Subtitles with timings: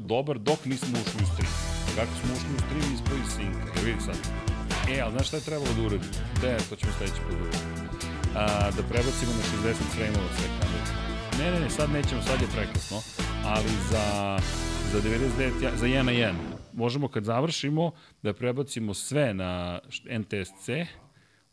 [0.00, 1.52] dobar dok nismo ušli u stream.
[1.96, 3.66] Kako smo ušli u stream ispao iz sinka.
[3.76, 4.18] Jer vidi sad.
[4.92, 6.12] E, ali znaš šta je trebalo da uradimo?
[6.42, 7.58] Da, to ćemo sledeći put da.
[8.40, 10.84] A, da prebacimo na 60 frame-ova sve kamere.
[11.38, 12.98] Ne, ne, ne, sad nećemo, sad je prekasno.
[13.44, 14.38] Ali za,
[14.92, 16.34] za 99, ja- za 1 na 1.
[16.72, 17.90] Možemo kad završimo
[18.22, 19.80] da prebacimo sve na
[20.10, 20.68] NTSC.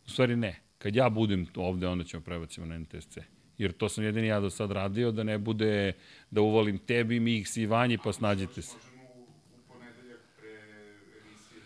[0.05, 0.59] U stvari ne.
[0.77, 3.17] Kad ja budem ovde, onda ćemo prebacimo na NTSC.
[3.57, 5.93] Jer to sam jedini ja do sad radio, da ne bude
[6.31, 8.75] da uvalim tebi, Mix i Vanji, pa snađite se.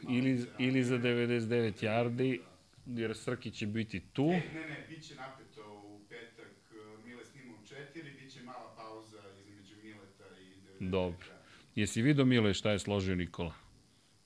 [0.09, 2.39] Ili, ili za 99 yardi,
[2.85, 4.23] jer Srki će biti tu.
[4.23, 6.51] E, ne, ne, bit će napeto u petak.
[6.71, 10.89] uh, Mile snima u četiri, bit će mala pauza između Mileta i 99.
[10.89, 11.27] Dobro.
[11.75, 13.53] Jesi vidio Mile šta je složio Nikola?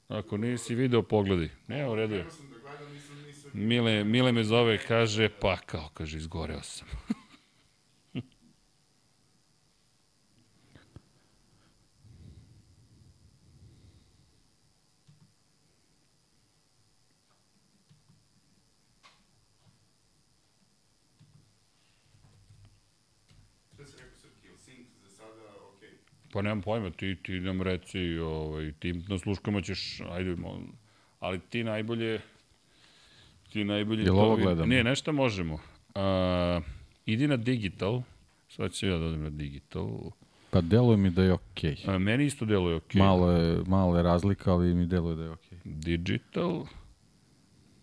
[0.07, 1.49] Ako nisi video, pogledaj.
[1.67, 2.23] Ne, u redu je.
[2.23, 2.29] Da.
[3.53, 6.87] Mile, Mile me zove, kaže, pa kao, kaže, izgoreo sam.
[23.73, 25.43] Šta si rekao Srki, ili Sink za sada,
[25.75, 25.89] okej.
[26.39, 30.35] Pa nemam pojma, ti, ti nam reci, ovaj, ti na sluškama ćeš, ajde,
[31.19, 32.21] ali ti najbolje,
[33.49, 34.03] ti najbolje...
[34.03, 34.65] Jel ovo gledamo?
[34.65, 35.53] Ne, nešto možemo.
[35.53, 36.63] Uh,
[37.05, 38.01] idi na digital,
[38.49, 40.11] sad ću ja da odem na digital.
[40.49, 41.77] Pa deluje mi da je okej.
[41.87, 42.93] A, meni isto deluje ok.
[42.93, 45.57] Malo je, malo je razlika, ali mi deluje da je okej.
[45.63, 46.65] Digital.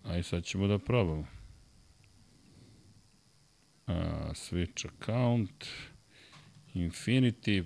[0.05, 1.27] Aj sad ćemo da probamo.
[3.87, 3.95] Uh,
[4.33, 5.67] switch account.
[6.75, 7.65] Infinity.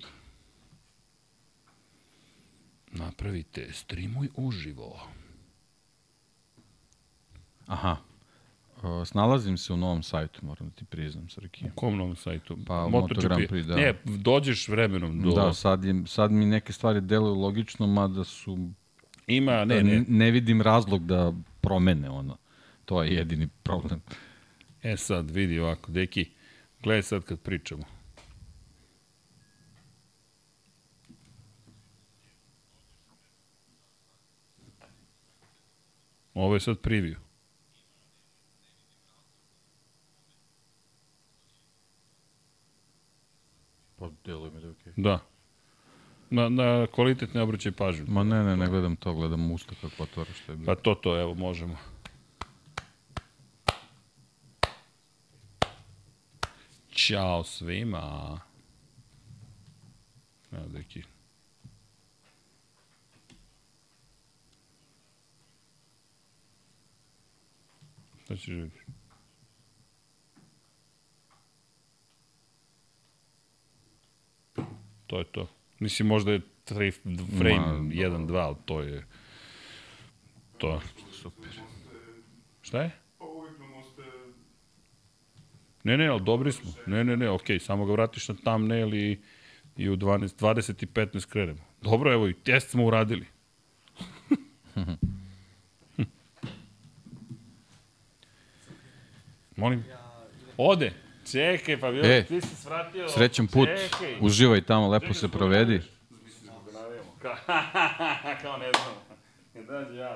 [2.92, 5.00] Napravite streamuj uživo.
[7.66, 7.96] Aha.
[8.82, 11.64] O, snalazim se u novom sajtu, moram da ti priznam, Srki.
[11.64, 12.58] U kom novom sajtu?
[12.66, 13.76] Pa, Moto Grand Prix, da.
[13.76, 15.30] Ne, dođeš vremenom do...
[15.30, 18.70] Da, sad, je, sad mi neke stvari deluju logično, mada su...
[19.26, 20.04] Ima, ne, ne.
[20.08, 22.36] Ne vidim razlog da promene ono.
[22.84, 24.00] To je jedini problem.
[24.82, 26.30] E sad, vidi ovako, deki,
[26.82, 27.84] gledaj sad kad pričamo.
[36.40, 37.16] Ovo je sad preview.
[43.96, 44.92] Pa deluje mi da je okej.
[44.96, 45.18] Da.
[46.30, 48.04] Na, na kvalitet ne obraćaj pažnju.
[48.08, 50.66] Ma ne, ne, ne gledam to, gledam usta kako otvara što je bilo.
[50.66, 51.76] Pa to, to, evo, možemo.
[56.92, 58.40] Ćao svima.
[60.52, 61.02] Evo, deki.
[68.30, 68.78] Šta ćeš vidjeti?
[75.06, 75.48] To je to.
[75.78, 76.90] Mislim, možda je tri
[77.38, 79.06] frame, Ma, jedan, dva, ali to je...
[80.58, 80.80] To je.
[81.12, 81.50] Super.
[82.62, 82.90] Šta je?
[83.18, 83.24] Pa.
[85.84, 86.72] Ne, ne, ali dobri smo.
[86.86, 89.20] Ne, ne, ne, okej, samo ga vratiš na thumbnail i,
[89.76, 91.64] i u 12, 20 i 15 krenemo.
[91.82, 93.26] Dobro, evo i test smo uradili.
[99.60, 99.84] Molim?
[100.56, 100.92] Ode.
[101.32, 103.08] Čekaj, pa bio, E, ti si svratio.
[103.08, 104.16] Srećan put, Čekaj.
[104.20, 105.80] uživaj tamo, lepo se provedi.
[106.24, 107.36] Mislim da.
[108.42, 108.94] Kao, ne znam.
[109.54, 110.08] Ne dađe ja.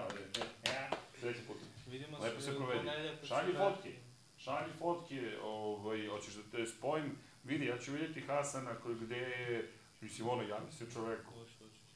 [0.67, 0.89] Ja,
[1.21, 1.57] srećan put.
[1.87, 2.89] Vidimo Lepo se provedi.
[3.29, 3.91] Šalji fotke.
[4.39, 7.17] Šalji fotke, ovaj, hoćeš da te spojim.
[7.45, 11.33] Vidi, ja ću vidjeti Hasana koji gde je, mislim, ono, javi se čoveku.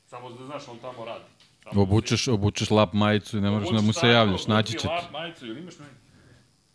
[0.07, 1.25] Samo da znaš, on tamo radi.
[1.63, 4.83] Samo Obučeš, obučeš lap majicu i ne moraš da mu se javljaš, naći će ti.
[4.83, 5.13] ti.
[5.13, 5.91] Majicu, ili imaš meni?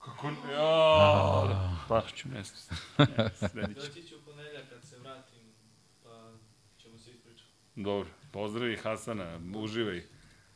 [0.05, 0.53] Kako ne?
[0.53, 2.27] Ja, pa ću.
[3.51, 3.73] Sljedeći.
[3.73, 5.39] Doći ću u ponedeljak kad se vratim,
[6.03, 6.09] pa
[6.77, 7.51] ćemo se ispričati.
[7.75, 10.01] Dobro, pozdravi Hasana, uživaj.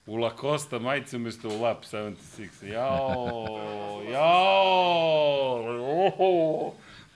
[0.05, 2.65] U Lacosta majice umesto u Lap 76.
[2.65, 5.63] Jao, jao,
[6.07, 6.73] oho.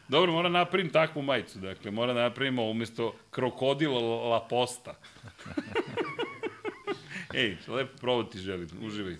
[0.07, 3.99] Dobro, moram napravim takvu majicu, dakle, moram napravimo umesto krokodila
[4.29, 4.93] Laposta.
[7.33, 9.15] Ej, lepo provo ti želim, uživaj.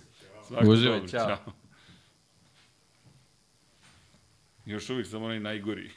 [0.48, 1.54] Svako Uživaj, dobro, ćao.
[4.72, 5.90] Još uvijek sam onaj najgori.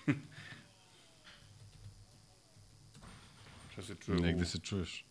[3.73, 4.21] Šta se čuje?
[4.21, 5.05] Negde se čuješ.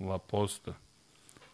[0.00, 0.74] La Posta.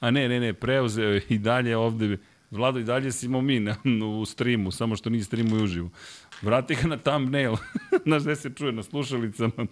[0.00, 2.18] A ne, ne, ne, preuzeo je i dalje ovde,
[2.50, 3.76] Vlado, i dalje smo mi na,
[4.20, 5.90] u streamu, samo što nije streamu i uživo.
[6.42, 7.56] Vrati ga na thumbnail,
[8.06, 9.66] znaš gde se čuje, na slušalicama.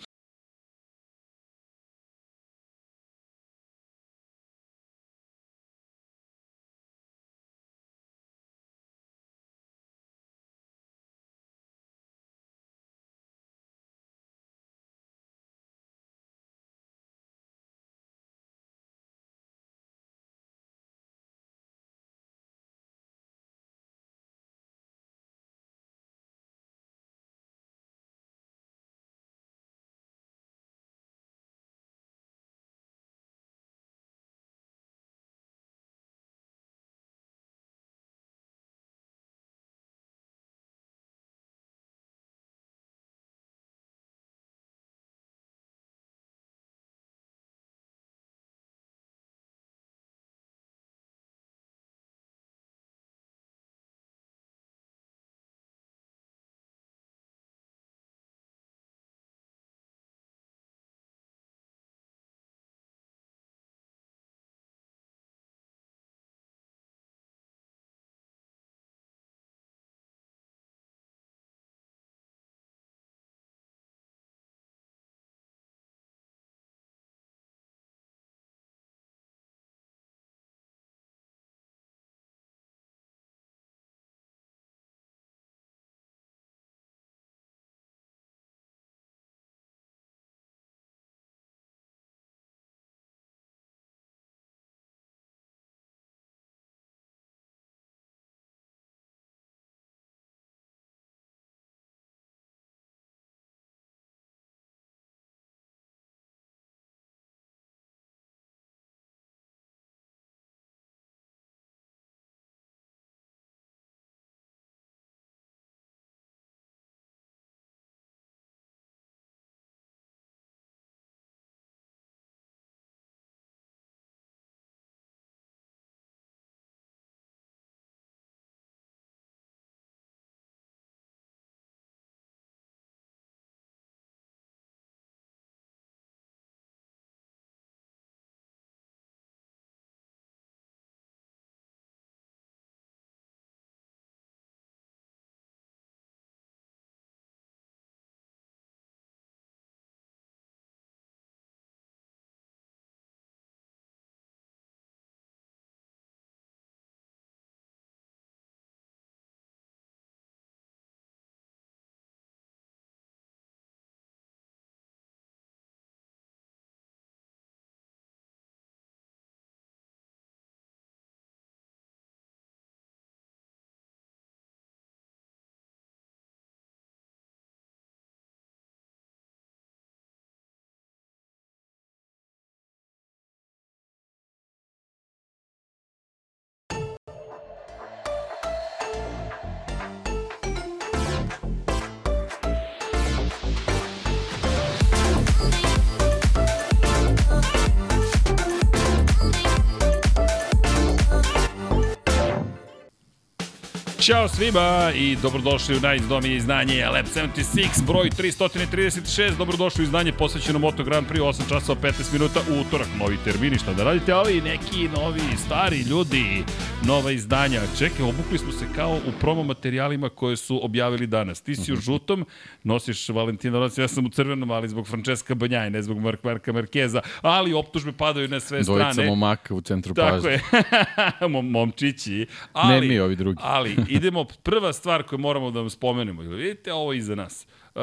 [204.06, 209.36] Ćao svima i dobrodošli u najizdomije izdanje Lab 76, broj 336.
[209.38, 213.72] Dobrodošli u izdanje posvećeno Moto Grand Prix, 8 časova 15 minuta, utorak, novi termini, šta
[213.72, 216.44] da radite, ali neki novi, stari ljudi,
[216.84, 217.60] nova izdanja.
[217.78, 221.40] Čekaj, obukli smo se kao u promo materijalima koje su objavili danas.
[221.40, 222.26] Ti si u žutom,
[222.62, 226.52] nosiš Valentina Rossi, ja sam u crvenom, ali zbog Francesca Banjaje, ne zbog Mark Marka
[226.52, 229.10] Markeza, ali optužbe padaju na sve Dvojica strane.
[229.10, 230.30] momaka u centru Tako pažnje.
[230.30, 232.26] je, Mom, momčići.
[232.52, 233.38] Ali, Ne mi, ovi drugi.
[233.42, 236.22] Ali, idemo, prva stvar koju moramo da vam spomenemo.
[236.22, 237.46] Jel vidite ovo iza nas?
[237.74, 237.82] Uh,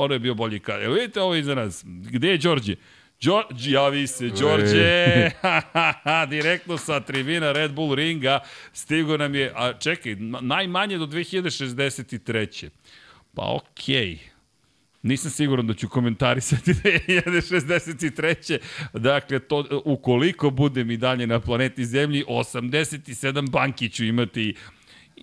[0.00, 0.80] ono je bio bolji kad.
[0.80, 1.84] Jel vidite ovo iza nas?
[1.86, 2.76] Gde je Đorđe?
[3.20, 5.30] Đorđe, javi se, Đorđe,
[6.30, 8.40] direktno sa tribina Red Bull ringa,
[8.72, 12.68] stigo nam je, a čekaj, na- najmanje do 2063.
[13.34, 13.94] Pa okej.
[13.94, 14.18] Okay.
[15.02, 18.58] Nisam siguran da ću komentarisati 2063.
[18.92, 24.54] Dakle, to, ukoliko budem i dalje na planeti Zemlji, 87 banki ću imati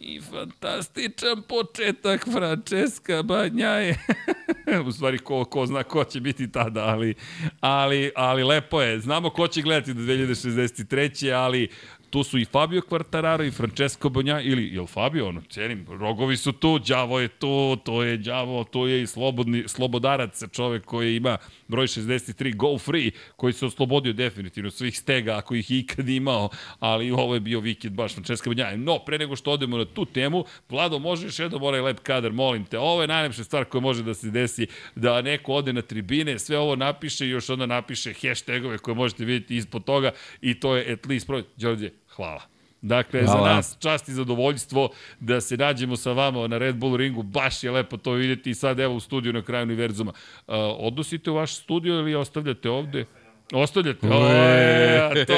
[0.01, 3.97] I fantastičan početak Francesca Banjaje.
[4.87, 7.13] U stvari, ko, ko zna ko će biti tada, ali,
[7.59, 8.99] ali, ali lepo je.
[8.99, 11.33] Znamo ko će gledati do 2063.
[11.33, 11.69] ali
[12.09, 16.37] tu su i Fabio Quartararo i Francesco Bonja, ili, je li Fabio, ono, cenim, rogovi
[16.37, 21.15] su tu, đavo je tu, to je đavo, tu je i slobodni, slobodarac, čovek koji
[21.15, 26.49] ima broj 63, go free, koji se oslobodio definitivno svih stega, ako ih ikad imao,
[26.79, 28.75] ali ovo je bio vikend baš Francesca Bonja.
[28.75, 32.31] No, pre nego što odemo na tu temu, Vlado, može još jednom onaj lep kadar,
[32.31, 35.81] molim te, ovo je najlepša stvar koja može da se desi, da neko ode na
[35.81, 40.59] tribine, sve ovo napiše i još onda napiše hashtagove koje možete vidjeti ispod toga i
[40.59, 41.43] to je at least broj.
[41.57, 42.54] Đorđe, hvala.
[42.85, 43.49] Dakle, hvala.
[43.49, 44.89] Za nas čast i zadovoljstvo
[45.19, 48.55] da se nađemo sa vama na Red Bull ringu, baš je lepo to vidjeti i
[48.55, 50.11] sad evo u studiju na kraju univerzuma.
[50.11, 53.05] Uh, odnosite u vaš studio ili ostavljate ovde?
[53.53, 54.07] Ostavljate?
[54.07, 55.33] O, je, to,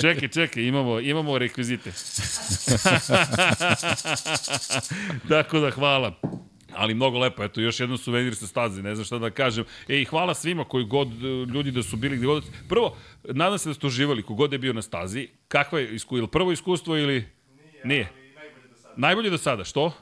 [0.00, 1.90] čekaj, čekaj, imamo, imamo rekvizite.
[5.28, 6.12] Tako da hvala.
[6.76, 9.64] Ali mnogo lepo, eto, još jedno suvenir sa staze, ne znam šta da kažem.
[9.88, 12.44] E, i hvala svima koji god, e, ljudi da su bili gde god.
[12.68, 15.28] Prvo, nadam se da ste uživali, kogod je bio na stazi.
[15.48, 17.24] Kakva je iskustvo, ili prvo iskustvo ili...
[17.84, 18.08] Nije.
[18.34, 18.94] najbolje do sada.
[18.96, 19.92] Najbolje do sada, što?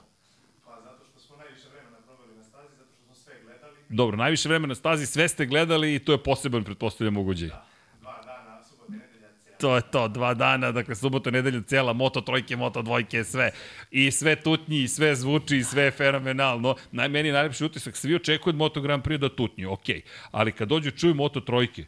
[0.65, 3.75] Pa zato što smo najviše vremena proveli na stazi, zato što smo sve gledali.
[3.89, 7.49] Dobro, najviše vremena na stazi, sve ste gledali i to je poseban, pretpostavljam, ugođaj.
[8.01, 9.52] Dva dana, subota i nedelja, cijela.
[9.63, 13.51] To je to, dva dana, dakle subota, nedelja, cela, moto trojke, moto dvojke, sve.
[13.91, 16.75] I sve tutnji, i sve zvuči, i sve je fenomenalno.
[16.93, 20.03] Naj, meni je najlepši utisak, svi očekuju od Moto Grand Prix da tutnji, okej.
[20.31, 21.85] Ali kad dođu čuju moto trojke,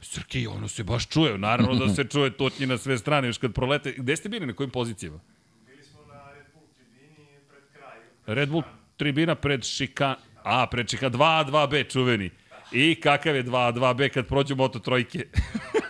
[0.00, 3.54] Srki, ono se baš čuje, naravno da se čuje tutnji na sve strane, još kad
[3.54, 3.94] prolete.
[3.96, 5.20] Gde ste bili, na kojim pozicijama?
[5.66, 8.34] Bili smo na Red Bull tribini pred kraj.
[8.34, 8.62] Red Bull
[8.96, 10.16] tribina pred Šika...
[10.42, 12.30] A, pred Šika 2 2B čuveni.
[12.72, 15.24] I kakav je 2 2B kad prođu moto trojke?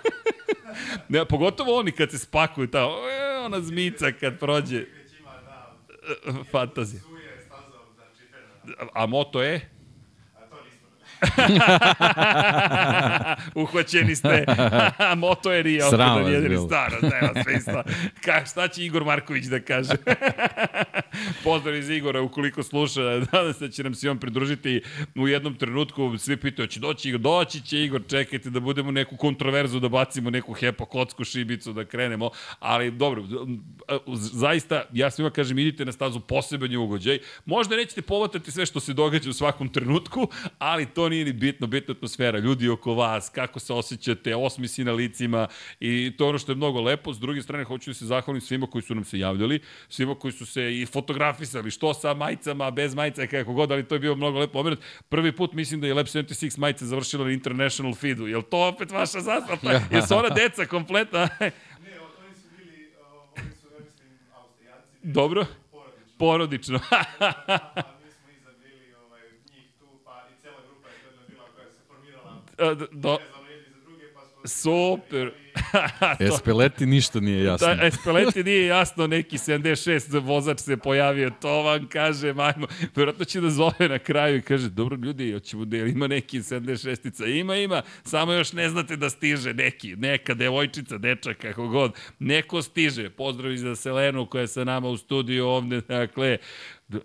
[1.09, 2.93] ne, pogotovo oni kad se spakuju tamo.
[2.93, 4.85] E, ona zmica kad prođe.
[6.53, 7.03] Fantazija.
[8.95, 9.71] A moto je?
[13.55, 14.45] Uhvaćeni ste.
[15.17, 15.91] Moto je Rio.
[15.91, 16.67] Sram vas jedini bilo.
[16.67, 16.97] stara.
[17.43, 17.85] Smisla.
[18.25, 19.93] Ka, šta će Igor Marković da kaže?
[21.45, 23.01] Pozdrav iz Igora ukoliko sluša.
[23.33, 24.83] Nadam se da će nam se on pridružiti
[25.15, 26.19] u jednom trenutku.
[26.19, 27.21] Svi pitaju, će doći Igor?
[27.21, 28.03] Doći će Igor.
[28.09, 32.31] Čekajte da budemo neku kontroverzu, da bacimo neku hepo kocku šibicu, da krenemo.
[32.59, 33.25] Ali dobro,
[34.15, 37.19] zaista, ja svima kažem, idite na stazu poseban je ugođaj.
[37.45, 40.29] Možda nećete povatati sve što se događa u svakom trenutku,
[40.59, 44.93] ali to nije ni bitno, bitna atmosfera, ljudi oko vas, kako se osjećate, osmisi na
[44.93, 45.49] licima
[45.81, 47.15] i to ono što je mnogo lepo.
[47.15, 50.33] S druge strane, hoću da se zahvalim svima koji su nam se javljali, svima koji
[50.33, 54.15] su se i fotografisali, što sa majicama, bez majica, kako god, ali to je bio
[54.15, 54.81] mnogo lepo moment.
[55.09, 58.27] Prvi put mislim da je Lab 76 majica završila na International feedu.
[58.27, 59.81] Je li to opet vaša zastava?
[59.91, 61.29] Jesu ona deca kompletna?
[61.41, 61.51] Ne,
[62.27, 62.89] oni su bili,
[63.37, 64.89] oni su, ja mislim, Austrijanci.
[65.03, 65.47] Dobro.
[66.19, 66.19] Porodično.
[66.19, 66.81] Porodično.
[72.59, 73.19] Je Do,
[74.45, 75.33] super.
[76.35, 77.67] Espeleti ništa nije jasno.
[77.67, 83.41] Da, Espeleti nije jasno, neki 76 vozač se pojavio, to vam kaže, majmo, vjerojatno će
[83.41, 87.83] da zove na kraju i kaže, dobro ljudi, hoćemo da ima neki 76-ica, ima, ima,
[88.05, 93.53] samo još ne znate da stiže neki, neka devojčica, dečak, kako god, neko stiže, pozdrav
[93.53, 96.39] i za Selenu koja je sa nama u studiju ovde, dakle,
[96.89, 96.99] Da,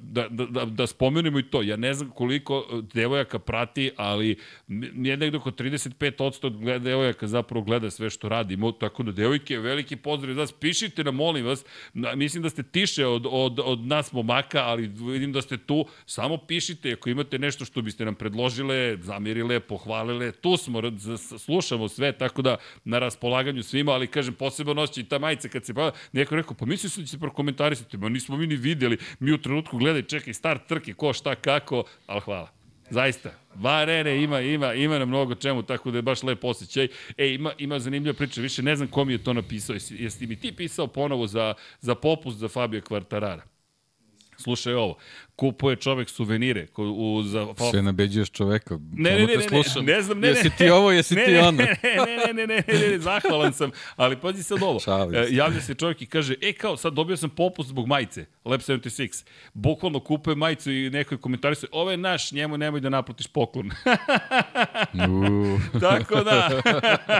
[0.00, 1.62] da, da, da, da spomenemo i to.
[1.62, 8.10] Ja ne znam koliko devojaka prati, ali nije nekdo oko 35% devojaka zapravo gleda sve
[8.10, 11.64] što radimo, tako da devojke, veliki pozdrav za vas, pišite nam, molim vas,
[12.16, 16.36] mislim da ste tiše od, od, od nas momaka, ali vidim da ste tu, samo
[16.36, 20.82] pišite ako imate nešto što biste nam predložile, zamirile, pohvalile, tu smo,
[21.38, 25.74] slušamo sve, tako da na raspolaganju svima, ali kažem, posebno noći ta majica kad se
[25.74, 28.98] pa, neko rekao, pa mislio sam da će se prokomentarisati, ma nismo mi ni videli,
[29.20, 32.48] mi u trenutku gledaj, čekaj, start trke, ko, šta, kako, ali hvala.
[32.90, 33.30] Zaista.
[33.54, 36.88] Varene ima, ima, ima na mnogo čemu, tako da je baš lep osjećaj.
[37.16, 39.74] E, ima, ima zanimljiva priča, više ne znam ko mi je to napisao.
[39.74, 43.42] Jesi, jesi mi ti pisao ponovo za, za popust za Fabio Kvartarara?
[44.36, 44.98] Slušaj ovo,
[45.38, 47.46] kupuje čovek suvenire ko, u, za...
[47.70, 51.14] Se nabeđuješ čoveka, ne, ne, ne, ne, ne, ne znam, ne, jesi ti ovo, jesi
[51.14, 51.50] ne, ti ono.
[51.50, 54.80] Ne, ne, ne, ne, ne, ne, ne, zahvalan sam, ali pazi sad ovo.
[55.14, 58.60] E, javlja se čovjek i kaže, e kao, sad dobio sam popust zbog majice, Lab
[58.60, 59.24] 76.
[59.54, 63.70] Bukvalno kupuje majicu i neko je komentarisao, ovo je naš, njemu nemoj da naplatiš poklon.
[65.80, 66.62] Tako da,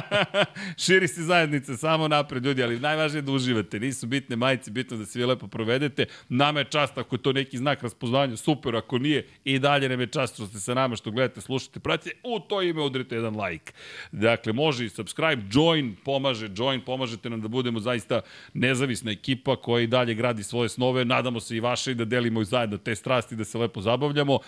[0.84, 4.96] širi se zajednice, samo napred ljudi, ali najvažnije je da uživate, nisu bitne majice, bitno
[4.96, 6.06] da se vi lepo provedete.
[6.28, 10.00] Nama je čast ako je to neki znak raspoznanja, super, ako nije, i dalje nam
[10.00, 13.36] je čast što ste sa nama, što gledate, slušate, pratite, u to ime udrite jedan
[13.40, 13.72] like.
[14.12, 18.20] Dakle, može i subscribe, join, pomaže, join, pomažete nam da budemo zaista
[18.54, 22.44] nezavisna ekipa koja i dalje gradi svoje snove, nadamo se i vaše i da delimo
[22.44, 24.38] zajedno te strasti, da se lepo zabavljamo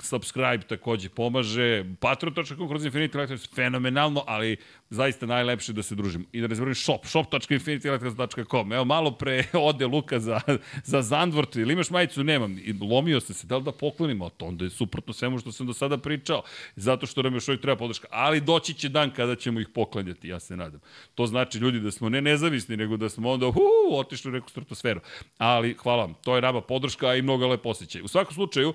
[0.00, 4.56] subscribe takođe pomaže, patreon.com kroz Infinity Electronics, fenomenalno, ali
[4.90, 6.24] zaista najlepše da se družimo.
[6.32, 8.72] I da zaboravim shop, shop.infinityelectronics.com.
[8.72, 10.40] Evo, malo pre ode Luka za,
[10.84, 12.24] za Zandvort, ili imaš majicu?
[12.24, 12.58] Nemam.
[12.58, 14.28] I lomio se se, da li da poklonimo?
[14.28, 16.42] To onda je suprotno svemu što sam do sada pričao,
[16.76, 18.08] zato što nam još uvijek treba podrška.
[18.10, 20.80] Ali doći će dan kada ćemo ih poklanjati, ja se nadam.
[21.14, 23.60] To znači, ljudi, da smo ne nezavisni, nego da smo onda, hu,
[23.92, 25.00] otišli u neku stratosferu.
[25.38, 28.02] Ali, hvala vam, to je raba podrška i mnogo lepo osjećaj.
[28.02, 28.74] U svakom slučaju,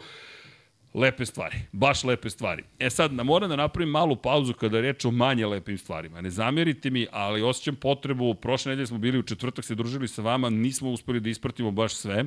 [0.93, 2.63] lepe stvari, baš lepe stvari.
[2.79, 6.21] E sad, na moram da napravim malu pauzu kada je reč o manje lepim stvarima.
[6.21, 10.21] Ne zamerite mi, ali osjećam potrebu, prošle nedelje smo bili u četvrtak, se družili sa
[10.21, 12.25] vama, nismo uspeli da ispratimo baš sve,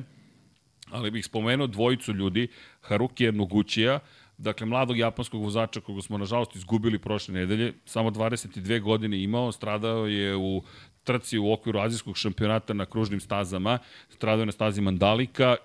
[0.91, 2.47] ali bih spomenuo dvojicu ljudi,
[2.81, 3.99] Haruki Noguchija,
[4.37, 10.07] dakle mladog japanskog vozača koga smo nažalost izgubili prošle nedelje, samo 22 godine imao, stradao
[10.07, 10.63] je u
[11.03, 13.79] trci u okviru azijskog šampionata na kružnim stazama,
[14.09, 15.55] stradao je na stazi Mandalika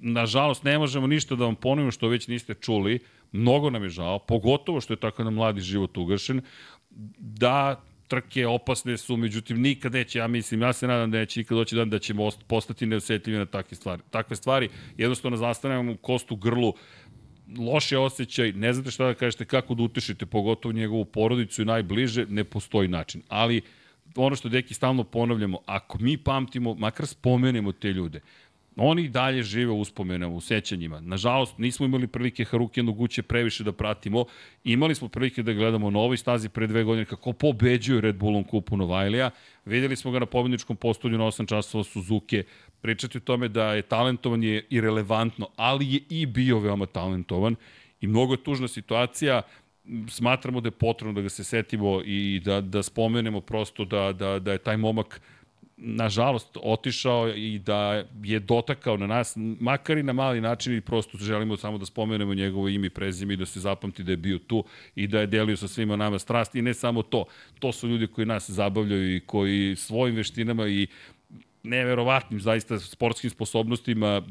[0.00, 2.98] nažalost, ne možemo ništa da vam ponovimo što već niste čuli.
[3.32, 6.40] Mnogo nam je žao, pogotovo što je tako na mladi život ugašen.
[7.18, 11.58] Da, trke opasne su, međutim nikad neće, ja mislim, ja se nadam da neće nikad
[11.58, 14.02] doći dan da ćemo postati neosetljivi na takve stvari.
[14.10, 16.74] Takve stvari jednostavno zastanemo kostu grlu,
[17.58, 22.26] loše osjećaj, ne znate šta da kažete, kako da utešite, pogotovo njegovu porodicu i najbliže,
[22.28, 23.22] ne postoji način.
[23.28, 23.62] Ali
[24.16, 28.20] ono što deki stalno ponavljamo, ako mi pamtimo, makar spomenemo te ljude,
[28.76, 31.00] Oni dalje žive uspomenama, u sećanjima.
[31.00, 34.24] Nažalost, nismo imali prilike Haruki Noguće previše da pratimo.
[34.64, 38.44] Imali smo prilike da gledamo na ovoj stazi pre dve godine kako pobeđuju Red Bullom
[38.44, 39.30] kupu Novajlija.
[39.64, 42.42] Videli smo ga na pobedničkom postolju na 8 časova Suzuki.
[42.80, 47.56] Pričati o tome da je talentovan je i relevantno, ali je i bio veoma talentovan.
[48.00, 49.42] I mnogo je tužna situacija
[50.08, 54.38] smatramo da je potrebno da ga se setimo i da, da spomenemo prosto da, da,
[54.38, 55.20] da je taj momak
[55.80, 61.18] nažalost, otišao i da je dotakao na nas, makar i na mali način i prosto
[61.18, 64.38] želimo samo da spomenemo njegovo ime i prezime i da se zapamti da je bio
[64.38, 67.24] tu i da je delio sa svima nama strast i ne samo to.
[67.58, 70.86] To su ljudi koji nas zabavljaju i koji svojim veštinama i
[71.62, 74.22] neverovatnim zaista sportskim sposobnostima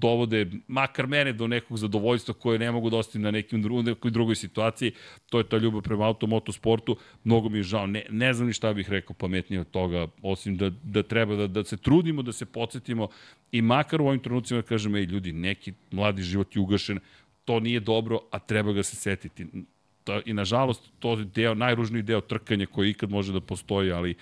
[0.00, 4.34] dovode makar mene do nekog zadovoljstva koje ne mogu dostati na nekim dru, nekoj drugoj
[4.34, 4.92] situaciji.
[5.30, 6.96] To je ta ljubav prema automotosportu.
[7.24, 7.86] Mnogo mi je žao.
[7.86, 11.46] Ne, ne znam ni šta bih rekao pametnije od toga, osim da, da treba da,
[11.46, 13.08] da se trudimo, da se podsjetimo
[13.52, 16.98] i makar u ovim trenucima da kažemo, ej ljudi, neki mladi život je ugašen,
[17.44, 19.46] to nije dobro, a treba ga se setiti.
[20.24, 24.16] I nažalost, to je deo, najružniji deo trkanja koji ikad može da postoji, ali uh,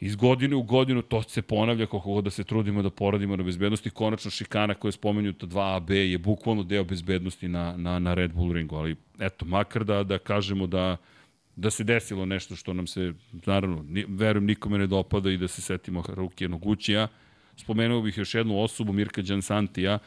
[0.00, 3.42] iz godine u godinu to se ponavlja koliko god da se trudimo da poradimo na
[3.42, 3.90] bezbednosti.
[3.90, 8.52] Konačno šikana koja je spomenuta 2AB je bukvalno deo bezbednosti na, na, na Red Bull
[8.52, 10.96] ringu, ali eto, makar da, da kažemo da
[11.58, 13.12] da se desilo nešto što nam se,
[13.46, 17.08] naravno, ni, verujem, nikome ne dopada i da se setimo Haruki Nogućija.
[17.56, 19.98] Spomenuo bih još jednu osobu, Mirka Đansantija,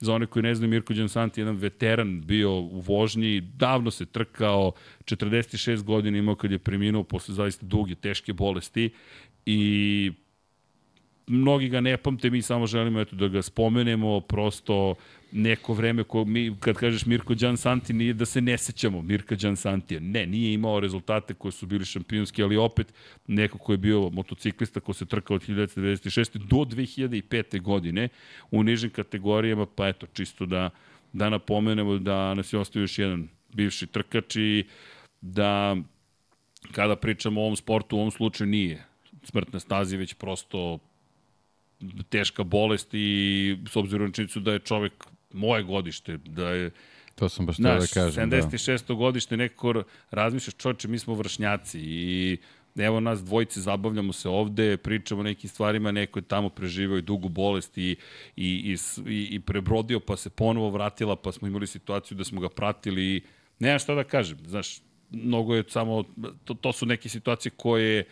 [0.00, 4.06] Za one koji ne znaju, Mirko Đansanti je jedan veteran bio u vožnji, davno se
[4.06, 4.72] trkao,
[5.04, 8.90] 46 godina imao kad je preminuo posle zaista duge, teške bolesti
[9.50, 10.12] i
[11.26, 14.94] mnogi ga ne pamte, mi samo želimo eto, da ga spomenemo, prosto
[15.32, 20.00] neko vreme ko mi, kad kažeš Mirko Santi, nije da se ne sećamo Mirka Santija.
[20.00, 22.92] Ne, nije imao rezultate koji su bili šampionski, ali opet
[23.26, 26.38] neko ko je bio motociklista ko se trkao od 1996.
[26.38, 27.60] do 2005.
[27.60, 28.08] godine
[28.50, 30.70] u nižim kategorijama, pa eto, čisto da,
[31.12, 34.64] da napomenemo da nas je ostao još jedan bivši trkač i
[35.20, 35.76] da
[36.72, 38.88] kada pričamo o ovom sportu, u ovom slučaju nije
[39.24, 40.78] smrt na stazi, već prosto
[42.08, 44.92] teška bolest i s obzirom na činjenicu da je čovek
[45.32, 46.70] moje godište, da je
[47.18, 48.30] To sam baš da kažem.
[48.30, 48.88] 76.
[48.88, 48.94] Da.
[48.94, 52.38] godište nekako razmišljaš, čoče, mi smo vršnjaci i
[52.76, 57.02] evo nas dvojice, zabavljamo se ovde, pričamo o nekim stvarima, neko je tamo preživao i
[57.02, 57.96] dugu bolest i,
[58.36, 58.76] i,
[59.06, 63.04] i, i prebrodio, pa se ponovo vratila, pa smo imali situaciju da smo ga pratili
[63.04, 63.22] i
[63.58, 66.04] nema šta da kažem, znaš, mnogo je samo,
[66.44, 68.04] to, to su neke situacije koje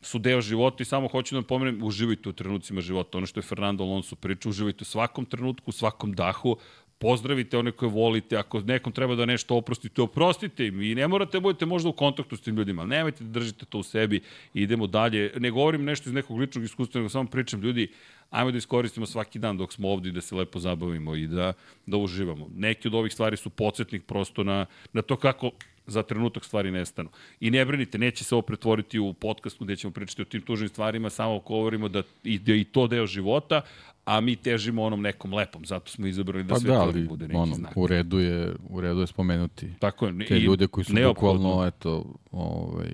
[0.00, 3.18] su deo života i samo hoću da vam pomenem, uživajte u trenucima života.
[3.18, 6.56] Ono što je Fernando Alonso pričao, uživajte u svakom trenutku, u svakom dahu,
[7.00, 11.38] pozdravite one koje volite, ako nekom treba da nešto oprostite, oprostite im i ne morate
[11.38, 14.20] da budete možda u kontaktu s tim ljudima, ali nemojte da držite to u sebi
[14.54, 15.32] i idemo dalje.
[15.38, 17.88] Ne govorim nešto iz nekog ličnog iskustva, nego samo pričam ljudi,
[18.30, 21.52] ajmo da iskoristimo svaki dan dok smo ovde i da se lepo zabavimo i da,
[21.86, 22.50] da uživamo.
[22.56, 25.50] Neki od ovih stvari su podsjetnik prosto na, na to kako
[25.86, 27.08] za trenutak stvari nestanu.
[27.40, 30.68] I ne brinite, neće se ovo pretvoriti u podcastu gde ćemo pričati o tim tužnim
[30.68, 33.62] stvarima, samo govorimo da i, da i to deo života,
[34.10, 37.28] a mi težimo onom nekom lepom, zato smo izabrali da pa sve da, ali, bude
[37.28, 37.76] neki ono, znak.
[37.76, 42.14] U redu je, u redu je spomenuti Tako je, te ljude koji su bukvalno eto,
[42.32, 42.90] ovaj,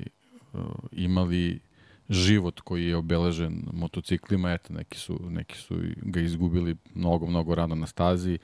[0.52, 0.61] uh,
[0.92, 1.61] imali
[2.09, 7.74] život koji je obeležen motociklima, eto, neki su, neki su ga izgubili mnogo, mnogo rano
[7.74, 8.38] na stazi,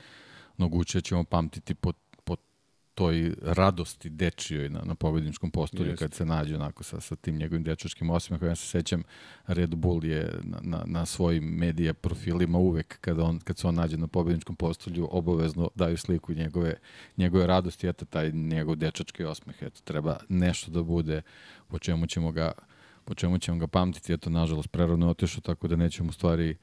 [0.58, 1.92] mnogo ćemo pamtiti po
[2.94, 7.62] toj radosti dečijoj na, na pobedničkom postolju kad se nađe onako sa, sa tim njegovim
[7.62, 8.48] dečačkim osmehom.
[8.48, 9.02] Ja se sećam,
[9.46, 13.74] Red Bull je na, na, na svojim medija profilima uvek kada, on, kad se on
[13.74, 16.74] nađe na pobedničkom postolju obavezno daju sliku njegove,
[17.16, 17.88] njegove radosti.
[17.88, 19.56] Eto, taj njegov dečački osmeh.
[19.62, 21.22] Eto, treba nešto da bude
[21.68, 22.52] po čemu ćemo ga
[23.04, 24.12] po čemu ćemo ga pamtiti.
[24.12, 26.56] Eto, nažalost, prerodno otišao, tako da nećemo stvari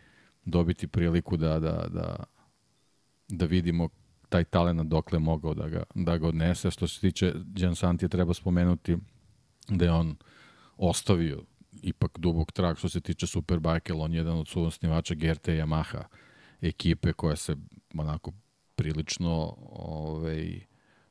[0.46, 2.24] dobiti priliku da, da, da,
[3.28, 3.90] da vidimo
[4.30, 6.72] taj talent dokle mogao da ga, da ga odnese.
[6.72, 8.98] Što se tiče Jan Santi, treba spomenuti
[9.70, 10.16] da je on
[10.78, 11.44] ostavio
[11.82, 16.04] ipak dubog trag što se tiče Superbike, on je jedan od suvosnivača GRT Yamaha
[16.62, 17.56] ekipe koja se
[17.94, 18.32] onako
[18.76, 20.60] prilično ovaj,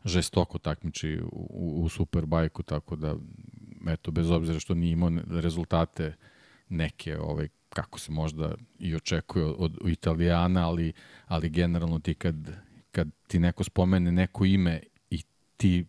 [0.04, 3.16] žestoko takmiči u, u, u Superbike-u, tako da
[3.88, 6.14] eto, bez obzira što nije imao rezultate
[6.68, 10.92] neke ovaj, kako se možda i očekuje od, od Italijana, ali,
[11.26, 15.22] ali generalno ti kad kad ti neko spomene neko ime i
[15.56, 15.84] ti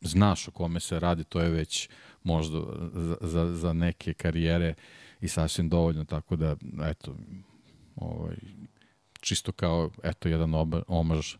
[0.00, 1.88] znaš o kome se radi, to je već
[2.22, 2.58] možda
[2.92, 4.74] za, za, za neke karijere
[5.20, 7.16] i sasvim dovoljno, tako da, eto,
[7.96, 8.36] ovaj,
[9.20, 10.54] čisto kao, eto, jedan
[10.88, 11.34] omaž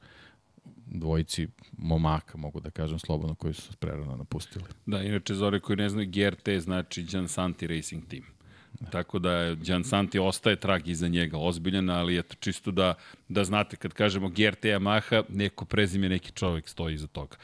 [0.86, 1.48] dvojici
[1.78, 4.64] momaka, mogu da kažem slobodno, koji su prerano napustili.
[4.86, 8.33] Da, inače, Zore koji ne znaju, GRT znači Santi Racing Team.
[8.90, 12.94] Tako da Jan Santi ostaje trag iza njega ozbiljan, ali eto čisto da,
[13.28, 17.36] da znate kad kažemo GRT Yamaha, neko prezime, neki čovek stoji iza toga.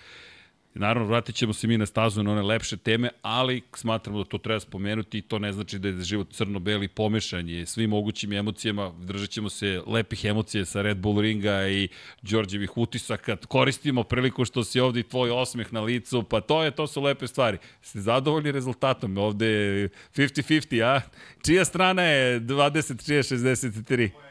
[0.75, 4.39] Naravno, vratit ćemo se mi na stazu na one lepše teme, ali smatramo da to
[4.39, 8.93] treba spomenuti i to ne znači da je život crno-beli pomešan je svim mogućim emocijama,
[8.99, 11.89] držat ćemo se lepih emocija sa Red Bull ringa i
[12.23, 16.71] Đorđevih utisaka, koristimo priliku što si ovde i tvoj osmeh na licu, pa to je,
[16.71, 17.59] to su lepe stvari.
[17.83, 21.01] Ste zadovoljni rezultatom, ovde je 50-50, a?
[21.47, 24.30] Čija strana je 20, čija 63?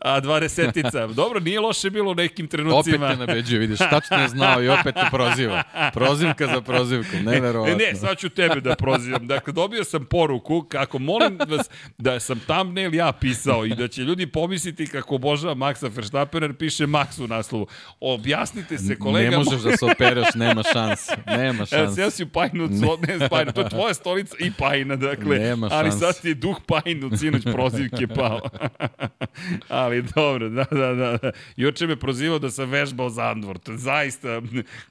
[0.00, 1.06] A, dva desetica.
[1.20, 3.06] Dobro, nije loše bilo u nekim trenucima.
[3.06, 5.62] Opet te nabeđuje, vidiš, tačno je znao i opet te proziva.
[5.92, 7.76] Prozivka za prozivkom, neverovatno.
[7.76, 9.26] Ne, ne, sad ću tebe da prozivam.
[9.26, 14.02] Dakle, dobio sam poruku kako molim vas da sam thumbnail ja pisao i da će
[14.02, 17.66] ljudi pomisliti kako obožava Maxa Verstappen jer piše Max u naslovu.
[18.00, 19.30] Objasnite se, kolega.
[19.30, 21.08] Ne možeš da se operaš, nema šans.
[21.26, 21.98] Nema šans.
[21.98, 25.38] Ja si u Pajnu, ne, ne Pajnu, to je tvoja stolica i Pajna, dakle.
[25.38, 25.80] Nema šans.
[25.80, 28.40] Ali sad ti je duh Pajnu, sinoć prozivke pao.
[29.90, 31.16] ali dobro, da, da, da.
[31.22, 31.32] da.
[31.56, 33.70] Juče me prozivao da sam vežbao za Andvort.
[33.70, 34.42] Zaista,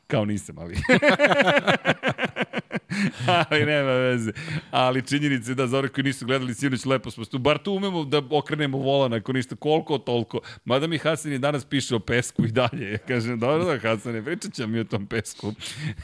[0.08, 0.76] kao nisam, ali...
[3.50, 4.32] ali nema veze.
[4.72, 7.38] Ali činjenice da za one koji nisu gledali sinoć lepo smo tu.
[7.38, 10.40] Bar tu umemo da okrenemo volan ako ništa koliko toliko.
[10.66, 12.98] Mada mi Hasan je danas piše o pesku i dalje.
[13.08, 15.54] Kažem, dobro da Hasan, pričat će mi o tom pesku.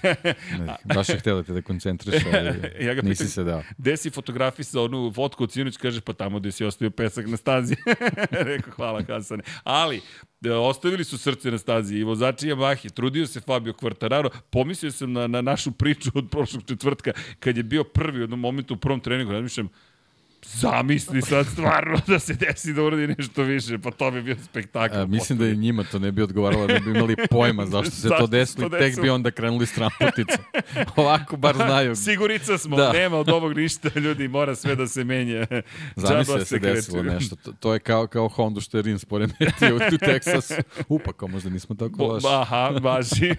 [0.03, 0.15] ne,
[0.95, 3.63] baš je htjela te da koncentriš, ali ja ga nisi pitam, se dao.
[3.77, 7.37] Gde si fotografisao onu fotku od sinoć, kaže, pa tamo gde si ostavio pesak na
[7.37, 7.75] stazi.
[8.31, 9.43] Rekao, hvala Hasane.
[9.63, 10.01] Ali,
[10.51, 15.27] ostavili su srce na stazi i vozači Yamahe, trudio se Fabio Quartararo, pomislio sam na,
[15.27, 18.99] na našu priču od prošlog četvrtka, kad je bio prvi u jednom momentu u prvom
[18.99, 19.69] treningu, razmišljam,
[20.53, 24.97] Zamisli sad stvarno da se desi da uradi nešto više, pa to bi bio spektakl.
[24.97, 28.09] A, mislim da i njima to ne bi odgovaralo, da bi imali pojma zašto se
[28.09, 30.37] to desilo i tek bi onda krenuli stramputice.
[30.95, 31.95] Ovako bar znaju.
[32.05, 32.91] Sigurica smo, da.
[32.91, 35.47] nema od ovog ništa, ljudi, mora sve da se menja.
[35.95, 37.35] Zamisli da se desilo nešto.
[37.35, 39.79] To, to je kao, kao Honda što je Rins poremetio u
[40.09, 40.61] Texasu.
[40.87, 42.27] Upa, kao možda nismo tako Bo, loši.
[42.29, 43.35] Aha, važi.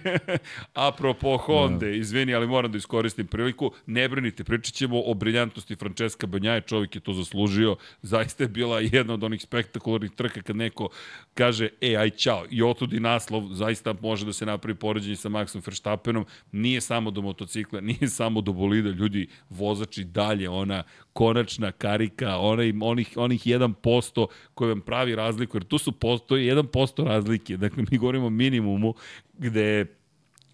[0.73, 1.89] Apropo Honda, da.
[1.91, 3.71] izvini, ali moram da iskoristim priliku.
[3.85, 7.75] Ne brinite, pričat ćemo o briljantnosti Francesca Banjaje, čovjek je to zaslužio.
[8.01, 10.89] Zaista je bila jedna od onih spektakularnih trka kad neko
[11.33, 12.45] kaže, e, aj čao.
[12.49, 16.25] I otudi naslov, zaista može da se napravi poređenje sa Maxom Verstappenom.
[16.51, 20.83] Nije samo do motocikla, nije samo do bolida, ljudi, vozači dalje, ona
[21.13, 27.03] konačna karika, onaj, onih, onih 1% koji vam pravi razliku, jer tu su postoji 1%
[27.03, 27.57] razlike.
[27.57, 28.93] Dakle, mi govorimo o minimumu
[29.37, 29.96] gde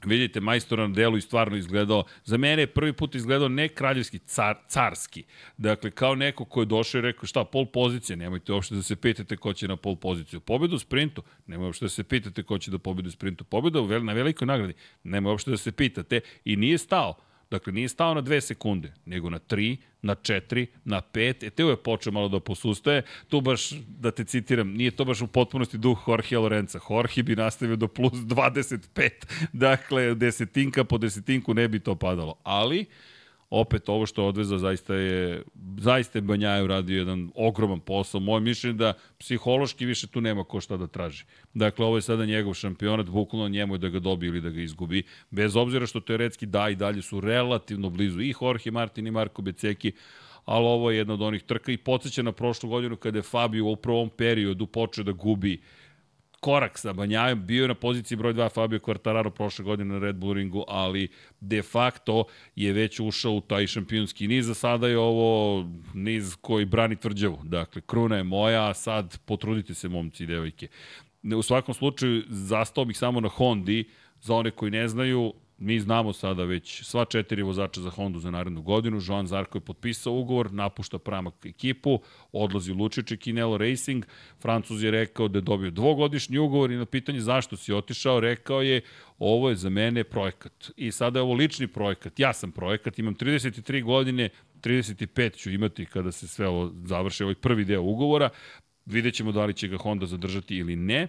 [0.05, 4.19] Vidite, majstor na delu i stvarno izgledao, za mene je prvi put izgledao ne kraljevski,
[4.19, 5.23] car, carski.
[5.57, 8.95] Dakle, kao neko ko je došao i rekao, šta, pol pozicija, nemojte uopšte da se
[8.95, 10.39] pitate ko će na pol poziciju.
[10.39, 13.43] Pobedu u sprintu, nemoj uopšte da se pitate ko će da pobedi u sprintu.
[13.43, 16.21] Pobeda na velikoj nagradi, nemoj uopšte da se pitate.
[16.45, 17.15] I nije stao.
[17.51, 21.43] Dakle, nije stao na dve sekunde, nego na tri, na četiri, na pet.
[21.43, 23.03] E, teo je počeo malo da posustaje.
[23.27, 26.79] Tu baš, da te citiram, nije to baš u potpunosti duh Jorge Lorenza.
[26.89, 29.09] Jorge bi nastavio do plus 25.
[29.53, 32.35] Dakle, desetinka po desetinku ne bi to padalo.
[32.43, 32.85] Ali,
[33.53, 35.43] opet ovo što odveza zaista je
[35.77, 38.21] zaista je Banjaju radio jedan ogroman posao.
[38.21, 41.23] Moje mišljenje da psihološki više tu nema ko šta da traži.
[41.53, 44.61] Dakle, ovo je sada njegov šampionat, bukvalno njemu je da ga dobije ili da ga
[44.61, 45.03] izgubi.
[45.29, 49.41] Bez obzira što teoretski da i dalje su relativno blizu i Jorge Martin i Marko
[49.41, 49.91] Beceki,
[50.45, 53.65] ali ovo je jedna od onih trka i podsjeća na prošlu godinu kada je Fabio
[53.65, 55.82] u prvom periodu počeo da gubi uh,
[56.43, 60.15] korak sa Banjajom, bio je na poziciji broj 2 Fabio Quartararo prošle godine na Red
[60.15, 61.07] Bull ringu, ali
[61.39, 62.25] de facto
[62.55, 67.39] je već ušao u taj šampionski niz, a sada je ovo niz koji brani tvrđavu.
[67.43, 70.67] Dakle, kruna je moja, a sad potrudite se momci i devojke.
[71.37, 73.85] U svakom slučaju, zastao bih samo na Hondi,
[74.21, 78.31] za one koji ne znaju, Mi znamo sada već sva četiri vozača za Hondu za
[78.31, 78.99] narednu godinu.
[79.07, 81.99] Joan Zarko je potpisao ugovor, napušta Pramak ekipu,
[82.31, 84.05] odlazi u Lučiće Kinelo Racing.
[84.41, 88.61] Francuz je rekao da je dobio dvogodišnji ugovor i na pitanje zašto si otišao, rekao
[88.61, 88.81] je
[89.19, 90.71] ovo je za mene projekat.
[90.77, 92.19] I sada je ovo lični projekat.
[92.19, 94.29] Ja sam projekat, imam 33 godine,
[94.61, 98.29] 35 ću imati kada se sve ovo završe, ovaj prvi deo ugovora.
[98.85, 101.07] Vidjet ćemo da li će ga Honda zadržati ili ne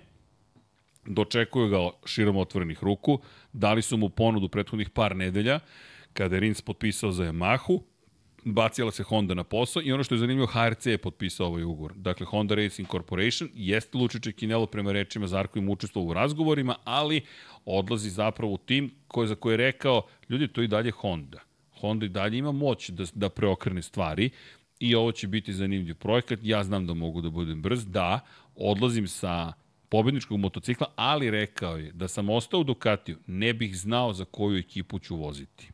[1.07, 3.19] dočekuju ga širom otvorenih ruku,
[3.53, 5.61] dali su mu ponudu prethodnih par nedelja,
[6.13, 7.81] kada je Rins potpisao za Yamahu,
[8.45, 11.93] bacila se Honda na posao i ono što je zanimljivo, HRC je potpisao ovaj ugovor.
[11.95, 17.21] Dakle, Honda Racing Corporation jeste Lučiće Kinelo prema rečima Zarko im učestvo u razgovorima, ali
[17.65, 21.41] odlazi zapravo u tim koji, za koje je rekao, ljudi, to i dalje Honda.
[21.81, 24.31] Honda i dalje ima moć da, da preokrene stvari
[24.81, 26.39] i ovo će biti zanimljiv projekat.
[26.43, 27.87] Ja znam da mogu da budem brz.
[27.87, 28.21] Da,
[28.57, 29.53] odlazim sa
[29.89, 34.59] pobedničkog motocikla, ali rekao je da sam ostao u Ducatiju, ne bih znao za koju
[34.59, 35.71] ekipu ću voziti.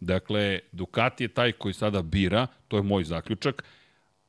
[0.00, 3.64] Dakle, Ducati je taj koji sada bira, to je moj zaključak,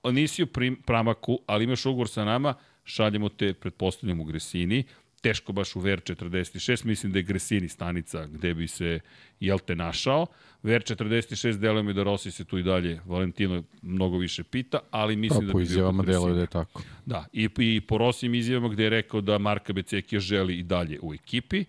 [0.03, 0.47] nisi u
[0.85, 4.83] pramaku, ali imaš ugovor sa nama, šaljemo te, pretpostavljamo u Gresini,
[5.25, 8.99] teško baš u VR46, mislim da je Gresini stanica gde bi se,
[9.39, 10.25] jel te, našao.
[10.63, 15.39] VR46 deluje mi da Rossi se tu i dalje, Valentino mnogo više pita, ali mislim
[15.39, 15.51] pa, da bi...
[15.51, 16.81] Po izjavama deluje da je tako.
[17.05, 20.99] Da, i, i po Rossijem izjavama gde je rekao da Marka Becekija želi i dalje
[21.01, 21.59] u ekipi.
[21.59, 21.65] Uh,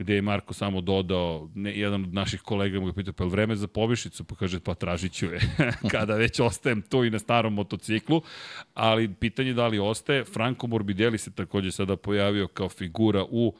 [0.00, 3.30] gde je Marko samo dodao, ne, jedan od naših kolega mu ga pitao, pa je
[3.30, 4.24] vreme za povišicu?
[4.24, 5.40] Pa kaže, pa tražit ću je,
[5.92, 8.22] kada već ostajem tu i na starom motociklu,
[8.74, 13.54] ali pitanje da li ostaje, Franco Morbidelli se takođe sada pojavio kao figura u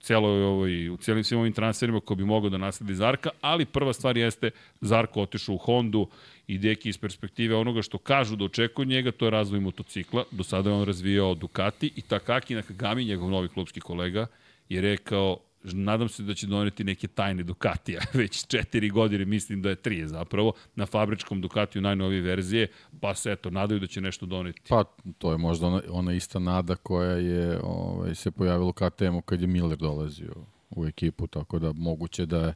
[0.00, 3.92] celoj ovoj, u celim svim ovim transferima ko bi mogao da nasledi Zarka, ali prva
[3.92, 4.50] stvar jeste
[4.80, 6.08] Zarko otišao u Hondu
[6.46, 10.24] i deki iz perspektive onoga što kažu da očekuju njega, to je razvoj motocikla.
[10.30, 14.26] Do sada je on razvijao Ducati i Takaki Nakagami, njegov novi klubski kolega,
[14.68, 19.68] je rekao nadam se da će doneti neke tajne Ducatija, već četiri godine, mislim da
[19.68, 22.68] je tri zapravo, na fabričkom Ducatiju najnovije verzije,
[23.00, 24.62] pa se eto, nadaju da će nešto doneti.
[24.68, 24.84] Pa,
[25.18, 29.40] to je možda ona, ona ista nada koja je ovaj, se pojavila u KTM-u kad
[29.40, 30.34] je Miller dolazio
[30.70, 32.54] u ekipu, tako da moguće da, je,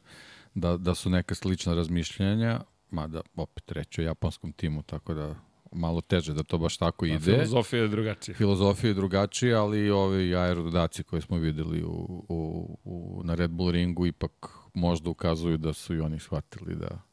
[0.55, 5.35] da, da su neka slična razmišljanja, mada opet reći o japanskom timu, tako da
[5.71, 7.19] malo teže da to baš tako da, ide.
[7.19, 8.35] Filozofija je drugačija.
[8.35, 13.71] Filozofija je drugačija, ali ovi aerododaci koje smo videli u, u, u, na Red Bull
[13.71, 17.07] ringu ipak možda ukazuju da su i oni shvatili da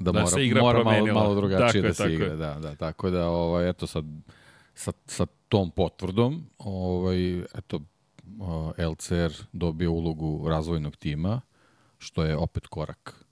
[0.00, 2.26] da, da mora, se igra mora malo, malo drugačije tako da se tako igra.
[2.26, 2.36] Je.
[2.36, 4.04] Da, da, tako da, ovaj, eto sad,
[4.74, 7.80] sa, sa tom potvrdom, ovaj, eto,
[8.78, 11.40] LCR dobio ulogu razvojnog tima,
[11.98, 13.24] što je opet korak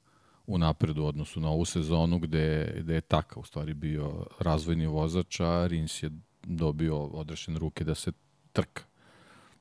[0.49, 5.41] u napredu odnosu na ovu sezonu gde, gde je Taka u stvari bio razvojni vozač,
[5.41, 6.11] a Rins je
[6.43, 8.13] dobio odrešene ruke da se
[8.53, 8.83] trka.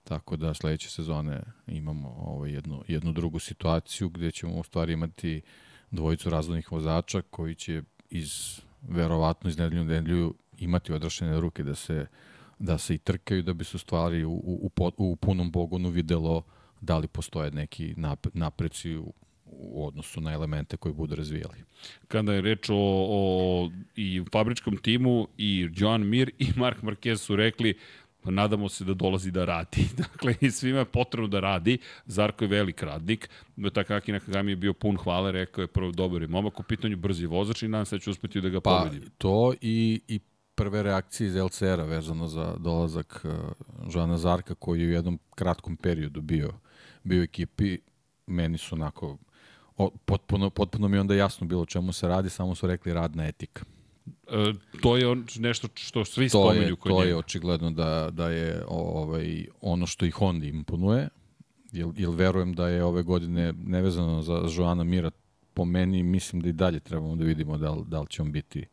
[0.04, 5.42] Tako da sledeće sezone imamo ovaj, jednu, jednu drugu situaciju gde ćemo u stvari imati
[5.92, 12.06] dvojicu razvojnih vozača koji će iz verovatno iz nedelju nedelju imati odrašene ruke da se
[12.60, 16.44] da se i trkaju da bi se stvari u, u, u, u punom pogonu videlo
[16.82, 17.96] da li postoje neki
[18.34, 19.14] napreci u,
[19.52, 21.64] u odnosu na elemente koji budu razvijali.
[22.08, 22.76] Kada je reč o,
[23.10, 27.74] o i fabričkom timu i Joan Mir i Mark Marquez su rekli
[28.28, 29.88] Pa nadamo se da dolazi da radi.
[29.98, 31.78] Dakle, i svima je potrebno da radi.
[32.06, 33.30] Zarko je velik radnik.
[33.74, 37.26] Takaki Nakagami je bio pun hvale, rekao je prvo dobar je momak u pitanju brzi
[37.26, 39.10] vozač i nadam se da će uspeti da ga pa, pobedim.
[39.18, 40.20] to i, i
[40.56, 45.78] prve reakcije iz LCR-a vezano za dolazak uh, Žana Zarka koji je u jednom kratkom
[45.78, 46.54] periodu bio,
[47.04, 47.78] bio ekipi.
[48.26, 49.18] Meni su onako
[49.78, 53.66] o, potpuno, potpuno mi onda jasno bilo čemu se radi, samo su rekli radna etika.
[54.28, 57.10] E, to je on, nešto što svi to spomenju kod To njega.
[57.10, 61.10] je očigledno da, da je ovaj, ono što i Honda imponuje,
[61.72, 65.12] jer, jer verujem da je ove godine nevezano za Joana Mira
[65.54, 68.32] po meni, mislim da i dalje trebamo da vidimo da li, da li će on
[68.32, 68.66] biti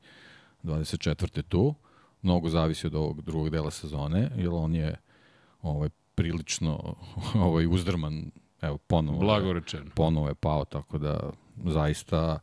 [0.63, 1.43] 24.
[1.43, 1.75] tu.
[2.23, 4.97] Mnogo zavisi od ovog drugog dela sezone, jer on je
[5.63, 6.95] ovaj, prilično
[7.47, 8.31] ovaj, uzdrman
[8.67, 9.91] evo ponovo Blago rečeno.
[9.95, 11.31] ponovo je pao tako da
[11.65, 12.39] zaista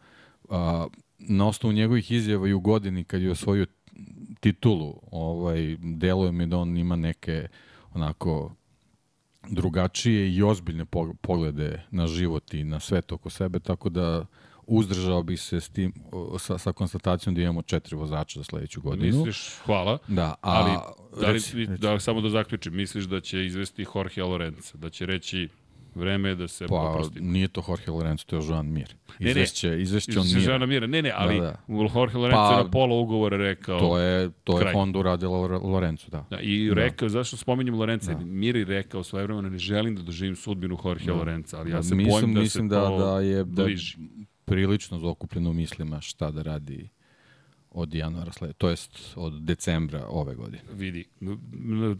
[0.49, 0.87] a,
[1.19, 3.65] na osnovu njegovih izjava i u godini kad je osvojio
[4.39, 7.47] titulu, ovaj, deluje mi da on ima neke
[7.93, 8.55] onako
[9.49, 10.85] drugačije i ozbiljne
[11.21, 14.25] poglede na život i na sve to oko sebe, tako da
[14.67, 15.93] uzdržao bi se s tim,
[16.39, 19.17] sa, sa konstatacijom da imamo četiri vozača za sledeću godinu.
[19.17, 19.97] Misliš, hvala.
[20.07, 20.71] Da, a, ali,
[21.21, 25.49] da, li, da, samo da zaključim, misliš da će izvesti Jorge Lorenza, da će reći
[25.95, 27.31] Vreme je da se pa, oprostimo.
[27.31, 28.95] nije to Jorge Lorenzo, to je Joan Mir.
[29.19, 30.51] Izvešće, ne, ne, izvešće on Mira.
[30.51, 30.87] Joana Mira.
[30.87, 31.73] Ne, ne, ali da, da.
[31.95, 35.31] Jorge Lorenzo pa, je na pola ugovora rekao To je, to je Honda uradio
[35.63, 36.25] Lorenzo, da.
[36.29, 36.73] da I da.
[36.73, 37.09] rekao, da.
[37.09, 38.13] zašto spominjem Lorenzo?
[38.13, 38.25] Da.
[38.25, 41.13] Mir je rekao svoje vremena, ne želim da doživim sudbinu Jorge da.
[41.13, 43.63] Lorenzo, ali ja da, se mislim, bojim da mislim se da, to da je, da,
[43.63, 43.97] bliži.
[44.45, 46.89] prilično zakupljeno mislima šta da radi
[47.71, 50.63] od januara slede, to jest od decembra ove godine.
[50.73, 51.05] Vidi,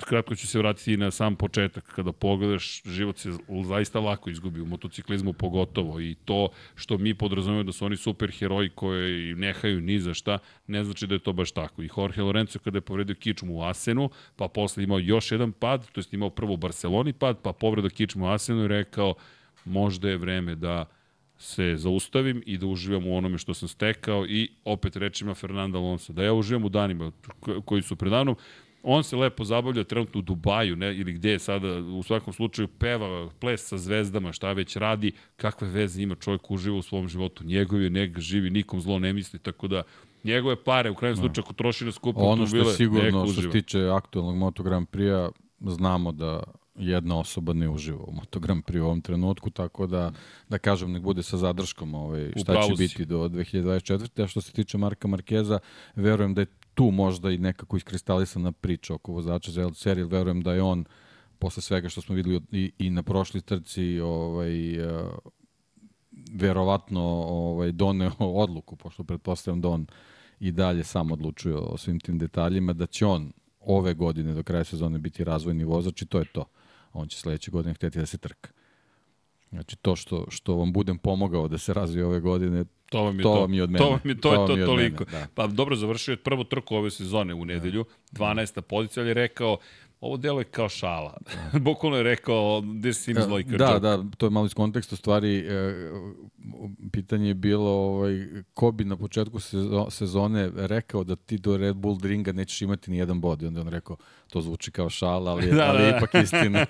[0.06, 1.84] kratko ću se vratiti na sam početak.
[1.96, 3.32] Kada pogledaš, život se
[3.66, 8.32] zaista lako izgubi u motociklizmu pogotovo i to što mi podrazumemo da su oni super
[8.32, 11.84] heroji koji nehaju ni za šta, ne znači da je to baš tako.
[11.84, 15.92] I Jorge Lorenzo kada je povredio kičmu u Asenu, pa posle imao još jedan pad,
[15.92, 19.14] to jest imao prvo u Barceloni pad, pa povredio kičmu u Asenu i rekao
[19.66, 20.86] možda je vreme da
[21.41, 26.13] se zaustavim i da uživam u onome što sam stekao i opet rečima Fernanda Alonso,
[26.13, 27.12] da ja uživam u danima
[27.65, 28.36] koji su predavnom,
[28.84, 32.67] on se lepo zabavlja trenutno u Dubaju ne, ili gde je sada, u svakom slučaju
[32.67, 37.43] peva, ples sa zvezdama, šta već radi, kakve veze ima čovjek uživa u svom životu,
[37.43, 39.84] njegov je neka živi, nikom zlo ne misli, tako da
[40.23, 43.49] njegove pare, u krajnjem slučaju, ako troši na skupo ono što je sigurno, što se
[43.49, 46.43] tiče aktualnog Moto Grand Prix-a, znamo da
[46.82, 50.12] jedna osoba ne uživa u Moto Grand Prix u ovom trenutku, tako da,
[50.50, 54.24] da kažem, nek bude sa zadrškom ovaj, šta će biti do 2024.
[54.24, 55.60] A što se tiče Marka Markeza,
[55.96, 60.41] verujem da je tu možda i nekako iskristalisana priča oko vozača za LCR, jer verujem
[60.41, 60.86] da je on
[61.39, 65.10] posle svega što smo videli i, i na prošli trci ovaj, uh,
[66.32, 68.12] verovatno ovaj, doneo
[68.46, 69.86] odluku, pošto pretpostavljam da on
[70.39, 74.63] i dalje sam odlučuje o svim tim detaljima, da će on ove godine do kraja
[74.63, 76.46] sezone biti razvojni vozač i to je to
[76.93, 78.49] on će sledeće godine hteti da se trka.
[79.49, 83.23] Znači to što, što vam budem pomogao da se razvije ove godine, to vam je,
[83.23, 83.41] to, to.
[83.41, 83.86] Vam je od mene.
[83.86, 85.06] To vam je to, to, to, to toliko.
[85.06, 85.27] Mene, da.
[85.36, 88.62] Pa dobro, završio je prvo trku ove sezone u nedelju, 12.
[88.62, 89.58] pozicija, ali je rekao,
[90.01, 91.17] ovo delo je kao šala.
[91.25, 91.60] Da.
[91.69, 93.80] Bukvalno je rekao, this seems da, like a da, joke.
[93.80, 95.38] Da, to je malo iz konteksta stvari.
[95.38, 95.73] E,
[96.91, 99.39] pitanje je bilo ovaj, ko bi na početku
[99.89, 103.41] sezone rekao da ti do Red Bull ringa nećeš imati ni jedan bod.
[103.41, 103.97] I onda on rekao,
[104.32, 105.98] to zvuči kao šala, ali, da, ali da.
[105.98, 106.65] ipak istina.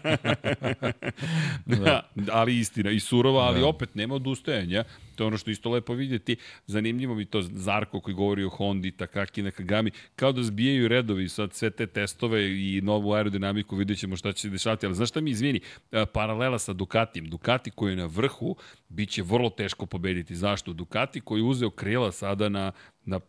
[1.66, 2.02] da.
[2.16, 2.92] da, ali istina.
[2.92, 3.68] I surova, ali da.
[3.68, 4.84] opet nema odustajanja.
[5.16, 6.36] To je ono što isto lepo vidjeti.
[6.68, 11.54] Zanimljivo mi to Zarko koji govori o Hondi, Takaki, Nakagami, kao da zbijaju redovi sad
[11.54, 14.86] sve te testove i novu aerodinamiku, vidjet ćemo šta će se dešavati.
[14.86, 15.62] Ali znaš šta mi izvini?
[15.92, 17.26] E, paralela sa Ducatijem.
[17.26, 18.56] Ducati koji je na vrhu,
[18.90, 20.36] bit će vrlo teško pobediti.
[20.36, 20.74] Zašto?
[20.74, 22.72] Ducati koji je uzeo krila sada na,
[23.06, 23.20] na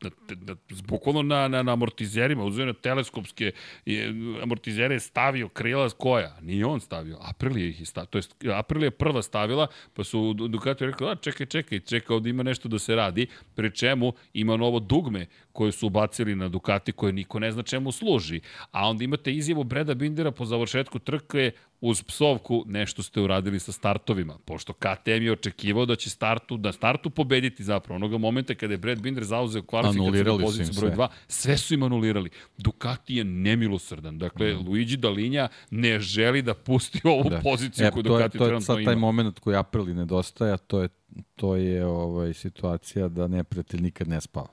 [0.00, 0.10] na,
[0.46, 0.56] na,
[0.88, 3.52] bukvalno na, na, na amortizerima, uzeo na teleskopske
[3.86, 6.36] je, amortizere je stavio krila koja?
[6.40, 10.32] Nije on stavio, Aprilia ih je stavio, to jest Aprilia je prva stavila, pa su
[10.32, 14.56] Ducati rekli, a čekaj, čekaj, čekaj, ovde ima nešto da se radi, pri čemu ima
[14.56, 18.40] novo dugme koje su ubacili na Ducati koje niko ne zna čemu služi.
[18.70, 21.52] A onda imate izjavu Breda Bindera po završetku trke
[21.88, 26.72] uz psovku nešto ste uradili sa startovima, pošto KTM je očekivao da će startu, da
[26.72, 27.96] startu pobediti zapravo.
[27.96, 32.30] Onoga momenta kada je Brad Binder zauzeo kvalifikacijnu poziciju broj 2, sve su im anulirali.
[32.58, 34.18] Ducati je nemilosrdan.
[34.18, 34.68] Dakle, mm.
[34.68, 37.40] Luigi Dalinja ne želi da pusti ovu da.
[37.40, 38.66] poziciju e, koju Ducati trenutno ima.
[38.66, 40.88] To je sad taj moment koji Aprili nedostaje, to je
[41.36, 44.48] to je ovaj situacija da neprijatelj nikad ne spava.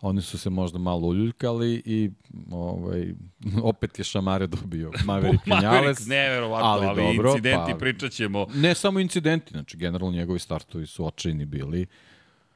[0.00, 2.10] Oni su se možda malo uljuljkali i
[2.50, 3.14] ovaj,
[3.62, 6.06] opet je Šamare dobio Maverick Vinales.
[6.06, 8.46] neverovatno, ali, ali dobro, incidenti pa, pričat ćemo.
[8.54, 11.86] Ne samo incidenti, znači generalno njegovi startovi su očajni bili.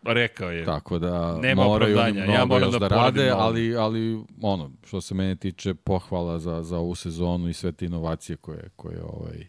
[0.03, 0.65] Rekao je.
[0.65, 5.01] Tako da Nema moraju oni mnogo ja moram da, da rade, ali, ali ono, što
[5.01, 9.47] se mene tiče, pohvala za, za ovu sezonu i sve te inovacije koje, koje ovaj,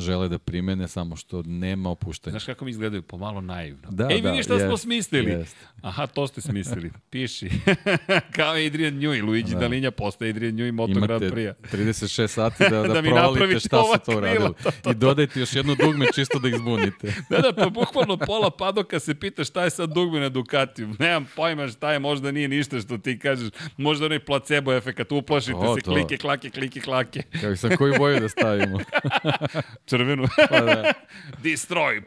[0.00, 2.32] žele da primene, samo što nema opuštanja.
[2.32, 3.02] Znaš kako mi izgledaju?
[3.02, 3.88] Pomalo naivno.
[3.90, 5.30] Da, Ej, da, vidi šta jest, smo smislili.
[5.30, 5.56] Jest.
[5.82, 6.90] Aha, to ste smislili.
[7.10, 7.50] Piši.
[8.36, 9.58] Kao Adrian Njuj, Luigi da.
[9.58, 11.54] Dalinja postaje Adrian Njuj Moto Grand Prix.
[11.72, 14.50] 36 sati da, da, da provalite šta su to uradili.
[14.90, 17.14] I dodajte još jedno dugme čisto da ih zbunite.
[17.30, 20.94] da, da, pa bukvalno pola padoka se pita šta je sad dugme na Ducatiju.
[20.98, 23.50] Nemam pojma šta je, možda nije ništa što ti kažeš.
[23.76, 25.92] Možda onaj placebo efekat, uplašite o, se, to.
[25.92, 27.22] klike, klake, klike, klake.
[27.40, 28.78] Kako sam koju boju da stavimo?
[29.90, 30.28] Crvenu.
[30.48, 30.92] Pa da.
[31.44, 32.02] Destroy,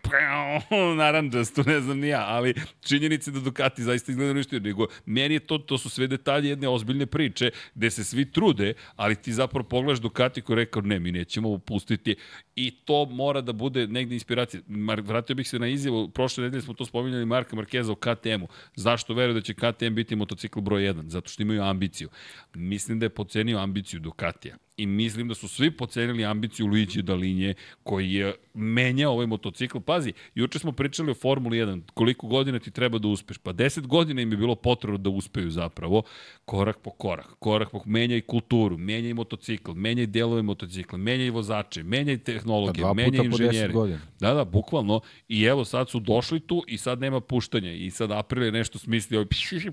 [0.97, 5.39] naranđastu, ne znam ni ja, ali činjenice da Ducati zaista izgleda ništa, nego meni je
[5.39, 9.67] to, to su sve detalje jedne ozbiljne priče, gde se svi trude, ali ti zapravo
[9.67, 12.15] pogledaš Ducati koji rekao, ne, mi nećemo upustiti
[12.55, 14.61] i to mora da bude negde inspiracija.
[14.67, 18.47] Mar, vratio bih se na izjavu, prošle nedelje smo to spominjali Marka Markeza o KTM-u.
[18.75, 21.07] Zašto veruje da će KTM biti motocikl broj 1?
[21.07, 22.09] Zato što imaju ambiciju.
[22.53, 27.53] Mislim da je pocenio ambiciju Ducatija i mislim da su svi pocenili ambiciju Luigi Dalinje
[27.83, 29.79] koji je menjao ovaj motocikl.
[29.79, 33.37] Pazi, juče smo pričali o Formuli 1, koliko godina ti treba da uspeš?
[33.37, 36.03] Pa 10 godina im je bilo potrebno da uspeju zapravo,
[36.45, 42.17] korak po korak, korak po menjaj kulturu, menjaj motocikl, menjaj delove motocikla, menjaj vozače, menjaj
[42.17, 43.73] tehnologije, pa menjaj inženjere.
[44.19, 45.01] Da, da, bukvalno.
[45.27, 48.79] I evo sad su došli tu i sad nema puštanja i sad April je nešto
[48.79, 49.25] smislio,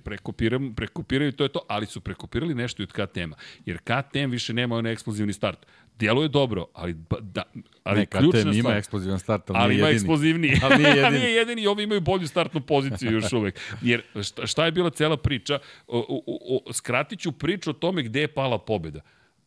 [0.04, 3.36] prekopiraju, prekopiraju to je to, ali su prekopirali nešto i od KTM-a.
[3.66, 5.66] Jer KTM više nema eksplozivni start.
[5.98, 7.42] Djeluje dobro, ali, da,
[7.82, 8.54] ali ne, ključna stvar...
[8.54, 10.52] ima eksplozivan start, ali, ali nije ima eksplozivniji.
[10.62, 11.18] ali nije jedini.
[11.18, 13.60] nije jedini i ovi imaju bolju startnu poziciju još uvek.
[13.82, 15.58] Jer šta, šta je bila cela priča?
[15.86, 19.00] O, o, o, skratit ću priču o tome gde je pala pobeda.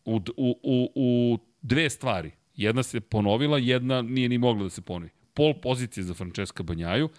[0.06, 2.32] U, u, u, u dve stvari.
[2.56, 5.12] Jedna se ponovila, jedna nije ni mogla da se ponovi.
[5.34, 7.10] Pol pozicije za Francesca Banjaju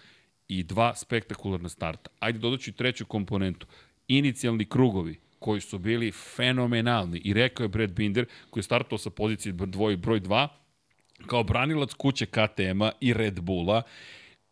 [0.49, 2.11] i dva spektakularna starta.
[2.18, 3.66] Ajde dodaću i treću komponentu.
[4.09, 7.20] Inicijalni krugovi koji su bili fenomenalni.
[7.24, 10.49] I rekao je Brad Binder, koji je startao sa pozicije dvoj, broj 2,
[11.26, 13.82] kao branilac kuće KTM-a i Red Bulla,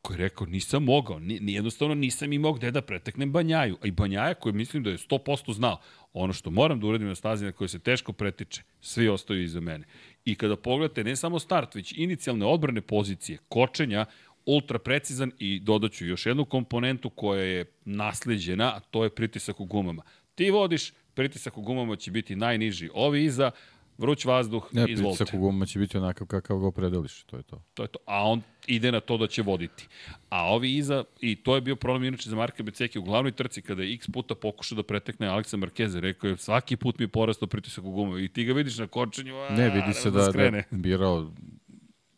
[0.03, 3.79] koji je rekao nisam mogao, ni, jednostavno nisam imao gde da preteknem Banjaju.
[3.83, 5.81] A i Banjaja koji mislim da je 100% znao,
[6.13, 9.61] ono što moram da uradim na stazi na kojoj se teško pretiče, svi ostaju iza
[9.61, 9.87] mene.
[10.25, 14.07] I kada pogledate ne samo start, već inicijalne odbrane pozicije, kočenja,
[14.47, 19.65] ultra precizan i dodaću još jednu komponentu koja je nasleđena, a to je pritisak u
[19.65, 20.03] gumama.
[20.35, 22.91] Ti vodiš, pritisak u gumama će biti najniži.
[22.95, 23.51] Ovi iza,
[23.99, 25.19] vruć vazduh, ne, izvolite.
[25.19, 27.63] Pritisak u gumama će biti onakav kakav ga opredeliš, to je to.
[27.75, 27.99] To je to.
[28.07, 29.89] A on ide na to da će voditi.
[30.29, 33.63] A ovi iza, i to je bio problem inače za Marka Beceki u glavnoj trci,
[33.63, 37.09] kada je x puta pokušao da pretekne Aleksa Markeze, rekao je svaki put mi je
[37.09, 40.33] porastao pritisak u gumama i ti ga vidiš na kočenju, a, ne, vidi se da,
[40.33, 41.31] da, da birao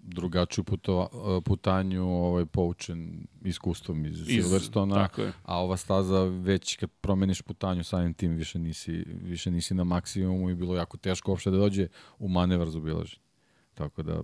[0.07, 1.09] drugačiju putova,
[1.45, 5.09] putanju ovaj, poučen iskustvom iz, iz Silverstona,
[5.43, 10.51] a ova staza već kad promeniš putanju samim tim više nisi, više nisi na maksimumu
[10.51, 11.89] i bilo jako teško uopšte da dođe
[12.19, 13.23] u manevar za obilaženje.
[13.75, 14.23] Tako da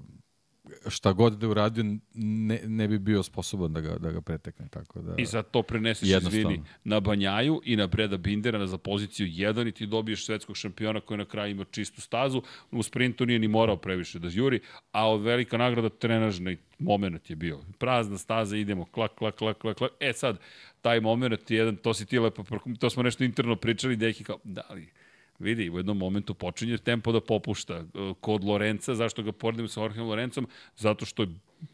[0.89, 1.85] šta god da je uradio,
[2.15, 4.69] ne, ne bi bio sposoban da ga, da ga pretekne.
[4.69, 9.27] Tako da, I sad to preneseš, izvini, na Banjaju i na Breda Bindera za poziciju
[9.27, 12.43] 1 i ti dobiješ svetskog šampiona koji na kraju ima čistu stazu.
[12.71, 14.61] U sprintu nije ni morao previše da juri,
[14.93, 17.61] a od velika nagrada trenažni moment je bio.
[17.79, 19.93] Prazna staza, idemo, klak, klak, klak, klak, klak.
[20.01, 20.39] E sad,
[20.81, 22.45] taj moment je jedan, to si ti lepo,
[22.79, 24.89] to smo nešto interno pričali, deki kao, da li,
[25.41, 27.75] vidi, u jednom momentu počinje tempo da popušta.
[27.75, 27.85] E,
[28.21, 30.49] kod Lorenca, zašto ga poredim sa Jorgeom Lorencom?
[30.77, 31.29] Zato što je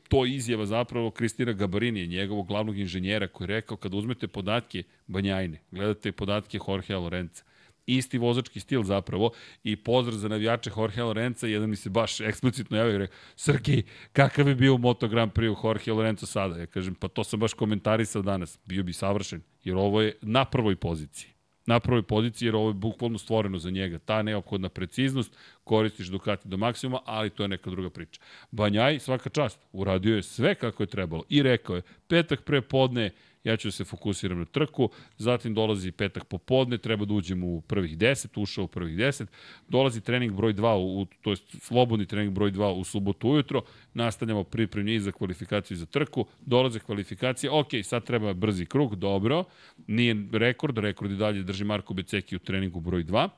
[0.09, 5.61] to izjava zapravo Kristina Gabarini, njegovog glavnog inženjera, koji je rekao kada uzmete podatke Banjajne,
[5.71, 7.45] gledate podatke Jorgea Lorenca,
[7.87, 9.31] isti vozački stil zapravo
[9.65, 13.83] i pozdrav za navijače Jorge Lorenza, jedan mi se baš eksplicitno javio i rekao, Srki,
[14.13, 16.59] kakav bi bio u Moto Grand Prix Jorge Lorenzo sada?
[16.59, 20.45] Ja kažem, pa to sam baš komentarisao danas, bio bi savršen, jer ovo je na
[20.45, 21.36] prvoj poziciji
[21.67, 23.99] na prvoj poziciji, jer ovo je bukvalno stvoreno za njega.
[23.99, 28.21] Ta neophodna preciznost, koristiš Ducati do maksimuma, ali to je neka druga priča.
[28.51, 33.11] Banjaj, svaka čast, uradio je sve kako je trebalo i rekao je, petak pre podne,
[33.47, 37.99] ja ću se fokusiram na trku, zatim dolazi petak popodne, treba da uđemo u prvih
[37.99, 39.27] 10, ušao u prvih 10,
[39.69, 43.63] dolazi trening broj 2, u, to je slobodni trening broj 2 u subotu ujutro,
[43.95, 49.45] nastavljamo pripremljenje za kvalifikaciju za trku, dolaze kvalifikacije, ok, sad treba brzi krug, dobro,
[49.87, 53.29] nije rekord, rekord i dalje drži Marko Beceki u treningu broj 2,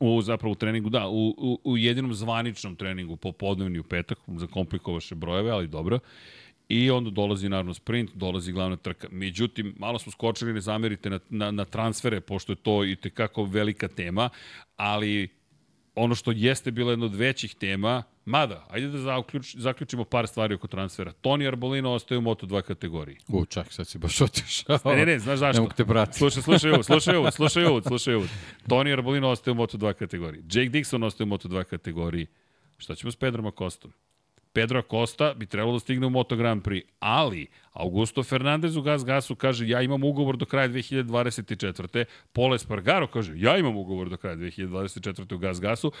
[0.00, 5.14] U, zapravo u treningu, da, u, u, u jedinom zvaničnom treningu, popodnevni u petak, zakomplikovaše
[5.14, 5.98] brojeve, ali dobro.
[6.68, 9.08] I onda dolazi naravno sprint, dolazi glavna trka.
[9.10, 13.44] Međutim, malo smo skočili, ne zamerite na, na, na transfere, pošto je to i tekako
[13.44, 14.28] velika tema,
[14.76, 15.28] ali
[15.94, 20.54] ono što jeste bila jedna od većih tema, mada, ajde da zaključ, zaključimo par stvari
[20.54, 21.12] oko transfera.
[21.12, 23.16] Toni Arbolino ostaje u Moto2 kategoriji.
[23.28, 24.78] U, čak, sad si baš otišao.
[24.84, 25.60] Ne, ne, ne, znaš zašto?
[25.60, 26.18] Ne mogu te pratiti.
[26.18, 28.26] Slušaj, slušaj ovo, slušaj ovo, slušaj ovo, slušaj ovo.
[28.68, 30.42] Toni Arbolino ostaje u Moto2 kategoriji.
[30.42, 32.26] Jake Dixon ostaje u Moto2 kategoriji.
[32.78, 33.92] Šta ćemo s Pedrom Akostom?
[34.54, 39.04] Pedro Acosta bi trebalo da stigne u Moto Grand Prix, ali Augusto Fernandez u Gas
[39.04, 42.04] Gasu kaže ja imam ugovor do kraja 2024.
[42.32, 45.34] Pole Spargaro kaže ja imam ugovor do kraja 2024.
[45.34, 45.92] u Gas Gasu.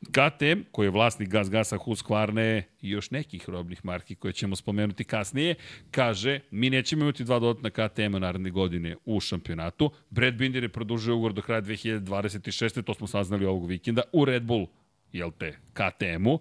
[0.00, 5.04] KTM, koji je vlasnik Gas Gasa, Husqvarna i još nekih robnih marki koje ćemo spomenuti
[5.04, 5.54] kasnije,
[5.90, 9.90] kaže mi nećemo imati dva dodatna KTM-a naredne godine u šampionatu.
[10.10, 12.82] Brad Binder je produžio ugovor do kraja 2026.
[12.82, 14.66] To smo saznali ovog vikenda u Red Bull,
[15.12, 16.40] jel te, KTM-u.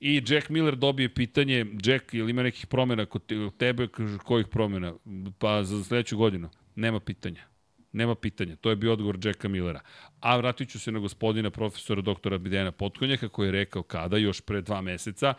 [0.00, 3.22] I Jack Miller dobije pitanje, Jack, ili ima nekih promjena kod
[3.58, 3.88] tebe,
[4.24, 4.94] kojih promjena?
[5.38, 6.48] Pa za sledeću godinu.
[6.74, 7.44] Nema pitanja.
[7.92, 8.56] Nema pitanja.
[8.56, 9.80] To je bio odgovor Jacka Millera.
[10.20, 14.40] A vratit ću se na gospodina profesora doktora Bidena Potkonjaka koji je rekao kada, još
[14.40, 15.34] pre dva meseca,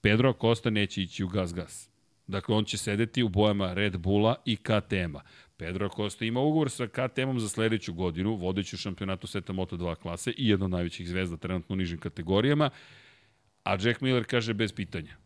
[0.00, 1.88] Pedro Acosta neće ići u gas-gas.
[2.26, 5.20] Dakle, on će sedeti u bojama Red Bulla i KTM-a.
[5.56, 10.48] Pedro Acosta ima ugovor sa KTM-om za sledeću godinu, vodeću šampionatu sveta Moto2 klase i
[10.48, 12.70] jedna od najvećih zvezda trenutno u nižim kategorijama.
[13.64, 15.16] A Jack Miller kaže bez pitanja.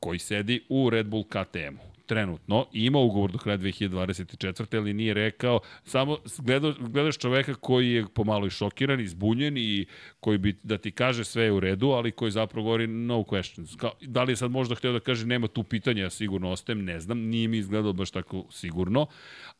[0.00, 4.76] Koji sedi u Red Bull KTM-u trenutno ima ugovor do kraja 2024.
[4.76, 9.86] ali nije rekao, samo gledaš, gledaš čoveka koji je pomalo i šokiran, izbunjen i
[10.20, 13.76] koji bi da ti kaže sve je u redu, ali koji zapravo govori no questions.
[13.76, 16.84] Kao, da li je sad možda hteo da kaže nema tu pitanja, ja sigurno ostajem,
[16.84, 19.06] ne znam, nije mi izgledalo baš tako sigurno,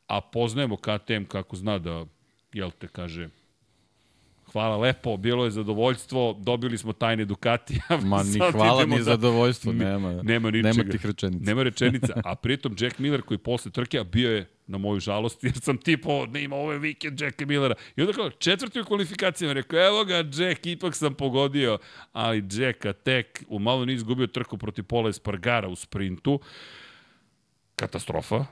[0.07, 2.07] a poznajemo KTM kako zna da,
[2.53, 3.29] jel te kaže,
[4.53, 7.83] Hvala lepo, bilo je zadovoljstvo, dobili smo tajne Ducatija.
[8.11, 9.03] Ma ni hvala ni da...
[9.03, 10.69] zadovoljstvo, nema, nema, ničega.
[10.69, 11.45] nema tih rečenica.
[11.45, 15.45] Nema rečenica, a pritom Jack Miller koji posle trke, a bio je na moju žalost,
[15.45, 17.75] jer sam tipo, ne ima ovaj vikend Jacka Millera.
[17.97, 21.79] I onda kao, četvrti u kvalifikacijama, rekao, evo ga Jack, ipak sam pogodio,
[22.13, 26.41] ali Jacka tek u malo nije izgubio trku protiv Pola Espargara u sprintu.
[27.77, 28.45] Katastrofa,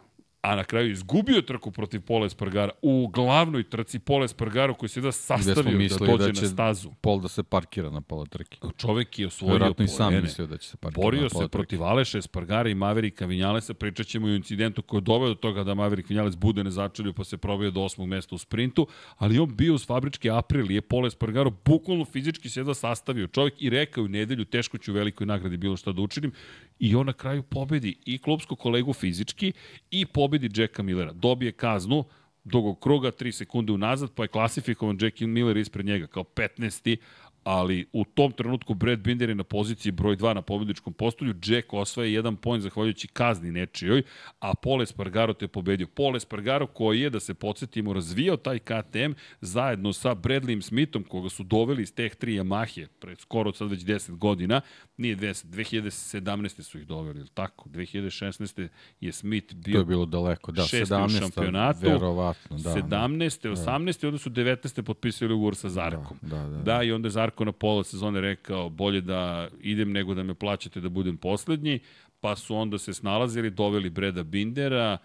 [0.46, 5.00] a na kraju izgubio trku protiv Pola Espargara u glavnoj trci Pola Espargara koji se
[5.00, 6.90] da sastavio da dođe da na stazu.
[7.00, 8.58] Pol da se parkira na pola trke.
[8.76, 11.48] Čovek je osvojio Vjerojatno i sam mislio da će se parkira Borio na pola se
[11.48, 15.34] protiv Aleša Espargara i Maverika Vinjalesa, pričat ćemo i o incidentu koji je doveo do
[15.34, 18.86] toga da Maverik Vinjales bude nezačelio pa se probio do osmog mesta u sprintu,
[19.16, 23.26] ali on bio uz fabričke april je Pola Espargaro bukvalno fizički se da sastavio.
[23.26, 26.32] Čovek i rekao u nedelju teško ću u velikoj nagradi bilo šta da učinim.
[26.78, 29.52] I on na kraju pobedi i klubsku kolegu fizički
[29.90, 31.12] i pobedi Jacka Millera.
[31.12, 32.04] Dobije kaznu,
[32.44, 36.96] dugog kruga, 3 sekunde unazad, pa je klasifikovan Jack Miller ispred njega kao 15
[37.46, 41.72] ali u tom trenutku Brad Binder je na poziciji broj 2 na pobedničkom postolju, Jack
[41.72, 44.02] osvaja jedan point zahvaljujući kazni nečijoj,
[44.40, 45.86] a Pole Espargaro te pobedio.
[45.86, 51.28] Pole Espargaro koji je, da se podsjetimo, razvijao taj KTM zajedno sa Bradleyem Smithom, koga
[51.28, 54.60] su doveli iz teh 3 Yamahe, pred skoro sad već 10 godina,
[54.96, 56.62] nije 10, 2017.
[56.62, 57.68] su ih doveli, ili tako?
[57.68, 58.68] 2016.
[59.00, 61.06] je Smith bio To je bilo daleko, da, 17.
[61.06, 62.70] u šampionatu, verovatno, da.
[62.70, 63.50] 17.
[63.50, 64.00] 18.
[64.00, 64.08] Da.
[64.08, 64.82] onda su 19.
[64.82, 66.18] potpisali ugovor sa Zarkom.
[66.22, 66.62] Da, da, da.
[66.62, 70.34] da i onda je Zarko na pola sezone rekao bolje da idem nego da me
[70.34, 71.78] plaćate da budem poslednji,
[72.20, 74.98] pa su onda se snalazili, doveli Breda Bindera,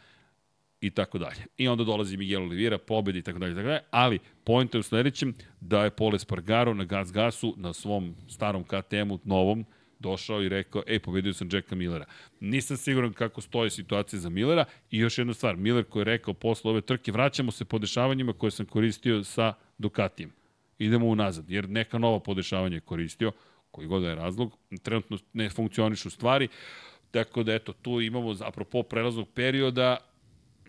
[0.82, 1.46] i tako dalje.
[1.58, 3.82] I onda dolazi Miguel Oliveira, pobedi i tako dalje, tako dalje.
[3.92, 8.64] Ali point je u sledećem da je Pole Spargaro na Gas Gasu na svom starom
[8.64, 9.66] KTM-u novom
[10.02, 12.06] došao i rekao, ej, pobedio sam Jacka Millera.
[12.40, 16.34] Nisam siguran kako stoje situacija za Millera i još jedna stvar, Miller koji je rekao
[16.34, 20.32] posle ove trke, vraćamo se po dešavanjima koje sam koristio sa Ducatijem.
[20.80, 23.32] Idemo unazad, jer neka nova podešavanja je koristio,
[23.72, 26.48] koji god da je razlog, trenutno ne funkcionišu stvari,
[27.12, 29.98] tako da eto, tu imamo, apropo prelaznog perioda,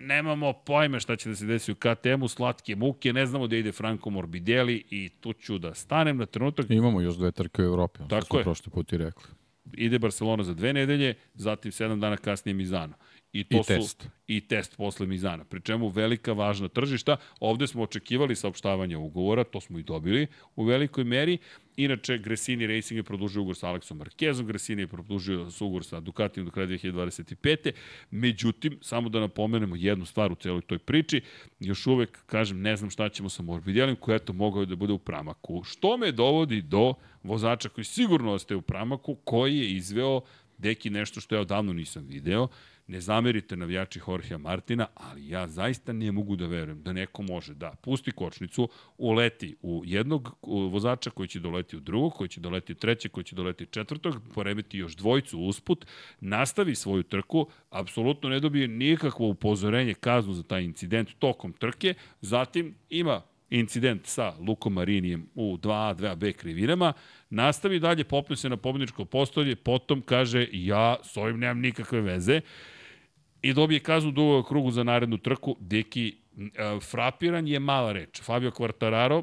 [0.02, 3.72] nemamo pojme šta će da se desi u KTM-u, slatke muke, ne znamo da ide
[3.72, 6.66] Franco Morbidelli i tu ću da stanem na trenutak.
[6.70, 8.44] Imamo još dve trke u Evropi, Tako je.
[8.44, 9.24] prošli put i rekli.
[9.72, 12.94] Ide Barcelona za dve nedelje, zatim sedam dana kasnije Mizano.
[13.32, 14.08] I, to I su, test.
[14.26, 15.44] I test posle Mizana.
[15.44, 17.16] Pri čemu velika važna tržišta.
[17.40, 20.26] Ovde smo očekivali saopštavanje ugovora, to smo i dobili
[20.56, 21.38] u velikoj meri.
[21.76, 26.46] Inače, Gresini Racing je produžio ugovor sa Aleksom Markezom, Gresini je produžio ugovor sa Ducatijem
[26.46, 27.70] do kraja 2025.
[28.10, 31.20] Međutim, samo da napomenemo jednu stvar u celoj toj priči,
[31.60, 34.98] još uvek, kažem, ne znam šta ćemo sa Morbidelem, koji eto mogao da bude u
[34.98, 35.62] pramaku.
[35.64, 40.20] Što me dovodi do vozača koji sigurno ostaje u pramaku, koji je izveo
[40.58, 42.48] deki nešto što ja odavno nisam video,
[42.86, 47.54] Ne zamerite navijači Jorgea Martina, ali ja zaista ne mogu da verujem da neko može.
[47.54, 48.68] Da pusti kočnicu,
[48.98, 50.36] uleti u jednog
[50.70, 53.66] vozača koji će doleti u drugog, koji će doleti u trećeg, koji će doleti u
[53.66, 55.86] četvrtog, poremeti još dvojicu usput,
[56.20, 62.74] nastavi svoju trku, apsolutno ne dobije nikakvo upozorenje, kaznu za taj incident tokom trke, zatim
[62.90, 63.22] ima
[63.52, 66.92] incident sa Lukom Marinijem u 2A, 2B krivinama,
[67.30, 72.40] nastavi dalje, popne se na pobjedičko postolje, potom kaže ja s ovim nemam nikakve veze
[73.42, 75.56] i dobije kaznu dugog krugu za narednu trku.
[75.60, 76.16] Deki,
[76.90, 78.22] frapiran je mala reč.
[78.22, 79.22] Fabio Quartararo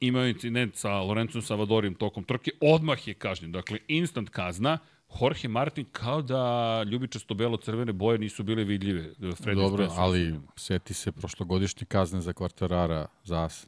[0.00, 3.52] imao incident sa Lorencom Savadorijem tokom trke, odmah je kažnjen.
[3.52, 4.78] Dakle, instant kazna,
[5.20, 9.14] Jorge Martin kao da ljubičasto belo-crvene boje nisu bile vidljive.
[9.20, 10.02] Freddy Dobro, Spencer.
[10.02, 13.66] ali seti se prošlogodišnje kazne za Quartarara za As.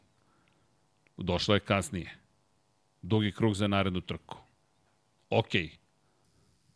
[1.16, 2.18] Došla je kasnije.
[3.02, 4.38] Dugi krug za narednu trku.
[5.30, 5.62] Okej.
[5.62, 5.76] Okay.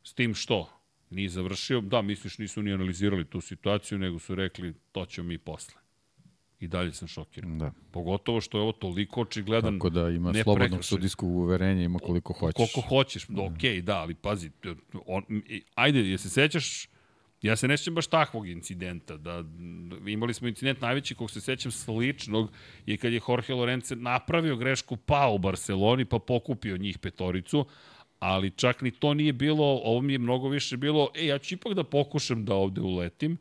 [0.03, 0.69] S tim što?
[1.15, 1.81] Nije završio.
[1.81, 5.75] Da, misliš, nisu ni analizirali tu situaciju, nego su rekli, to ćemo mi posle.
[6.61, 7.59] I dalje sam šokiran.
[7.59, 7.73] Da.
[7.91, 12.57] Pogotovo što je ovo toliko očigledan Tako da ima slobodnog sudijskog uverenja, ima koliko hoćeš.
[12.57, 13.43] Koliko hoćeš, da.
[13.43, 14.51] ok, da, ali pazi,
[15.07, 15.23] on,
[15.75, 16.89] ajde, je se sećaš,
[17.43, 19.45] ja se ne sećam baš takvog incidenta, da
[20.07, 22.51] imali smo incident najveći kog se sećam sličnog
[22.87, 27.67] je kad je Jorge Lorence napravio grešku pa u Barceloni pa pokupio njih petoricu,
[28.25, 31.55] ali čak ni to nije bilo, ovo mi je mnogo više bilo, e, ja ću
[31.55, 33.39] ipak da pokušam da ovde uletim,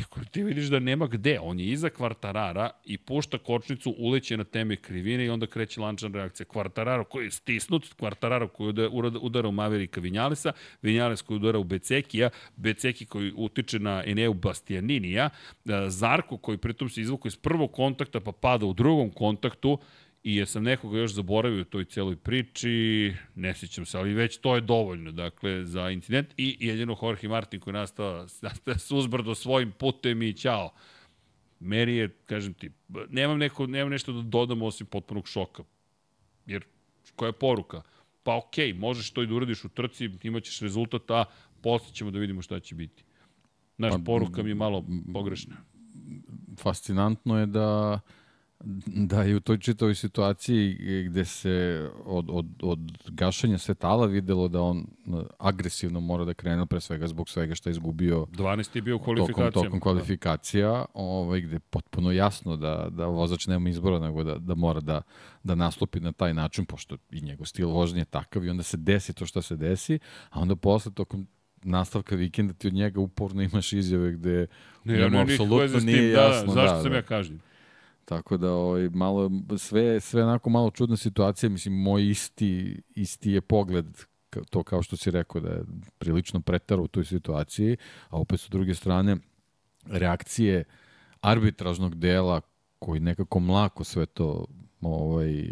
[0.00, 4.44] Ako ti vidiš da nema gde, on je iza kvartarara i pušta kočnicu, uleće na
[4.44, 6.46] teme krivine i onda kreće lančana reakcija.
[6.46, 8.74] Kvartararo koji je stisnut, kvartararo koji
[9.20, 10.52] udara u Maverika Vinjalesa,
[10.82, 15.30] Vinjales koji udara u Becekija, Beceki koji utiče na Eneu Bastianinija,
[15.88, 19.78] Zarko koji pritom se izvuka iz prvog kontakta pa pada u drugom kontaktu,
[20.26, 24.54] I jesam nekoga još zaboravio u toj celoj priči, ne sjećam se, ali već to
[24.54, 26.34] je dovoljno, dakle, za incident.
[26.36, 30.70] I jedino Jorge Martin koji nastava, nastava suzbrdo svojim putem i ćao.
[31.60, 32.70] Meri je, kažem ti,
[33.08, 35.62] nemam, neko, nemam nešto da dodam osim potpunog šoka.
[36.46, 36.64] Jer,
[37.16, 37.82] koja je poruka?
[38.22, 41.24] Pa okej, okay, možeš to i da uradiš u trci, imaćeš rezultat, a
[41.62, 43.04] posle ćemo da vidimo šta će biti.
[43.76, 45.56] Znaš, pa, poruka mi je malo pogrešna.
[46.58, 48.00] Fascinantno je da
[48.86, 50.76] Da, i u toj čitavoj situaciji
[51.08, 52.78] gde se od, od, od
[53.08, 54.86] gašanja svetala videlo da on
[55.38, 58.76] agresivno mora da krene pre svega zbog svega što je izgubio 12.
[58.76, 59.50] je bio u kvalifikacijama.
[59.50, 64.38] Tokom, tokom kvalifikacija, ovaj, gde je potpuno jasno da, da vozač nema izbora nego da,
[64.38, 65.02] da mora da,
[65.42, 68.76] da nastupi na taj način, pošto i njegov stil vožnje je takav i onda se
[68.76, 69.98] desi to što se desi,
[70.30, 71.26] a onda posle tokom
[71.62, 74.46] nastavka vikenda ti od njega uporno imaš izjave gde
[74.84, 76.54] ne, ja, apsolutno nije da, jasno.
[76.54, 76.96] Da, zašto da, sam da.
[76.96, 77.40] ja kažnjen?
[78.06, 83.40] Tako da ovaj, malo, sve, sve onako malo čudna situacija, mislim, moj isti, isti je
[83.40, 83.86] pogled
[84.50, 85.64] to kao što si rekao da je
[85.98, 87.76] prilično pretaro u toj situaciji,
[88.08, 89.16] a opet su druge strane
[89.86, 90.64] reakcije
[91.20, 92.40] arbitražnog dela
[92.78, 94.46] koji nekako mlako sve to
[94.86, 95.44] ovaj,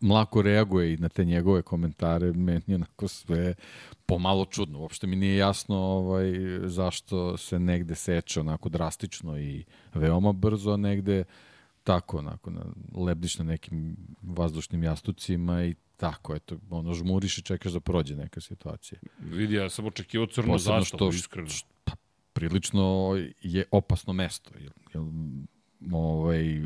[0.00, 3.54] mlako reaguje i na te njegove komentare, meni je onako sve
[4.06, 4.78] pomalo čudno.
[4.78, 6.32] Uopšte mi nije jasno ovaj,
[6.64, 9.64] zašto se negde seče onako drastično i
[9.94, 11.24] veoma brzo, a negde
[11.84, 12.64] tako, onako, na,
[12.94, 18.40] lebdiš na nekim vazdušnim jastucima i tako, eto, ono, žmuriš i čekaš da prođe neka
[18.40, 19.00] situacija.
[19.18, 21.48] Vidi, ja sam očekivao crnu zastavu, što, iskreno.
[21.48, 21.92] Što, pa,
[22.32, 25.02] prilično je opasno mesto, jer, jer
[25.92, 26.62] ovaj,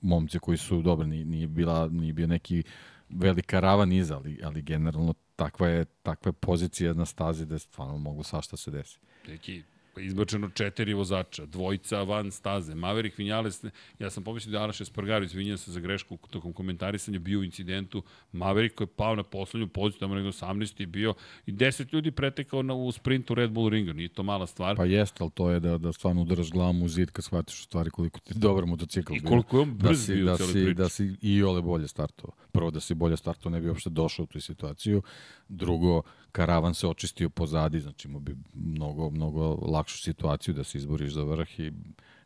[0.00, 2.62] momci koji su, dobro, nije, nije, bila, nije bio neki
[3.08, 7.98] velika ravan iza, ali, ali generalno takva je, takva je pozicija na stazi da stvarno
[7.98, 8.98] moglo svašta se desi.
[9.28, 9.62] Neki
[10.00, 12.74] izbačeno četiri vozača, dvojica van staze.
[12.74, 13.64] Maverick Vinales,
[13.98, 18.02] ja sam pomislio da Alaš Espargaro, izvinjam se za grešku tokom komentarisanja, bio u incidentu.
[18.32, 20.80] Maverick koji je pao na poslednju poziciju, tamo nego 18.
[20.80, 21.14] je bio
[21.46, 24.76] i 10 ljudi pretekao na, u sprintu Red Bull ringa, nije to mala stvar.
[24.76, 27.62] Pa jeste, ali to je da, da stvarno udaraš glavom u zid kad shvatiš u
[27.62, 30.32] stvari koliko ti je dobar motocikl I koliko je on da brz da bio da
[30.32, 30.74] u si, priči.
[30.74, 32.36] Da si i ole bolje startovao.
[32.52, 35.02] Prvo da si bolje startovao, ne bi uopšte došao u tu situaciju.
[35.48, 41.12] Drugo, karavan se očistio pozadi, znači imao bi mnogo, mnogo lakšu situaciju da se izboriš
[41.12, 41.72] za vrh i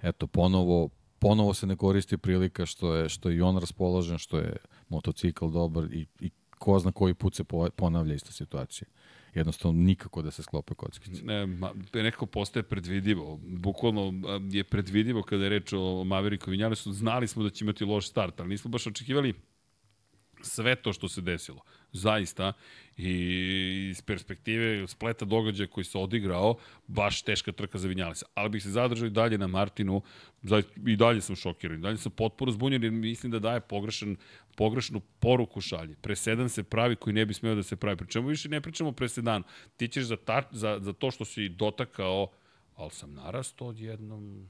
[0.03, 0.89] eto, ponovo,
[1.19, 4.57] ponovo se ne koristi prilika što je, što je i on raspoložen, što je
[4.89, 7.45] motocikl dobar i, i ko zna koji put se
[7.77, 8.89] ponavlja ista situacija.
[9.35, 11.23] jednostavno nikako da se sklope kockice.
[11.23, 13.41] Ne, ma, nekako postaje predvidivo.
[13.43, 14.13] Bukvalno
[14.51, 16.93] je predvidivo kada je reč o Maveriku Vinjalesu.
[16.93, 19.35] Znali smo da će imati loš start, ali nismo baš očekivali
[20.43, 21.61] sve to što se desilo.
[21.93, 22.53] Zaista.
[22.97, 28.27] I iz perspektive spleta događaja koji se odigrao, baš teška trka za Vinjalesa.
[28.35, 30.03] Ali bih se zadržao i dalje na Martinu,
[30.87, 34.17] i dalje sam šokiran, i dalje sam potpuno zbunjen jer mislim da daje pogrešan,
[34.57, 35.97] pogrešnu poruku šalje.
[36.03, 37.97] Presedan se pravi koji ne bi smeo da se pravi.
[37.97, 39.45] Pričemu više ne pričamo o presedanu.
[39.77, 42.31] Ti ćeš za, ta, za, za to što si dotakao,
[42.75, 44.49] ali sam narasto odjednom.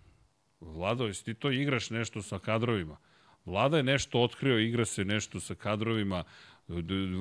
[0.60, 2.96] Vlado, jesi ti to igraš nešto sa kadrovima?
[3.44, 6.24] Vlada je nešto otkrio, igra se nešto sa kadrovima,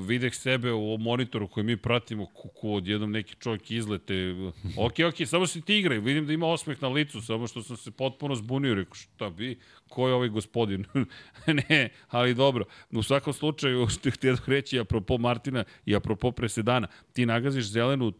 [0.07, 4.35] videh sebe u monitoru koji mi pratimo kuku odjednom neki čovjek izlete.
[4.77, 5.99] Ok, ok, samo se ti igraj.
[5.99, 8.75] Vidim da ima osmeh na licu, samo što sam se potpuno zbunio.
[8.75, 9.59] Rekao, šta bi?
[9.89, 10.85] Ko je ovaj gospodin?
[11.69, 12.65] ne, ali dobro.
[12.91, 18.13] U svakom slučaju, što htio reći, apropo Martina i apropo presedana, ti nagaziš zelenu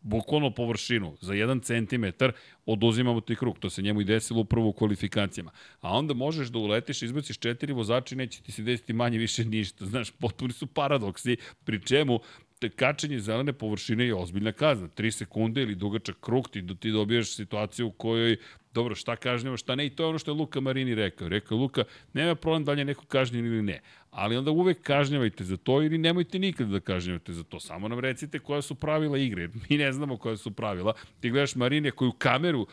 [0.00, 2.24] bukvalno površinu za 1 cm,
[2.66, 3.58] oduzimamo ti krug.
[3.58, 5.50] To se njemu i desilo upravo u kvalifikacijama.
[5.80, 9.44] A onda možeš da uletiš, izbaciš četiri vozača i neće ti se desiti manje više
[9.44, 9.86] ništa.
[9.86, 12.20] Znaš, potpuni su paradoksi, pri čemu
[12.68, 14.88] te kačenje zelene površine je ozbiljna kazna.
[14.88, 18.36] 3 sekunde ili dugačak krug ti, ti dobijaš situaciju u kojoj
[18.74, 21.28] dobro, šta kažnjava, šta ne, i to je ono što je Luka Marini rekao.
[21.28, 25.44] Rekao Luka, nema problem da li je neko kažnjen ili ne, ali onda uvek kažnjavajte
[25.44, 27.60] za to ili nemojte nikada da kažnjavate za to.
[27.60, 29.48] Samo nam recite koja su pravila igre.
[29.68, 30.94] Mi ne znamo koja su pravila.
[31.20, 32.66] Ti gledaš Marinija koju kameru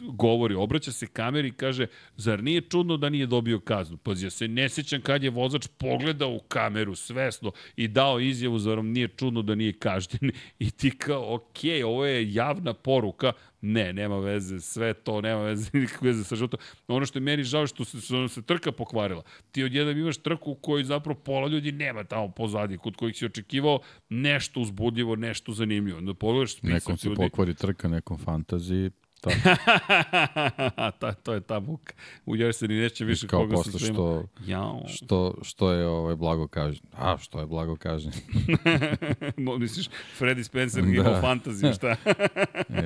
[0.00, 1.86] govori, obraća se kameri i kaže,
[2.16, 3.96] zar nije čudno da nije dobio kaznu?
[3.96, 8.58] Pazi, ja se ne sećam kad je vozač pogledao u kameru svesno i dao izjavu,
[8.58, 10.32] zar vam nije čudno da nije kažnjen?
[10.58, 15.70] I ti kao, ok, ovo je javna poruka, ne, nema veze, sve to, nema veze,
[15.78, 16.60] nikakve veze sa životom.
[16.88, 19.22] Ono što je meni žao što se, što se trka pokvarila.
[19.52, 23.26] Ti odjednom imaš trku u kojoj zapravo pola ljudi nema tamo pozadi, kod kojih si
[23.26, 26.00] očekivao nešto uzbudljivo, nešto zanimljivo.
[26.00, 27.16] Da pogledaš spisak Nekom se ljudi.
[27.16, 28.90] pokvari trka, nekom fantaziji,
[29.30, 30.90] to.
[31.00, 31.94] ta, to je ta muka.
[32.26, 34.82] U Jerseni neće više Kao koga posle se što, Jao.
[34.88, 36.92] što, što je ovaj blago kažnjen.
[36.92, 38.14] A, što je blago kažnjen.
[39.44, 39.88] Mo- Misliš,
[40.20, 40.88] Freddy Spencer da.
[40.90, 41.88] imao fantaziju, šta?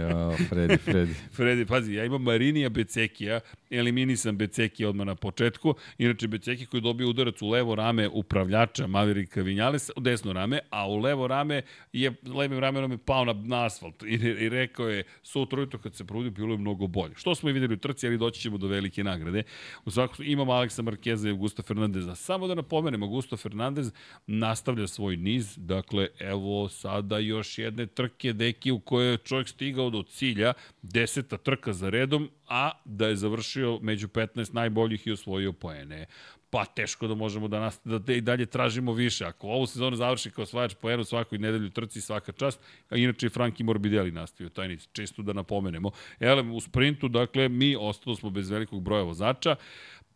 [0.01, 1.15] ja, Freddy, Freddy.
[1.37, 7.09] Freddy, pazi, ja imam Marinija Becekija, eliminisan Becekija odmah na početku, inače Beceki koji dobio
[7.09, 11.63] udarac u levo rame upravljača Maverika Vinjalesa, u desno rame, a u levo rame
[11.93, 15.95] je, levim ramenom je pao na, na asfalt i, i rekao je, sutra ujutro kad
[15.95, 17.15] se probudio, bilo je mnogo bolje.
[17.17, 19.43] Što smo i videli u trci, ali doći ćemo do velike nagrade.
[19.85, 22.15] U svakom imamo Aleksa Markeza i Augusta Fernandeza.
[22.15, 23.93] Samo da napomenem, Augusto Fernandez
[24.27, 29.91] nastavlja svoj niz, dakle, evo sada još jedne trke deki u kojoj je čovjek stigao
[29.91, 30.53] do cilja,
[30.83, 36.07] deseta trka za redom, a da je završio među 15 najboljih i osvojio poene
[36.51, 39.25] pa teško da možemo da, nas, da i dalje tražimo više.
[39.25, 43.27] Ako ovu sezonu završi kao osvajač poena u svakoj nedelju trci svaka čast, a inače
[43.27, 45.91] i Franki Morbidelli nastavio taj niz, čisto da napomenemo.
[46.21, 49.57] Elem, u sprintu, dakle, mi ostalo smo bez velikog broja vozača,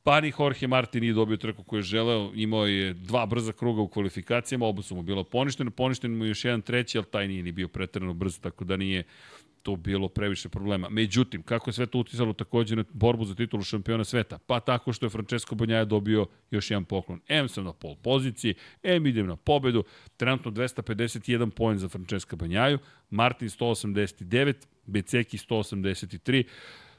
[0.05, 3.82] Pa ni Jorge Martin nije dobio trku koju je želeo, imao je dva brza kruga
[3.82, 7.42] u kvalifikacijama, oba su mu bila poništena, poništen mu još jedan treći, ali taj nije
[7.42, 9.05] ni bio pretrano brz, tako da nije
[9.62, 10.88] to bilo previše problema.
[10.88, 14.38] Međutim, kako je sve to uticalo takođe na borbu za titulu šampiona sveta?
[14.38, 17.20] Pa tako što je Francesco Banjaja dobio još jedan poklon.
[17.28, 19.84] M sam na pol poziciji, M idem na pobedu,
[20.16, 22.78] trenutno 251 poen za Francesca Banjaju,
[23.11, 24.55] Martin 189,
[24.86, 26.44] Beceki 183,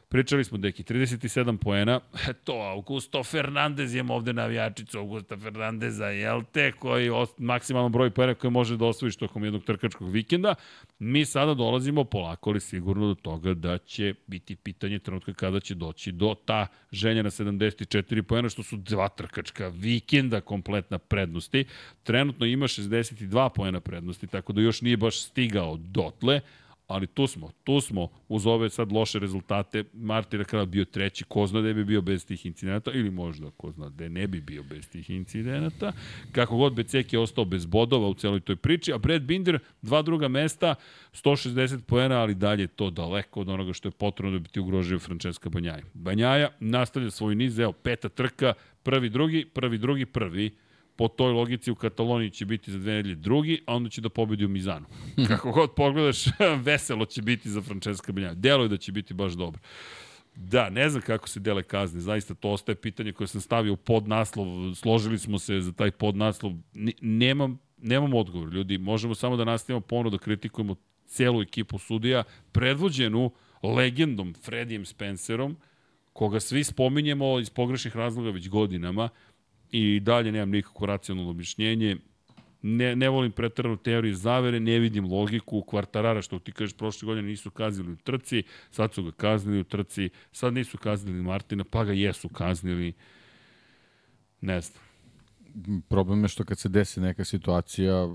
[0.10, 2.00] Pričali smo, deki, 37 poena.
[2.44, 8.34] To, Augusto Fernandez je ovde navijačicu Augusta Fernandeza, jel te, koji os, maksimalan broj poena
[8.34, 10.56] koje može da osvojiš tokom jednog trkačkog vikenda.
[11.00, 15.76] Mi sada dolazimo polako ali sigurno do toga da će biti pitanje trenutka kada će
[15.76, 21.66] doći do ta ženja na 74 poena, što su dva trkačka vikenda kompletna prednosti.
[22.04, 26.42] Trenutno ima 62 poena prednosti, tako da još nije baš stigao dotle,
[26.88, 31.48] ali tu smo, tu smo, uz ove sad loše rezultate, Martin kraju bio treći, ko
[31.48, 34.64] zna da bi bio bez tih incidenata, ili možda ko zna da ne bi bio
[34.64, 35.92] bez tih incidenata.
[36.32, 40.02] Kako god Becek je ostao bez bodova u celoj toj priči, a Brad Binder, dva
[40.02, 40.76] druga mesta,
[41.14, 45.00] 160 poena, ali dalje to daleko od onoga što je potrebno da bi ti ugrožio
[45.00, 45.84] Francesca Banjaja.
[45.94, 50.52] Banjaja nastavlja svoj niz, evo, peta trka, prvi, drugi, prvi, drugi, prvi,
[50.96, 54.10] po toj logici u Kataloniji će biti za dve nedelje drugi, a onda će da
[54.10, 54.86] pobedi u Mizanu.
[55.28, 56.26] Kako god pogledaš,
[56.66, 58.34] veselo će biti za Francesca Banjaja.
[58.34, 59.62] Deluje da će biti baš dobro.
[60.36, 63.78] Da, ne znam kako se dele kazne, zaista to ostaje pitanje koje sam stavio u
[63.78, 69.46] podnaslov, složili smo se za taj podnaslov, N nemam, nemam odgovor, ljudi, možemo samo da
[69.46, 70.76] nastavimo ponovno da kritikujemo
[71.06, 73.32] celu ekipu sudija, predvođenu
[73.64, 75.58] legendom Fredijem Spencerom,
[76.14, 79.10] koga svi spominjemo iz pogrešnih razloga već godinama,
[79.76, 81.98] i dalje nemam nikako racionalno objašnjenje.
[82.62, 87.28] Ne, ne volim pretaranu teoriju zavere, ne vidim logiku kvartarara, što ti kažeš, prošle godine
[87.28, 91.84] nisu kaznili u trci, sad su ga kaznili u trci, sad nisu kaznili Martina, pa
[91.84, 92.94] ga jesu kaznili.
[94.42, 94.84] Ne znam.
[95.90, 98.10] Problem je što kad se desi neka situacija,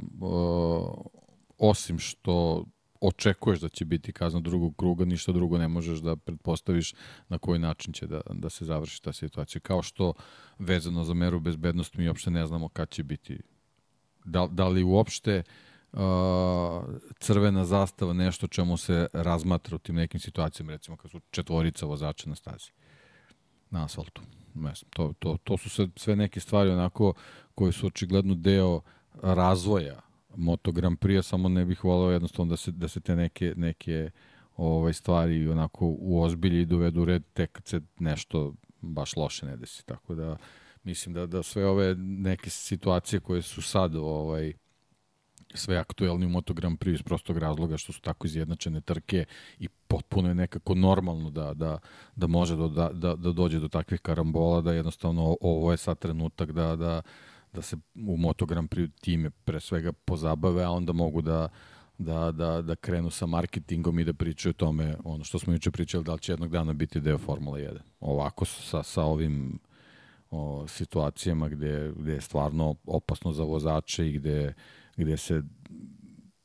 [1.59, 2.65] osim što
[3.01, 6.95] očekuješ da će biti kazna drugog kruga, ništa drugo ne možeš da pretpostaviš
[7.29, 9.61] na koji način će da, da se završi ta situacija.
[9.61, 10.13] Kao što
[10.59, 13.41] vezano za meru bezbednosti mi uopšte ne znamo kad će biti.
[14.25, 15.43] Da, da li uopšte
[15.93, 16.01] uh,
[17.19, 22.29] crvena zastava nešto čemu se razmatra u tim nekim situacijama, recimo kad su četvorica vozača
[22.29, 22.71] na stazi,
[23.71, 24.23] na asfaltu.
[24.91, 27.15] To, to, to su sve, neke stvari onako
[27.55, 28.81] koje su očigledno deo
[29.23, 33.55] razvoja Moto Grand Prix, samo ne bih volao jednostavno da se, da se te neke,
[33.57, 34.11] neke
[34.57, 39.57] ovaj, stvari onako u ozbilji dovedu u red tek kad se nešto baš loše ne
[39.57, 39.87] desi.
[39.87, 40.37] Tako da
[40.85, 44.53] mislim da, da sve ove neke situacije koje su sad ovaj,
[45.55, 49.25] sve aktuelni u Moto Grand Prix iz prostog razloga što su tako izjednačene trke
[49.59, 51.79] i potpuno je nekako normalno da, da,
[52.17, 55.99] da može do, da, da, da dođe do takvih karambola, da jednostavno ovo je sad
[55.99, 57.03] trenutak da, da,
[57.53, 61.49] da se u Moto Grand Prix time pre svega pozabave, a onda mogu da,
[61.99, 65.71] da, da, da krenu sa marketingom i da pričaju o tome, ono što smo juče
[65.71, 67.79] pričali, da li će jednog dana biti deo Formula 1.
[68.01, 69.59] Ovako sa, sa ovim
[70.31, 74.55] o, situacijama gde, gde je stvarno opasno za vozače i gde,
[74.97, 75.43] gde se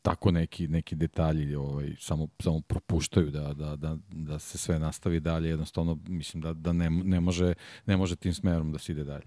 [0.05, 5.19] tako neki neki detalji ovaj samo samo propuštaju da da da da se sve nastavi
[5.19, 7.53] dalje jednostavno mislim da da ne ne može
[7.85, 9.25] ne može tim smerom da se ide dalje.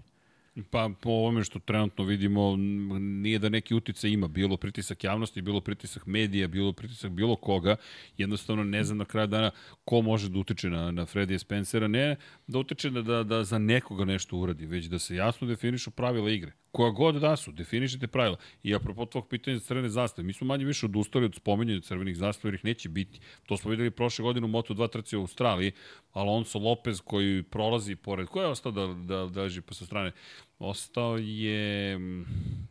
[0.71, 2.55] Pa po ovome što trenutno vidimo,
[2.99, 7.75] nije da neki utice ima, bilo pritisak javnosti, bilo pritisak medija, bilo pritisak bilo koga,
[8.17, 9.51] jednostavno ne znam na kraju dana
[9.85, 12.15] ko može da utiče na, na Freddy Spencera, ne
[12.47, 16.31] da utiče da, da, da za nekoga nešto uradi, već da se jasno definišu pravila
[16.31, 16.51] igre.
[16.71, 18.37] Koja god da su, definišite pravila.
[18.63, 22.17] I apropo tvog pitanja za crvene zastave, mi smo manje više odustali od spomenjanja crvenih
[22.17, 23.19] zastava jer ih neće biti.
[23.45, 25.71] To smo videli prošle godine u Moto2 trci u Australiji,
[26.11, 30.11] Alonso Lopez koji prolazi pored, ko je ostao da, da, da leži pa sa strane?
[30.59, 31.99] Ostao je,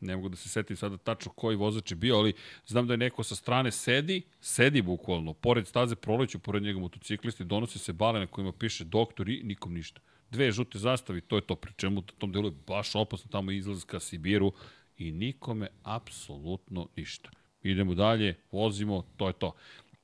[0.01, 2.33] ne mogu da se setim sada tačno koji vozač je bio, ali
[2.67, 7.45] znam da je neko sa strane sedi, sedi bukvalno, pored staze proleću, pored njega motociklisti,
[7.45, 10.01] donosi se bale na kojima piše doktor i nikom ništa
[10.31, 13.51] dve žute zastavi, to je to, pri čemu u tom delu je baš opasno tamo
[13.51, 14.53] izlaz ka Sibiru
[14.99, 17.31] i nikome apsolutno ništa.
[17.63, 19.53] Idemo dalje, vozimo, to je to.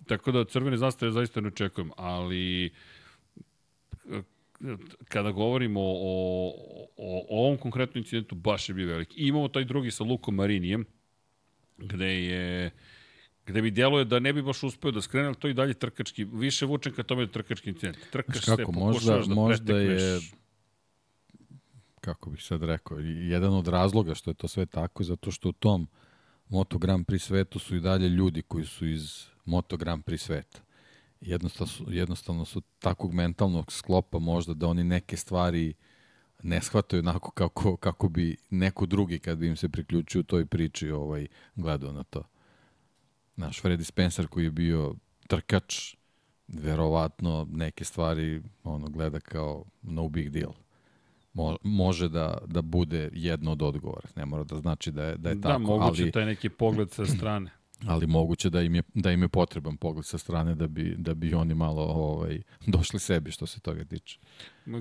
[0.07, 2.72] Tako da crvene zastave zaista ne očekujem, ali
[5.09, 6.53] kada govorimo o,
[6.97, 9.16] o, o ovom konkretnom incidentu, baš je bio velik.
[9.16, 10.85] I imamo taj drugi sa Lukom Marinijem,
[11.79, 12.70] gde je
[13.47, 16.24] gde mi djeluje da ne bi baš uspeo da skrene, ali to i dalje trkački,
[16.24, 17.99] više vučem ka tome da trkački incident.
[18.11, 20.20] Trkaš kako, se, možda, da možda je,
[22.01, 25.53] kako bih sad rekao, jedan od razloga što je to sve tako, zato što u
[25.53, 25.88] tom
[26.49, 30.61] Moto Grand Prix svetu su i dalje ljudi koji su iz Moto Grand Prix sveta.
[31.20, 35.74] Jednostavno su, jednostavno su takvog mentalnog sklopa možda da oni neke stvari
[36.42, 40.47] ne shvataju onako kako, kako bi neko drugi kad bi im se priključio u toj
[40.47, 42.24] priči ovaj, gledao na to.
[43.37, 44.95] Naš Freddy Spencer koji je bio
[45.26, 45.95] trkač,
[46.49, 50.53] verovatno neke stvari ono gleda kao no big deal.
[51.32, 54.09] Mo, može da, da bude jedno od odgovora.
[54.16, 55.59] Ne mora da znači da je, da je da, tako.
[55.59, 57.51] Da, moguće ali, taj neki pogled sa strane.
[57.87, 61.14] Ali moguće da im je, da im je potreban pogled sa strane da bi, da
[61.14, 64.18] bi oni malo ovaj, došli sebi što se toga tiče.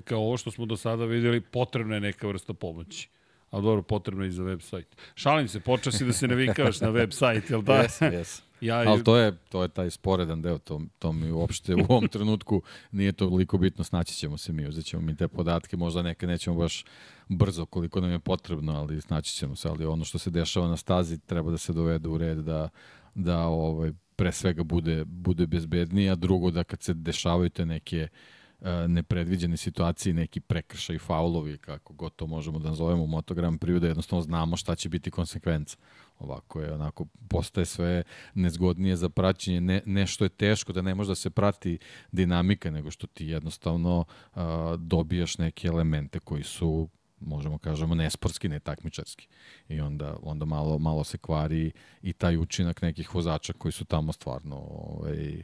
[0.04, 3.10] Kao ovo što smo do sada videli, potrebna je neka vrsta pomoći.
[3.54, 4.88] A dobro, potrebno je i za web sajt.
[5.16, 7.74] Šalim se, počeo si da se navikavaš na web sajt, jel da?
[7.74, 8.42] Yes, yes.
[8.62, 12.08] Ja, Ali to je, to je taj sporedan deo, to, to mi uopšte u ovom
[12.08, 16.02] trenutku nije to toliko bitno, snaći ćemo se mi, uzet ćemo mi te podatke, možda
[16.02, 16.86] neke nećemo baš
[17.28, 20.78] brzo koliko nam je potrebno, ali snaći ćemo se, ali ono što se dešava na
[20.78, 22.70] stazi treba da se dovede u red, da,
[23.16, 28.08] da ovaj, pre svega bude, bude bezbednije, a drugo da kad se dešavaju te neke
[28.12, 28.43] uh,
[28.88, 34.22] nepredviđene situacije, neki prekršaj, faulovi, kako god to možemo da nazovemo u Moto da jednostavno
[34.22, 35.78] znamo šta će biti konsekvenca.
[36.20, 38.04] Ovako je, onako, postaje sve
[38.34, 39.62] nezgodnije za praćenje.
[39.62, 41.78] Ne, nešto je teško da ne može da se prati
[42.12, 44.00] dinamika, nego što ti jednostavno
[44.36, 44.42] uh,
[44.78, 46.90] dobijaš neke elemente koji su
[47.20, 49.28] možemo kažemo nesportski, ne takmičarski.
[49.70, 54.14] I onda onda malo malo se kvari i taj učinak nekih vozača koji su tamo
[54.14, 55.44] stvarno ovaj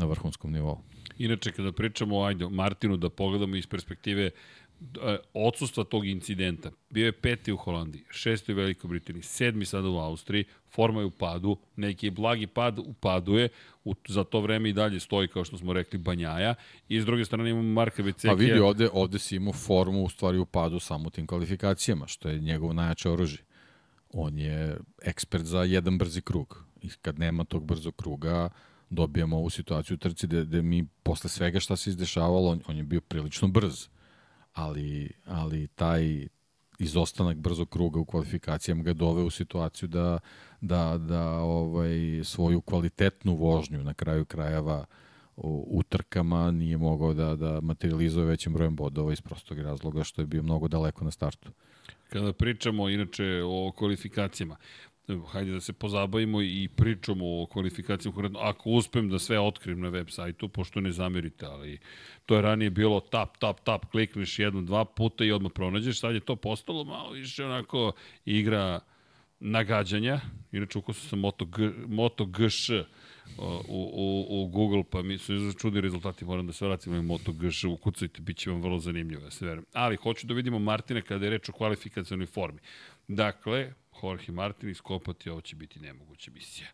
[0.00, 0.78] na vrhunskom nivou.
[1.18, 6.70] Inače, kada pričamo ajde, Martinu, da pogledamo iz perspektive e, odsustva tog incidenta.
[6.90, 11.06] Bio je peti u Holandiji, šesti u Velikoj Britaniji, sedmi sada u Austriji, forma je
[11.06, 13.48] u padu, neki blagi pad u padu je,
[13.84, 16.54] u, za to vreme i dalje stoji, kao što smo rekli, Banjaja,
[16.88, 18.32] i s druge strane imamo Marka Becekija.
[18.32, 22.06] Pa vidi, ovde, ovde si imao formu u stvari u padu samo u tim kvalifikacijama,
[22.06, 23.44] što je njegovo najjače oružje.
[24.12, 26.64] on je ekspert za jedan brzi krug.
[26.82, 28.48] I kad nema tog brzog kruga,
[28.90, 32.76] dobijamo ovu situaciju u trci gde, gde mi posle svega šta se izdešavalo, on, on
[32.76, 33.88] je bio prilično brz.
[34.52, 36.26] Ali, ali taj
[36.78, 40.18] izostanak brzog kruga u kvalifikacijama ga dove u situaciju da,
[40.60, 44.84] da, da ovaj, svoju kvalitetnu vožnju na kraju krajeva
[45.36, 50.26] u utrkama nije mogao da, da materializuje većim brojem bodova iz prostog razloga što je
[50.26, 51.50] bio mnogo daleko na startu.
[52.08, 54.56] Kada pričamo inače o kvalifikacijama,
[55.18, 58.38] hajde da se pozabavimo i pričamo o kvalifikacijama konkretno.
[58.38, 61.78] Ako uspem da sve otkrijem na web sajtu, pošto ne zamerite, ali
[62.26, 66.00] to je ranije bilo tap, tap, tap, klikneš jedno, dva puta i odmah pronađeš.
[66.00, 67.92] Sad je to postalo malo više onako
[68.24, 68.80] igra
[69.40, 70.20] nagađanja.
[70.52, 72.70] Inače, ukusio sam Moto, G, Moto GŠ
[73.68, 77.32] u, u, u Google, pa mi su čudni rezultati, moram da se vratim na Moto
[77.32, 79.64] GŠ, ukucajte, bit će vam vrlo zanimljivo, ja se verujem.
[79.72, 82.60] Ali hoću da vidimo Martina kada je reč o kvalifikacijalnoj formi.
[83.08, 83.72] Dakle,
[84.02, 86.68] Jorge Martin iskopati, ovo će biti nemoguća misija.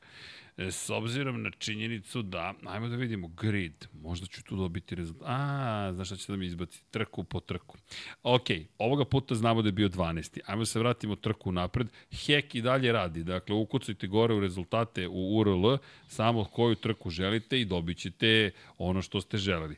[0.57, 5.29] E, s obzirom na činjenicu da, ajmo da vidimo, grid, možda ću tu dobiti rezultat.
[5.29, 6.83] A, znaš šta će da mi izbaci?
[6.91, 7.77] Trku po trku.
[8.23, 8.47] Ok,
[8.79, 10.39] ovoga puta znamo da je bio 12.
[10.47, 11.89] Ajmo se vratimo trku napred.
[12.27, 15.77] Hek i dalje radi, dakle, ukucajte gore u rezultate u URL,
[16.09, 19.77] samo koju trku želite i dobit ćete ono što ste želeli.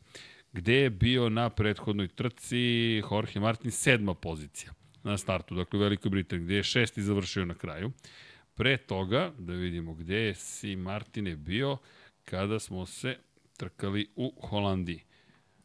[0.52, 2.58] Gde je bio na prethodnoj trci
[3.10, 7.54] Jorge Martin sedma pozicija na startu, dakle u Velikoj Britaniji, gde je šesti završio na
[7.54, 7.92] kraju.
[8.54, 11.76] Pre toga, da vidimo gde je si Martine bio
[12.24, 13.16] kada smo se
[13.56, 15.02] trkali u Holandiji.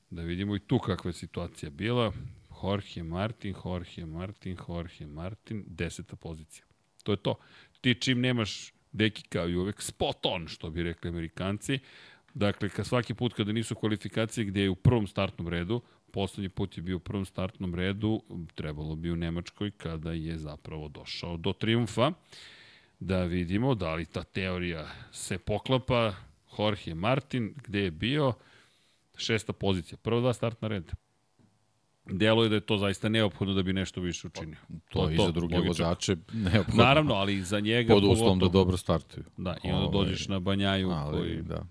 [0.09, 2.11] Da vidimo i tu kakva je situacija bila.
[2.63, 6.65] Jorge Martin, Jorge Martin, Jorge Martin, deseta pozicija.
[7.03, 7.35] To je to.
[7.81, 11.79] Ti čim nemaš deki kao i uvek spot on, što bi rekli amerikanci,
[12.33, 15.81] Dakle, ka svaki put kada nisu kvalifikacije gde je u prvom startnom redu,
[16.13, 18.21] poslednji put je bio u prvom startnom redu,
[18.55, 22.11] trebalo bi u Nemačkoj kada je zapravo došao do triumfa.
[22.99, 26.13] Da vidimo da li ta teorija se poklapa.
[26.57, 28.33] Jorge Martin, gde je bio?
[29.17, 30.93] Šesta pozicija, prva dva startna reda.
[32.05, 34.57] Delo je da je to zaista neophodno da bi nešto više učinio.
[34.89, 35.85] To, to i za druge logičak.
[35.85, 36.83] vozače neophodno.
[36.83, 37.93] Naravno, ali za njega...
[37.93, 39.23] Pod uslovom da dobro startuju.
[39.37, 41.65] Da, i onda dođeš na Banjaju ali, koji da.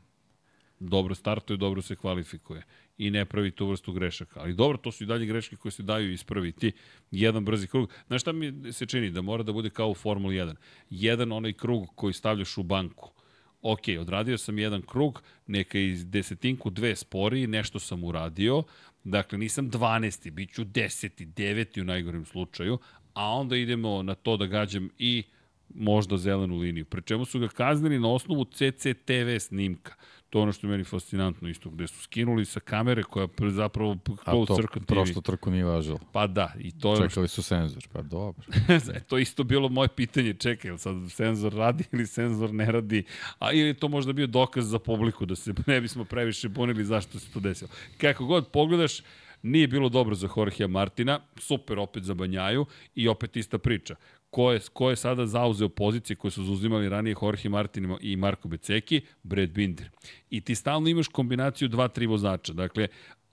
[0.80, 2.62] dobro startuje, dobro se kvalifikuje
[2.98, 4.40] i ne pravi tu vrstu grešaka.
[4.40, 6.72] Ali dobro, to su i dalje greške koje se daju ispraviti.
[7.10, 7.90] Jedan brzi krug.
[8.06, 9.10] Znaš šta mi se čini?
[9.10, 10.54] Da mora da bude kao u Formuli 1.
[10.90, 13.12] Jedan onaj krug koji stavljaš u banku.
[13.62, 18.62] Ok, odradio sam jedan krug, neka iz desetinku dve spori, nešto sam uradio,
[19.04, 20.30] dakle nisam 12.
[20.30, 21.26] bit ću 10.
[21.26, 21.80] 9.
[21.80, 22.78] u najgorem slučaju,
[23.14, 25.22] a onda idemo na to da gađam i
[25.74, 26.84] možda zelenu liniju.
[26.84, 29.94] Pre čemu su ga kaznili na osnovu CCTV snimka.
[30.32, 33.96] To je ono što je meni fascinantno isto, gde su skinuli sa kamere koja zapravo
[34.24, 35.98] A to prošlo trku nije važilo.
[36.12, 37.08] Pa da, i to je...
[37.08, 38.44] Čekali su senzor, pa dobro.
[38.94, 43.04] e, to isto bilo moje pitanje, čekaj, ili sad senzor radi ili senzor ne radi,
[43.38, 47.18] a ili to možda bio dokaz za publiku, da se ne bismo previše bunili zašto
[47.18, 47.70] se to desilo.
[47.98, 49.00] Kako god pogledaš,
[49.42, 53.96] Nije bilo dobro za Jorgea Martina, super opet za Banjaju i opet ista priča
[54.32, 58.48] ko je, ko je sada zauzeo pozicije koje su zauzimali ranije Jorge Martin i Marko
[58.48, 59.90] Beceki, Brad Binder.
[60.30, 62.52] I ti stalno imaš kombinaciju dva, tri vozača.
[62.52, 62.88] Dakle,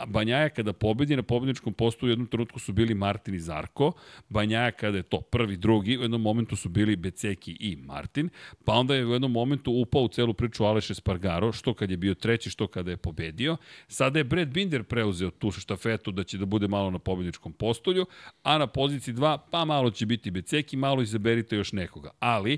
[0.08, 3.91] Banjaja kada pobedi na pobedničkom postu u jednom trenutku su bili Martin i Zarko,
[4.30, 8.30] Banjaja kada je to prvi, drugi, u jednom momentu su bili Beceki i Martin,
[8.66, 11.97] pa onda je u jednom momentu upao u celu priču Aleš Espargaro, što kad je
[11.97, 13.58] bio treći, što kada je pobedio.
[13.88, 18.06] Sada je Brad Binder preuzeo tu štafetu da će da bude malo na pobedničkom postolju,
[18.43, 22.12] a na poziciji 2 pa malo će biti Beceki, malo izaberite još nekoga.
[22.20, 22.58] Ali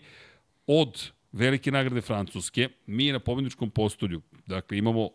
[0.67, 5.09] od velike nagrade Francuske, mi na pobedničkom postolju, dakle imamo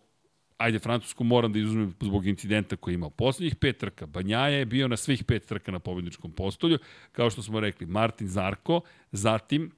[0.58, 3.10] ajde, Francusku moram da izuzmem zbog incidenta koji je imao.
[3.10, 6.78] Poslednjih pet trka, Banjaja je bio na svih pet trka na pobedničkom postolju,
[7.12, 8.80] kao što smo rekli, Martin Zarko,
[9.12, 9.70] zatim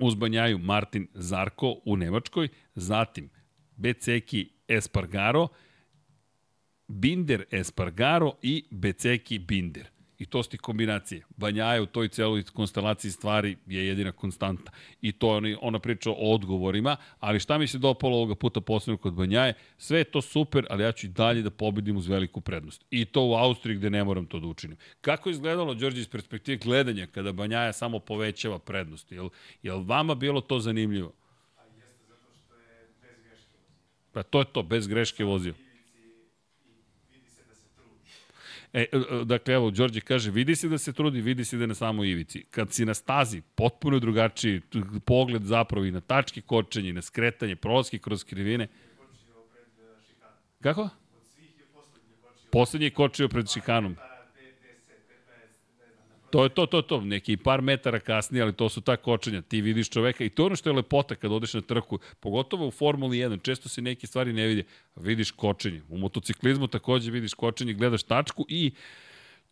[0.00, 3.30] uz Banjaju Martin Zarko u Nemačkoj, zatim
[3.76, 5.48] Beceki Espargaro,
[6.88, 9.90] Binder Espargaro i Beceki Binder.
[10.18, 11.22] I to su ti kombinacije.
[11.36, 14.72] Banjaja u toj celoj konstelaciji stvari je jedina konstanta.
[15.02, 18.96] I to je ona priča o odgovorima, ali šta mi se dopalo ovoga puta posebno
[18.96, 22.40] kod Banjaje, sve je to super, ali ja ću i dalje da pobedim uz veliku
[22.40, 22.84] prednost.
[22.90, 24.76] I to u Austriji gde ne moram to da učinim.
[25.00, 29.12] Kako je izgledalo, Đorđe, iz perspektive gledanja, kada Banjaja samo povećava prednost?
[29.12, 29.28] Jel,
[29.62, 31.12] jel vama bilo to zanimljivo?
[31.56, 34.12] A jeste zato što je bez greške vozio.
[34.12, 35.67] Pa to je to, bez greške vozio.
[38.72, 41.62] E, e, e, dakle, evo, Đorđe kaže, vidi se da se trudi, vidi se da
[41.62, 42.44] je na samo ivici.
[42.50, 44.60] Kad si na stazi, potpuno drugačiji
[45.04, 48.68] pogled zapravo i na tačke kočenje, na skretanje, prolaske kroz krivine.
[50.60, 50.88] Kako?
[52.52, 53.96] Poslednji je kočio pred šikanom.
[56.30, 59.42] To je to, to, to, neki par metara kasnije, ali to su ta kočenja.
[59.42, 62.66] Ti vidiš čoveka i to je ono što je lepota kad odeš na trku, pogotovo
[62.66, 64.64] u Formuli 1, često se neke stvari ne vidi.
[64.96, 65.82] Vidiš kočenje.
[65.88, 68.72] U motociklizmu takođe vidiš kočenje, gledaš tačku i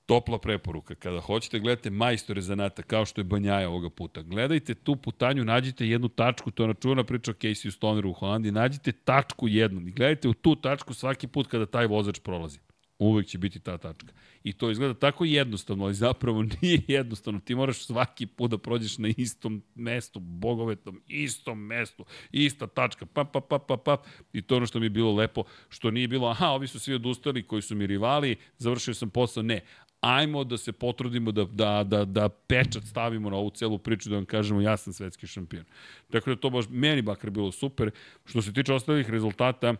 [0.06, 0.94] topla preporuka.
[0.94, 5.88] Kada hoćete gledate majstore zanata, kao što je Banjaja ovoga puta, gledajte tu putanju, nađite
[5.88, 9.90] jednu tačku, to je načuvana priča o Casey Stoneru u Holandiji, nađite tačku jednu i
[9.90, 12.58] gledajte u tu tačku svaki put kada taj vozač prolazi.
[12.98, 14.12] Uvek će biti ta tačka.
[14.44, 17.40] I to izgleda tako jednostavno, ali zapravo nije jednostavno.
[17.40, 23.32] Ti moraš svaki put da prođeš na istom mestu, bogovetnom, istom mestu, ista tačka, pap,
[23.32, 24.06] pap, pap, pap, pap.
[24.32, 26.94] I to ono što mi je bilo lepo, što nije bilo, aha, ovi su svi
[26.94, 29.42] odustali koji su mi rivali, završio sam posao.
[29.42, 29.60] Ne,
[30.00, 34.16] ajmo da se potrudimo da, da, da, da pečat stavimo na ovu celu priču, da
[34.16, 35.64] vam kažemo ja sam svetski šampion.
[36.10, 37.90] Tako da to baš meni bakar bilo super.
[38.24, 39.74] Što se tiče ostalih rezultata,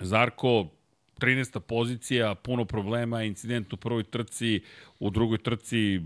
[0.00, 0.66] Zarko
[1.20, 1.60] 13.
[1.60, 4.60] pozicija, puno problema, incident u prvoj trci,
[4.98, 6.00] u drugoj trci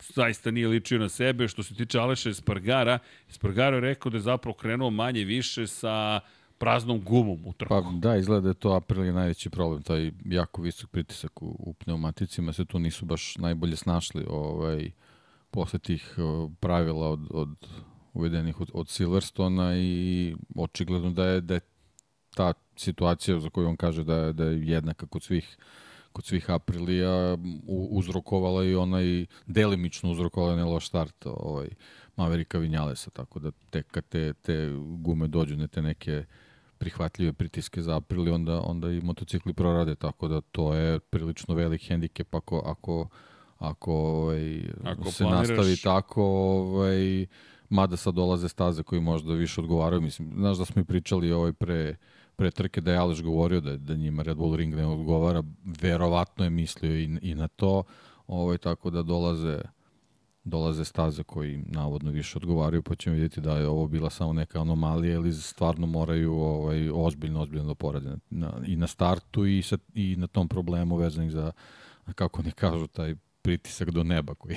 [0.00, 1.48] zaista nije ličio na sebe.
[1.48, 2.98] Što se tiče Aleša Espargara,
[3.28, 6.20] Espargara je rekao da je zapravo krenuo manje više sa
[6.58, 7.74] praznom gumom u trku.
[7.74, 11.74] Pa da, izgleda da je to Aprilia najveći problem, taj jako visok pritisak u, u
[11.74, 14.90] pneumaticima, se tu nisu baš najbolje snašli ovaj,
[15.50, 16.16] posle tih
[16.60, 17.68] pravila od, od
[18.12, 21.60] uvedenih od, od Silverstona i očigledno da je, da je
[22.34, 25.56] ta situacija za koju on kaže da je, da je jednaka kod svih
[26.14, 31.68] kod svih Aprilija uzrokovala i onaj delimično uzrokovala onaj loš start ovaj,
[32.16, 36.24] Maverika Vinjalesa, tako da tek kad te, te gume dođu na te neke
[36.78, 41.88] prihvatljive pritiske za Aprili, onda, onda i motocikli prorade, tako da to je prilično velik
[41.88, 43.08] hendikep ako, ako,
[43.58, 45.48] ako, ovaj, ako se planiraš...
[45.48, 47.26] nastavi tako, ovaj,
[47.68, 50.00] mada sad dolaze staze koji možda više odgovaraju.
[50.00, 51.96] Mislim, znaš da smo i pričali ovaj pre,
[52.36, 56.44] pre trke da je Aleš govorio da, da njima Red Bull Ring ne odgovara, verovatno
[56.44, 57.82] je mislio i, i na to,
[58.26, 59.58] ovaj, tako da dolaze
[60.44, 64.60] dolaze staze koji navodno više odgovaraju, pa ćemo vidjeti da je ovo bila samo neka
[64.60, 69.62] anomalija ili stvarno moraju ovaj, ozbiljno, ozbiljno da porade na, na, i na startu i,
[69.62, 71.52] sa, i na tom problemu vezanih za,
[72.14, 74.56] kako ne kažu, taj pritisak do neba koji,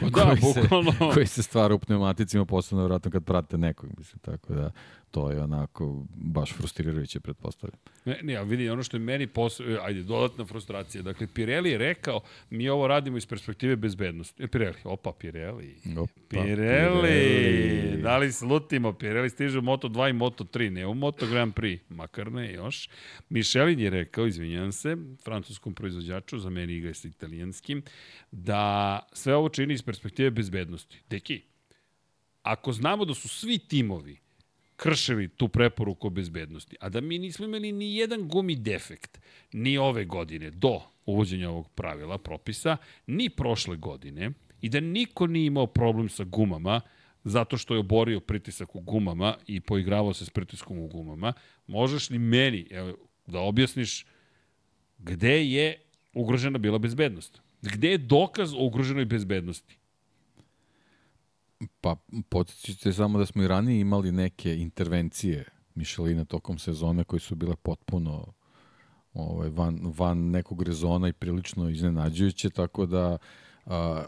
[0.00, 0.92] pa da, koji, bukvalno.
[0.92, 4.70] se, koji se stvara u pneumaticima, posebno vratno kad prate nekog, mislim, tako da
[5.12, 7.78] to je onako baš frustrirajuće, pretpostavljam.
[8.04, 11.02] Ne, ne, a vidi, ono što je meni posle, ajde, dodatna frustracija.
[11.02, 14.42] Dakle, Pirelli je rekao, mi ovo radimo iz perspektive bezbednosti.
[14.42, 15.76] E, Pirelli, opa, Pirelli.
[15.98, 16.56] Opa, Pirelli.
[16.56, 18.02] Pirelli.
[18.02, 18.92] Da li slutimo?
[18.92, 22.88] Pirelli stiže u Moto2 i Moto3, ne u Moto Grand Prix, makar ne još.
[23.28, 27.82] Michelin je rekao, izvinjam se, francuskom proizvođaču, za meni igra s italijanskim,
[28.30, 31.02] da sve ovo čini iz perspektive bezbednosti.
[31.10, 31.42] Deki,
[32.42, 34.22] ako znamo da su svi timovi
[34.82, 39.20] kršili tu preporuku o bezbednosti, a da mi nismo imali ni jedan gumi defekt,
[39.52, 42.76] ni ove godine, do uvođenja ovog pravila, propisa,
[43.06, 44.30] ni prošle godine,
[44.60, 46.80] i da niko nije imao problem sa gumama,
[47.24, 51.32] zato što je oborio pritisak u gumama i poigravao se s pritiskom u gumama,
[51.66, 54.06] možeš li meni evo, da objasniš
[54.98, 55.80] gde je
[56.14, 57.40] ugrožena bila bezbednost?
[57.62, 59.78] Gde je dokaz o ugroženoj bezbednosti?
[61.80, 61.96] Pa,
[62.28, 65.44] podsjećate samo da smo i ranije imali neke intervencije
[65.74, 68.32] Mišelina tokom sezone koje su bile potpuno
[69.14, 73.18] ovaj, van, van nekog rezona i prilično iznenađujuće, tako da
[73.66, 74.04] a,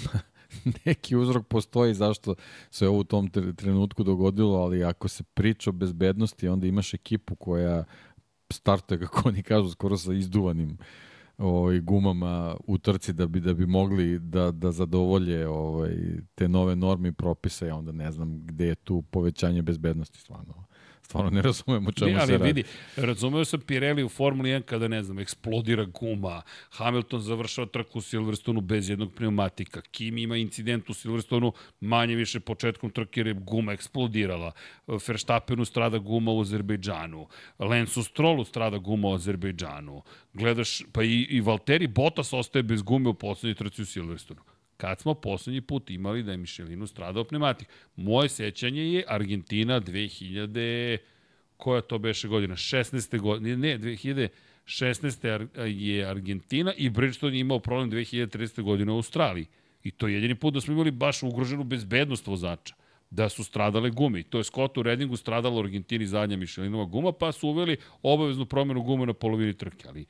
[0.84, 2.34] neki uzrok postoji zašto
[2.70, 7.34] se ovo u tom trenutku dogodilo, ali ako se priča o bezbednosti, onda imaš ekipu
[7.34, 7.84] koja
[8.50, 10.86] startuje, kako oni kažu, skoro sa izduvanim uh,
[11.38, 15.96] ovaj, gumama u trci da bi da bi mogli da, da zadovolje ovaj,
[16.34, 20.66] te nove norme i propise, ja onda ne znam gde je tu povećanje bezbednosti stvarno
[21.06, 22.44] stvarno ne razumemo čemu ne, ali se radi.
[22.44, 22.64] vidi,
[22.96, 28.02] razumeo sam Pirelli u Formuli 1 kada, ne znam, eksplodira guma, Hamilton završava trku u
[28.02, 33.34] Silverstonu bez jednog pneumatika, Kim ima incident u Silverstonu manje više početkom trke jer je
[33.34, 34.52] guma eksplodirala,
[34.86, 37.26] Verstappenu strada guma u Azerbejdžanu,
[37.58, 40.02] Lensu Strolu strada guma u Azerbejdžanu,
[40.32, 45.00] gledaš, pa i, i Valtteri Bottas ostaje bez gume u poslednjoj trci u Silverstonu kad
[45.00, 47.68] smo poslednji put imali da je Michelinu stradao pneumatik.
[47.96, 50.98] Moje sećanje je Argentina 2000,
[51.56, 52.56] koja to beše godina?
[52.56, 53.20] 16.
[53.20, 55.48] godine, ne, 2016.
[55.66, 58.62] je Argentina i Bridgestone je imao problem 2030.
[58.62, 59.46] godine u Australiji.
[59.84, 62.74] I to je jedini put da smo imali baš ugroženu bezbednost vozača
[63.10, 64.22] da su stradale gume.
[64.22, 68.82] To je Scottu Reddingu stradala u Argentini zadnja Michelinova guma, pa su uveli obaveznu promenu
[68.82, 69.88] gume na polovini trke.
[69.88, 70.06] Ali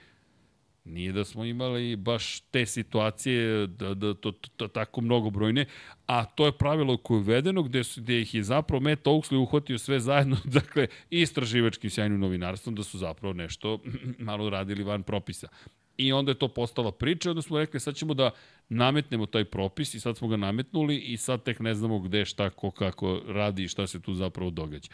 [0.86, 5.66] Nije da smo imali baš te situacije da, da to, to, tako mnogobrojne,
[6.06, 9.36] a to je pravilo koje je uvedeno gde, su, gde ih je zapravo Matt Oaksley
[9.36, 13.78] uhvatio sve zajedno, dakle, istraživačkim sjajnim novinarstvom da su zapravo nešto
[14.18, 15.48] malo radili van propisa.
[15.96, 18.30] I onda je to postala priča, onda smo rekli sad ćemo da
[18.68, 22.50] nametnemo taj propis i sad smo ga nametnuli i sad tek ne znamo gde, šta,
[22.50, 24.88] ko, kako radi i šta se tu zapravo događa.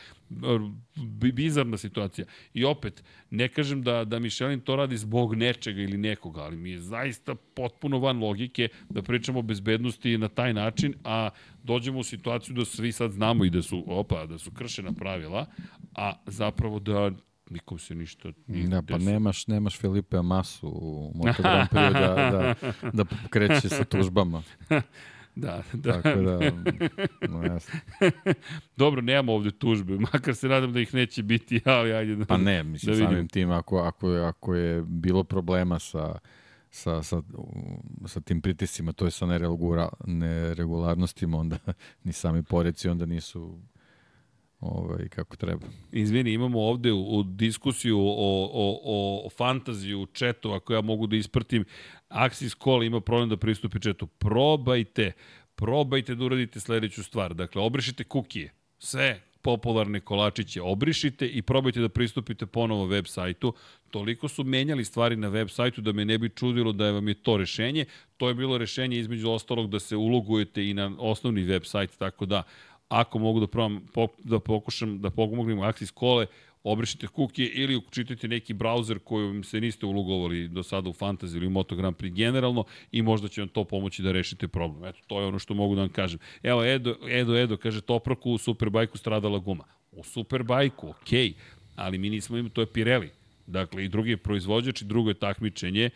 [1.33, 2.27] Bizarna situacija.
[2.55, 6.71] I opet, ne kažem da, da Michelin to radi zbog nečega ili nekoga, ali mi
[6.71, 11.31] je zaista potpuno van logike da pričamo o bezbednosti na taj način, a
[11.63, 15.47] dođemo u situaciju da svi sad znamo i da su, opa, da su kršena pravila,
[15.95, 17.11] a zapravo da
[17.51, 22.15] nikom se ništa nije Da, pa nemaš, nemaš Felipe Masu u Moto Grand Prix da,
[22.31, 22.55] da,
[22.93, 24.43] da kreće sa tužbama.
[25.35, 25.93] Da, da.
[26.03, 26.39] Tako da,
[27.29, 27.79] no jasno.
[28.77, 32.37] Dobro, nemamo ovde tužbe, makar se nadam da ih neće biti, ali ajde da Pa
[32.37, 36.19] ne, mislim, da samim tim, ako, ako, je, ako je bilo problema sa,
[36.71, 37.23] sa, sa,
[38.07, 39.27] sa tim pritisima, to je sa
[40.07, 41.59] neregularnostima, onda
[42.05, 43.59] ni sami poreci onda nisu
[44.63, 45.67] ovaj, kako treba.
[45.93, 48.81] Izvini, imamo ovde u, u diskusiju o, o,
[49.25, 51.65] o, fantaziju četu, ako ja mogu da ispratim,
[52.09, 54.07] Axis Call ima problem da pristupi četu.
[54.07, 55.13] Probajte,
[55.55, 57.35] probajte da uradite sledeću stvar.
[57.35, 63.55] Dakle, obrišite kukije, sve popularne kolačiće obrišite i probajte da pristupite ponovo web sajtu.
[63.91, 67.09] Toliko su menjali stvari na web sajtu da me ne bi čudilo da je vam
[67.09, 67.85] je to rešenje.
[68.17, 72.27] To je bilo rešenje između ostalog da se ulogujete i na osnovni web sajt, tako
[72.27, 72.43] da
[72.93, 73.87] ako mogu da probam
[74.25, 76.27] da pokušam da pomognem Axis kole,
[76.65, 81.47] obrišite kukije ili učitajte neki brauzer kojim se niste ulogovali do sada u Fantasy ili
[81.47, 84.85] u Moto Grand Prix generalno i možda će vam to pomoći da rešite problem.
[84.85, 86.19] Eto, to je ono što mogu da vam kažem.
[86.43, 89.65] Evo, Edo, Edo, Edo kaže, Topraku u Superbajku stradala guma.
[89.93, 91.35] U Superbajku, okej, okay,
[91.77, 93.11] ali mi nismo imali, to je Pirelli.
[93.47, 95.91] Dakle, i drugi je proizvođač i drugo je takmičenje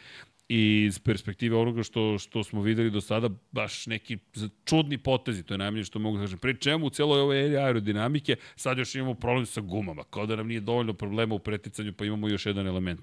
[0.48, 4.18] i iz perspektive onoga što, što smo videli do sada, baš neki
[4.64, 6.38] čudni potezi, to je najmanje što mogu da kažem.
[6.38, 10.36] Pri čemu u celoj ovoj eri aerodinamike sad još imamo problem sa gumama, kao da
[10.36, 13.00] nam nije dovoljno problema u preticanju, pa imamo još jedan element.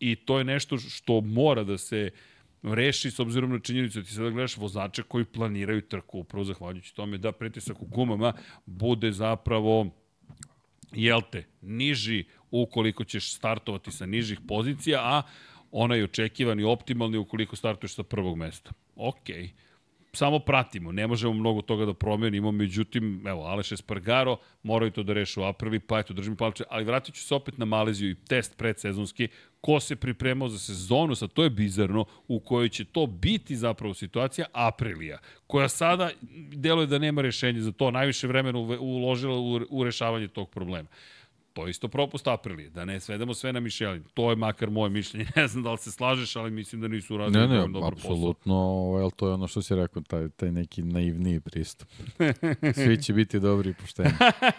[0.00, 2.10] I to je nešto što mora da se
[2.62, 6.94] reši s obzirom na činjenicu da ti sada gledaš vozače koji planiraju trku, upravo zahvaljujući
[6.94, 8.32] tome da pritisak u gumama
[8.66, 9.86] bude zapravo
[10.92, 15.22] jel te, niži ukoliko ćeš startovati sa nižih pozicija, a
[15.72, 18.70] onaj očekivani, optimalni ukoliko startuješ sa prvog mesta.
[18.96, 19.42] Okej.
[19.42, 19.68] Okay
[20.12, 25.12] samo pratimo, ne možemo mnogo toga da promenimo, međutim, evo, Aleš Espargaro moraju to da
[25.12, 28.14] rešu u aprili, pa eto, držim palče, ali vratit ću se opet na Maleziju i
[28.14, 29.28] test predsezonski,
[29.60, 33.94] ko se pripremao za sezonu, sad to je bizarno, u kojoj će to biti zapravo
[33.94, 36.10] situacija Aprilija, koja sada
[36.52, 40.88] deluje da nema rešenja za to, najviše vremena uložila u, u rešavanje tog problema.
[41.58, 44.04] To je isto propust Aprilije, da ne svedemo sve na Michelin.
[44.14, 45.26] To je makar moje mišljenje.
[45.36, 47.82] Ne znam da li se slažeš, ali mislim da nisu uradili ne, ne, dobro posao.
[47.82, 51.88] Ne, ne, apsolutno, to je ono što si rekao, taj, taj neki naivniji pristup.
[52.84, 54.10] Svi će biti dobri i pošteni.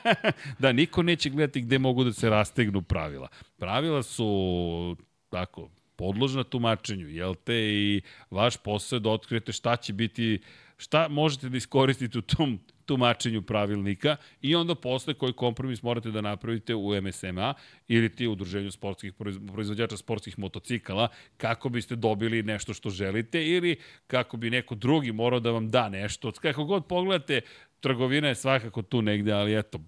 [0.60, 3.28] da, niko neće gledati gde mogu da se rastegnu pravila.
[3.58, 4.98] Pravila su,
[5.30, 8.02] tako, podložna tumačenju, jel te, i
[8.32, 10.42] vaš posao je da otkrijete šta će biti,
[10.78, 12.60] šta možete da iskoristite u tom
[12.90, 17.54] tumačenju pravilnika i onda posle koji kompromis morate da napravite u MSMA
[17.88, 19.14] ili ti u udruženju sportskih
[19.54, 21.08] proizvođača sportskih motocikala
[21.38, 23.76] kako biste dobili nešto što želite ili
[24.08, 26.32] kako bi neko drugi morao da vam da nešto.
[26.32, 27.42] Kako god pogledate,
[27.80, 29.80] trgovina je svakako tu negde, ali eto,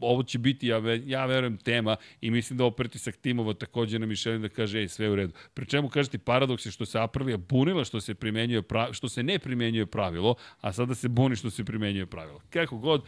[0.00, 4.06] ovo će biti, ja, ja verujem, tema i mislim da ovo pritisak timova takođe na
[4.06, 5.32] Mišelin da kaže, ej, sve u redu.
[5.54, 9.22] Pri čemu kažete paradoks je što se Aprilia bunila što se primenjuje prav, što se
[9.22, 12.40] ne primenjuje pravilo, a sada se buni što se primenjuje pravilo.
[12.50, 13.04] Kako god,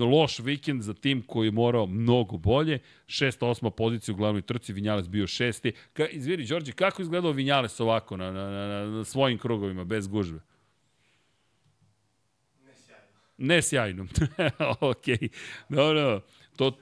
[0.00, 4.72] loš vikend za tim koji je morao mnogo bolje, šesta, osma pozicija u glavnoj trci,
[4.72, 5.72] Vinjales bio šesti.
[5.92, 10.40] Ka, izviri, Đorđe, kako izgledao Vinjales ovako na, na, na, na svojim krugovima, bez gužve?
[13.38, 14.06] Ne sjajno.
[14.80, 15.04] ok.
[15.68, 16.20] Dobro.
[16.56, 16.72] To...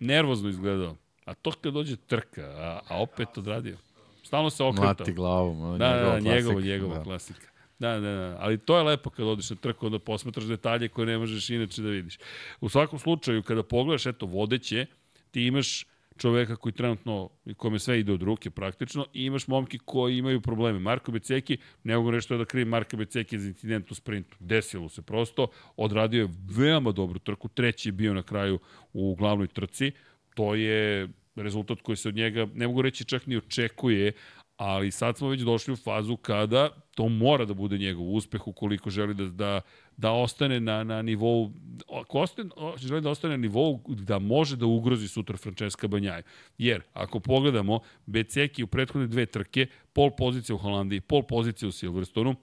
[0.00, 0.96] Nervozno izgledao.
[1.24, 3.76] A to kad dođe trka, a, a opet odradio.
[4.24, 4.84] Stalno se okretao.
[4.84, 5.78] Mlati glavom.
[5.78, 7.02] Da, da, njegova, njegova da.
[7.02, 7.46] klasika.
[7.78, 11.06] Da, da, da, ali to je lepo kad odeš na trku, onda posmatraš detalje koje
[11.06, 12.18] ne možeš inače da vidiš.
[12.60, 14.86] U svakom slučaju, kada pogledaš, eto, vodeće,
[15.30, 15.86] ti imaš
[16.18, 20.78] čoveka koji trenutno, kome sve ide od ruke praktično, i imaš momke koji imaju probleme.
[20.78, 24.36] Marko Beceki, ne mogu nešto da krivim Marko Beceki za incident u sprintu.
[24.40, 28.58] Desilo se prosto, odradio je veoma dobru trku, treći je bio na kraju
[28.92, 29.92] u glavnoj trci.
[30.34, 34.12] To je rezultat koji se od njega, ne mogu reći čak ni očekuje,
[34.56, 38.90] ali sad smo već došli u fazu kada to mora da bude njegov uspeh ukoliko
[38.90, 39.60] želi da, da,
[39.98, 41.52] da ostane na, na nivou,
[41.92, 46.22] ako ostane, želi da ostane na nivou da može da ugrozi sutra Francesca Banjaju.
[46.58, 51.72] Jer, ako pogledamo, Beceki u prethodne dve trke, pol pozicija u Holandiji, pol pozicija u
[51.72, 52.36] Silverstonu,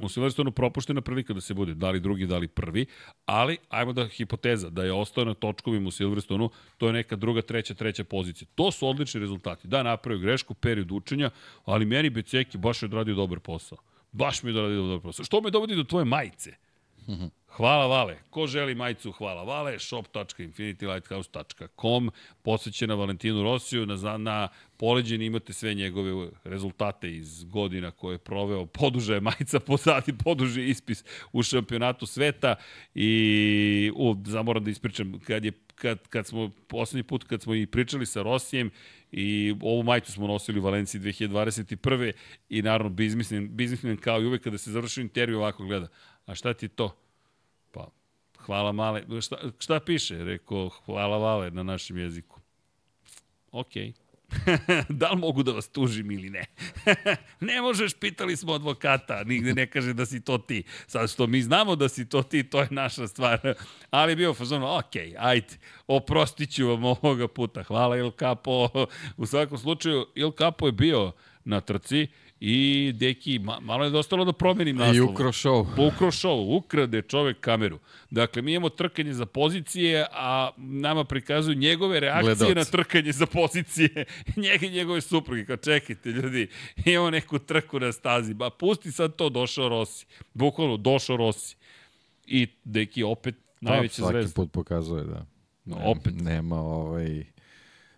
[0.00, 2.86] U Silverstonu propuštena prilika da se bude, da li drugi, da li prvi,
[3.26, 7.42] ali ajmo da hipoteza, da je ostao na točkovima u Silverstonu, to je neka druga,
[7.42, 8.48] treća, treća pozicija.
[8.54, 9.68] To su odlični rezultati.
[9.68, 11.30] Da, napravio grešku, period učenja,
[11.64, 13.78] ali meni Beceki baš je odradio dobar posao.
[14.16, 15.24] Baš mi je odradio dobar posao.
[15.24, 16.52] Što me dovodi do tvoje majice?
[17.48, 18.18] Hvala Vale.
[18.30, 22.10] Ko želi majicu Hvala Vale, shop.infinitylighthouse.com,
[22.42, 28.66] posvećena Valentinu Rosiju, na, na poleđeni imate sve njegove rezultate iz godina koje je proveo,
[28.66, 32.54] poduže je majica pozadi, poduže ispis u šampionatu sveta
[32.94, 37.66] i u, zamoram da ispričam, kad je kad, kad smo, poslednji put kad smo i
[37.66, 38.70] pričali sa Rosijem
[39.12, 42.12] i ovu majicu smo nosili u Valenciji 2021.
[42.48, 45.88] i naravno biznismen, biznismen kao i uvek kada se završi intervju ovako gleda.
[46.26, 46.96] A šta ti to?
[47.72, 47.88] Pa,
[48.38, 49.02] hvala male.
[49.20, 50.24] Šta, šta piše?
[50.24, 52.40] Rekao, hvala vale na našem jeziku.
[53.52, 53.92] Okej.
[53.92, 54.05] Okay.
[54.88, 56.44] da li mogu da vas tužim ili ne?
[57.40, 60.62] ne možeš, pitali smo advokata, nigde ne kaže da si to ti.
[60.86, 63.54] Sad što mi znamo da si to ti, to je naša stvar.
[63.90, 65.54] Ali bio fazon, ok, ajde,
[65.86, 67.62] oprostit ću vam ovoga puta.
[67.62, 68.68] Hvala Il Capo.
[69.16, 71.12] U svakom slučaju, Il Capo je bio
[71.44, 72.06] na trci
[72.40, 74.96] I, deki, ma, malo je dostalo da promenim naslov.
[74.96, 75.88] I ukro show.
[75.88, 77.78] Ukro show, ukrade čovek kameru.
[78.10, 82.54] Dakle, mi imamo trkanje za pozicije, a nama prikazuju njegove reakcije Gledalci.
[82.54, 84.04] na trkanje za pozicije.
[84.42, 85.44] Njega i njegove supruge.
[85.44, 86.48] Kao, čekajte, ljudi,
[86.84, 88.34] imamo neku trku na stazi.
[88.34, 90.06] Ba, pusti sad to, došao Rossi.
[90.34, 91.56] Bukvalno, došao Rossi.
[92.26, 94.28] I, deki, opet najveća pa, zvezda.
[94.28, 95.26] Svaki put pokazuje da.
[95.64, 96.14] No, opet.
[96.20, 97.24] Nema, ovaj,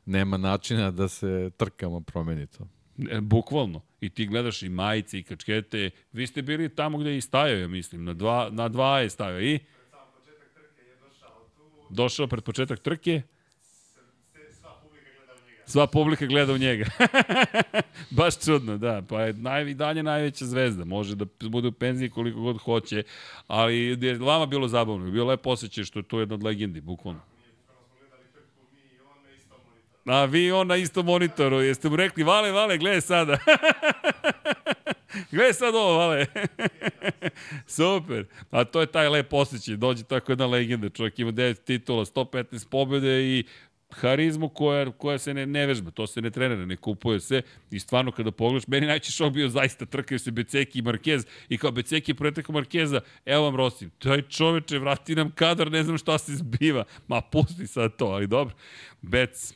[0.06, 2.68] nema načina da se trkamo promeni to.
[3.10, 3.87] E, bukvalno.
[4.00, 5.90] I ti gledaš i majice i kačkete.
[6.12, 8.04] Vi ste bili tamo gde je i stajao, ja mislim.
[8.04, 9.40] Na dva, na dva je stajao.
[9.40, 9.58] I?
[11.90, 13.22] Došao pred početak trke.
[15.66, 16.84] Sva publika gleda u njega.
[18.10, 19.02] Baš čudno, da.
[19.08, 20.84] Pa je naj, dalje najveća zvezda.
[20.84, 23.02] Može da bude u penziji koliko god hoće.
[23.46, 25.10] Ali je vama bilo zabavno.
[25.10, 27.20] Bilo je posjećaj što je to jedna od legendi, bukvalno.
[30.08, 31.60] A vi on na istom monitoru.
[31.60, 33.38] Jeste mu rekli, vale, vale, gledaj sada.
[35.32, 36.26] gledaj sad ovo, vale.
[37.66, 38.26] Super.
[38.50, 39.76] A to je taj lep osjećaj.
[39.76, 40.88] Dođe tako jedna legenda.
[40.88, 43.44] Čovjek ima 9 titula, 115 pobjede i
[43.90, 47.80] harizmu koja, koja se ne, ne vežba, to se ne trenira, ne kupuje se i
[47.80, 51.70] stvarno kada pogledaš, meni najčešće šok bio zaista trkaju se Beceki i Marquez i kao
[51.70, 56.36] Beceki pretekao Markeza, evo vam Rossi, taj čoveče vrati nam kadar, ne znam šta se
[56.36, 58.54] zbiva, ma pusti sad to, ali dobro,
[59.02, 59.54] Bec,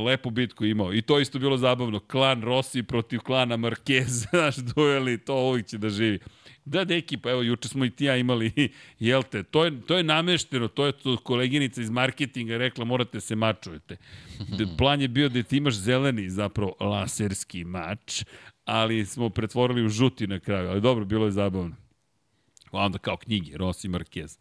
[0.00, 0.94] lepu bitku imao.
[0.94, 2.00] I to isto bilo zabavno.
[2.00, 6.18] Klan Rossi protiv klana Marquez, znaš, dueli, to uvijek će da živi.
[6.64, 8.52] Da, deki, pa evo, juče smo i ti ja imali,
[8.98, 13.20] jel te, to je, to je namešteno, to je to koleginica iz marketinga rekla, morate
[13.20, 13.96] se mačujete.
[14.78, 18.24] Plan je bio da ti imaš zeleni, zapravo, laserski mač,
[18.64, 21.76] ali smo pretvorili u žuti na kraju, ali dobro, bilo je zabavno.
[22.72, 24.38] Onda kao knjige, Rossi Marquez.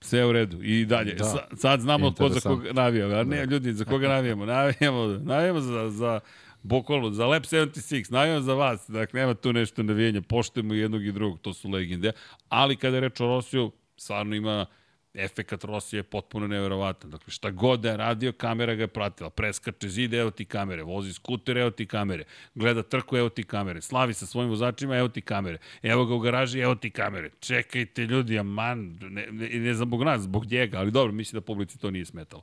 [0.00, 0.62] Sve u redu.
[0.62, 1.14] I dalje.
[1.14, 1.24] Da.
[1.24, 3.14] Sa, sad znamo ko za koga navijamo.
[3.14, 3.52] A ne, da.
[3.52, 4.46] ljudi, za koga navijamo?
[4.46, 6.20] Navijamo, navijamo za, za
[6.62, 8.90] bukvalno, za Lab 76, navijamo za vas.
[8.90, 10.20] Dakle, nema tu nešto navijenja.
[10.20, 12.12] Poštujemo jednog i drugog, to su legende.
[12.48, 14.66] Ali kada je reč o Rosiju, stvarno ima
[15.14, 17.10] efekat Rosije je potpuno neverovatan.
[17.10, 19.30] Dakle, šta god da je radio, kamera ga je pratila.
[19.30, 20.82] Preskače zid, evo ti kamere.
[20.82, 22.24] Vozi skuter, evo ti kamere.
[22.54, 23.80] Gleda trku, evo ti kamere.
[23.80, 25.58] Slavi sa svojim vozačima, evo ti kamere.
[25.82, 27.30] Evo ga u garaži, evo ti kamere.
[27.40, 31.46] Čekajte ljudi, aman, ne, ne, ne znam zbog nas, zbog njega, ali dobro, mislim da
[31.46, 32.42] publici to nije smetalo.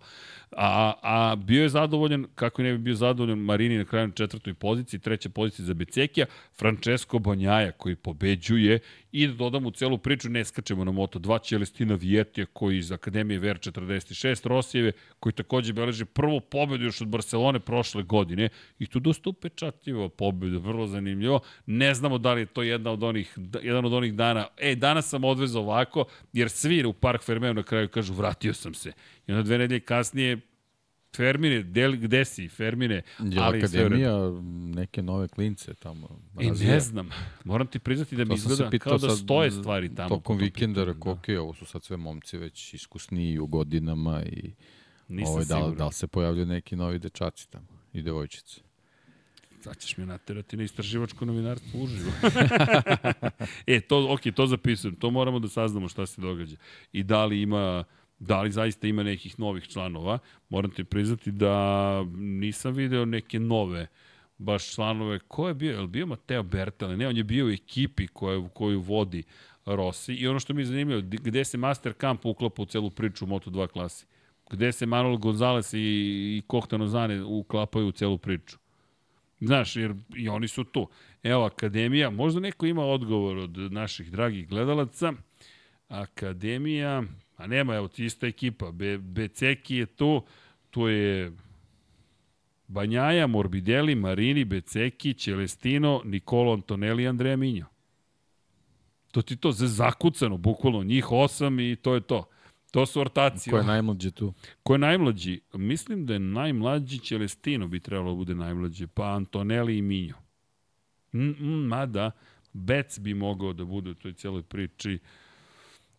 [0.51, 4.99] A, a bio je zadovoljan, kako ne bi bio zadovoljan Marini na kraju četvrtoj poziciji,
[4.99, 6.25] treća pozicija za Becekija,
[6.59, 8.79] Francesco Bonjaja koji pobeđuje
[9.11, 13.39] I da dodam u celu priču, ne skačemo na Moto2, Ćelestina Vijetija koji iz Akademije
[13.39, 18.49] VR46, Rosijeve, koji takođe beleže prvu pobedu još od Barcelone prošle godine.
[18.79, 21.39] I tu dosta upečatljivo pobeda, vrlo zanimljivo.
[21.65, 24.47] Ne znamo da li je to jedna od onih, jedan od onih dana.
[24.57, 28.73] E, danas sam odvezao ovako, jer svi u Park Fermeo na kraju kažu vratio sam
[28.73, 28.91] se.
[29.27, 30.37] I onda dve nedelje kasnije
[31.17, 33.01] Fermine, del, gde si, Fermine?
[33.19, 34.13] Je ali akademija
[34.75, 36.19] neke nove klince tamo?
[36.39, 37.09] I ne znam.
[37.43, 40.09] Moram ti priznati da mi izgleda kao da stoje stvari tamo.
[40.09, 44.51] Tokom vikenda rekao, ok, ovo su sad sve momci već iskusniji u godinama i
[45.07, 48.61] Nisam ovaj, da, da li se pojavljaju neki novi dečaci tamo i devojčice.
[49.61, 52.11] Sad ćeš me naterati na istraživačko novinarstvo uživo.
[53.67, 54.95] e, to, ok, to zapisujem.
[54.95, 56.55] To moramo da saznamo šta se događa.
[56.93, 57.83] I da li ima
[58.19, 60.19] Da li zaista ima nekih novih članova?
[60.49, 63.87] Moram ti priznati da nisam video neke nove
[64.37, 65.19] baš članove.
[65.19, 65.71] Ko je bio?
[65.71, 66.97] Je li bio Mateo Bertale?
[66.97, 69.23] Ne, on je bio u ekipi koju, koju vodi
[69.65, 70.13] Rossi.
[70.13, 73.27] I ono što mi je zanimljivo, gde se Master Camp uklapa u celu priču u
[73.27, 74.05] Moto2 klasi?
[74.49, 78.57] Gde se Manuel Gonzalez i, i Kohtano Zane uklapaju u celu priču?
[79.39, 80.89] Znaš, jer i oni su tu.
[81.23, 85.13] Evo, Akademija, možda neko ima odgovor od naših dragih gledalaca.
[85.87, 87.03] Akademija,
[87.37, 88.71] a nema, evo, ti ista ekipa.
[88.71, 90.21] Be, Beceki je tu,
[90.69, 91.31] tu je
[92.67, 97.65] Banjaja, Morbidelli, Marini, Beceki, Celestino, Nikolo Antonelli, Andreja Minjo.
[99.11, 102.29] To ti to zakucano, bukvalno, njih osam i to je to.
[102.71, 103.49] To su ortaci.
[103.49, 104.33] Ko je najmlađi tu?
[104.63, 105.41] Ko je najmlađi?
[105.53, 110.15] Mislim da je najmlađi Celestino bi trebalo da bude najmlađi, pa Antonelli i Minjo.
[111.67, 112.11] Mada,
[112.53, 114.99] Bec bi mogao da bude u toj cijeloj priči.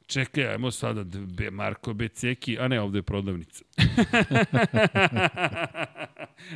[0.08, 1.04] Čekaj, ajmo sada
[1.50, 3.64] Marko Beceki, a ne, ovde je prodavnica.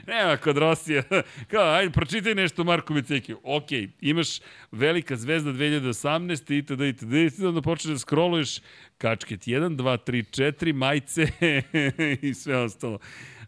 [0.07, 1.03] Nema kod Rosija.
[1.51, 3.35] Kao, ajde, pročitaj nešto Marko Beceki.
[3.43, 3.67] Ok,
[4.01, 6.59] imaš velika zvezda 2018.
[6.59, 6.81] itd.
[6.81, 7.13] itd.
[7.13, 7.45] itd.
[7.45, 8.61] Onda počneš da scrolluješ
[8.99, 11.29] kačket 1, 2, 3, 4, majice
[12.29, 12.99] i sve ostalo.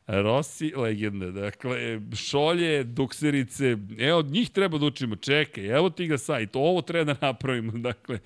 [0.06, 1.31] Rossi, legenda.
[1.31, 5.16] Dakle, šolje, dukserice, evo, od njih treba da učimo.
[5.16, 7.72] Čekaj, evo ti ga sajt, ovo treba da napravimo.
[7.89, 8.18] Dakle,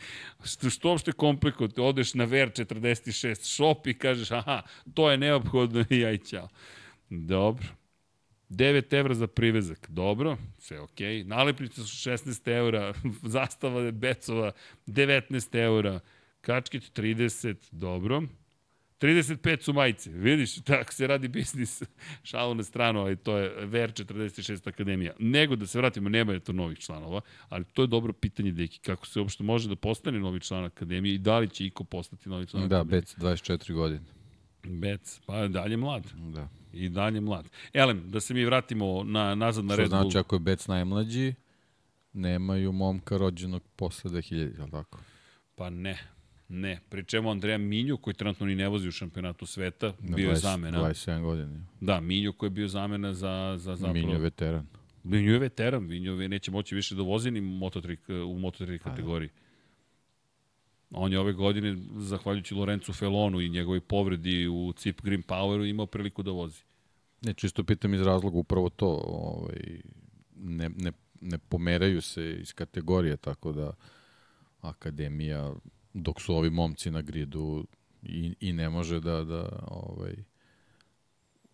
[0.44, 4.62] što, što uopšte komplikovati, odeš na Ver 46 shop i kažeš, aha,
[4.94, 6.48] to je neophodno i aj ćao.
[7.10, 7.66] Dobro.
[8.50, 10.80] 9 evra za privezak, dobro, sve.
[10.80, 11.26] Okay.
[11.26, 14.52] Nalepnice su 16 evra, zastava Becova
[14.86, 16.00] 19 evra,
[16.40, 18.22] kačket 30, dobro.
[19.00, 21.82] 35 su majice, vidiš, tako se radi biznis,
[22.22, 25.12] šalu na stranu, ali to je VR 46 Akademija.
[25.18, 28.78] Nego da se vratimo, nema je to novih članova, ali to je dobro pitanje, deki,
[28.78, 32.28] kako se uopšte može da postane novi član Akademije i da li će iko postati
[32.28, 33.00] novi član da, Akademije.
[33.00, 34.04] Bec, 24 godine.
[34.64, 36.12] Bec, pa dalje mlad.
[36.34, 36.48] Da.
[36.72, 37.48] I dalje mlad.
[37.72, 40.02] Elem, da se mi vratimo na, nazad na Što Red Bull.
[40.02, 41.34] znači ako je Bec najmlađi,
[42.12, 44.98] nemaju momka rođenog posle 2000, je li tako?
[45.54, 45.98] Pa ne,
[46.48, 46.80] ne.
[46.88, 50.34] Pri čemu Andreja Minju, koji trenutno ni ne vozi u šampionatu sveta, Na bio je
[50.34, 50.78] 20 zamena.
[50.78, 51.60] 27 godina.
[51.80, 53.92] Da, Minju koji je bio zamena za, za zapravo...
[53.92, 54.66] Minjo je veteran.
[55.04, 59.30] Minju je veteran, Minju je neće moći više da vozi ni Moto3, u Moto3 kategoriji.
[60.90, 65.86] On je ove godine, zahvaljujući Lorencu Felonu i njegovoj povredi u Cip Green Poweru, imao
[65.86, 66.62] priliku da vozi.
[67.22, 69.02] Ne, čisto pitam iz razloga upravo to.
[69.04, 69.80] Ovaj,
[70.36, 73.72] ne, ne, ne pomeraju se iz kategorije, tako da
[74.60, 75.54] akademija,
[76.02, 77.66] dok su ovi momci na gridu
[78.02, 80.14] i, i ne može da, da ovaj,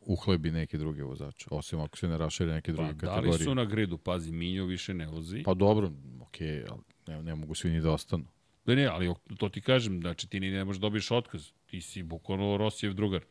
[0.00, 3.44] uhlebi neki drugi vozač, osim ako se ne rašire neke Pa, druge da li kategorije.
[3.44, 3.98] su na gridu?
[3.98, 5.42] Pazi, Minjo više ne vozi.
[5.42, 8.24] Pa dobro, okej, okay, ali ne, ne mogu svi ni da ostanu.
[8.66, 11.50] Da ne, ali to ti kažem, znači ti ni ne možeš da dobiješ otkaz.
[11.66, 13.24] Ti si bukvalno Rosijev drugar.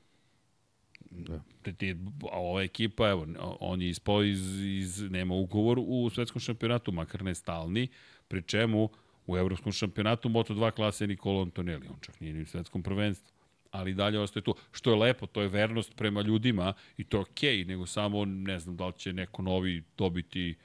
[1.10, 1.41] Da.
[1.61, 1.95] Te ti,
[2.31, 3.27] a ova ekipa, evo,
[3.60, 7.88] on je ispao iz, iz, nema ugovor u svetskom šampionatu, makar ne stalni,
[8.27, 8.90] pri čemu
[9.27, 13.33] u evropskom šampionatu Moto2 klase je Nikola Antonelli, on čak nije ni u svetskom prvenstvu
[13.73, 14.55] ali dalje ostaje tu.
[14.71, 18.25] Što je lepo, to je vernost prema ljudima i to je okej, okay, nego samo
[18.25, 20.55] ne znam da li će neko novi dobiti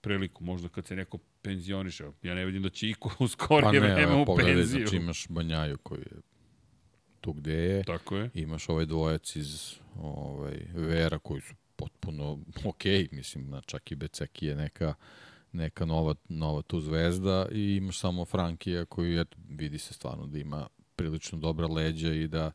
[0.00, 2.04] priliku, možda kad se neko penzioniše.
[2.22, 4.86] Ja ne vidim da će iko u skorije Pa ne, vreme u pogledaj, penziju.
[4.86, 6.20] znači imaš Banjaju koji je
[7.20, 8.30] tu gde je, Tako je.
[8.34, 14.46] imaš ovaj dvojac iz ovaj, Vera koji su potpuno okej, mislim, na čak i Beceki
[14.46, 14.94] je neka
[15.52, 20.38] neka nova, nova tu zvezda i imaš samo Frankija koji eto, vidi se stvarno da
[20.38, 22.52] ima prilično dobra leđa i da,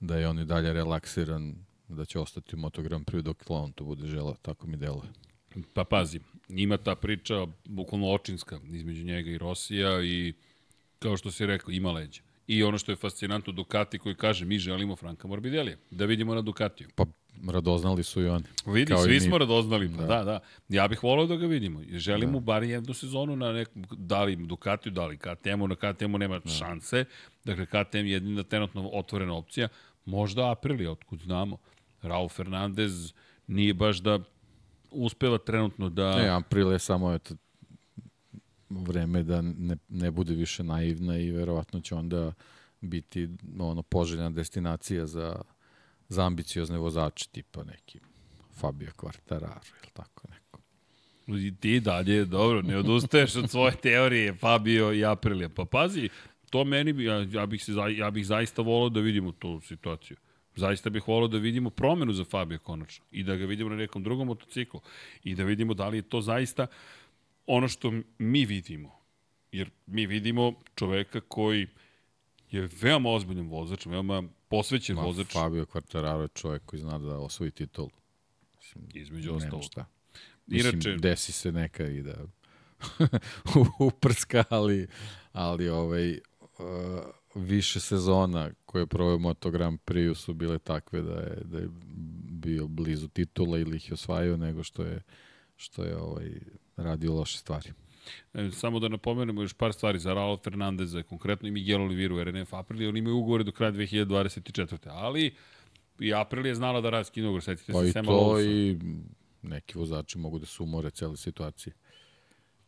[0.00, 1.54] da je on i dalje relaksiran
[1.88, 5.08] da će ostati u Moto Grand Prix dok on to bude želeo, tako mi deluje.
[5.74, 10.34] Pa pazi, ima ta priča bukvalno očinska između njega i Rosija i
[10.98, 12.22] kao što si rekao, ima leđa.
[12.46, 16.42] I ono što je fascinantno Ducati koji kaže mi želimo Franka Morbidelija, da vidimo na
[16.42, 16.88] Ducatiju.
[16.94, 17.04] Pa
[17.48, 18.44] radoznali su i oni.
[18.66, 20.06] Vidi, Kao svi smo radoznali, pa Da.
[20.06, 20.24] da.
[20.24, 21.80] da, Ja bih volao da ga vidimo.
[21.92, 26.18] Želim mu bar jednu sezonu na nekom, da li Ducatiju, da li KTM-u, na KTM-u
[26.18, 26.50] nema Da.
[26.50, 27.04] šanse.
[27.44, 29.68] Dakle, KTM je jedina trenutno otvorena opcija.
[30.04, 31.56] Možda Aprilia, otkud znamo.
[32.02, 33.12] Raul Fernandez
[33.46, 34.18] nije baš da
[34.90, 36.16] uspeva trenutno da...
[36.16, 37.34] Ne, April je samo eto,
[38.70, 42.32] vreme da ne, ne bude više naivna i verovatno će onda
[42.80, 43.28] biti
[43.58, 45.42] ono poželjna destinacija za,
[46.08, 48.00] za ambiciozne vozače tipa neki
[48.60, 50.60] Fabio Quartararo ili tako neko.
[51.46, 55.48] I ti dalje, dobro, ne odustaješ od svoje teorije, Fabio i Aprilia.
[55.48, 56.08] Pa pazi,
[56.50, 60.16] to meni, bi, ja, ja, bih se, ja bih zaista volao da vidimo tu situaciju.
[60.56, 64.02] Zaista bih volao da vidimo promenu za Fabio konačno i da ga vidimo na nekom
[64.02, 64.80] drugom motociklu
[65.24, 66.66] i da vidimo da li je to zaista
[67.46, 68.98] ono što mi vidimo.
[69.52, 71.66] Jer mi vidimo čoveka koji
[72.50, 74.22] je veoma ozbiljan vozač, veoma
[74.56, 77.88] posvećen Ma, vozač, Fabio Quartararo je čovjek koji zna da osvoji titul.
[78.56, 79.64] Mislim, između nema ostalog.
[79.64, 79.84] šta.
[80.46, 82.14] Mislim, Inače, desi se neka i da
[83.88, 84.86] uprska, ali,
[85.32, 86.18] ali ovaj, uh,
[87.34, 91.68] više sezona koje je proveo Moto Grand Prix su bile takve da je, da je
[92.30, 95.02] bio blizu titula ili ih je osvajao nego što je
[95.56, 96.30] što je ovaj,
[96.76, 97.72] radio loše stvari.
[98.34, 102.24] E, samo da napomenemo još par stvari za Raul Fernandeza, konkretno i Miguel Oliveira u
[102.24, 104.76] RNF Aprilia, oni imaju ugovore do kraja 2024.
[104.86, 105.34] Ali
[106.00, 108.42] i Aprilia je znala da radi skin ugovor, setite Pa se i Sema to Lowesa.
[108.42, 108.78] i
[109.42, 111.72] neki vozači mogu da se umore cele situacije.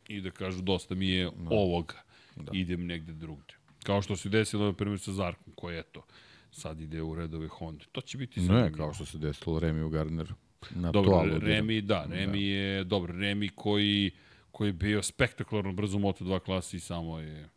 [0.08, 1.94] I da kažu dosta mi je ovoga,
[2.36, 2.52] Da.
[2.54, 3.54] idem negde drugde.
[3.82, 6.04] Kao što se desilo na primjer sa Zarkom, koji eto,
[6.50, 7.84] sad ide u redove Honda.
[7.92, 8.76] To će biti Ne, zanimljivo.
[8.76, 10.34] kao što se desilo Remi u Gardneru.
[10.70, 11.40] Na to Dobro, aludiram.
[11.42, 14.10] Remi, da, Remi je, dobro, Remi koji,
[14.56, 17.48] koji je bio spektakularno brzo u Moto2 klasi i samo je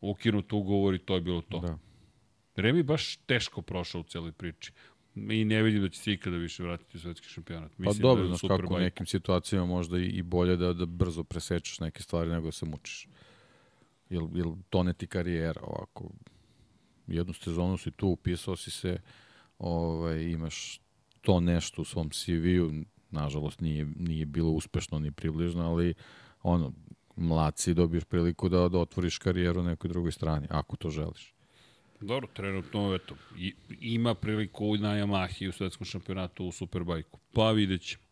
[0.00, 1.60] ukinut ugovor i to je bilo to.
[1.60, 1.78] Da.
[2.56, 4.72] Remi baš teško prošao u celoj priči.
[5.14, 7.70] I ne vidim da će se ikada više vratiti u svetski šampionat.
[7.70, 8.84] Pa Mislim dobro, da znaš kako u bajka.
[8.84, 12.66] nekim situacijama možda i, i bolje da, da brzo presečeš neke stvari nego da se
[12.66, 13.08] mučiš.
[14.10, 16.10] Jel, jel tone ti karijera ovako.
[17.06, 18.98] Jednu sezonu si tu, upisao si se,
[19.58, 20.80] ovaj, imaš
[21.20, 22.72] to nešto u svom CV-u,
[23.10, 25.94] nažalost nije, nije bilo uspešno ni približno, ali
[26.42, 26.72] ono,
[27.16, 31.34] mlad si dobiješ priliku da, da otvoriš karijeru na nekoj drugoj strani, ako to želiš.
[32.00, 33.14] Dobro, trenutno, eto,
[33.80, 37.18] ima priliku na Yamahi u svetskom šampionatu u Superbajku.
[37.32, 38.02] Pa vidjet ćemo.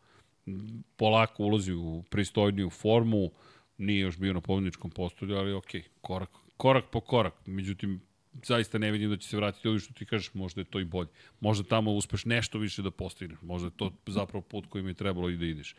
[0.95, 3.31] Polako ulazi u pristojniju formu,
[3.77, 7.33] nije još bio na pobjedničkom postolju, ali okej, korak, korak po korak.
[7.45, 8.01] Međutim,
[8.43, 10.85] zaista ne vidim da će se vratiti ovdje što ti kažeš, možda je to i
[10.85, 11.09] bolje.
[11.39, 13.41] Možda tamo uspeš nešto više da postigneš.
[13.41, 15.75] Možda je to zapravo put kojim je trebalo i da ideš.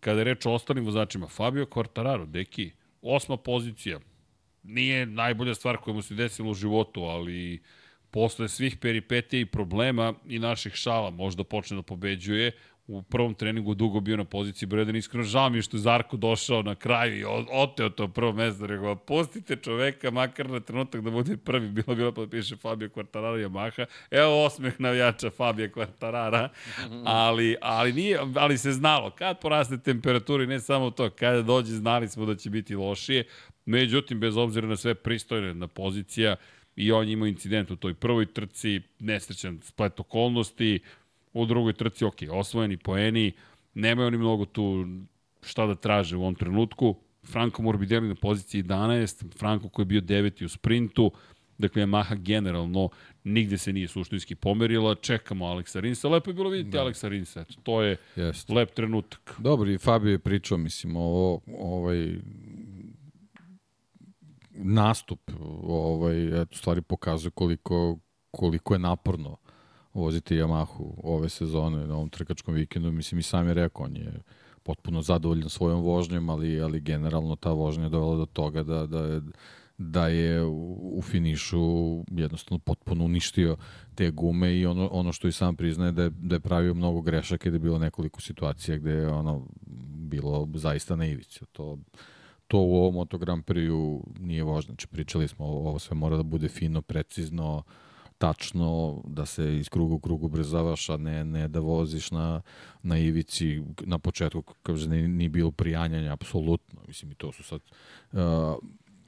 [0.00, 2.70] Kada je reč o ostalim vozačima, Fabio Quartararo, deki,
[3.02, 4.00] osma pozicija,
[4.62, 7.62] nije najbolja stvar koja mu se desila u životu, ali
[8.10, 12.52] posle svih peripetija i problema i naših šala možda počne da pobeđuje.
[12.88, 14.96] U prvom treningu dugo bio na poziciji broj 1.
[14.96, 18.66] Iskreno žao mi je što je Zarko došao na kraju i oteo to prvo mesto.
[18.66, 21.68] Rekao, pustite čoveka makar na trenutak da bude prvi.
[21.76, 23.86] Bilo bilo pa da piše Fabio Quartararo Yamaha.
[24.10, 26.48] Evo osmeh navijača Fabio Quartarara.
[27.04, 29.10] Ali, ali, nije, ali se znalo.
[29.10, 33.24] Kad poraste temperatura i ne samo to, kada dođe znali smo da će biti lošije.
[33.64, 36.36] Međutim, bez obzira na sve pristojne na pozicija,
[36.76, 40.80] i on je imao incident u toj prvoj trci, nesrećan splet okolnosti,
[41.42, 43.32] u drugoj trci, ok, osvojeni poeni,
[43.74, 44.86] nemaju oni mnogo tu
[45.42, 46.96] šta da traže u ovom trenutku.
[47.24, 51.12] Franco Morbidelli na poziciji 11, Franco koji je bio deveti u sprintu,
[51.58, 52.88] dakle Yamaha generalno
[53.24, 56.80] nigde se nije suštinski pomerila, čekamo Aleksa Rinsa, lepo je bilo vidjeti da.
[56.80, 58.52] Aleksa Rinsa, eto, to je Jeste.
[58.52, 59.34] lep trenutak.
[59.38, 62.14] Dobro, i Fabio je pričao, mislim, ovo, ovaj,
[64.52, 65.30] nastup,
[65.62, 67.98] ovaj, eto, stvari pokazuje koliko,
[68.30, 69.36] koliko je naporno
[69.96, 72.92] voziti Yamahu ove sezone na ovom trkačkom vikendu.
[72.92, 74.12] Mislim, i sam je rekao, on je
[74.62, 78.98] potpuno zadovoljan svojom vožnjom, ali, ali generalno ta vožnja je dovela do toga da, da
[78.98, 79.20] je
[79.78, 81.60] da je u, finišu
[82.10, 83.56] jednostavno potpuno uništio
[83.94, 87.00] te gume i ono, ono što i sam priznaje da je, da je pravio mnogo
[87.00, 89.46] grešaka i da je bilo nekoliko situacija gde je ono
[90.08, 91.40] bilo zaista na ivici.
[91.52, 91.78] To,
[92.48, 94.66] to u ovom Moto Grand Prix nije vožnja.
[94.66, 97.62] Znači, pričali smo, ovo sve mora da bude fino, precizno,
[98.18, 102.42] tačno, da se iz kruga u krug ubrzavaš, a ne, ne da voziš na,
[102.82, 103.62] na ivici.
[103.84, 106.80] Na početku, kaže, nije, nije bilo prijanjanja, apsolutno.
[106.86, 107.60] Mislim, i to su sad...
[108.12, 108.20] Uh,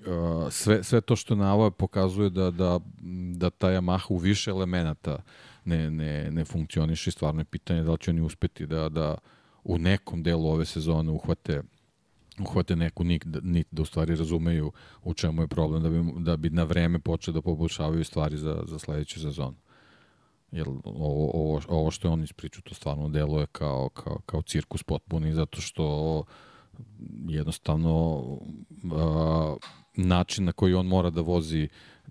[0.06, 2.80] uh, sve, sve to što navoj pokazuje da, da,
[3.34, 5.22] da ta Yamaha u više elemenata
[5.64, 9.18] ne, ne, ne funkcioniše i stvarno je pitanje da li će oni uspeti da, da
[9.64, 11.62] u nekom delu ove sezone uhvate
[12.40, 14.72] uhvate neku nit, nit da u stvari razumeju
[15.04, 18.62] u čemu je problem da bi, da bi na vreme počeli da poboljšavaju stvari za,
[18.66, 19.56] za sledeću sezonu.
[20.52, 24.82] Jer ovo, ovo, ovo što je on ispričao, to stvarno deluje kao, kao, kao cirkus
[24.82, 26.24] potpuni, zato što
[27.28, 28.22] jednostavno
[28.92, 29.56] a,
[29.96, 31.68] način na koji on mora da vozi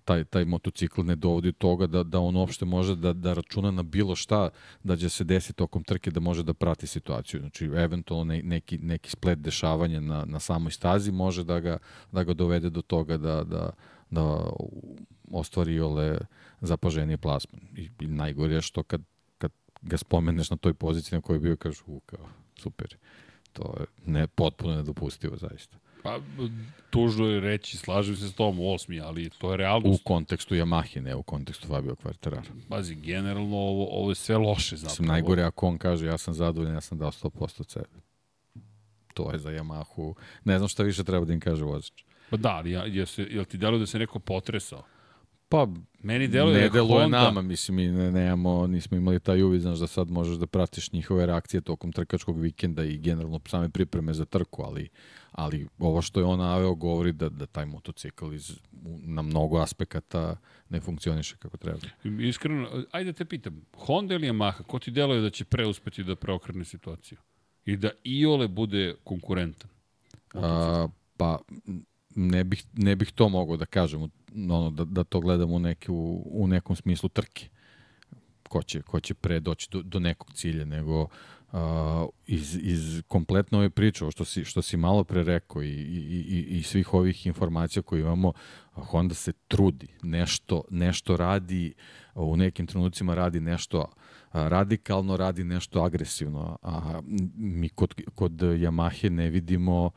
[0.07, 3.71] taj, taj motocikl ne dovodi do toga da, da on uopšte može da, da računa
[3.71, 4.49] na bilo šta
[4.83, 7.39] da će se desiti tokom trke da može da prati situaciju.
[7.39, 11.77] Znači, eventualno ne, neki, neki splet dešavanja na, na samoj stazi može da ga,
[12.11, 13.69] da ga dovede do toga da, da,
[14.09, 14.49] da
[15.31, 16.17] ostvari ole
[16.61, 17.61] zapaženije plasman.
[17.75, 19.01] I, i najgore je što kad,
[19.37, 19.51] kad
[19.81, 22.95] ga spomeneš na toj poziciji na kojoj je bio, kažu, u, kao, super.
[23.53, 25.77] To je ne, potpuno nedopustivo, zaista.
[26.07, 26.19] Pa,
[26.89, 30.03] tužno je reći, slažem se s tom u osmi, ali to je U realnost.
[30.03, 32.43] kontekstu Yamahe, ne u kontekstu Fabio Quartararo.
[32.69, 34.91] Pazi, generalno ovo, ovo je sve loše zapravo.
[34.93, 37.85] Mislim, najgore ako on kaže ja sam zadovoljan, ja sam dao 100% od sebe.
[39.13, 40.13] To je za Yamahu.
[40.43, 42.03] Ne znam šta više treba da im kaže vozač.
[42.29, 44.83] Pa da, ali ja, jel, se, jel ti deluje da se neko potresao?
[45.49, 45.67] Pa,
[46.03, 49.79] Meni deluje ne deluje Honda, nama, mislim, mi ne, nemamo, nismo imali taj uvid, znaš
[49.79, 54.25] da sad možeš da pratiš njihove reakcije tokom trkačkog vikenda i generalno same pripreme za
[54.25, 54.89] trku, ali,
[55.31, 58.59] ali ovo što je on naveo govori da, da taj motocikl iz,
[59.03, 60.37] na mnogo aspekata
[60.69, 61.79] ne funkcioniše kako treba.
[62.19, 66.15] Iskreno, ajde da te pitam, Honda ili Yamaha, ko ti deluje da će preuspeti da
[66.15, 67.17] preokrene situaciju?
[67.65, 69.69] I da Iole bude konkurentan.
[70.33, 70.87] A,
[71.17, 71.39] pa
[72.15, 75.91] ne bih, ne bih to mogao da kažem, ono, da, da to gledam u, neki,
[75.91, 77.49] u, u nekom smislu trke.
[78.49, 81.09] Ko će, ko će pre doći do, do nekog cilja, nego uh,
[82.25, 86.57] iz, iz kompletno ove priče, što si, što si malo pre rekao i, i, i,
[86.57, 88.33] i svih ovih informacija koje imamo,
[88.73, 91.73] Honda se trudi, nešto, nešto radi,
[92.15, 93.85] u nekim trenucima radi nešto
[94.31, 97.01] radikalno, radi nešto agresivno, a
[97.35, 99.91] mi kod, kod Yamahe ne vidimo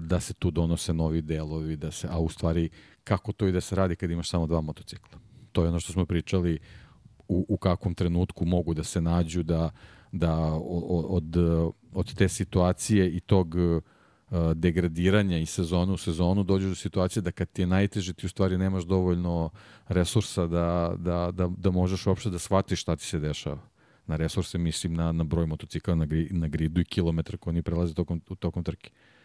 [0.00, 2.68] da se tu donose novi delovi, da se, a u stvari
[3.08, 5.18] kako to i da se radi kad imaš samo dva motocikla.
[5.52, 6.58] To je ono što smo pričali
[7.28, 9.70] u, u kakvom trenutku mogu da se nađu da,
[10.12, 10.34] da
[11.08, 11.36] od,
[11.92, 13.82] od te situacije i tog uh,
[14.54, 18.28] degradiranja i sezonu u sezonu dođu do situacije da kad ti je najteže ti u
[18.28, 19.50] stvari nemaš dovoljno
[19.88, 23.58] resursa da, da, da, da možeš uopšte da shvatiš šta ti se dešava.
[24.06, 27.62] Na resurse mislim na, na broj motocikla na, gri, na gridu i kilometra koji oni
[27.62, 28.90] prelaze tokom, tokom trke.
[28.90, 29.17] Jer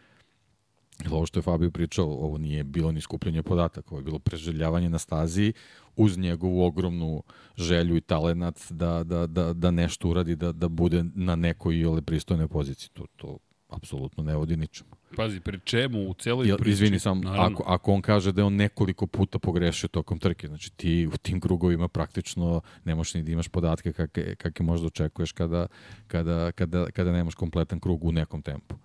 [1.12, 4.90] ovo što je Fabio pričao, ovo nije bilo ni skupljanje podataka, ovo je bilo preželjavanje
[4.90, 5.54] na stazi
[5.96, 7.24] uz njegovu ogromnu
[7.58, 12.02] želju i talenat da, da, da, da nešto uradi, da, da bude na nekoj ili
[12.02, 12.90] pristojnoj poziciji.
[12.94, 13.38] To, to
[13.70, 14.90] apsolutno ne vodi ničemu.
[15.16, 16.72] Pazi, pri čemu u celoj Jel, priči?
[16.72, 20.72] Izvini sam, ako, ako on kaže da je on nekoliko puta pogrešio tokom trke, znači
[20.72, 25.32] ti u tim krugovima praktično ne možeš ni da imaš podatke kakve, kakve možda očekuješ
[25.32, 25.68] kada,
[26.08, 28.76] kada, kada, kada nemaš kompletan krug u nekom tempu.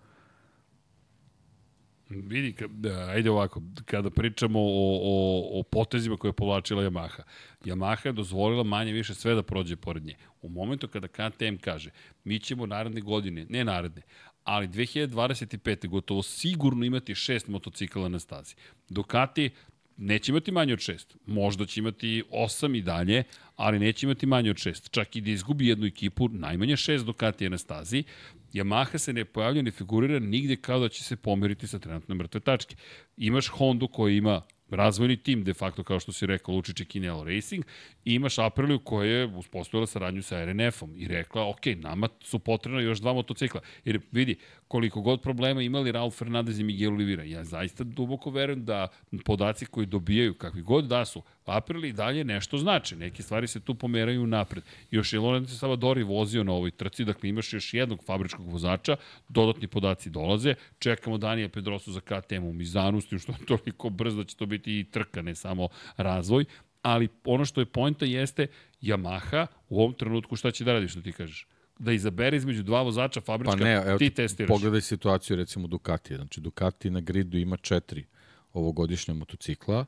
[2.11, 7.23] Vidi, da, ajde ovako, kada pričamo o, o, o potezima koje je povlačila Yamaha,
[7.65, 10.15] Yamaha je dozvolila manje više sve da prođe pored nje.
[10.43, 11.91] U momentu kada KTM kaže,
[12.25, 14.03] mi ćemo naredne godine, ne naredne,
[14.45, 15.89] ali 2025.
[15.89, 18.55] gotovo sigurno imati šest motocikala na stazi.
[18.89, 19.51] Ducati
[19.97, 21.17] neće imati manje od šest.
[21.27, 23.25] Možda će imati osam i dalje,
[23.59, 24.91] ali neće imati manje od šest.
[24.91, 28.05] Čak i da izgubi jednu ekipu, najmanje šest Ducati je na stazi.
[28.53, 32.41] Yamaha se ne pojavlja, ne figurira nigde kao da će se pomeriti sa trenutne mrtve
[32.41, 32.77] tačke.
[33.17, 37.25] Imaš Hondu koja ima razvojni tim, de facto, kao što si rekao, Lučić i Kinelo
[37.25, 37.65] Racing,
[38.05, 42.81] i imaš Apriliju koja je uspostavila saradnju sa RNF-om i rekla, ok, nama su potrebna
[42.81, 43.61] još dva motocikla.
[43.85, 44.37] Jer vidi,
[44.69, 48.89] koliko god problema imali Raul Fernandez i Miguel Oliveira, ja zaista duboko verujem da
[49.25, 52.97] podaci koji dobijaju, kakvi god da su, Aprili dalje nešto znači.
[52.97, 54.65] Neke stvari se tu pomeraju napred.
[54.91, 58.97] Još je Lorenzo Savadori vozio na ovoj trci, dakle imaš još jednog fabričkog vozača,
[59.29, 63.91] dodatni podaci dolaze, čekamo Danija Pedrosu za KTM u Mizanu, s tim što je toliko
[63.91, 66.45] brzo da će to biti i trka, ne samo razvoj,
[66.83, 68.47] ali ono što je pojenta jeste
[68.83, 71.47] Yamaha u ovom trenutku šta će da radi, što ti kažeš?
[71.79, 74.49] Da izabere između dva vozača fabrička, pa ne, evo, ti testiraš.
[74.49, 76.17] Pogledaj situaciju recimo Ducati.
[76.17, 78.05] Znači Ducati na gridu ima četiri
[78.53, 79.85] ovogodišnja motocikla,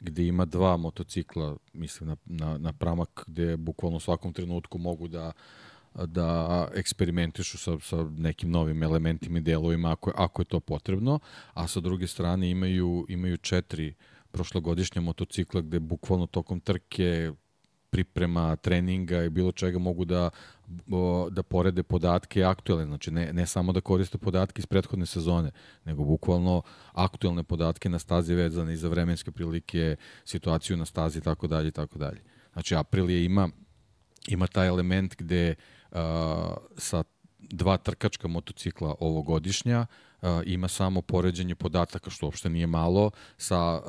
[0.00, 5.08] gde ima dva motocikla, mislim na, na, na pramak, gde bukvalno u svakom trenutku mogu
[5.08, 5.32] da
[6.06, 11.18] da eksperimentišu sa, sa nekim novim elementima i delovima ako, ako je to potrebno,
[11.52, 13.94] a sa druge strane imaju, imaju četiri
[14.30, 17.32] prošlogodišnja motocikla gde bukvalno tokom trke
[17.90, 20.30] priprema, treninga i bilo čega mogu da,
[21.30, 25.50] da porede podatke aktuelne, znači ne, ne samo da koriste podatke iz prethodne sezone,
[25.84, 26.62] nego bukvalno
[26.92, 31.68] aktuelne podatke na stazi vezane i za vremenske prilike, situaciju na stazi i tako dalje
[31.68, 32.22] i tako dalje.
[32.52, 33.48] Znači Aprilia ima
[34.28, 35.54] ima taj element gde
[35.90, 35.98] uh,
[36.76, 37.04] sa
[37.38, 40.07] dva trkačka motocikla ovogodišnja uh,
[40.44, 43.88] ima samo poređenje podataka, što uopšte nije malo, sa, uh,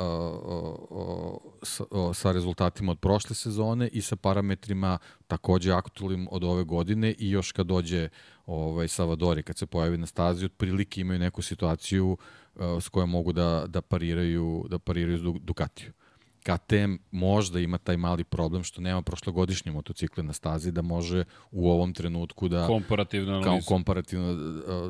[0.90, 4.98] uh, sa, uh, sa rezultatima od prošle sezone i sa parametrima
[5.28, 8.10] takođe aktualnim od ove godine i još kad dođe
[8.46, 12.18] ovaj, Savadori, kad se pojavi na stazi, otprilike imaju neku situaciju
[12.56, 15.92] uh, s kojom mogu da, da pariraju, da pariraju Ducatiju.
[16.44, 21.72] KTM možda ima taj mali problem što nema prošlogodišnje motocikle na stazi da može u
[21.72, 23.50] ovom trenutku da komparativno analizu.
[23.50, 24.34] kao komparativno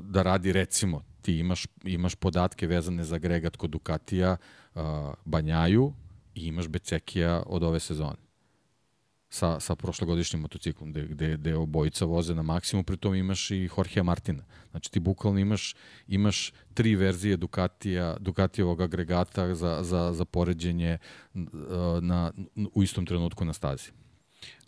[0.02, 4.38] da radi recimo ti imaš imaš podatke vezane za agregat kod Ducatija
[4.76, 4.82] uh,
[5.26, 5.94] Banjaju
[6.36, 8.30] i imaš Becekija od ove sezone
[9.30, 14.04] sa, sa prošlogodišnjim motociklom, gde, gde, gde obojica voze na maksimum, pritom imaš i Jorge
[14.04, 14.44] Martina.
[14.72, 15.76] Znači ti bukvalno imaš,
[16.08, 20.98] imaš tri verzije Ducatija, Ducatijevog agregata za, za, za poređenje
[22.02, 22.32] na,
[22.74, 23.92] u istom trenutku na stazi.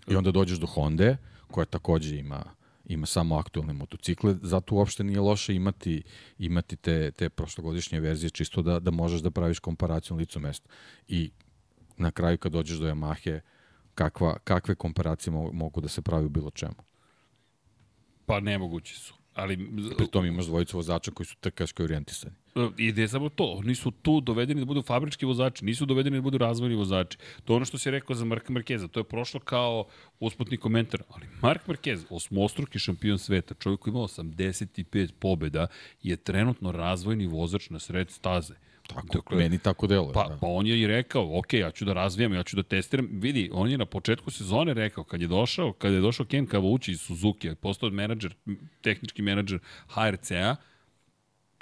[0.07, 1.17] I onda dođeš do Honda,
[1.47, 2.43] koja takođe ima
[2.85, 6.03] ima samo aktualne motocikle, zato uopšte nije loše imati
[6.37, 10.69] imati te, te prošlogodišnje verzije, čisto da, da možeš da praviš komparaciju na licu mesta.
[11.07, 11.31] I
[11.97, 13.39] na kraju kad dođeš do Yamahe,
[13.95, 16.83] kakva, kakve komparacije mogu, da se pravi u bilo čemu?
[18.25, 19.20] Pa nemogući su.
[19.33, 19.57] Ali
[19.97, 22.35] Pri tom imaš dvojicu vozača koji su trkaški orijentisani.
[22.77, 26.21] I ne samo to, oni su tu dovedeni da budu fabrički vozači, nisu dovedeni da
[26.21, 27.17] budu razvojni vozači.
[27.45, 29.85] To je ono što si rekao za Marka Markeza, to je prošlo kao
[30.19, 35.67] usputni komentar, ali Mark Marquez, osmostruki šampion sveta, čovjek koji ima 85 pobjeda,
[36.03, 38.53] je trenutno razvojni vozač na sred staze.
[38.87, 40.11] Tako, dakle, meni tako delo.
[40.13, 40.37] Pa, da.
[40.41, 43.07] pa on je i rekao, ok, ja ću da razvijam, ja ću da testiram.
[43.11, 46.91] Vidi, on je na početku sezone rekao, kad je došao, kad je došao Ken Kavući
[46.91, 48.35] iz Suzuki, postao menadžer,
[48.81, 50.55] tehnički menadžer HRC-a,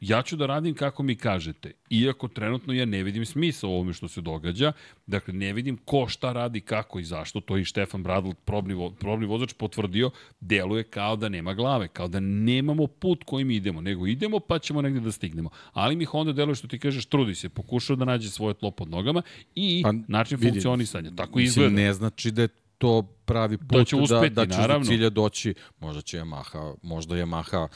[0.02, 1.72] ja ću da radim kako mi kažete.
[1.90, 4.72] Iako trenutno ja ne vidim smisla u ovome što se događa,
[5.08, 8.92] dakle ne vidim ko šta radi, kako i zašto, to i Štefan Bradl, probni, vo,
[8.92, 14.08] probni vozač, potvrdio, deluje kao da nema glave, kao da nemamo put kojim idemo, nego
[14.08, 15.50] idemo pa ćemo negde da stignemo.
[15.74, 18.90] Ali mi Honda deluje što ti kažeš, trudi se, pokušao da nađe svoje tlo pod
[18.90, 19.22] nogama
[19.56, 21.12] i pa, način vidi, funkcionisanja.
[21.16, 21.76] Tako mislim, izgleda.
[21.76, 22.48] Ne znači da je
[22.78, 24.86] to pravi put da, će uspeti, da, da ćeš naravno.
[24.86, 25.54] do cilja doći.
[25.80, 27.68] Možda će Yamaha, možda Yamaha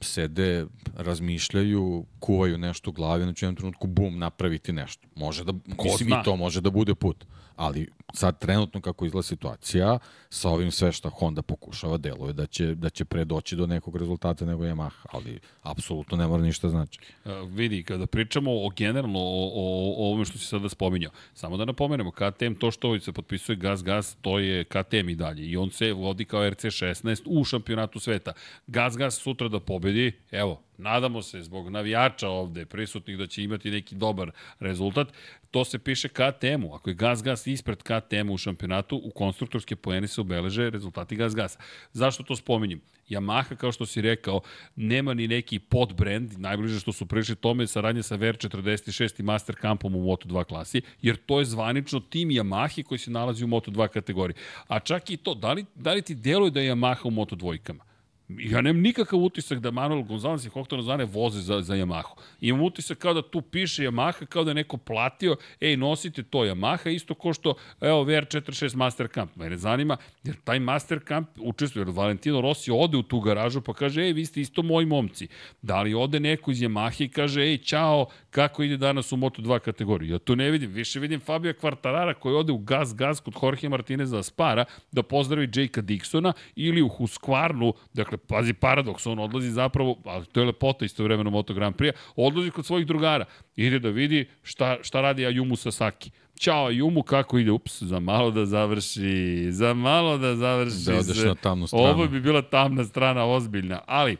[0.00, 0.66] sede,
[0.96, 5.08] razmišljaju, kuvaju nešto u glavi, znači u jednom trenutku bum, napraviti nešto.
[5.16, 5.52] Može da,
[5.84, 7.24] mislim i to može da bude put.
[7.56, 9.98] Ali sad trenutno kako izgleda situacija,
[10.30, 13.96] sa ovim sve što Honda pokušava, deluje da će, da će pre doći do nekog
[13.96, 17.00] rezultata nego Yamaha, ali apsolutno ne mora ništa znači.
[17.24, 21.56] Uh, vidi, kada pričamo o generalno o, o, o ovome što si sada spominjao, samo
[21.56, 25.46] da napomenemo, KTM, to što se potpisuje Gas Gas, to je KTM i dalje.
[25.46, 28.32] I on se vodi kao RC16 u šampionatu sveta.
[28.66, 33.70] Gas Gas sutra da pobedi, evo, nadamo se zbog navijača ovde prisutnih da će imati
[33.70, 34.30] neki dobar
[34.60, 35.08] rezultat.
[35.50, 36.74] To se piše KTM-u.
[36.74, 41.34] Ako je Gas Gas ispred KTM-u u šampionatu, u konstruktorske pojene se obeleže rezultati Gas
[41.34, 41.58] Gasa.
[41.92, 42.80] Zašto to spominjem?
[43.08, 44.40] Yamaha, kao što si rekao,
[44.76, 49.56] nema ni neki podbrand, najbliže što su prišli tome je saradnja sa VR46 i Master
[49.60, 53.88] Campom u Moto2 klasi, jer to je zvanično tim Yamahi koji se nalazi u Moto2
[53.88, 54.36] kategoriji.
[54.68, 57.93] A čak i to, da li, da li ti deluje da je Yamaha u Moto2-kama?
[58.28, 62.16] Ja nemam nikakav utisak da Manuel Gonzalez i Hoktor Zane voze za, za Yamahu.
[62.40, 66.38] Imam utisak kao da tu piše Yamaha, kao da je neko platio, ej, nosite to
[66.38, 69.36] Yamaha, isto ko što, evo, VR46 Master Camp.
[69.36, 73.74] Mene zanima, jer taj Master Camp učestvuje, jer Valentino Rossi ode u tu garažu pa
[73.74, 75.28] kaže, ej, vi ste isto moji momci.
[75.62, 79.58] Da li ode neko iz Yamaha i kaže, ej, čao, kako ide danas u Moto2
[79.58, 80.12] kategoriju?
[80.12, 80.70] Ja to ne vidim.
[80.70, 85.50] Više vidim Fabio Quartarara koji ode u Gas Gas kod Jorge Martineza Spara da pozdravi
[85.54, 90.84] Jakea Dixona ili u Husqvarnu, dakle, pazi paradoks, on odlazi zapravo, ali to je lepota
[90.84, 93.24] istovremeno Moto Grand Prix, odlazi kod svojih drugara,
[93.56, 96.10] ide da vidi šta, šta radi Ayumu Sasaki.
[96.38, 97.50] Ćao Ayumu, kako ide?
[97.50, 100.84] Ups, za malo da završi, za malo da završi.
[100.86, 101.84] Da odeš na tamnu stranu.
[101.84, 104.16] Ovo bi bila tamna strana ozbiljna, ali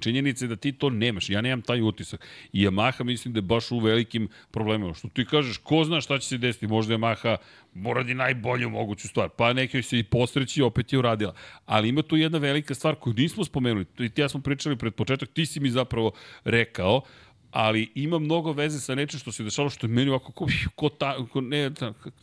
[0.00, 2.26] Činjenica je da ti to nemaš, ja nemam taj utisak.
[2.52, 4.94] I Yamaha mislim da je baš u velikim problemima.
[4.94, 7.36] Što ti kažeš, ko zna šta će se desiti, možda Yamaha
[7.74, 9.28] uradi najbolju moguću stvar.
[9.28, 11.34] Pa neki se i postreći opet je uradila.
[11.66, 13.86] Ali ima tu jedna velika stvar koju nismo spomenuli.
[13.98, 16.12] I ti ja smo pričali pred početak, ti si mi zapravo
[16.44, 17.02] rekao,
[17.50, 20.88] ali ima mnogo veze sa nečim što se dešavalo što je meni ovako ko, ko
[20.88, 21.70] ta, ko, ne,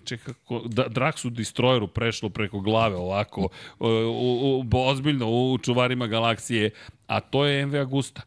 [0.03, 3.49] čeka, ko, da, Draxu Destroyeru prešlo preko glave ovako,
[3.79, 6.69] u, u, u, ozbiljno u čuvarima galaksije,
[7.07, 8.21] a to je MV Agusta.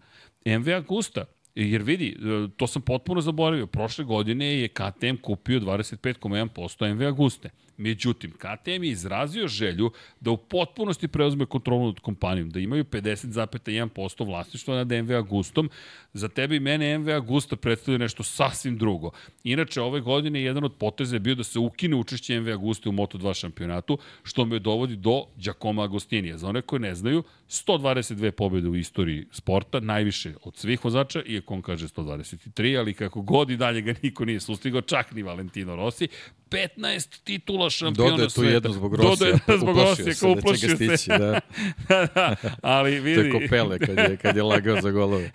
[0.45, 2.17] MV Agusta, jer vidi,
[2.57, 7.51] to sam potpuno zaboravio, prošle godine je KTM kupio 25,1% MV Aguste.
[7.79, 9.91] Međutim, KTM je izrazio želju
[10.21, 15.71] da u potpunosti preuzme kontrolu nad kompanijom, da imaju 50,1% vlasništva nad MV Agustom.
[16.13, 19.11] Za tebe i mene MV Agusta predstavlja nešto sasvim drugo.
[19.45, 22.93] Inače, ove godine jedan od poteza je bio da se ukine učešće MV Aguste u
[22.93, 26.39] Moto2 šampionatu, što me dovodi do Giacomo Agostinija.
[26.39, 31.55] Za one koje ne znaju, 122 pobjede u istoriji sporta, najviše od svih vozača, iako
[31.55, 35.77] on kaže 123, ali kako god i dalje ga niko nije sustigao, čak ni Valentino
[35.77, 36.09] Rossi,
[36.51, 38.31] 15 titula šampiona sveta.
[38.31, 38.43] sveta.
[38.43, 39.11] Dodaje tu jedno zbog Rosija.
[39.11, 40.77] Dodaje jedno zbog Rosija, kao da uplašio se.
[40.77, 41.41] Stići, da.
[42.15, 43.31] da, ali vidi.
[43.31, 45.31] To je kopele kad je, kad je lagao za golove.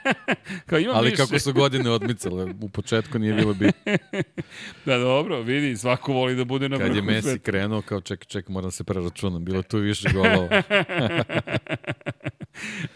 [0.66, 1.22] kao imam Ali više.
[1.22, 3.92] kako su godine odmicale, u početku nije bilo bitno.
[4.86, 7.44] da, dobro, vidi, svako voli da bude na Kad je vrhu Messi sveta.
[7.44, 10.48] krenuo, kao ček, ček, moram se preračunam, bilo tu više golova.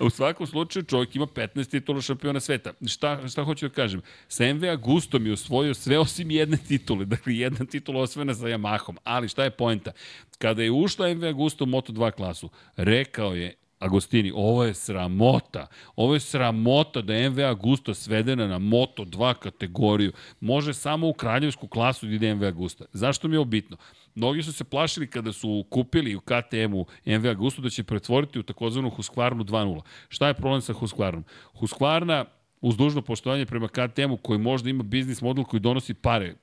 [0.01, 2.73] U svakom slučaju čovjek ima 15 titula šampiona sveta.
[2.87, 4.03] Šta, šta hoću da kažem?
[4.29, 7.05] Sa MV Agustom je osvojio sve osim jedne titule.
[7.05, 8.97] Dakle, jedna titula osvojena sa Yamahom.
[9.05, 9.93] Ali šta je poenta?
[10.39, 15.67] Kada je ušla MV Agusto u Moto2 klasu, rekao je Agostini, ovo je sramota.
[15.97, 20.13] Ovo je sramota da je MV Agusta svedena na Moto2 kategoriju.
[20.41, 22.85] Može samo u kraljevsku klasu da ide MV Agusta.
[22.93, 23.77] Zašto mi je ovo bitno?
[24.15, 28.43] Mnogi su se plašili kada su kupili u KTM-u MV Agustu da će pretvoriti u
[28.43, 29.81] takozvanu Husqvarnu 2.0.
[30.09, 31.23] Šta je problem sa Husqvarnom?
[31.55, 32.25] Husqvarna,
[32.61, 36.35] uz dužno poštovanje prema KTM-u, koji možda ima biznis model koji donosi pare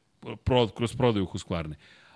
[0.44, 1.76] pro, kroz prodaju Husqvarne.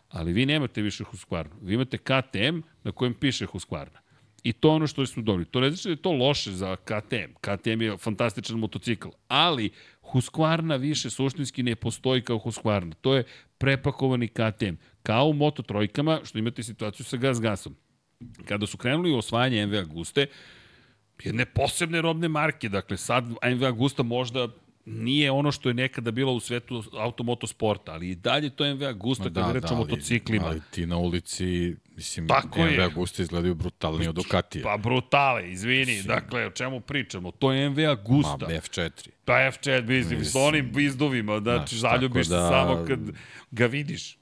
[0.09, 1.55] Ali vi nemate više Husqvarnu.
[1.61, 3.99] Vi imate KTM na kojem piše Husqvarna.
[4.43, 5.45] I to ono što su dobri.
[5.45, 7.33] To ne znači da je to loše za KTM.
[7.41, 9.69] KTM je fantastičan motocikl, ali
[10.01, 12.93] Husqvarna više suštinski ne postoji kao Husqvarna.
[13.01, 13.23] To je
[13.57, 14.75] prepakovani KTM.
[15.05, 17.75] Kao u Moto trojkama, što imate situaciju sa Gas Gasom.
[18.45, 20.27] Kada su krenuli u osvajanje MV Aguste,
[21.23, 24.47] jedne posebne robne marke, dakle sad MV Agusta možda
[24.85, 29.23] nije ono što je nekada bilo u svetu automotosporta, ali i dalje to MV Agusta
[29.23, 30.45] kada da, reč o motociklima.
[30.45, 32.83] Ali ti na ulici, mislim, Tako MV je.
[32.83, 34.63] Agusta izgledaju brutalnije od Ducatija.
[34.63, 36.07] Pa brutale, izvini, mislim.
[36.07, 37.31] dakle, o čemu pričamo?
[37.31, 38.37] To je MV Agusta.
[38.41, 39.09] Ma, F4.
[39.25, 40.25] Pa F4, mislim, mislim.
[40.25, 42.47] s onim bizdovima, znači, zaljubiš da...
[42.47, 42.99] se samo kad
[43.51, 44.17] ga vidiš.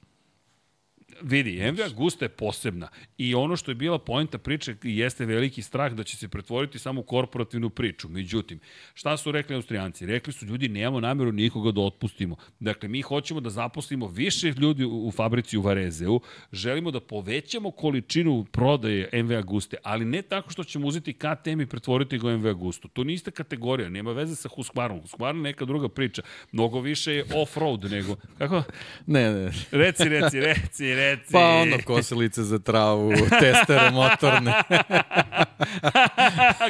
[1.26, 2.88] Vidi, MV Agusta je posebna
[3.18, 7.00] i ono što je bila poenta priče jeste veliki strah da će se pretvoriti samo
[7.00, 8.08] u korporativnu priču.
[8.08, 8.60] Međutim,
[8.94, 10.06] šta su rekli Austrijanci?
[10.06, 12.36] Rekli su ljudi, nemamo nameru nikoga da otpustimo.
[12.60, 16.20] Dakle, mi hoćemo da zaposlimo više ljudi u, fabrici u Varezeu,
[16.52, 21.66] želimo da povećamo količinu prodaje MV Aguste, ali ne tako što ćemo uzeti KTM i
[21.66, 22.88] pretvoriti ga u MV Agustu.
[22.88, 24.48] To niste kategorija, nema veze sa.
[24.48, 26.22] Husqvarna je neka druga priča.
[26.52, 28.16] Mnogo više je off-road nego...
[28.38, 28.62] Kako?
[29.06, 29.52] Ne, ne.
[29.70, 31.32] Reci, reci, reci, reci reci.
[31.32, 34.52] Pa ono, kosilice za travu, testere motorne.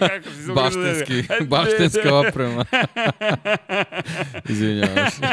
[0.08, 2.64] Kako si Baštenski, baštenska oprema.
[4.48, 5.26] Izvinjavam se.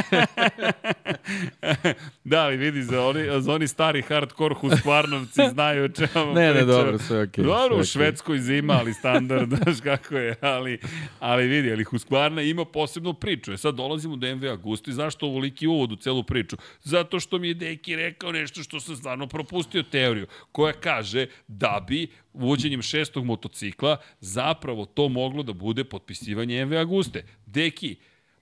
[2.23, 6.65] da, ali vidi, za oni, za oni stari hardcore Husqvarnovci znaju o čemu Ne, ne,
[6.65, 7.43] dobro, sve okej.
[7.43, 10.79] Okay, dobro, u Švedskoj zima, ali standard, znaš kako je, ali,
[11.19, 13.53] ali vidi, ali Husqvarna ima posebnu priču.
[13.53, 16.57] E sad dolazimo do MV Agusti, zašto ovoliki uvod u celu priču?
[16.83, 21.85] Zato što mi je Deki rekao nešto što sam stvarno propustio teoriju, koja kaže da
[21.87, 27.25] bi uvođenjem šestog motocikla zapravo to moglo da bude potpisivanje MV Aguste.
[27.45, 27.95] Deki,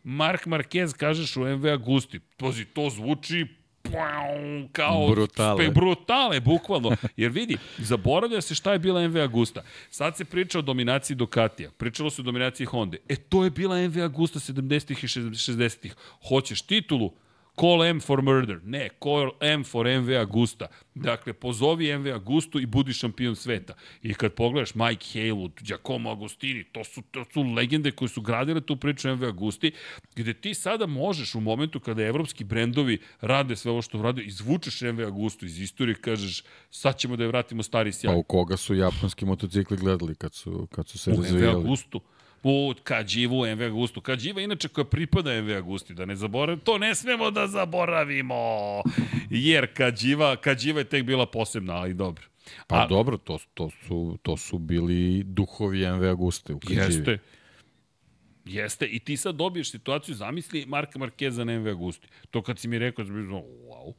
[0.04, 3.46] Mark Marquez kažeš u MV Agusti, Pazi, to zvuči
[4.72, 5.64] kao brutale.
[5.64, 6.96] Spe, brutale, bukvalno.
[7.18, 9.64] Jer vidi, zaboravlja se šta je bila MV Agusta.
[9.90, 11.70] Sad se priča o dominaciji Ducatija.
[11.78, 12.98] Pričalo se o dominaciji Honda.
[13.10, 15.96] E, to je bila MV Agusta 70-ih i 60-ih.
[16.28, 17.14] Hoćeš titulu?
[17.56, 18.60] Call M for murder.
[18.64, 20.68] Ne, call M for MV Agusta.
[20.96, 23.74] Dakle, pozovi MV Agustu i budi šampion sveta.
[24.04, 28.62] I kad pogledaš Mike Haywood, Giacomo Agostini, to su, to su legende koje su gradile
[28.62, 29.72] tu priču MV Agusti,
[30.16, 34.82] gde ti sada možeš u momentu kada evropski brendovi rade sve ovo što rade, izvučeš
[34.82, 38.14] MV Agustu iz istorije, kažeš, sad ćemo da je vratimo stari sjaj.
[38.14, 41.56] Pa u koga su japanski motocikli gledali kad su, kad su se u razvijali?
[41.56, 42.02] U MV Agustu
[42.44, 44.02] u Kađivu, MV Agustu.
[44.02, 48.36] Kađiva inače koja pripada MV Agusti, da ne zaboravimo, to ne smemo da zaboravimo,
[49.30, 52.24] jer Kađiva, Kađiva je tek bila posebna, ali dobro.
[52.68, 56.82] Pa A, dobro, to, to, su, to su bili duhovi MV Aguste u Kađivi.
[56.82, 57.18] Jeste.
[58.46, 62.08] Jeste, i ti sad dobiješ situaciju, zamisli Marka Markeza na MV Agusti.
[62.32, 63.94] To kad si mi rekao, da bi wow,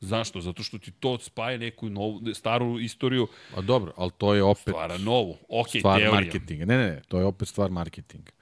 [0.00, 0.40] Zašto?
[0.40, 3.28] Zato što ti to spaje neku novu, staru istoriju.
[3.56, 4.62] A dobro, ali to je opet...
[4.68, 5.36] Stvara novu.
[5.48, 6.20] Ok, stvar teorija.
[6.20, 6.64] marketinga.
[6.64, 8.32] Ne, ne, ne, to je opet stvar marketinga.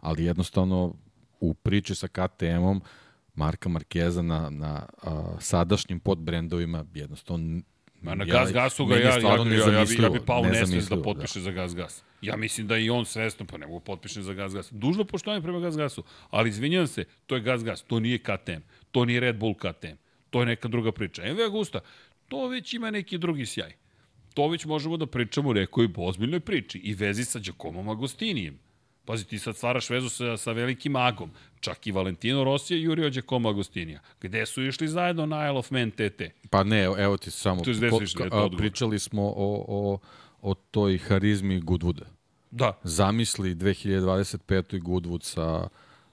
[0.00, 0.94] Ali jednostavno,
[1.40, 2.80] u priči sa KTM-om,
[3.34, 7.60] Marka Markeza na, na a, sadašnjim podbrendovima jednostavno
[8.02, 10.88] Ma na Gas Gasu ga ja, ja, ja, ja, ja, bi, ja bi pao nesvest
[10.90, 11.42] da potpiše da.
[11.42, 12.02] za Gas Gas.
[12.22, 14.72] Ja mislim da i on svesno, pa ne mogu potpiše za Gas Gas.
[14.72, 18.62] Dužno poštovanje prema Gas Gasu, ali izvinjam se, to je Gas Gas, to nije KTM,
[18.90, 21.22] to nije Red Bull KTM to je neka druga priča.
[21.32, 21.80] MV Agusta,
[22.28, 23.72] to već ima neki drugi sjaj.
[24.34, 28.58] To već možemo da pričamo u nekoj ozbiljnoj priči i vezi sa Giacomom Agostinijem.
[29.04, 31.30] Pazi, ti sad stvaraš vezu sa, sa velikim magom.
[31.60, 34.00] Čak i Valentino Rossi je jurio Giacomo Agostinija.
[34.20, 36.22] Gde su išli zajedno na Isle of Man TT?
[36.50, 37.64] Pa ne, evo ti samo...
[37.64, 39.98] To je išli, a, pričali smo o, o,
[40.42, 42.04] o toj harizmi Goodwooda.
[42.50, 42.78] Da.
[42.82, 44.80] Zamisli 2025.
[44.80, 45.68] Goodwood sa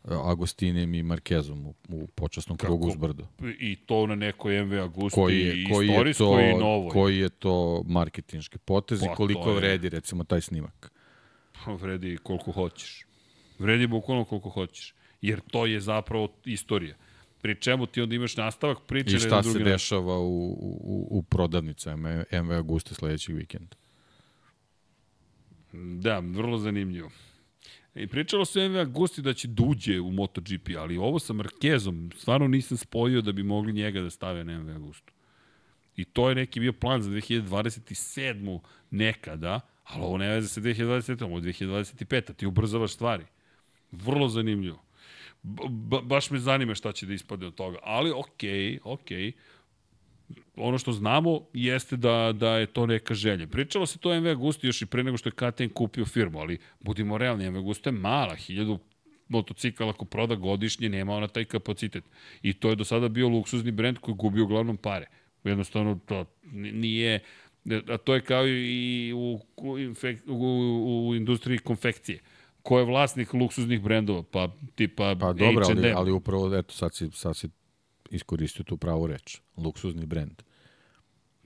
[0.08, 2.68] Agostinijem i Markezom u, u počasnom Kako?
[2.68, 3.28] krugu uz brdo.
[3.60, 6.90] I to na nekoj MV Agusti koji je, koji istorijskoj je to, i novoj.
[6.90, 9.56] Koji je to marketinški potez pa, i koliko je...
[9.56, 10.92] vredi recimo taj snimak?
[11.66, 13.06] Pa, vredi koliko hoćeš.
[13.60, 14.94] Vredi bukvalno koliko hoćeš.
[15.22, 16.96] Jer to je zapravo istorija.
[17.42, 19.16] Pri čemu ti onda imaš nastavak priče.
[19.16, 20.48] I šta se dešava u,
[20.82, 23.76] u, u prodavnicama MV Aguste sledećeg vikenda?
[25.74, 27.12] Da, vrlo zanimljivo.
[27.96, 32.48] I pričalo se MV Agusti da će duđe u MotoGP, ali ovo sa Markezom stvarno
[32.48, 35.14] nisam spojio da bi mogli njega da stave na MV Agustu.
[35.96, 38.60] I to je neki bio plan za 2027.
[38.92, 41.24] nekada, ali ovo ne veze sa 2027.
[41.24, 42.34] ovo je 2025.
[42.34, 43.26] Ti ubrzavaš stvari.
[43.92, 44.84] Vrlo zanimljivo.
[45.44, 47.78] Ba, baš me zanima šta će da ispade od toga.
[47.84, 49.18] Ali okej, okay, okej.
[49.18, 49.32] Okay
[50.56, 53.48] ono što znamo jeste da, da je to neka želja.
[53.48, 56.58] Pričalo se to MV Agusti još i pre nego što je KTM kupio firmu, ali
[56.80, 58.80] budimo realni, MV Agusti je mala, hiljadu
[59.28, 62.04] motocikala ako proda godišnje, nema ona taj kapacitet.
[62.42, 65.08] I to je do sada bio luksuzni brend koji gubi uglavnom pare.
[65.44, 67.20] Jednostavno, to nije,
[67.90, 69.78] A to je kao i u, u,
[70.28, 72.20] u, u industriji konfekcije.
[72.62, 74.24] Ko je vlasnik luksuznih brendova?
[74.24, 77.50] Pa tipa Pa dobro, ali, ali upravo, eto, sad si, sad si
[78.10, 79.40] iskoristio tu pravu reč.
[79.58, 80.42] Luksuzni brend.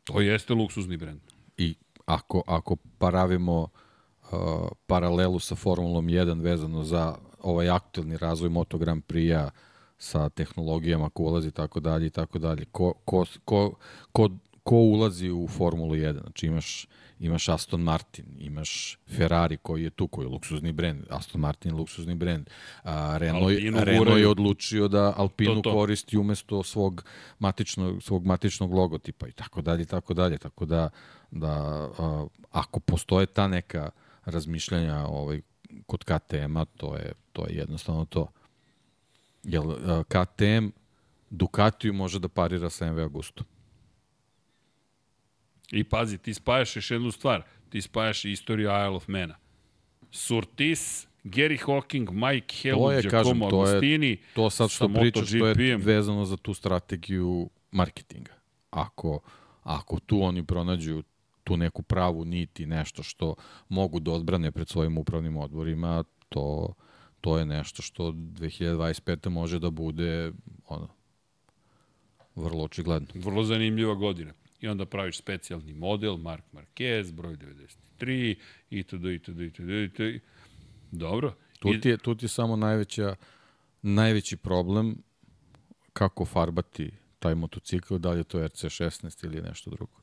[0.04, 1.22] To jeste luksuzni brend.
[1.58, 1.76] I
[2.06, 3.70] ako, ako paravimo uh,
[4.88, 9.50] paralelu sa Formulom 1 vezano za ovaj aktuelni razvoj Moto Grand Prix-a
[9.98, 12.66] sa tehnologijama ko ulazi tako dalje i tako dalje.
[12.72, 13.76] Ko, ko, ko,
[14.12, 14.30] ko,
[14.64, 16.22] ko ulazi u Formulu 1?
[16.22, 16.88] Znači imaš,
[17.20, 21.06] imaš Aston Martin, imaš Ferrari koji je tu, koji je luksuzni brend.
[21.10, 22.50] Aston Martin je luksuzni brend.
[22.84, 25.72] A, Renault, Alpinu Renault je odlučio da Alpinu To, to.
[25.72, 27.04] koristi umesto svog
[27.40, 30.38] matičnog, svog matičnog logotipa i tako dalje tako dalje.
[30.38, 30.90] Tako da,
[31.32, 31.52] da
[32.00, 33.90] a, ako postoje ta neka
[34.26, 35.42] razmišljanja ovaj,
[35.86, 38.28] kod KTM-a, to je, to je jednostavno to.
[39.44, 40.68] Jer a, KTM
[41.30, 43.46] Ducatiju može da parira sa MV Agustom.
[45.72, 47.44] I pazi, ti spajaš još jednu stvar.
[47.70, 49.36] Ti spajaš istoriju Isle of Mana.
[50.12, 52.72] Surtis, Gary Hawking, Mike
[53.02, 54.18] kažem, Giacomo to je- Agostini.
[54.34, 58.32] To sad što sa pričaš, to je vezano za tu strategiju marketinga.
[58.72, 59.20] Ako,
[59.64, 61.04] ako tu oni pronađu
[61.44, 63.36] tu neku pravu nit i nešto što
[63.70, 66.74] mogu da odbrane pred svojim upravnim odborima, to,
[67.22, 69.30] to je nešto što 2025.
[69.30, 70.32] može da bude
[70.68, 70.88] ono,
[72.36, 73.08] vrlo očigledno.
[73.16, 74.34] Vrlo zanimljiva godina.
[74.62, 77.36] I onda praviš specijalni model, Mark Marquez, broj
[78.00, 78.36] 93,
[78.70, 80.22] itd., itd., itd., itd.
[80.92, 81.34] Dobro.
[81.60, 83.16] Tu ti je, tu ti je samo najveća,
[83.82, 84.98] najveći problem
[85.94, 90.00] kako farbati taj motocikl, da li je to RC16 ili nešto drugo.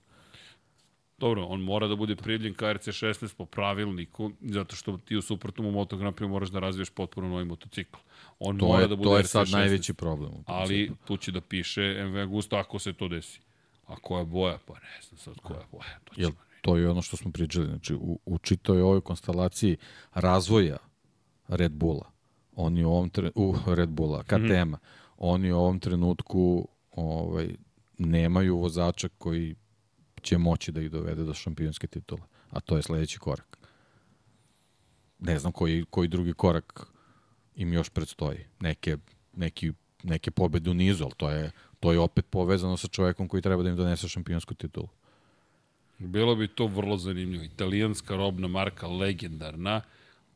[1.19, 5.67] Dobro, on mora da bude prijavljen ka RC16 po pravilniku, zato što ti u suprotnom
[5.67, 7.99] u Moto Grand Prix moraš da razviješ potpuno novi motocikl.
[8.39, 9.27] On To mora je, da bude to je RC16.
[9.27, 10.33] sad najveći problem.
[10.47, 13.41] Ali tu će da piše MV Agusta ako se to desi.
[13.87, 14.59] A koja boja?
[14.67, 15.99] Pa ne znam sad koja boja.
[16.05, 16.31] To Jel,
[16.61, 17.67] to je ono što smo pričali.
[17.67, 19.77] Znači, u, u čitoj ovoj konstelaciji
[20.15, 20.77] razvoja
[21.49, 22.11] Red Bulla,
[22.53, 24.79] oni u ovom tre, u Red Bulla, KTM-a,
[25.17, 27.55] oni u ovom trenutku ovaj,
[27.99, 29.55] nemaju vozača koji
[30.23, 32.23] će moći da ih dovede do šampionske titule.
[32.51, 33.59] A to je sledeći korak.
[35.19, 36.87] Ne znam koji, koji drugi korak
[37.55, 38.47] im još predstoji.
[38.61, 38.97] Neke,
[39.33, 39.73] neki,
[40.03, 41.51] neke pobede u nizu, ali to je,
[41.81, 44.89] to je opet povezano sa čovekom koji treba da im donese šampionsku titulu.
[45.99, 47.45] Bilo bi to vrlo zanimljivo.
[47.45, 49.83] Italijanska robna marka, legendarna,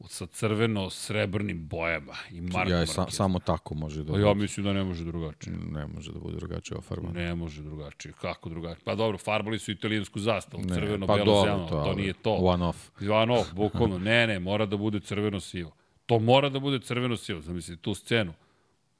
[0.08, 2.14] sa crveno-srebrnim bojama.
[2.30, 5.56] I Mark ja, sa, samo tako može da Pa ja mislim da ne može drugačije.
[5.56, 7.12] ne može da bude drugačije ofarbano.
[7.12, 8.12] Ne može drugačije.
[8.20, 8.84] Kako drugačije?
[8.84, 12.12] Pa dobro, farbali su italijansku zastavu, Ne, crveno, pa belo, dobro, zeleno, to, ali nije
[12.12, 12.34] to.
[12.34, 12.90] One off.
[13.10, 13.98] One off, bukvalno.
[13.98, 15.72] Ne, ne, mora da bude crveno-sivo.
[16.06, 17.40] To mora da bude crveno-sivo.
[17.40, 18.32] Zamisli tu scenu.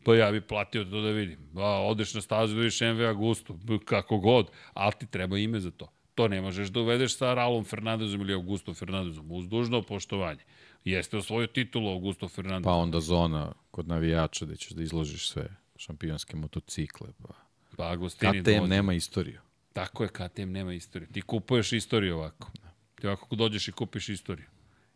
[0.05, 1.39] Pa ja bi platio to da vidim.
[1.57, 5.71] A, odeš na stazu da vidiš MV Augusto, kako god, ali ti treba ime za
[5.71, 5.89] to.
[6.15, 10.41] To ne možeš da uvedeš sa Raulom Fernandezom ili Augustom Fernandezom, uz dužno poštovanje.
[10.85, 12.65] Jeste osvojio titulu Augusto Fernandez.
[12.65, 17.09] Pa onda zona kod navijača gde ćeš da izložiš sve šampionske motocikle.
[17.23, 17.35] Pa.
[17.77, 18.69] Pa Agostini KTM dođe.
[18.69, 19.41] nema istoriju.
[19.73, 21.09] Tako je, KTM nema istoriju.
[21.13, 22.51] Ti kupuješ istoriju ovako.
[22.95, 24.47] Ti ovako dođeš i kupiš istoriju.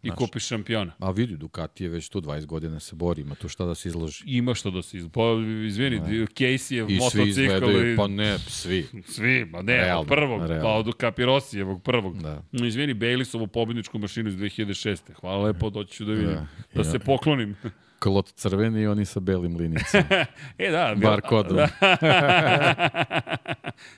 [0.04, 0.18] I Znaš.
[0.18, 0.92] kupiš šampiona.
[0.98, 3.88] A vidi, Ducati je već tu 20 godina se bori, ima tu šta da se
[3.88, 4.24] izloži.
[4.26, 5.08] Ima što da se iz...
[5.12, 5.20] Pa,
[5.66, 7.96] izvini, Casey je I svi motocikl izgledaju, i...
[7.96, 8.86] pa ne, svi.
[9.14, 10.62] Svi, ma ne, Realno, prvog, realno.
[10.62, 12.22] pa od Kapirosijevog prvog.
[12.22, 12.42] Da.
[12.52, 15.00] Izvini, Baylisovu pobedničku mašinu iz 2006.
[15.20, 16.28] Hvala lepo, doći ću da vidim.
[16.28, 16.46] Da.
[16.74, 17.56] Da, se poklonim.
[18.04, 20.26] Klot crveni i oni sa belim linicama.
[20.58, 20.94] e, da.
[20.96, 21.56] Bar kodom.
[21.56, 21.68] Da.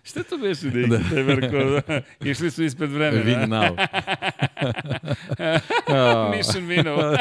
[0.08, 0.98] Šta to beše, da.
[1.10, 1.82] taj bar kod?
[2.30, 3.24] Išli su ispred vremena.
[3.24, 3.76] Win now.
[6.30, 7.16] Mission Winnow.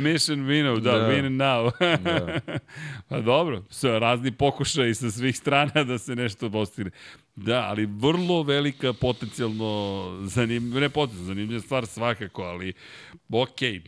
[0.00, 1.08] Mission Winnow, da, Da.
[1.08, 1.70] win now.
[2.02, 2.40] da.
[3.08, 6.90] pa dobro, sa razni pokušaji sa svih strana da se nešto postigne.
[7.36, 12.72] Da, ali vrlo velika potencijalno zanimljiva, ne potencijalno zanimljiva stvar svakako, ali
[13.28, 13.80] ok, e,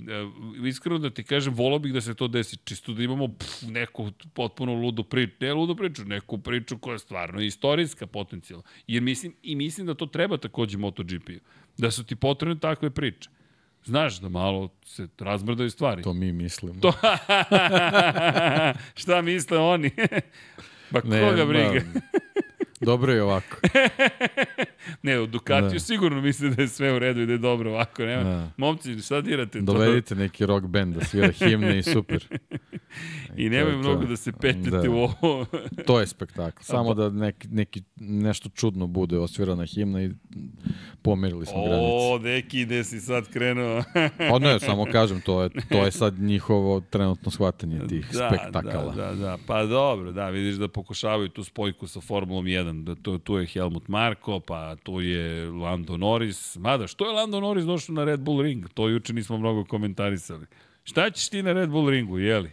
[0.65, 4.11] iskreno da ti kažem, volao bih da se to desi, čisto da imamo pff, neku
[4.35, 8.65] potpuno ludu priču, ne ludu priču, neku priču koja je stvarno istorijska potencijalno.
[8.87, 11.41] Jer mislim, i mislim da to treba takođe MotoGP-u,
[11.79, 13.31] da su ti potrebne takve priče.
[13.85, 16.03] Znaš da malo se razmrdaju stvari.
[16.03, 16.81] To mi mislimo.
[16.81, 16.93] To-
[18.95, 19.91] Šta misle oni?
[20.93, 21.81] pa koga briga?
[22.83, 23.57] dobro je ovako.
[25.03, 25.79] Ne, u Ducatiju Da.
[25.79, 28.03] sigurno misle da je sve u redu i da je dobro ovako.
[28.03, 28.23] Nema.
[28.23, 28.51] Da.
[28.57, 29.59] Momci, šta dirate?
[29.59, 29.65] to?
[29.65, 32.25] Dovedite neki rock band da svira himne i super.
[33.37, 34.09] I to nemoj mnogo to.
[34.09, 34.91] da se petljate Da.
[34.91, 35.47] u ovo.
[35.87, 36.63] To je spektakl.
[36.63, 40.11] Samo da neki, neki, nešto čudno bude osvirana himna i
[41.03, 41.87] pomerili smo granice.
[41.91, 43.83] o, deki, gde si sad krenuo?
[44.31, 48.95] Pa ne, samo kažem, to je, to je sad njihovo trenutno shvatanje tih da, spektakala.
[48.95, 49.39] Da, da, da.
[49.47, 53.37] Pa dobro, da, vidiš da pokušavaju tu spojku sa Formulom 1 znam, da to, tu
[53.37, 56.57] je Helmut Marko, pa tu je Lando Norris.
[56.57, 58.69] Mada, što je Lando Norris došao na Red Bull ring?
[58.75, 60.47] To juče nismo mnogo komentarisali.
[60.85, 62.51] Šta ćeš ti na Red Bull ringu, jeli?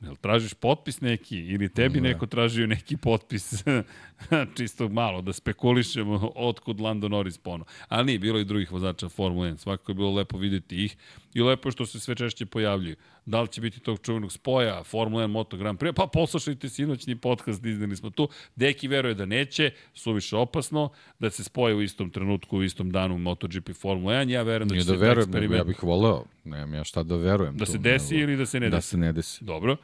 [0.00, 2.08] Jel tražiš potpis neki ili tebi Da.
[2.08, 3.64] neko tražio neki potpis
[4.56, 7.64] čisto malo da spekulišemo otkud Lando Norris pono.
[7.88, 9.56] Ali nije, bilo i drugih vozača Formula 1.
[9.56, 10.96] Svakako je bilo lepo videti ih
[11.34, 12.96] i lepo je što se sve češće pojavljuju.
[13.26, 15.92] Da li će biti tog čuvenog spoja Formula 1 Moto Grand Prix?
[15.92, 18.28] Pa poslušajte sinoćni podcast, izneli smo tu.
[18.56, 20.88] Deki veruje da neće, suviše opasno,
[21.18, 24.28] da se spoje u istom trenutku, u istom danu MotoGP Formula 1.
[24.28, 26.24] Ja verujem da Nije će da verujem, eksperiment ja bih voleo.
[26.44, 27.56] Nemam ja šta da verujem.
[27.56, 28.88] da tu, se desi nego- ili da se ne Da desi.
[28.88, 29.44] se ne desi.
[29.44, 29.76] Dobro.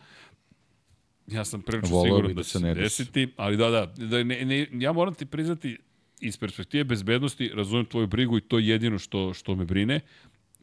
[1.26, 2.82] Ja sam prilično Voleo siguran da, da će se se ne desi.
[2.82, 5.78] desiti, ali da, da, da ne, ne, ja moram ti priznati
[6.20, 10.00] iz perspektive bezbednosti, razumem tvoju brigu i to je jedino što, što me brine.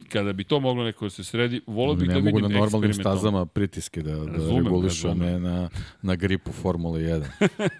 [0.09, 2.47] Kada bi to moglo neko da se sredi, volao bih ne da mogu vidim na
[2.49, 3.17] normalnim eksperimentalno.
[3.17, 5.33] stazama pritiske da, da Razumem, regulišu, razumem.
[5.33, 5.69] ne na,
[6.01, 7.25] na gripu Formule 1.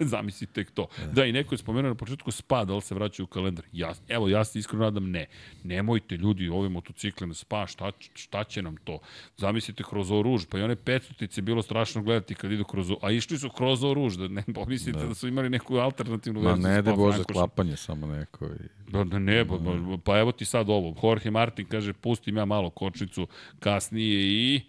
[0.04, 0.86] Zamisli tek to.
[1.12, 3.64] Da, i neko je spomenuo na početku spa, da li se vraćaju u kalendar.
[3.72, 5.26] Ja, evo, ja se iskreno nadam ne.
[5.64, 8.98] Nemojte ljudi ove motocikle na spa, šta, šta će nam to?
[9.36, 12.90] Zamislite kroz ovo ruž, pa i one petstotice je bilo strašno gledati kad idu kroz
[12.90, 15.76] ovo, a išli su kroz ovo ruž, da ne pomislite da, da su imali neku
[15.76, 16.68] alternativnu Ma verziju.
[16.68, 18.46] ne da Bože, klapanje samo neko.
[18.46, 18.79] I...
[18.90, 20.94] Da, da ne, pa, pa, pa evo ti sad ovo.
[21.02, 23.26] Jorge Martin kaže, pustim ja malo kočnicu
[23.58, 24.60] kasnije i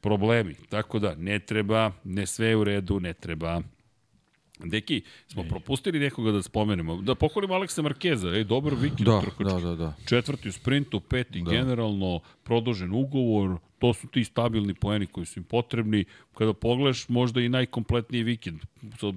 [0.00, 0.54] problemi.
[0.68, 3.60] Tako da, ne treba, ne sve je u redu, ne treba.
[4.64, 6.96] Deki, smo propustili nekoga da spomenemo.
[7.02, 8.28] Da pohvalimo Aleksa Markeza.
[8.28, 9.44] Ej, dobar vikend Da, trkački.
[9.44, 9.94] da, da, da.
[10.08, 11.50] Četvrti u sprintu, peti da.
[11.50, 16.04] generalno, produžen ugovor, to su ti stabilni poeni koji su im potrebni.
[16.38, 18.60] Kada pogledaš, možda i najkompletniji vikend.
[19.00, 19.14] So,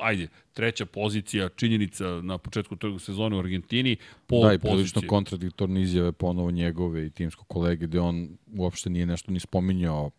[0.00, 3.96] ajde, treća pozicija, činjenica na početku trgu sezone u Argentini,
[4.26, 9.06] pol Da, i prilično kontradiktorne izjave ponovo njegove i timskog kolege, gde on uopšte nije
[9.06, 10.10] nešto ni spominjao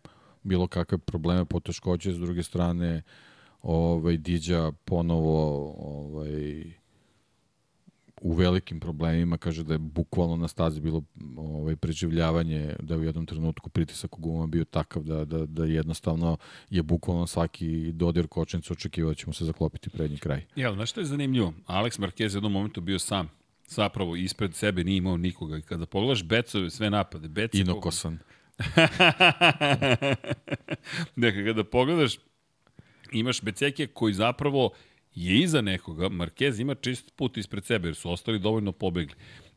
[0.42, 3.02] bilo kakve probleme, poteškoće, s druge strane
[3.66, 6.64] ovaj, Diđa ponovo ovaj,
[8.20, 11.02] u velikim problemima, kaže da je bukvalno na stazi bilo
[11.36, 15.64] ovaj, preživljavanje, da je u jednom trenutku pritisak u gumama bio takav da, da, da
[15.64, 16.36] jednostavno
[16.70, 20.44] je bukvalno svaki dodir kočnicu očekivao da će mu se zaklopiti prednji kraj.
[20.56, 21.52] Jel, znaš što je zanimljivo?
[21.66, 23.28] Alex Marquez je u jednom momentu bio sam.
[23.68, 25.58] Zapravo, ispred sebe nije imao nikoga.
[25.58, 27.58] I kada pogledaš Becove, sve napade, Bece...
[27.58, 28.18] Inokosan.
[31.16, 32.18] Dakle, kada pogledaš,
[33.12, 34.70] imaš Beceke koji zapravo
[35.14, 39.14] je iza nekoga, Marquez ima čist put ispred sebe, jer su ostali dovoljno pobegli.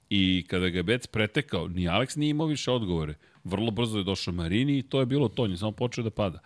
[0.10, 3.14] I kada ga je Bec pretekao, ni Alex nije imao više odgovore.
[3.44, 6.10] Vrlo brzo je došao Marini i to je bilo to, on je samo počeo da
[6.10, 6.40] pada.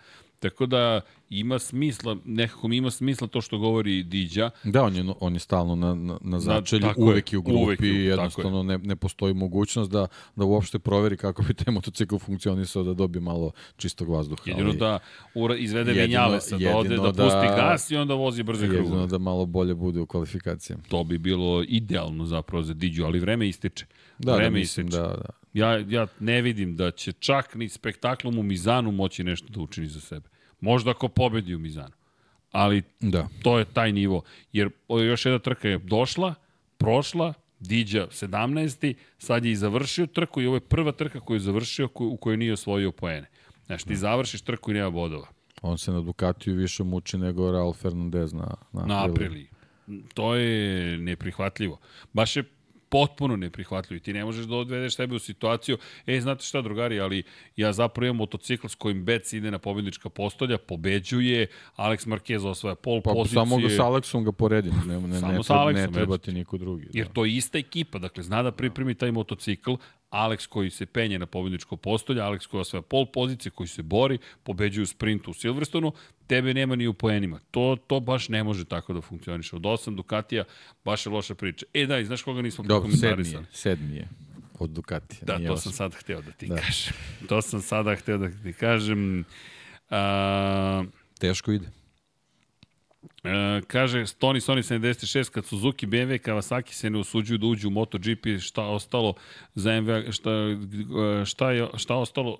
[0.44, 1.00] Tako da
[1.30, 5.40] ima smisla, nekako mi ima smisla to što govori Diđa, Da, on je, on je
[5.40, 8.96] stalno na, na, na začelju, je, uvek je u grupi, uvek je, jednostavno ne, ne
[8.96, 10.06] postoji mogućnost da,
[10.36, 14.42] da uopšte proveri kako bi taj motocikl funkcionisao, da dobije malo čistog vazduha.
[14.46, 14.98] jedino ali da
[15.34, 18.64] ura, izvede jedino- Vinjalesa, da ode, da, jedino da- pusti gas i onda vozi brze
[18.64, 19.06] Jedino krugove.
[19.06, 20.82] da malo bolje bude u kvalifikacijama.
[20.88, 23.86] To bi bilo idealno zapravo za Diđu, ali vreme ističe.
[24.18, 25.02] Da, da, vreme mislim ističe.
[25.02, 25.28] da, da.
[25.54, 29.86] Ja, ja ne vidim da će čak ni spektaklom u Mizanu moći nešto da učini
[29.86, 30.28] za sebe.
[30.64, 31.94] Možda ako pobedi u Mizanu.
[32.52, 33.28] Ali Da.
[33.42, 34.22] to je taj nivo.
[34.52, 34.70] Jer
[35.08, 36.34] još jedna trka je došla,
[36.78, 38.94] prošla, Diđa 17.
[39.18, 42.36] Sad je i završio trku i ovo je prva trka koju je završio u kojoj
[42.36, 43.26] nije osvojio poene.
[43.66, 45.26] Znaš, ti završiš trku i nema bodova.
[45.62, 49.04] On se na Ducatiju više muči nego Raul Fernandez na, na, Na.
[49.04, 49.48] Apriliji.
[50.14, 51.78] To je neprihvatljivo.
[52.12, 52.44] Baš je
[52.94, 57.00] potpuno neprihvatljivo i ti ne možeš da odvedeš sebe u situaciju, e, znate šta drugari,
[57.00, 57.22] ali
[57.56, 61.46] ja zapravo imam motocikl s kojim Bec ide na pobednička postolja, pobeđuje,
[61.76, 63.34] Alex Marquez osvaja pol Pa pozicije.
[63.34, 66.58] samo ga sa Aleksom ga poredim, ne, ne, Samo ne, Aleksom, ne treba ti niko
[66.58, 66.88] drugi.
[66.92, 67.12] Jer da.
[67.12, 69.74] to je ista ekipa, dakle zna da pripremi taj motocikl,
[70.14, 74.18] Alex koji se penje na pobedničko postolje, Alex koji osvaja pol pozicije, koji se bori,
[74.42, 75.92] pobeđuje u sprintu u Silverstonu,
[76.26, 77.40] tebe nema ni u poenima.
[77.50, 79.56] To, to baš ne može tako da funkcioniše.
[79.56, 80.44] Od 8 Ducatija
[80.84, 81.66] baš je loša priča.
[81.74, 83.44] E da, i znaš koga nismo Dobro, sedmi prokomentarisali?
[83.44, 84.08] je, sedmi je
[84.58, 85.20] od Ducatija.
[85.22, 86.56] Da, to sam sad hteo da ti Da.
[86.56, 86.92] kažem.
[87.28, 89.24] To sam sada hteo da ti kažem.
[89.90, 90.84] A,
[91.18, 91.66] Teško ide.
[93.24, 97.70] E, kaže Tony Sony 76 kad Suzuki, BMW, Kawasaki se ne usuđuju da uđu u
[97.70, 99.14] MotoGP, šta ostalo
[99.54, 102.38] za MV, šta, e, šta, je, šta ostalo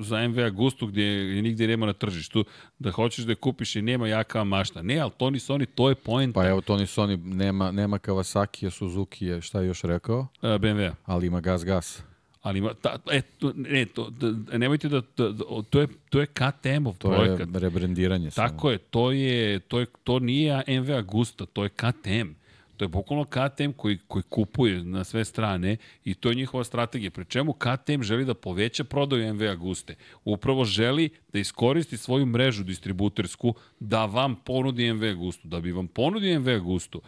[0.00, 2.44] za MV Agustu gdje je nigdje nema na tržištu,
[2.78, 4.82] da hoćeš da je kupiš i nema jaka mašta.
[4.82, 9.26] Ne, ali Tony Sony, to je point Pa evo, Tony Sony nema, nema Kawasaki, Suzuki
[9.26, 10.92] je, šta je još rekao, e, BMW.
[11.04, 12.02] ali ima gas gas.
[12.44, 16.20] Ali ima, ta, e, to, ne, to, da, nemojte da, da, da, to je, to
[16.20, 17.48] je KTM-ov To projekat.
[17.48, 18.30] je rebrendiranje.
[18.30, 18.48] samo.
[18.48, 22.28] Tako je, to je, to je, to nije MV Agusta, to je KTM.
[22.76, 27.10] To je bukvalno KTM koji, koji kupuje na sve strane i to je njihova strategija.
[27.10, 29.94] Pri čemu KTM želi da poveća prodaju MV Aguste.
[30.24, 35.48] Upravo želi da iskoristi svoju mrežu distributersku da vam ponudi MV Agustu.
[35.48, 37.00] Da bi vam ponudi MV Agustu,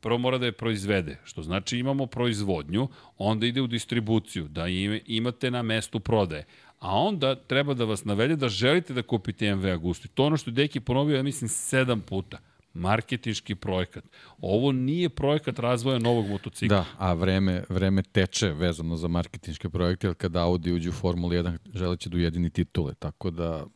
[0.00, 4.66] prvo mora da je proizvede, što znači imamo proizvodnju, onda ide u distribuciju, da
[5.06, 6.44] imate na mestu prodaje.
[6.78, 10.08] A onda treba da vas navede da želite da kupite MV Agusti.
[10.08, 12.38] To ono što je Deki ponovio, ja mislim, sedam puta
[12.74, 14.04] marketinški projekat.
[14.40, 16.76] Ovo nije projekat razvoja novog motocikla.
[16.76, 21.32] Da, a vreme, vreme teče vezano za marketinške projekte, jer kada Audi uđe u Formulu
[21.32, 23.66] 1 želeće da ujedini titule, tako da...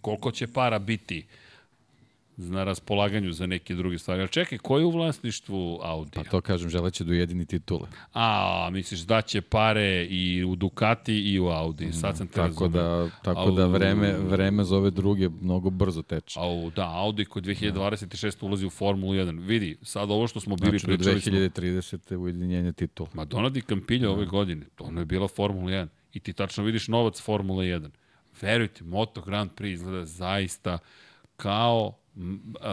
[0.00, 1.26] Koliko će para biti
[2.36, 4.20] na raspolaganju za neke druge stvari.
[4.20, 6.10] Ali čekaj, ko je u vlasništvu Audi?
[6.14, 7.88] Pa to kažem, želeće da ujedini titule.
[8.14, 11.92] A, misliš da će pare i u Ducati i u Audi.
[11.92, 16.02] Sad sam te tako da, tako Au, da vreme, vreme za ove druge mnogo brzo
[16.02, 16.40] teče.
[16.40, 18.46] Au, da, Audi koji 2026.
[18.46, 19.46] ulazi u Formulu 1.
[19.46, 21.20] Vidi, sad ovo što smo bili znači, pričali...
[21.20, 22.06] Znači, 2030.
[22.08, 22.18] Smo...
[22.18, 23.08] ujedinjenje titula.
[23.12, 25.86] Ma Donadi Campilja ove godine, to ono je bila Formula 1.
[26.12, 27.90] I ti tačno vidiš novac Formula 1.
[28.40, 30.78] Verujte, Moto Grand Prix izgleda zaista
[31.36, 31.94] kao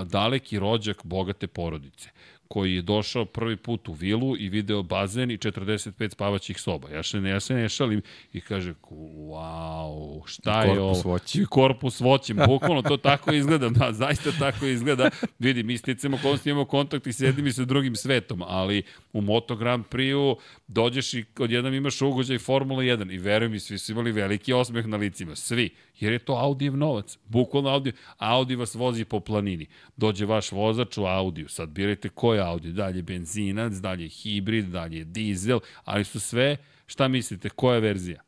[0.05, 2.09] daleki rođak bogate porodice
[2.51, 6.89] koji je došao prvi put u vilu i video bazen i 45 spavaćih soba.
[6.89, 8.01] Ja se ne, ja se ne šalim
[8.33, 11.01] i kaže, wow, šta je ovo?
[11.03, 11.45] Voći.
[11.49, 12.37] Korpus voćem.
[12.47, 13.69] Bukvalno to tako izgleda.
[13.69, 15.09] Da, zaista tako izgleda.
[15.39, 19.55] Vidi, mi sticamo konstantno imamo kontakt i sedim i sa drugim svetom, ali u Moto
[19.55, 20.37] Grand Prix-u
[20.73, 24.85] dođeš i odjednom imaš ugođaj Formula 1 i veruj mi, svi su imali veliki osmeh
[24.85, 25.35] na licima.
[25.35, 25.69] Svi
[25.99, 27.17] jer je to Audijev novac.
[27.25, 29.65] Bukvalno Audi, Audi vas vozi po planini.
[29.97, 35.03] Dođe vaš vozač u Audiju, sad birajte ko je Audi, dalje benzinac, dalje hibrid, dalje
[35.03, 38.21] dizel, ali su sve, šta mislite, koja verzija?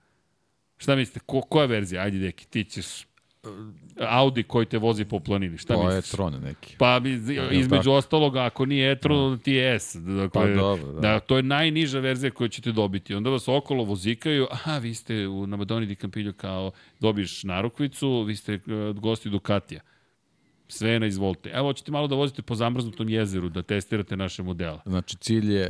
[0.77, 2.01] Šta mislite, ko, koja verzija?
[2.01, 2.85] Ajde, deki, ti ćeš
[3.99, 5.57] Audi koji te vozi po planini.
[5.57, 6.05] Šta to misliš?
[6.05, 6.75] je Tron neki.
[6.79, 7.01] Pa
[7.51, 9.43] između ja, ostaloga, ako nije e-tron, da.
[9.43, 9.95] ti je S.
[9.95, 10.99] Dakle, pa dobro, da.
[11.01, 11.19] da.
[11.19, 13.15] To je najniža verzija koju ćete dobiti.
[13.15, 18.23] Onda vas okolo vozikaju, aha, vi ste u, na Madoni di Campillo kao dobiješ narukvicu,
[18.23, 19.81] vi ste uh, gosti Ducatija.
[20.67, 21.49] Sve na izvolite.
[21.49, 24.79] Evo, hoćete malo da vozite po zamrznutom jezeru, da testirate naše modele.
[24.85, 25.69] Znači, cilj je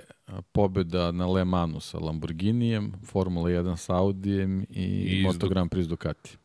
[0.51, 4.85] pobeda na Le Manu sa Lamborghinijem, Formula 1 sa Audijem i,
[5.19, 6.37] I Moto Grand Prix Ducati.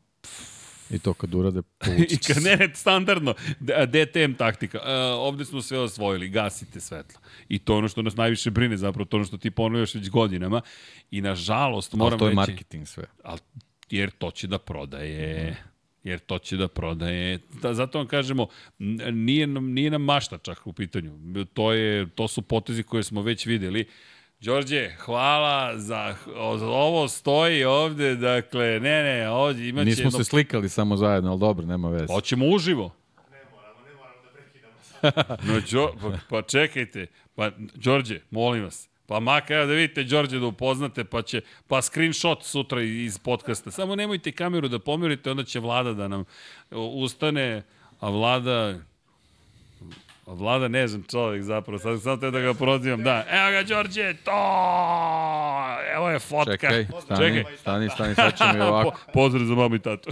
[0.91, 1.61] I to kad urade,
[2.13, 4.79] I kad ne, standardno, DTM taktika.
[4.79, 4.85] Uh,
[5.19, 7.21] ovde smo sve osvojili, gasite svetla.
[7.49, 10.61] I to ono što nas najviše brine, zapravo to ono što ti ponavljaš već godinama.
[11.11, 12.25] I nažalost, moram reći...
[12.25, 13.05] Ali to je reći, marketing sve.
[13.25, 13.39] Al,
[13.91, 15.57] jer to će da prodaje...
[16.05, 17.39] jer to će da prodaje.
[17.63, 18.47] Da, zato vam kažemo,
[19.13, 21.13] nije, nije nam mašta čak u pitanju.
[21.55, 23.85] To, je, to su potezi koje smo već videli.
[24.41, 26.15] Đorđe, hvala za,
[26.59, 29.85] za ovo stoji ovde, dakle, ne, ne, ovdje imaće...
[29.85, 30.19] Nismo jedno...
[30.19, 32.07] se slikali samo zajedno, ali dobro, nema veze.
[32.13, 32.95] Hoćemo uživo.
[33.31, 35.37] Ne moramo, ne moramo da prekidamo.
[35.55, 40.39] no, Đo, pa, pa čekajte, pa, Đorđe, molim vas, Pa maka, evo da vidite Đorđe
[40.39, 43.71] da upoznate, pa će, pa screenshot sutra iz podcasta.
[43.71, 46.25] Samo nemojte kameru da pomerite, onda će vlada da nam
[46.71, 47.63] ustane,
[48.01, 48.79] a vlada,
[50.31, 53.25] Vlada ne znam čovjek zapravo, sad sam te da ga prozivam, da.
[53.31, 54.33] Evo ga Đorđe, to!
[55.95, 56.53] Evo je fotka.
[56.53, 57.57] Čekaj, stani, Čekaj.
[57.57, 58.91] stani, stani, sad ćemo i ovako.
[58.91, 60.11] Po, pozdrav za mamu i tatu.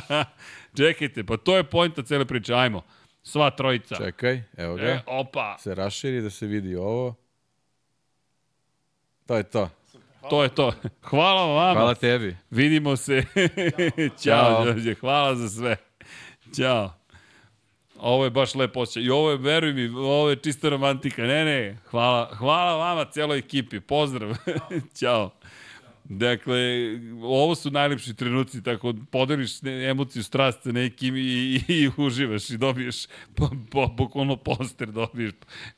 [0.78, 2.82] Čekajte, pa to je pojenta cele priče, ajmo.
[3.22, 3.96] Sva trojica.
[3.96, 4.82] Čekaj, evo ga.
[4.82, 5.56] E, opa.
[5.58, 7.14] Se raširi da se vidi ovo.
[9.26, 9.70] To je to.
[10.30, 10.72] To je to.
[11.10, 11.76] Hvala vam.
[11.76, 12.36] Hvala tebi.
[12.50, 13.24] Vidimo se.
[14.22, 14.94] Ćao, Đorđe.
[14.94, 15.76] Hvala za sve.
[16.56, 17.03] Ćao.
[18.04, 19.02] Ovo je baš lepo osjećaj.
[19.02, 21.22] I ovo je, veruj mi, ovo je čista romantika.
[21.22, 23.80] Ne, ne, hvala, hvala vama, cijeloj ekipi.
[23.80, 24.36] Pozdrav.
[24.98, 25.30] Ćao.
[26.04, 26.56] Dakle,
[27.22, 32.56] ovo su najlepši trenuci, tako podeliš emociju, strast sa nekim i, i, i uživaš i
[32.56, 35.32] dobiješ po, po, bukvalno poster, dobiješ,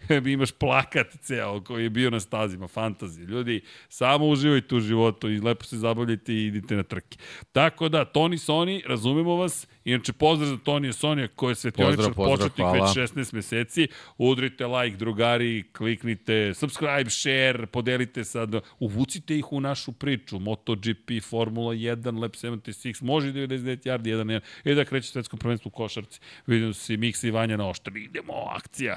[0.26, 3.26] imaš plakat ceo koji je bio na stazima, fantazije.
[3.26, 7.18] Ljudi, samo uživajte u životu i lepo se zabavljajte i idite na trke.
[7.52, 12.66] Tako da, Toni Soni, razumemo vas, Inače, pozdrav za Tonija Sonija koji je svetioničar početnik
[12.72, 13.88] već 16 meseci.
[14.18, 20.38] Udrite like, drugari, kliknite subscribe, share, podelite sad, uvucite ih u našu priču.
[20.38, 25.68] MotoGP, Formula 1, Lab 76, može 99 yardi, 1 1 I da kreće svetsko prvenstvo
[25.68, 26.20] u košarci.
[26.46, 28.04] Vidim se Miksa i Vanja na oštri.
[28.04, 28.96] Idemo, akcija.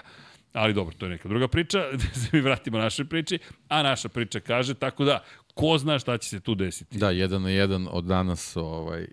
[0.54, 4.10] Ali dobro, to je neka druga priča, da se mi vratimo našoj priči, a naša
[4.10, 6.98] priča kaže, tako da, ko zna šta će se tu desiti.
[6.98, 9.08] Da, jedan na jedan od danas ovaj,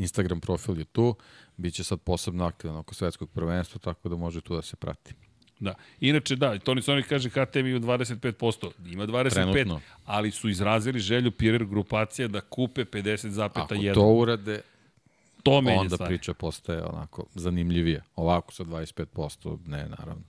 [0.00, 1.14] Instagram profil je tu,
[1.56, 5.14] bit će sad posebno aktivan oko svetskog prvenstva, tako da može tu da se prati.
[5.60, 5.74] Da.
[6.00, 8.70] Inače, da, Toni Sonic kaže HTM ima 25%.
[8.92, 9.80] Ima 25%, Trenutno.
[10.04, 13.90] ali su izrazili želju Pirer grupacija da kupe 50,1.
[13.90, 14.60] Ako to urade,
[15.42, 16.14] to onda stvari.
[16.14, 18.02] priča postaje onako zanimljivije.
[18.16, 20.22] Ovako sa 25%, ne, naravno.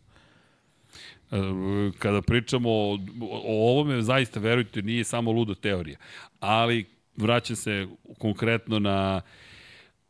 [1.99, 5.97] Kada pričamo o, o ovome, zaista, verujte, nije samo ludo teorija.
[6.39, 6.85] Ali
[7.17, 7.87] vraćam se
[8.17, 9.21] konkretno na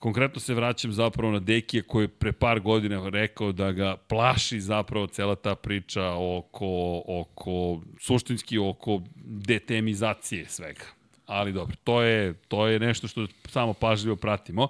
[0.02, 4.60] Konkretno se vraćam zapravo na Dekija koji je pre par godina rekao da ga plaši
[4.60, 10.86] zapravo cela ta priča oko, oko suštinski oko detemizacije svega.
[11.26, 14.68] Ali dobro, to je, to je nešto što samo pažljivo pratimo.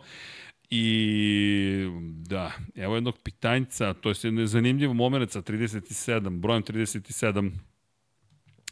[0.69, 1.87] I
[2.27, 7.51] da, evo jednog pitanjca, to je zanimljiv moment sa 37, brojem 37,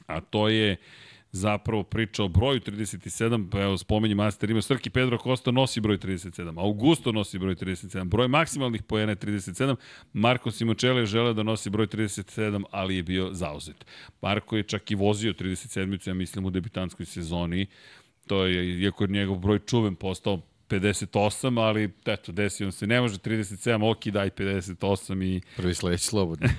[0.08, 0.78] a to je
[1.32, 5.98] zapravo priča o broju 37, pa evo spomenji Master ima Srki Pedro Costa nosi broj
[5.98, 9.76] 37, Augusto nosi broj 37, broj maksimalnih pojena je 37,
[10.14, 13.86] Marko Simoncelli žele da nosi broj 37, ali je bio zauzet.
[14.22, 17.68] Marko je čak i vozio 37, ja mislim u debitanskoj sezoni,
[18.28, 23.18] to je, iako je njegov broj čuven postao 58, ali eto, desio se, ne može
[23.18, 25.42] 37, ok, daj 58 i...
[25.56, 26.50] Prvi sledeći slobodan.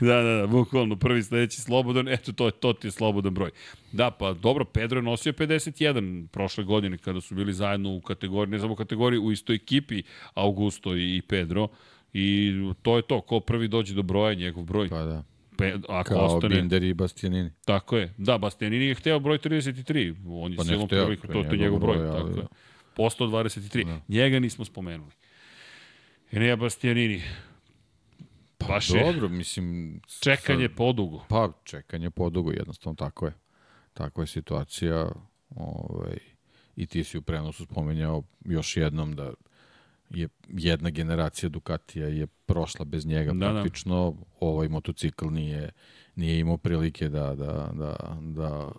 [0.00, 3.50] da, da, da, bukvalno, prvi sledeći slobodan, eto, to, je, to ti je slobodan broj.
[3.92, 8.52] Da, pa dobro, Pedro je nosio 51 prošle godine kada su bili zajedno u kategoriji,
[8.52, 10.02] ne samo u kategoriji, u istoj ekipi
[10.34, 11.68] Augusto i Pedro.
[12.12, 12.52] I
[12.82, 14.88] to je to, ko prvi dođe do broja, njegov broj.
[14.88, 15.24] Pa da
[15.60, 16.54] pe, ako Kao ostane...
[16.54, 17.50] Binder i Bastianini.
[17.64, 18.14] Tako je.
[18.18, 20.14] Da, Bastianini je hteo broj 33.
[20.28, 21.96] On je Pa silom prvih, to je to, je njegov broj.
[21.96, 22.34] broj, ali tako je.
[22.34, 22.48] da.
[22.96, 23.84] Po 123.
[23.86, 24.00] Da.
[24.08, 25.10] Njega nismo spomenuli.
[26.32, 27.22] Enea Bastianini.
[28.58, 30.00] Pa Baš je dobro, mislim...
[30.20, 31.24] čekanje sad- podugo.
[31.28, 33.32] Pa, čekanje podugo, jednostavno tako je.
[33.92, 35.08] Takva je situacija.
[35.56, 36.18] Ovaj,
[36.76, 39.32] I ti si u prenosu spomenjao još jednom da
[40.10, 43.52] je jedna generacija Ducatija je prošla bez njega Da, da.
[43.52, 44.14] praktično.
[44.40, 45.70] Ovaj motocikl nije,
[46.16, 48.70] nije imao prilike da, da, da, da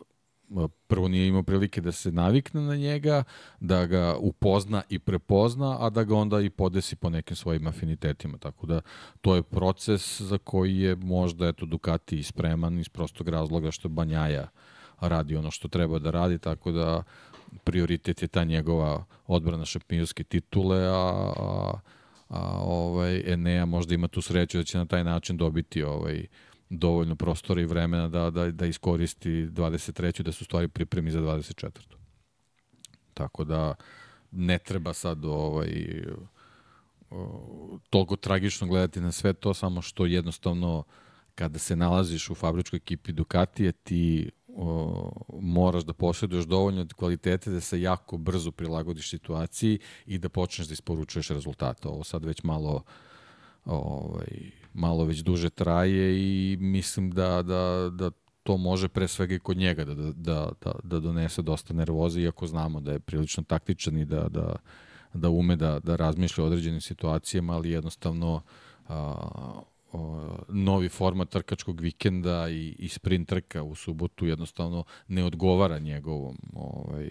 [0.88, 3.24] prvo nije imao prilike da se navikne na njega,
[3.60, 8.38] da ga upozna i prepozna, a da ga onda i podesi po nekim svojim afinitetima.
[8.38, 8.82] Tako da
[9.22, 13.90] to je proces za koji je možda eto Ducati i spreman iz prostog razloga što
[13.90, 14.48] Banjaja
[15.00, 17.04] radi ono što treba da radi, tako da
[17.64, 21.80] prioritet je ta njegova odbrana šampionske titule, a, a,
[22.28, 26.26] a ovaj Enea možda ima tu sreću da će na taj način dobiti ovaj
[26.70, 30.22] dovoljno prostora i vremena da, da, da iskoristi 23.
[30.22, 31.70] da se u stvari pripremi za 24.
[33.14, 33.76] Tako da
[34.32, 36.04] ne treba sad ovaj,
[37.90, 40.84] toliko tragično gledati na sve to, samo što jednostavno
[41.36, 45.12] kada se nalaziš u fabričkoj ekipi Ducatije, ti o,
[45.42, 50.74] moraš da posjeduješ dovoljno kvalitete da se jako brzo prilagodiš situaciji i da počneš da
[50.74, 51.88] isporučuješ rezultate.
[51.88, 52.84] Ovo sad već malo
[53.66, 58.12] ovaj, malo već duže traje i mislim da, da, da
[58.44, 62.48] to može pre svega i kod njega da, da, da, da donese dosta nervoze, iako
[62.48, 64.56] znamo da je prilično taktičan i da, da,
[65.14, 68.42] da ume da, da razmišlja o određenim situacijama, ali jednostavno
[68.88, 69.16] a,
[69.92, 76.38] o, novi format trkačkog vikenda i, i sprint trka u subotu jednostavno ne odgovara njegovom
[76.54, 77.10] ovaj,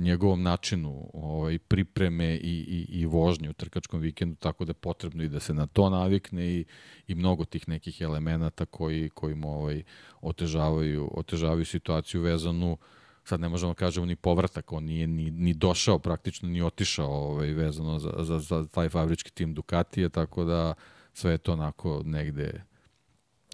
[0.00, 5.22] njegovom načinu ovaj, pripreme i, i, i vožnje u trkačkom vikendu, tako da je potrebno
[5.22, 6.64] i da se na to navikne i,
[7.06, 9.82] i mnogo tih nekih elemenata koji, koji mu ovaj,
[10.20, 12.76] otežavaju, otežavaju situaciju vezanu
[13.24, 17.52] sad ne možemo kažemo ni povratak, on nije ni, ni došao praktično, ni otišao ovaj,
[17.52, 20.74] vezano za, za, za taj fabrički tim Ducatije, tako da
[21.12, 22.64] sve je to onako negde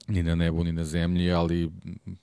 [0.09, 1.71] ni na nebu, ni na zemlji, ali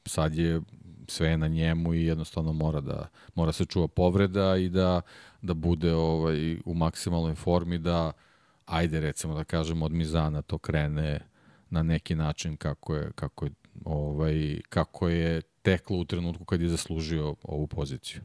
[0.06, 0.62] sad je
[1.08, 5.02] sve na njemu i jednostavno mora da mora se čuva povreda i da
[5.42, 8.12] da bude ovaj u maksimalnoj formi da
[8.66, 11.20] ajde recimo da kažemo od Mizana to krene
[11.70, 13.52] na neki način kako je kako je
[13.86, 18.22] ovaj kako je teklo u trenutku kad je zaslužio ovu poziciju.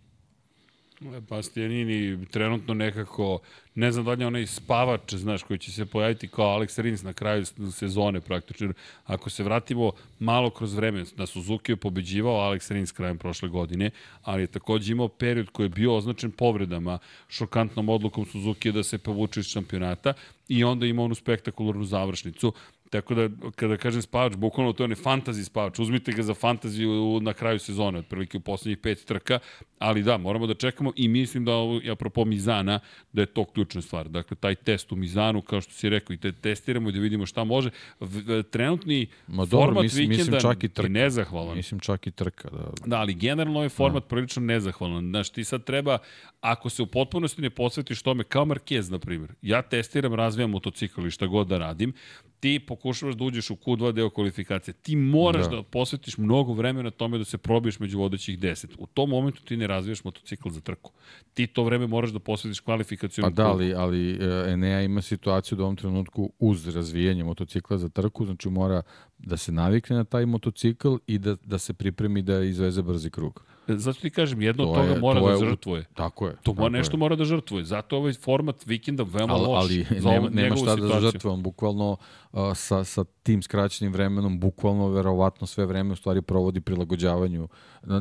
[1.29, 3.39] Bastianini trenutno nekako,
[3.75, 7.03] ne znam da li je onaj spavač, znaš, koji će se pojaviti kao Alex Rins
[7.03, 8.73] na kraju sezone praktično.
[9.05, 13.91] Ako se vratimo malo kroz vreme, da Suzuki je pobeđivao Alex Rins krajem prošle godine,
[14.23, 16.99] ali je takođe imao period koji je bio označen povredama,
[17.29, 20.15] šokantnom odlukom Suzuki da se povuče iz šampionata
[20.49, 22.53] i onda ima onu spektakularnu završnicu.
[22.91, 25.79] Tako da, kada kažem spavač, bukvalno to je ne fantasy spavač.
[25.79, 29.39] Uzmite ga za fantaziju na kraju sezone, otprilike u poslednjih pet trka,
[29.79, 32.81] ali da, moramo da čekamo i mislim da, ovo, apropo Mizana,
[33.13, 34.09] da je to ključna stvar.
[34.09, 37.27] Dakle, taj test u Mizanu, kao što si rekao, i te testiramo i da vidimo
[37.27, 37.71] šta može.
[38.01, 40.89] V, trenutni Ma dobro, format mislim, vikenda mislim čak i je trka.
[40.89, 41.57] nezahvalan.
[41.57, 42.51] Mislim čak i trka.
[42.51, 44.09] Da, Da, ali generalno je format no.
[44.09, 45.05] prilično nezahvalan.
[45.05, 45.99] Znaš, ti sad treba,
[46.41, 51.07] ako se u potpunosti ne posvetiš tome, kao Marquez, na primjer, ja testiram, razvijam motocikl
[51.07, 51.93] i šta god da radim,
[52.41, 54.75] ti pokušavaš da uđeš u Q2 deo kvalifikacije.
[54.75, 55.57] Ti moraš da, Da.
[55.57, 58.67] da posvetiš mnogo vremena tome da se probiješ među vodećih 10.
[58.79, 60.93] U tom momentu ti ne razvijaš motocikl za trku.
[61.35, 65.57] Ti to vreme moraš da posvetiš Pa kvalifikacijom da, ali, ali e, Enea ima situaciju
[65.57, 68.83] da u ovom trenutku uz razvijanje motocikla za trku, znači mora
[69.19, 73.43] da se navikne na taj motocikl i da, da se pripremi da izveze brzi krug.
[73.69, 75.85] Zato ti kažem, jedno To od toga je- mora to da je žrtvuje.
[75.95, 76.37] Tako je.
[76.43, 76.99] To mora, nešto je.
[76.99, 77.65] mora da žrtvuje.
[77.65, 79.65] Zato ovaj format vikenda veoma ali, loš.
[79.65, 81.01] ali za nema, nema šta da situaciju.
[81.03, 81.97] žrtve, on bukvalno
[82.33, 87.49] uh, sa, sa tim skraćenim vremenom, bukvalno verovatno sve vreme u stvari provodi prilagođavanju,
[87.83, 88.01] na,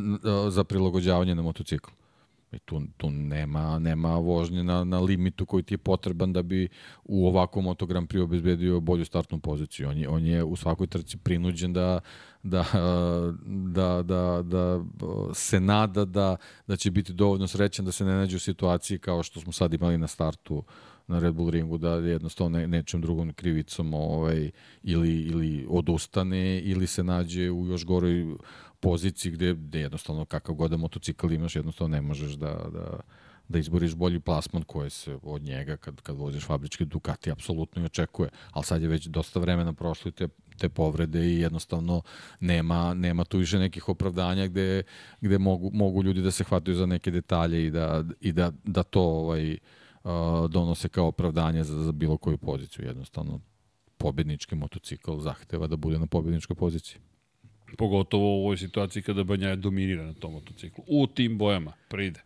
[0.49, 1.94] za prilagođavanje na motociklu.
[2.57, 6.67] I tu, tu nema, nema vožnje na, na limitu koji ti je potreban da bi
[7.03, 9.89] u ovakvom Moto Grand Prix obezbedio bolju startnu poziciju.
[9.89, 11.99] On je, on je u svakoj trci prinuđen da,
[12.43, 12.65] da,
[13.45, 14.79] da, da, da
[15.34, 19.23] se nada da, da će biti dovoljno srećan da se ne nađe u situaciji kao
[19.23, 20.63] što smo sad imali na startu
[21.07, 24.51] na Red Bull ringu da jednostavno ne, nečem drugom krivicom ovaj,
[24.84, 28.25] ili, ili odustane ili se nađe u još goroj
[28.79, 32.99] poziciji gde, gde jednostavno kakav god da motocikl imaš jednostavno ne možeš da, da,
[33.47, 37.85] da izboriš bolji plasman koji se od njega kad, kad voziš fabrički Ducati apsolutno i
[37.85, 40.27] očekuje, ali sad je već dosta vremena prošlo i te,
[40.57, 42.01] te povrede i jednostavno
[42.39, 44.84] nema, nema tu više nekih opravdanja gde,
[45.21, 48.84] gde mogu, mogu ljudi da se hvataju za neke detalje i da, i da, da
[48.84, 49.59] to ovaj, uh,
[50.49, 52.85] donose kao opravdanje za, za bilo koju poziciju.
[52.85, 53.39] Jednostavno,
[53.97, 56.99] pobednički motocikl zahteva da bude na pobedničkoj poziciji.
[57.77, 60.84] Pogotovo u ovoj situaciji kada Banjaja dominira na tom motociklu.
[60.88, 62.23] U tim bojama pride.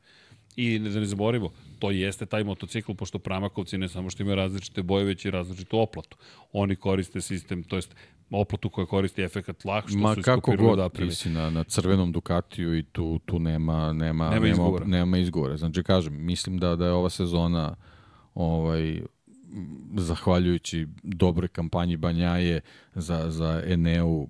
[0.56, 1.50] I da ne zaboravimo,
[1.80, 5.80] to jeste taj motocikl, pošto Pramakovci ne samo što imaju različite boje, već i različitu
[5.80, 6.18] oplatu.
[6.54, 7.96] Oni koriste sistem, to jest
[8.32, 11.10] oplatu koja koristi efekat tlah, što Ma su kako god, Aprilije.
[11.10, 14.86] ti si na, na crvenom Ducatiju i tu, tu nema, nema, Nema nema, izgovora.
[14.86, 15.58] nema izgovora.
[15.58, 17.76] Znači, kažem, mislim da, da je ova sezona
[18.34, 19.02] ovaj,
[19.96, 22.62] zahvaljujući dobroj kampanji Banjaje
[22.96, 24.28] za, za Eneu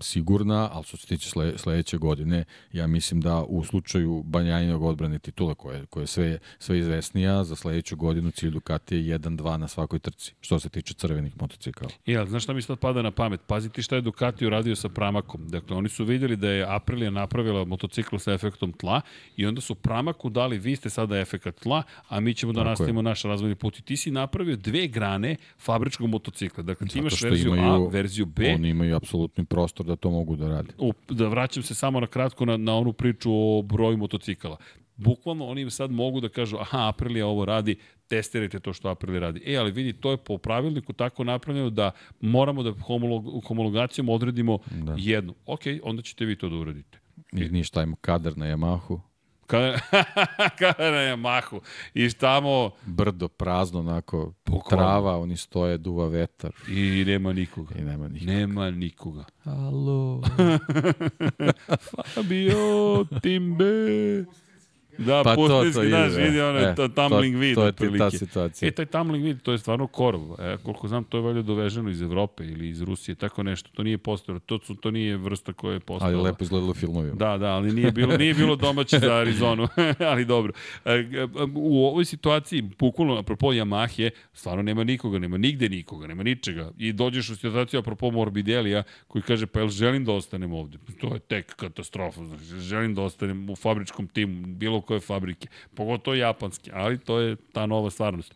[0.00, 5.18] sigurna, ali što se tiče sle, sledeće godine, ja mislim da u slučaju Banjajinog odbrane
[5.18, 9.68] titula, koja, koja je sve, sve izvesnija, za sledeću godinu cilj Ducati je 1-2 na
[9.68, 11.90] svakoj trci, što se tiče crvenih motocikala.
[12.06, 13.40] Ja, znaš šta mi sad pada na pamet?
[13.46, 15.48] Pazi ti šta je Ducati uradio sa Pramakom.
[15.48, 19.00] Dakle, oni su vidjeli da je Aprilia napravila motocikl sa efektom tla
[19.36, 22.66] i onda su Pramaku dali, vi ste sada efekat tla, a mi ćemo da Tako
[22.66, 22.70] je.
[22.70, 23.78] nastavimo naš razvojni put.
[23.78, 26.62] I ti si napravio dve grane fabričkog motocikla.
[26.62, 30.36] Dakle, ti imaš verziju imaju- A, verziju B, Oni imaju apsolutni prostor da to mogu
[30.36, 30.72] da rade.
[30.78, 34.56] u, da vraćam se samo na kratko na, na onu priču o broju motocikala.
[34.96, 37.76] Bukvalno oni im sad mogu da kažu, aha, Aprilia ovo radi,
[38.08, 39.42] testirajte to što Aprilia radi.
[39.46, 41.90] E, ali vidi, to je po pravilniku tako napravljeno da
[42.20, 44.94] moramo da homolog, homologacijom odredimo da.
[44.98, 45.34] jednu.
[45.46, 46.98] Ok, onda ćete vi to da uradite.
[47.32, 49.00] I ništa, ima kadar na Yamahu,
[49.48, 49.80] Kada,
[50.60, 51.60] kada na Yamahu.
[51.94, 54.84] I tamo brdo prazno, onako, Bukvalno.
[54.86, 57.74] trava, oni stoje, duva vetar i nema nikoga.
[57.78, 58.28] i nema nikog.
[58.28, 59.24] Nema nikoga.
[59.44, 60.20] Halo.
[62.14, 64.24] Fabio Timbe.
[64.98, 66.22] Da, Pa to, pustinski, to ide, znaš, e.
[66.22, 67.54] vidi ono E, to, tumbling to- vid.
[67.54, 68.68] to je ta situacija.
[68.68, 70.22] E, taj tumbling vid, to je stvarno korov.
[70.40, 73.70] E, koliko znam, to je valjda doveženo iz Evrope ili iz Rusije, tako nešto.
[73.70, 74.40] To nije postojalo.
[74.40, 76.14] To, su, to nije vrsta koja je postojala.
[76.14, 77.14] Ali lepo izgledalo u filmovima.
[77.16, 79.68] Da, da, ali nije bilo, nije bilo domaće za Arizonu,
[80.10, 80.52] ali dobro.
[80.84, 86.22] E, e, U ovoj situaciji, bukvalno, apropo Yamahe, stvarno nema nikoga, nema nigde nikoga, nema
[86.22, 86.70] ničega.
[86.78, 90.78] I dođeš u situaciju, apropo Morbidelija, koji kaže, pa jel želim da ostanem ovde?
[91.00, 96.14] To je tek katastrofa, znači, želim da ostanem u fabričkom timu, bilo koje fabrike, pogotovo
[96.14, 98.34] japanske, ali to je ta nova stvarnost.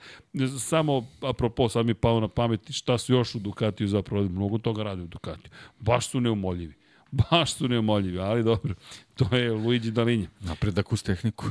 [0.59, 4.59] Samo, apropo, sad mi je palo na pameti šta su još u Ducatiju zapravo, mnogo
[4.59, 5.51] toga rade u Ducatiju.
[5.81, 6.74] Baš su neumoljivi.
[7.31, 8.74] Baš su neumoljivi, ali dobro.
[9.15, 10.29] To je Luigi Dalinja.
[10.41, 11.47] Napredak uz tehniku.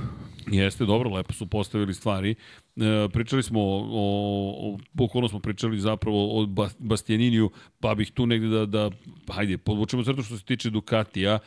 [0.48, 2.36] Jeste, dobro, lepo su postavili stvari.
[2.76, 8.26] E, pričali smo o, o, bukvalno smo pričali zapravo o Ba- Bastianiniju, pa bih tu
[8.26, 8.90] negde da, da
[9.34, 11.40] hajde, podvučemo crtu što se tiče Ducatija.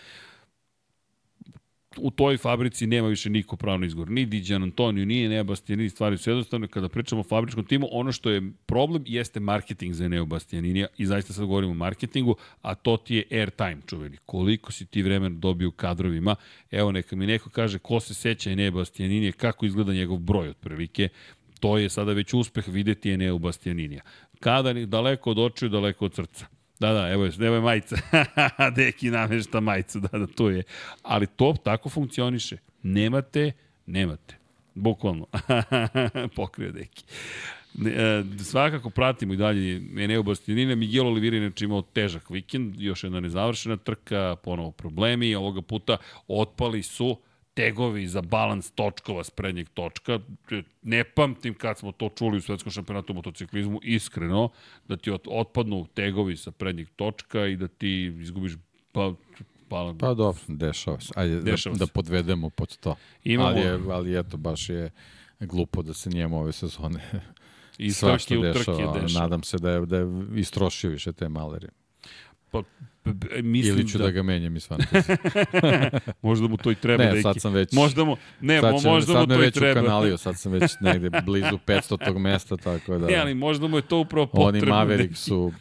[1.96, 4.10] U toj fabrici nema više niko pravno izgovor.
[4.10, 6.68] Ni Diđan Antonio, nije Nea Bastianini, stvari su jednostavne.
[6.68, 11.06] Kada pričamo o fabričkom timu, ono što je problem jeste marketing za Neo Bastianinija i
[11.06, 14.16] zaista sad govorimo o marketingu, a to ti je airtime čuveni.
[14.26, 16.36] Koliko si ti vremena dobio kadrovima,
[16.70, 21.08] evo neka mi neko kaže ko se seća Bastianinija, kako izgleda njegov broj otprilike,
[21.60, 24.02] to je sada već uspeh videti Eneu Bastianinija.
[24.40, 26.46] Kada ni daleko od očiju, daleko od srca.
[26.84, 27.96] Da, da, evo je, evo je majica.
[28.76, 30.62] Deki namešta majicu, da, da, tu je.
[31.02, 32.56] Ali to tako funkcioniše.
[32.82, 33.52] Nemate,
[33.86, 34.36] nemate.
[34.74, 35.26] Bukvalno.
[36.36, 37.04] Pokrio Deki.
[37.86, 40.74] E, svakako pratimo i dalje Eneo Bastianina.
[40.74, 45.34] Miguel Oliveira inače imao težak vikend, još jedna nezavršena trka, ponovo problemi.
[45.34, 45.96] Ovoga puta
[46.28, 47.18] otpali su
[47.54, 50.20] tegovi za balans točkova s prednjeg točka.
[50.82, 54.48] Ne pamtim kad smo to čuli u svetskom šampionatu u motociklizmu, iskreno,
[54.88, 58.52] da ti ot, otpadnu tegovi sa prednjeg točka i da ti izgubiš
[58.92, 59.12] pa,
[59.74, 59.94] Hvala.
[59.98, 61.12] Pa dobro, dešava se.
[61.16, 61.92] Ajde, Dešava da, da se.
[61.92, 62.96] podvedemo pod to.
[63.24, 64.90] Imamo Ali, je, ali eto, baš je
[65.40, 67.00] glupo da se njemu ove sezone
[67.78, 69.00] i svašta trke dešava.
[69.00, 69.22] dešava.
[69.22, 70.06] Nadam se da je, da je
[70.36, 71.68] istrošio više te malere.
[72.50, 72.62] Pa,
[73.42, 75.16] mislim Ili ću da, da, ga menjam iz fantasy.
[76.22, 77.04] možda mu to i treba.
[77.04, 77.22] ne, deki.
[77.22, 77.72] sad sam već...
[77.72, 79.80] Možda mu, ne, sad, će, možda mu sad me to i već treba.
[79.80, 83.06] ukanalio, sad sam već negde blizu 500 tog mesta, tako da...
[83.06, 84.74] Ne, ali možda mu je to upravo Oni potrebno.
[84.74, 85.52] Maverick su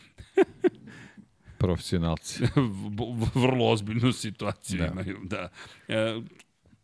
[1.57, 2.43] profesionalci.
[3.43, 4.85] Vrlo ozbiljnu situaciju Da.
[4.85, 4.91] da.
[4.91, 5.17] imaju.
[5.23, 5.49] Da.
[5.87, 6.21] E,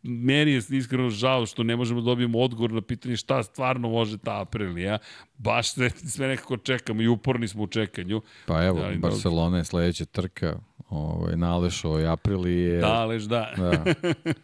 [0.03, 4.17] meni je iskreno žao što ne možemo da dobijemo odgovor na pitanje šta stvarno može
[4.17, 4.97] ta Aprilija.
[5.37, 8.21] Baš sve, sve nekako čekamo i uporni smo u čekanju.
[8.45, 10.59] Pa evo, Ali, Barcelona je sledeća trka,
[10.89, 12.79] ovaj, Nalešo i Aprilije.
[12.79, 13.53] Da, leš da.
[13.57, 13.83] da.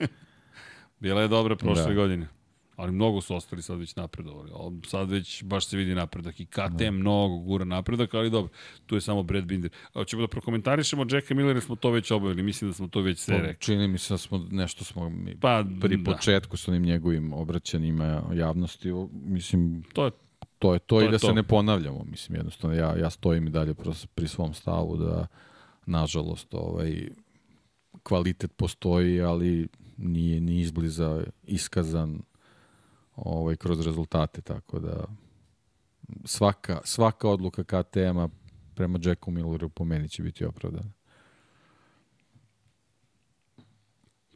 [0.99, 1.89] Bila je dobra prošle Da.
[1.89, 1.95] da.
[1.95, 2.27] godine.
[2.75, 4.51] Ali mnogo su ostali sad već napredovali.
[4.55, 6.39] Ali Sad već baš se vidi napredak.
[6.39, 6.91] I KTM Da.
[6.91, 8.51] mnogo gura napredak, ali dobro.
[8.85, 9.71] Tu je samo Brad Binder.
[9.93, 12.43] Hoćemo da prokomentarišemo Jacka Millera, smo to već obavili.
[12.43, 13.61] Mislim da smo to već sve Pa, rekli.
[13.61, 16.11] Čini mi se da smo nešto smo mi Pa, pri da.
[16.11, 20.11] početku sa onim njegovim obraćanjima javnosti, mislim, To je
[20.59, 21.27] to je to, i je da to.
[21.27, 23.73] se ne ponavljamo, mislim, jednostavno, ja, ja stojim i dalje
[24.15, 25.27] pri svom stavu da,
[25.85, 27.07] nažalost, ovaj,
[28.03, 32.21] kvalitet postoji, ali nije ni izbliza iskazan
[33.15, 35.05] ovaj, kroz rezultate, tako da
[36.25, 38.29] svaka, svaka odluka KTM-a
[38.75, 40.91] prema Jacku Milleru po meni će biti opravdana.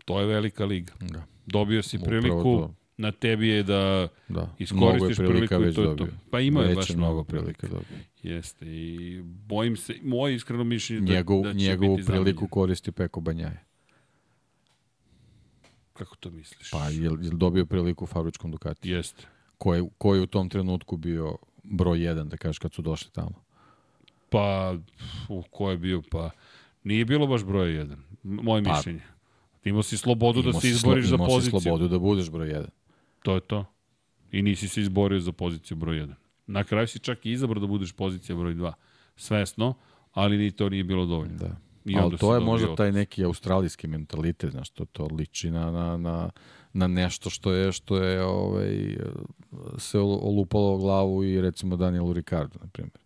[0.06, 0.93] To je velika liga.
[0.99, 4.39] Da, Dobio si priliku, na tebi je da da.
[4.39, 5.95] Mnogo je iskoristiš prilika priliku već to je to.
[5.95, 6.14] dobio.
[6.31, 7.97] Pa ima je Već baš je mnogo mnogo prilika dobio.
[8.23, 12.47] Jeste i bojim se, moje iskreno mišljenje da, Njegov, da će njegovu priliku zamenjen.
[12.49, 13.68] koristi Peko Banjaje.
[15.99, 16.71] Kako to misliš?
[16.71, 18.89] Pa je, je dobio priliku u fabričkom Ducati?
[18.89, 19.27] Jeste.
[19.57, 23.11] Ko je, ko je u tom trenutku bio broj jedan, da kažeš, kad su došli
[23.11, 23.43] tamo?
[24.30, 24.76] Pa,
[25.30, 26.01] u, ko je bio?
[26.11, 26.30] Pa,
[26.84, 27.97] nije bilo baš broj jedan.
[28.23, 29.01] M- Moje Pa, mišljenje.
[29.63, 31.59] Imao si slobodu da Imao se si izboriš slo- za imao si poziciju.
[31.61, 32.69] slobodu da budeš broj jedan.
[33.23, 33.65] To je to.
[34.31, 36.13] I nisi se izborio za poziciju broj 1.
[36.47, 38.73] Na kraju si čak i izabrao da budeš pozicija broj 2.
[39.15, 39.73] Svesno,
[40.13, 41.38] ali ni to nije bilo dovoljno.
[41.38, 41.55] Da.
[41.89, 45.71] I onda Ali to je možda taj neki australijski mentalitet, znaš, to, to liči na,
[45.71, 46.29] na, na,
[46.73, 48.97] na nešto što je, što je ovaj,
[49.77, 52.99] se olu- olupalo o glavu i recimo Danielu Ricardo, na primjer.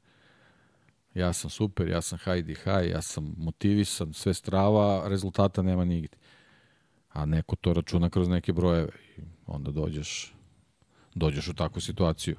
[1.15, 6.17] Ja sam super, ja sam high high, ja sam motivisan, sve strava, rezultata nema nigde.
[7.09, 10.33] A neko to računa kroz neke brojeve i onda dođeš,
[11.15, 12.35] dođeš u takvu situaciju.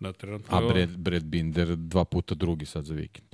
[0.00, 3.25] Da, trenutno A Brad, Brad Binder dva puta drugi sad za vikend.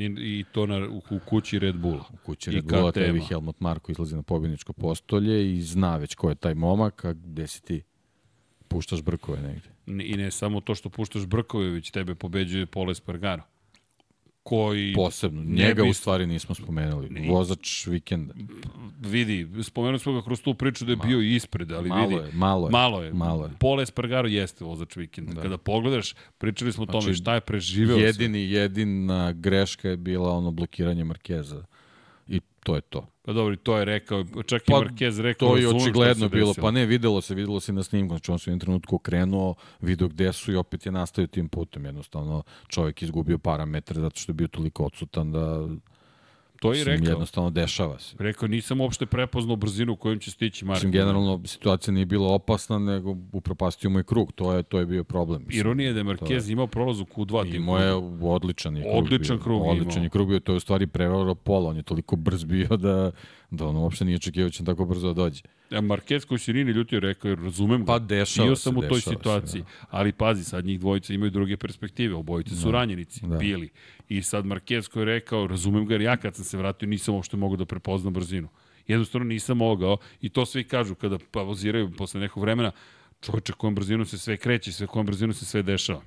[0.00, 2.04] I, i to na, u, u kući Red Bulla.
[2.12, 6.28] U kući Red Bulla, tebi Helmut Marko izlazi na pobjedničko postolje i zna već ko
[6.28, 7.82] je taj momak, a gde si ti?
[8.68, 9.68] Puštaš brkove negde.
[9.86, 13.42] I ne samo to što puštaš brkove, već tebe pobeđuje Pole Spargaro.
[14.44, 15.42] Koji Posebno.
[15.44, 17.08] Njega bi- u stvari nismo spomenuli.
[17.10, 18.34] Ni- Vozač vikenda.
[19.00, 22.32] vidi, spomenuli smo ga kroz tu priču da je bio ispred, ali Malo vidi, je,
[22.32, 22.70] malo je.
[22.70, 23.12] malo je.
[23.12, 23.50] Malo je.
[23.60, 25.32] Pole Spargaro jeste vozač vikenda.
[25.32, 25.40] Da.
[25.42, 27.96] Kada pogledaš, pričali smo o tome Znači, šta je preživeo.
[27.96, 28.04] sve.
[28.04, 31.64] Jedini, jedina greška je bila ono blokiranje Markeza.
[32.64, 33.06] To je to.
[33.22, 35.48] Pa dobro, to je rekao, čak Pa, i Marquez rekao.
[35.48, 36.48] To je očigledno bilo.
[36.48, 36.64] desilo.
[36.64, 38.14] Pa ne, videlo se, videlo se na snimku.
[38.14, 41.48] Znači on se u jednom trenutku okrenuo, video gde su i opet je nastavio tim
[41.48, 41.84] putem.
[41.84, 45.68] Jednostavno čovjek izgubio parametre zato što je bio toliko odsutan da
[46.62, 47.10] To i rekao.
[47.10, 48.16] jednostavno dešava se.
[48.18, 50.76] Rekao, nisam uopšte prepoznao brzinu kojom će stići Marko.
[50.76, 54.32] Mislim, generalno situacija nije bila opasna, nego upropastio mu je krug.
[54.32, 55.42] To je, to je bio problem.
[55.46, 55.60] Mislim.
[55.60, 57.42] Ironija je da je Marquez imao prolaz u Q2.
[57.44, 59.44] tim Imao je odličan je krug Odličan bio.
[59.44, 61.70] krug Odličan je krug bio, to je u stvari prevaro pola.
[61.70, 63.10] On je toliko brz bio da,
[63.50, 65.42] da on uopšte nije očekivao da će tako brzo da dođe.
[65.70, 67.86] A Marquez koji se nije ni ljutio rekao, jer razumem ga.
[67.86, 69.64] Pa dešava Bio se, sam u toj dešava se, situaciji.
[69.90, 72.14] Ali pazi, sad njih dvojica imaju druge perspektive.
[72.14, 73.36] Obojice su ranjenici, Da.
[73.36, 73.70] bili.
[74.08, 77.14] I sad Marquez koji je rekao, razumem ga, jer ja kad sam se vratio nisam
[77.14, 78.48] uopšte mogao da prepoznam brzinu.
[78.86, 82.72] Jednostavno nisam mogao i to svi kažu kada pauziraju posle nekog vremena,
[83.20, 86.02] čovječe kojom brzinom se sve kreće, sve kojom brzinom se sve dešava.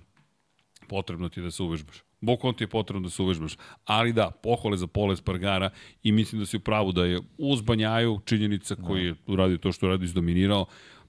[0.88, 2.04] Potrebno ti je da se uvežbaš.
[2.22, 3.58] Bokon ti je potrebno da se uvežbaš.
[3.86, 5.70] Ali da, pohvale za Pole Spargara
[6.04, 9.72] i mislim da si u pravu da je uz Banjaju činjenica koji je uradio to
[9.72, 10.66] što je radio izdominirao,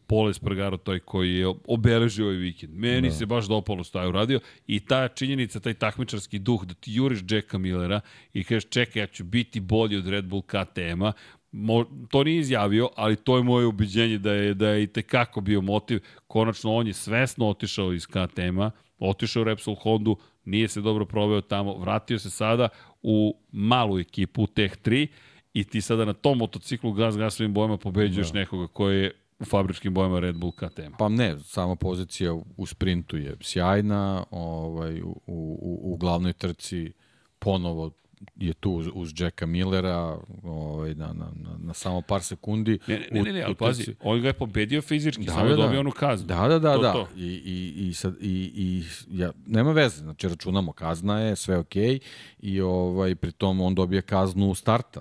[0.07, 2.75] Pole Spargaro taj koji je obeležio ovaj vikend.
[2.75, 6.93] Meni se baš dopalo što je uradio i ta činjenica, taj takmičarski duh da ti
[6.95, 8.01] juriš Jacka Millera
[8.33, 11.13] i kažeš čekaj, ja ću biti bolji od Red Bull KTM-a,
[11.53, 15.41] Mo, to nije izjavio, ali to je moje ubeđenje da je, da je i tekako
[15.41, 16.01] bio motiv.
[16.27, 21.41] Konačno on je svesno otišao iz KTM-a, otišao u Repsol Hondu, nije se dobro proveo
[21.41, 22.69] tamo, vratio se sada
[23.03, 25.07] u malu ekipu, u Tech 3,
[25.53, 28.39] i ti sada na tom motociklu gas gasovim bojama pobeđuješ da.
[28.39, 30.93] nekoga koji je u fabričkim bojama Red Bull KTM.
[30.99, 36.93] Pa ne, sama pozicija u sprintu je sjajna, ovaj, u, u, u glavnoj trci
[37.39, 37.91] ponovo
[38.37, 42.79] je tu uz, uz Jacka Millera ovaj, na, na, na, na samo par sekundi.
[42.87, 45.63] Ne, ne, ne, ne, ali pazi, on ga je pobedio fizički, Da, samo da, da.
[45.63, 46.27] dobio onu kaznu.
[46.27, 46.93] Da, da, da, To, da.
[46.93, 47.09] to.
[47.17, 48.83] I, i, i, sad, i, i
[49.19, 51.99] ja, nema veze, znači računamo kazna je, sve okej
[52.39, 55.01] i ovaj, pritom on dobije kaznu starta.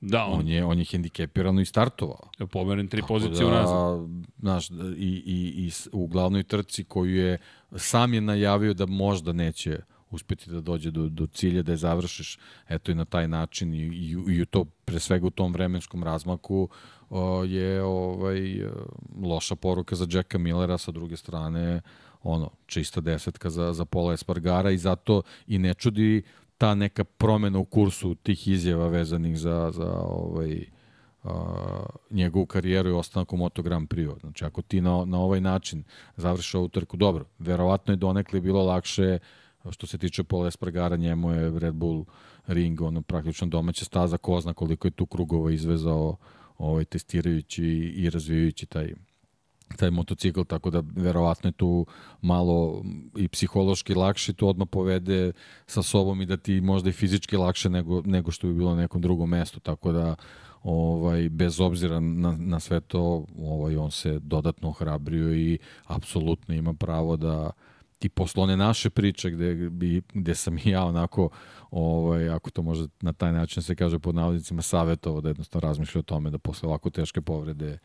[0.00, 2.30] Da, on, On je, on je hendikepirano i startovao.
[2.38, 4.08] je pomeren tri Tako pozicije u nazad.
[4.38, 4.74] Znaš, i,
[5.26, 7.38] i, i u glavnoj trci koju je
[7.76, 9.78] sam je najavio da možda neće
[10.10, 12.38] uspeti da dođe do, do cilja, da je završiš
[12.68, 16.04] eto i na taj način i, i, i u to, pre svega u tom vremenskom
[16.04, 16.68] razmaku
[17.10, 18.40] o, je ovaj,
[19.22, 21.80] loša poruka za Jacka Millera, sa druge strane
[22.22, 26.22] ono, čista desetka za, za Pola Espargara i zato i ne čudi
[26.58, 30.64] ta neka promena u kursu tih izjava vezanih za, za ovaj,
[31.24, 31.32] a,
[32.10, 34.20] njegovu karijeru i ostanak u Moto Grand Prix.
[34.20, 35.84] Znači, ako ti na, na ovaj način
[36.16, 39.18] završiš ovu trku, dobro, verovatno je donekle bilo lakše
[39.70, 42.04] što se tiče Pola Espargara, njemu je Red Bull
[42.46, 46.16] ring, ono, praktično domaća staza, ko zna koliko je tu krugova izvezao
[46.58, 47.64] ovaj, testirajući
[47.96, 48.94] i razvijajući taj
[49.76, 51.86] taj motocikl, tako da verovatno je tu
[52.20, 52.82] malo
[53.16, 55.32] i psihološki lakše to odmah povede
[55.66, 58.80] sa sobom i da ti možda i fizički lakše nego, nego što bi bilo na
[58.80, 60.16] nekom drugom mestu, tako da
[60.62, 66.74] ovaj bez obzira na, na sve to ovaj on se dodatno ohrabrio i apsolutno ima
[66.74, 67.50] pravo da
[68.00, 71.28] i posle one naše priče gde, bi, gde sam i ja onako
[71.70, 75.98] ovaj, ako to može na taj način se kaže pod navodnicima savjetovo da jednostavno razmišlja
[75.98, 77.78] o tome da posle ovako teške povrede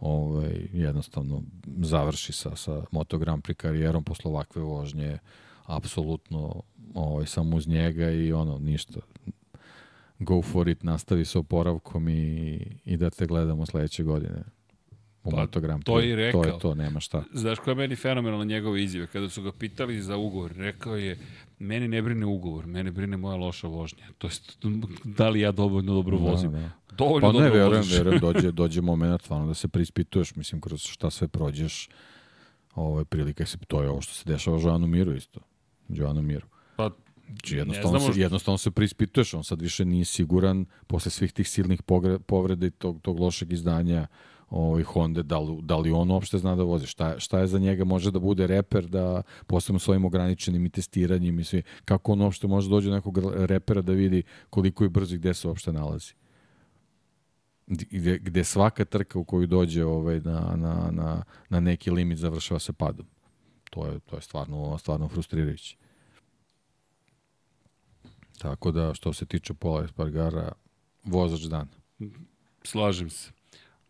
[0.00, 1.42] ovaj, jednostavno
[1.80, 5.18] završi sa, sa Moto Grand Prix karijerom posle ovakve vožnje
[5.66, 6.62] apsolutno
[6.94, 9.00] ovaj, samo uz njega i ono, ništa.
[10.18, 14.42] Go for it, nastavi sa oporavkom i, i da te gledamo sledeće godine
[15.24, 15.86] u Pa, Moto Grand Prix.
[15.86, 16.42] to je i rekao.
[16.42, 17.24] To je to, nema šta.
[17.32, 19.06] Znaš koja je meni fenomenalna njegove izjave?
[19.06, 21.18] Kada su ga pitali za ugovor, rekao je,
[21.58, 24.06] meni ne brine ugovor, mene brine moja loša vožnja.
[24.18, 24.58] To jest,
[25.04, 26.52] da li ja dovoljno dobro vozim.
[26.52, 26.70] Da, da.
[26.96, 27.96] Dovoljno Pa dobro ne, verujem, voziš.
[27.98, 31.88] verujem, dođe, dođe moment stvarno da se preispituješ, mislim, kroz šta sve prođeš,
[32.74, 35.40] ovaj, prilika se, to je ovo što se dešava Joanu Miru isto.
[35.88, 36.46] Joanu Miru.
[36.76, 36.90] Pa,
[37.30, 41.82] Znači, jednostavno, se, jednostavno se preispituješ, on sad više nije siguran posle svih tih silnih
[42.26, 44.06] povreda i tog, tog lošeg izdanja
[44.50, 47.58] ovaj, Honda, da li, da li on uopšte zna da vozi, šta, šta je za
[47.58, 52.12] njega, može da bude reper, da posebno s ovim ograničenim i testiranjem i svi, kako
[52.12, 55.48] on uopšte može dođe do nekog repera da vidi koliko je brzo i gde se
[55.48, 56.14] uopšte nalazi
[57.70, 62.60] gde, gde svaka trka u koju dođe ovaj, na, na, na, na neki limit završava
[62.60, 63.06] se padom.
[63.70, 65.76] To je, to je stvarno, stvarno frustrirajuće.
[68.38, 70.52] Tako da, što se tiče Pola Espargara,
[71.04, 71.70] vozač dana.
[72.62, 73.30] slažem se.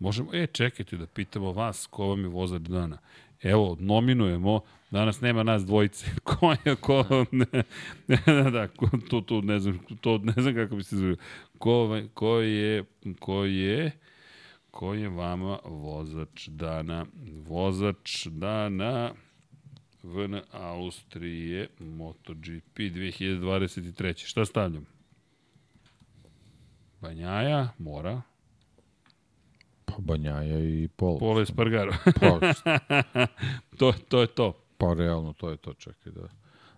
[0.00, 2.98] Možemo, e, čekajte da pitamo vas ko vam je vozač dana.
[3.42, 4.60] Evo, nominujemo,
[4.90, 6.06] danas nema nas dvojice.
[6.24, 7.46] Ko je, ko, ne,
[8.08, 11.16] ne, da, ko, to, to, ne znam, to ne znam kako bi se zove.
[11.58, 12.84] Ko, ko je,
[13.18, 13.92] ko je,
[14.70, 17.06] ko je vama vozač dana?
[17.46, 19.12] Vozač dana
[20.02, 24.26] VN Austrije MotoGP 2023.
[24.26, 24.86] Šta stavljam?
[27.00, 28.22] Banjaja, mora,
[29.90, 31.18] Pa Banjaja i Pol.
[31.18, 31.92] Pole Spargaro.
[32.20, 32.52] Pa,
[33.78, 34.52] to, to je to.
[34.78, 36.28] pa realno, to je to, čekaj da,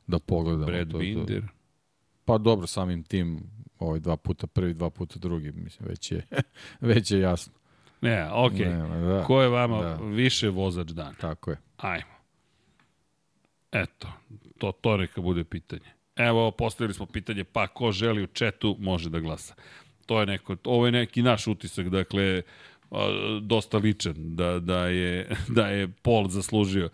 [0.07, 0.67] da pogledamo.
[0.67, 0.99] Brad to, to.
[0.99, 1.43] Binder.
[2.25, 3.41] Pa dobro, samim tim,
[3.79, 6.27] ovaj dva puta prvi, dva puta drugi, mislim, već je,
[6.91, 7.53] već je jasno.
[8.01, 8.67] Ne, okej.
[8.67, 9.09] Okay.
[9.09, 9.95] Da, Ko je vama Da.
[9.95, 11.15] više vozač dan?
[11.15, 11.57] tako je.
[11.77, 12.13] Ajmo.
[13.73, 14.09] Eto,
[14.59, 15.91] to, to neka bude pitanje.
[16.17, 19.55] Evo, postavili smo pitanje, pa ko želi u četu može da glasa.
[20.07, 22.43] To je neko, ovo je neki naš utisak, dakle,
[23.40, 26.89] dosta ličan, da, da, je, da je Pol zaslužio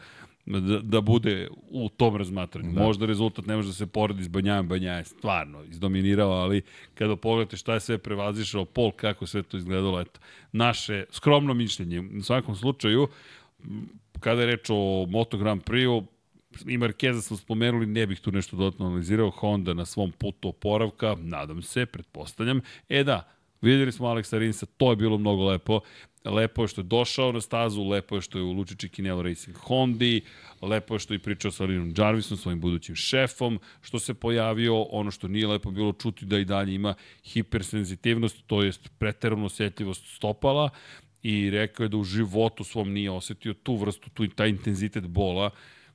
[0.48, 2.72] da, da bude u tom razmatranju.
[2.72, 2.80] Da.
[2.80, 2.86] Da.
[2.86, 6.62] Možda rezultat ne može da se poredi s Banjajem, Banja je stvarno izdominirao, ali
[6.94, 10.20] kada pogledate šta je sve prevazišao Pol, kako sve to izgledalo, eto,
[10.52, 12.00] naše skromno mišljenje.
[12.18, 13.08] U svakom slučaju,
[14.20, 16.04] kada je reč o Moto Grand Prix-u,
[16.66, 21.16] i Markeza smo spomenuli, ne bih tu nešto dodatno analizirao, Honda na svom putu oporavka,
[21.20, 22.60] nadam se, pretpostavljam.
[22.88, 23.28] E da,
[23.60, 25.80] videli smo Aleksa Rinsa, to je bilo mnogo lepo.
[26.24, 29.56] Lepo je što je došao na stazu, lepo je što je u Lučići Kinelo Racing
[29.56, 30.20] Hondi,
[30.62, 35.10] lepo je što je pričao sa Linom Jarvisom, svojim budućim šefom, što se pojavio, ono
[35.10, 36.94] što nije lepo bilo čuti da i dalje ima
[37.24, 40.70] hipersenzitivnost, to jest preteravnu osjetljivost stopala,
[41.22, 45.50] i rekao je da u životu svom nije osetio tu vrstu, tu, taj intenzitet bola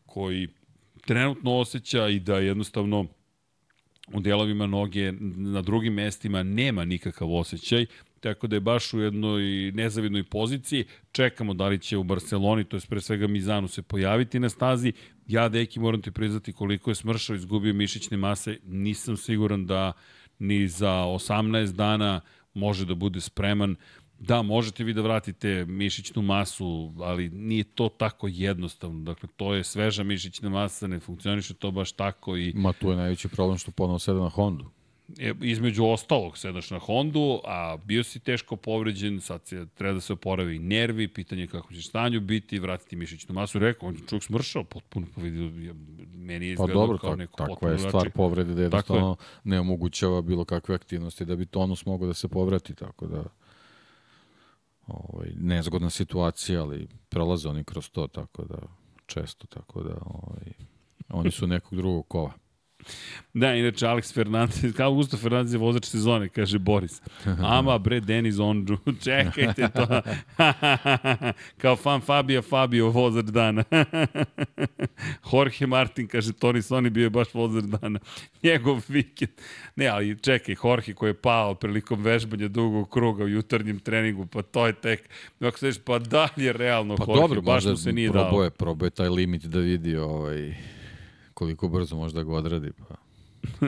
[0.06, 0.48] koji
[1.06, 3.08] trenutno osjeća i da jednostavno
[4.14, 7.86] u delovima noge na drugim mestima nema nikakav osjećaj,
[8.20, 10.86] tako da je baš u jednoj nezavidnoj poziciji.
[11.12, 14.94] Čekamo da li će u Barceloni, to je pre svega Mizanu, se pojaviti na stazi.
[15.28, 19.94] Ja, deki, moram ti priznati koliko je smršao, izgubio mišićne mase, nisam siguran da
[20.40, 22.22] ni za 18 dana
[22.54, 23.76] može da bude spreman.
[24.28, 29.00] Da, možete vi da vratite mišićnu masu, ali nije to tako jednostavno.
[29.00, 32.54] Dakle, to je sveža mišićna masa, ne funkcioniše to baš tako i...
[32.56, 34.66] Ma tu je najveći problem što ponovo sede na Hondu.
[35.20, 40.02] E, između ostalog sedaš na Hondu, a bio si teško povređen, sad se, treba da
[40.02, 43.60] se oporavi nervi, pitanje kako će stanju biti, vratiti mišićnu masu.
[43.60, 45.74] Rekao, on je čovjek smršao, potpuno povidio,
[46.16, 48.12] meni je Pa izgledao dobro, kao tak, neko potpuno je stvar drugačije.
[48.12, 48.64] povrede da Tako je.
[48.64, 53.24] jednostavno ne omogućava bilo kakve aktivnosti da bi tonus mogao da se povrati, tako da
[54.88, 58.58] ovaj, nezgodna situacija, ali prolaze oni kroz to, tako da
[59.06, 60.54] često, tako da ovaj,
[61.10, 62.32] oni su nekog drugog kova.
[63.34, 67.02] Da, inače Alex Fernandez, kao Augusto Fernandez je vozač sezone, kaže Boris.
[67.42, 70.02] Ama bre, Denis Ondžu, čekajte to.
[71.62, 73.64] kao fan Fabija Fabio, vozač dana.
[75.34, 78.00] Jorge Martin, kaže Toni Soni bio je baš vozač dana.
[78.44, 79.32] Njegov vikend.
[79.76, 84.42] Ne, ali čekaj, Jorge koji je pao prilikom vežbanja dugog kruga u jutarnjem treningu, pa
[84.42, 85.10] to je tek,
[85.40, 88.32] ako se pa da li je realno Pa Jorge, dobro, baš mu se nije probao
[88.32, 88.44] dao.
[88.44, 90.54] je, probao je taj limit da vidi ovaj,
[91.44, 92.72] koliko brzo može da ga odradi.
[92.72, 92.96] Pa.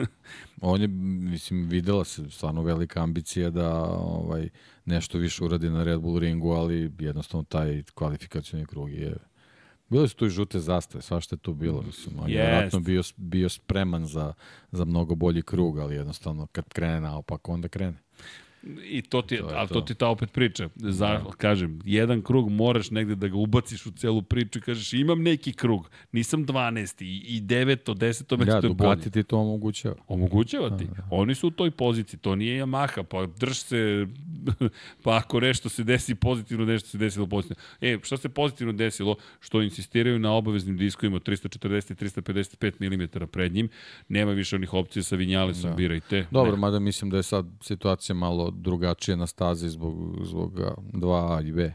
[0.60, 4.48] On je, mislim, videla se stvarno velika ambicija da ovaj,
[4.84, 9.16] nešto više uradi na Red Bull ringu, ali jednostavno taj kvalifikacioni krug je
[9.88, 11.82] Bile su tu i žute zastave, svašta je tu bilo.
[11.82, 12.46] Mislim, on je Jest.
[12.46, 14.32] vjerojatno bio, bio spreman za,
[14.72, 17.98] za mnogo bolji krug, ali jednostavno kad krene naopak, onda krene.
[18.84, 19.80] I to ti, To je ali to to.
[19.80, 20.68] ti ta opet priča.
[20.76, 25.22] Za, Kažem, jedan krug moraš negde da ga ubaciš u celu priču i kažeš imam
[25.22, 27.02] neki krug, nisam 12.
[27.02, 27.94] i, i 9.
[27.94, 28.06] 10.
[28.38, 28.74] mesto Ja, je bolje.
[28.74, 29.94] Ducati ti to omogućava.
[30.08, 30.86] Omogućava ti.
[31.10, 34.06] Oni su u toj poziciji, to nije Yamaha, pa drž se,
[35.04, 37.62] pa ako nešto se desi pozitivno, nešto se desilo pozitivno.
[37.80, 39.16] E, šta se pozitivno desilo?
[39.40, 43.68] Što insistiraju na obaveznim diskovima 340 i 355 mm pred njim,
[44.08, 45.76] nema više onih opcija sa vinjalesom, da.
[45.76, 46.26] birajte.
[46.30, 46.58] Dobro, Ne.
[46.58, 51.52] mada mislim da je sad situacija malo drugačija na stazi zbog, zbog a, 2A i
[51.52, 51.72] B.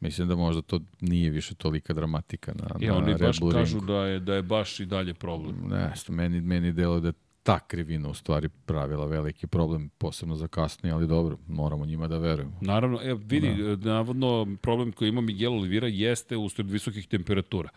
[0.00, 3.52] Mislim da možda to nije više tolika dramatika na, I na oni Red baš Bull
[3.52, 3.92] kažu ringu.
[3.92, 5.56] da je, da je baš i dalje problem.
[5.68, 7.12] Ne, sto, meni, meni delo da je
[7.42, 12.18] ta krivina u stvari pravila veliki problem, posebno za kasnije, ali dobro, moramo njima da
[12.18, 12.58] verujemo.
[12.60, 13.92] Naravno, e, vidi, da.
[13.92, 17.68] navodno problem koji ima Miguel Oliveira jeste usled visokih temperatura.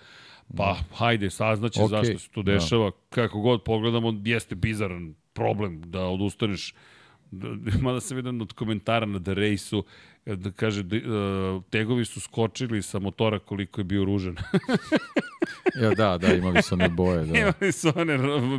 [0.58, 1.90] Pa, hajde, saznaće okay.
[1.90, 2.52] Zašto se to da.
[2.52, 2.92] dešava.
[3.10, 6.77] Kako god pogledamo, jeste bizaran problem da odustaneš da,
[7.82, 9.84] mada sam jedan od komentara na The Race-u
[10.26, 14.35] da kaže da, uh, tegovi su skočili sa motora koliko je bio ružan.
[15.82, 17.26] Ja, da, da, imali su one boje.
[17.26, 17.38] Da.
[17.40, 18.18] Imali su one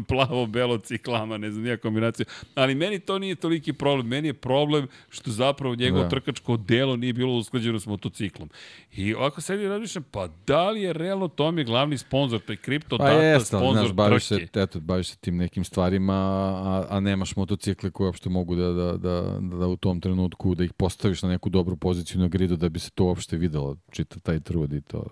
[0.09, 2.27] plavo-belo ciklama, ne znam, nije kombinacija.
[2.55, 4.07] Ali meni to nije toliki problem.
[4.07, 6.05] Meni je problem što zapravo njegovo da.
[6.05, 6.11] Da.
[6.11, 8.51] trkačko delo nije bilo usklađeno s motociklom.
[8.97, 12.57] I ovako sad i razmišljam, pa da li je realno Tom je glavni sponsor, taj
[12.57, 14.47] Crypto Pa Data jeste, sponsor znaš, baviš trke?
[14.47, 18.73] se, eto, baviš se tim nekim stvarima, a, a nemaš motocikle koje uopšte mogu da,
[18.73, 22.57] da, da, da u tom trenutku da ih postaviš na neku dobru poziciju na gridu
[22.57, 25.05] da bi se to uopšte videlo, čita taj trud i to.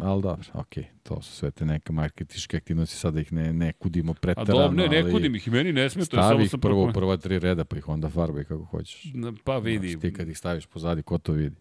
[0.00, 4.12] Ali dobro, okej, to su sve te neke marketiške aktivnosti, sada ih ne, ne kudimo
[4.12, 6.92] A pretarano, dobro, ne, ne kudim ih, meni ne smeta, stavi ih prvo prvo...
[6.92, 9.12] prva tri reda, pa ih onda farbaj kako hoćeš.
[9.44, 11.56] Pa vidi, Znaš, ti kad ih staviš pozadi, ko to vidi?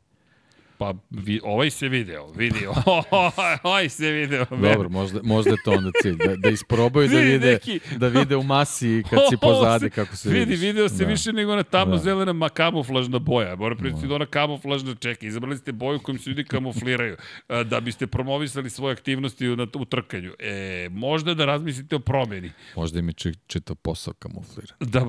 [0.78, 2.74] Pa vi, ovaj se video, vidio,
[3.64, 4.45] ovaj se video.
[4.52, 8.08] Dobro, možda, možda je to onda cilj, da, da isprobaju da Vidi vide, neki- da
[8.10, 10.60] vide u masi kad si pozadi kako se vidi, vidiš.
[10.62, 11.06] video se Da.
[11.06, 12.02] više nego ona tamno Da.
[12.02, 13.56] zelena ma kamuflažna boja.
[13.56, 15.26] Moram priznati da ona kamuflažna čeka.
[15.26, 17.16] Izabrali ste boju kojom se ljudi kamufliraju
[17.66, 20.34] da biste promovisali svoje aktivnosti u, na, u trkanju.
[20.40, 20.54] E,
[20.92, 22.52] možda da razmislite o promeni.
[22.76, 24.78] Možda im je či, čitav posao kamufliran.
[24.82, 25.06] Da,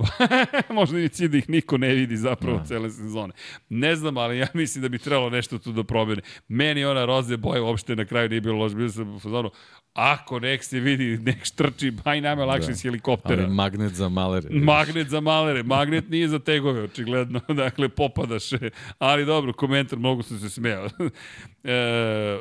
[0.70, 3.32] možda i cilj da ih niko ne vidi zapravo cele sezone.
[3.68, 6.22] Ne znam, ali ja mislim da bi trebalo nešto tu da promene.
[6.48, 8.74] Meni ona roze boje uopšte na kraju nije bilo loše.
[8.74, 9.50] Bilo sam u fazonu,
[9.96, 12.72] ako nek se vidi, nek štrči, ba i nama je lakše Da.
[12.72, 13.42] iz helikoptera.
[13.42, 14.48] Ali magnet za malere.
[14.50, 18.44] Magnet za malere, magnet nije za tegove, očigledno, dakle popadaš.
[18.98, 20.88] Ali dobro, komentar, mnogo sam se smejao.
[21.68, 22.38] E, e,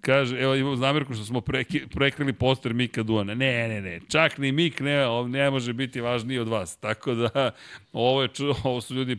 [0.00, 3.34] kaže, evo imam zamerku što smo preki, prekrili poster Mika Duana.
[3.34, 6.76] Ne, ne, ne, čak ni Mik ne, ne može biti važniji od vas.
[6.76, 7.50] Tako da,
[7.92, 8.28] ovo, je,
[8.64, 9.16] ovo su ljudi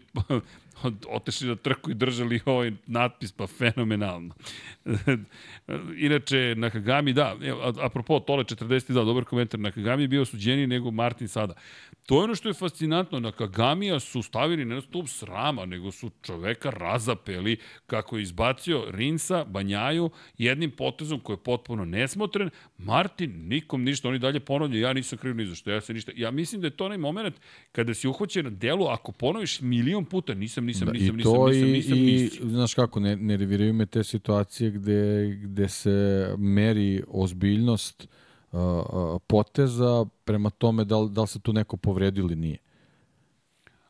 [1.17, 4.35] otešli na trku i držali ovaj natpis, pa fenomenalno.
[6.07, 7.35] Inače, Nakagami, da,
[7.82, 11.53] apropo Tole 42, dobar komentar, Nakagami je bio suđeniji nego Martin sada.
[12.06, 15.91] To je ono što je fascinantno, na Kagamija su stavili ne na stup srama, nego
[15.91, 17.57] su čoveka razapeli
[17.88, 22.49] kako je izbacio Rinsa, Banjaju, jednim potezom koji je potpuno nesmotren.
[22.77, 26.11] Martin, nikom ništa, oni dalje ponavljaju, ja nisam kriv ni za što, ja se ništa.
[26.16, 27.35] Ja mislim da je to onaj moment
[27.72, 31.72] kada si uhoćen na delu, ako ponoviš milion puta, nisam, nisam, da, nisam, nisam, nisam,
[31.72, 32.48] nisam, nisam, i, nisam.
[32.48, 38.07] I, znaš kako, ne, ne reviraju me te situacije gde, gde se meri ozbiljnost
[39.27, 42.57] poteza prema tome da li, da li se tu neko povredio ili nije.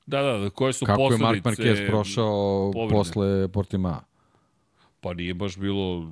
[0.05, 1.23] Da, da, da koje su Kako posledice...
[1.23, 2.93] Kako je Mark Marquez prošao povrede.
[2.93, 4.01] posle Portima?
[5.01, 6.11] Pa nije baš bilo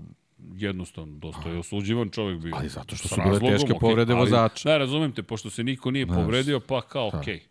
[0.56, 2.56] jednostavno, dosta je osuđivan čovjek bio.
[2.56, 4.70] Ali zato što su bile teške okay, povrede ali, vozača.
[4.70, 7.20] Da, razumem te, pošto se niko nije povredio, pa kao, da.
[7.20, 7.36] okej.
[7.36, 7.42] Okay.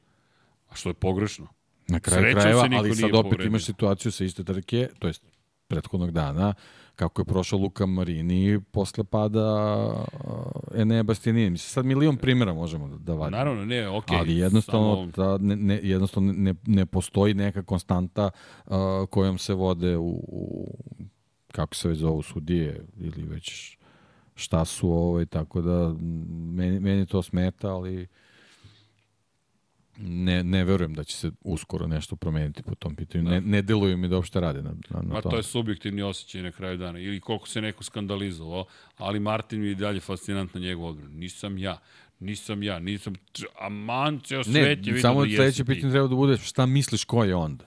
[0.68, 1.46] A što je pogrešno?
[1.88, 3.46] Na kraju Srećan krajeva, ali sad opet povredio.
[3.46, 5.22] imaš situaciju sa iste trke, to jest
[5.68, 6.54] prethodnog dana,
[6.96, 9.86] kako je prošao Luka Marini posle pada
[10.24, 11.50] uh, Enea Bastianini.
[11.50, 13.36] Mislim, sad milion primjera možemo da, da vadimo.
[13.38, 14.16] Naravno, ne, okej.
[14.16, 15.28] Okay, Ali jednostavno, samo...
[15.28, 18.30] da, ne, ne, jednostavno ne, ne postoji neka konstanta
[18.66, 18.74] uh,
[19.10, 20.74] kojom se vode u, u
[21.52, 23.78] kako se već zovu sudije ili već
[24.34, 25.94] šta su ovaj, tako da
[26.28, 28.06] meni, meni to smeta, ali
[29.98, 33.24] ne, ne verujem da će se uskoro nešto promeniti po tom pitanju.
[33.24, 33.30] Da.
[33.30, 36.42] Ne, ne deluju mi da uopšte rade na, na, na Ma to je subjektivni osjećaj
[36.42, 36.98] na kraju dana.
[36.98, 38.64] Ili koliko se neko skandalizovao,
[38.98, 41.12] ali Martin mi je dalje fascinantna njegov odbran.
[41.12, 41.78] Nisam ja.
[42.20, 43.14] Nisam ja, nisam...
[43.60, 47.24] Aman, ceo svet je vidio samo da sledeće pitanje treba da bude šta misliš ko
[47.24, 47.64] je onda?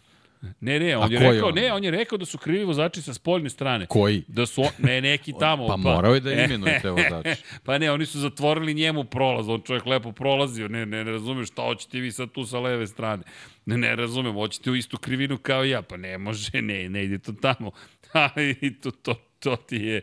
[0.59, 3.01] Ne, ne, on A je rekao, je ne, on je rekao da su krivi vozači
[3.01, 3.85] sa spoljne strane.
[3.85, 4.23] Koji?
[4.27, 5.67] Da su ne neki tamo.
[5.67, 7.35] pa, pa morao je da imenuje te vozače.
[7.65, 11.45] pa ne, oni su zatvorili njemu prolaz, on čovjek lepo prolazio, ne, ne, ne razumem
[11.45, 13.23] šta hoćete vi sad tu sa leve strane.
[13.65, 17.17] Ne, ne razumem, hoćete u istu krivinu kao ja, pa ne može, ne, ne ide
[17.17, 17.71] to tamo.
[18.13, 20.01] Ali to, to, to ti je,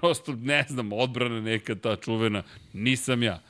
[0.00, 3.42] prosto, ne znam, odbrana neka ta čuvena, nisam ja.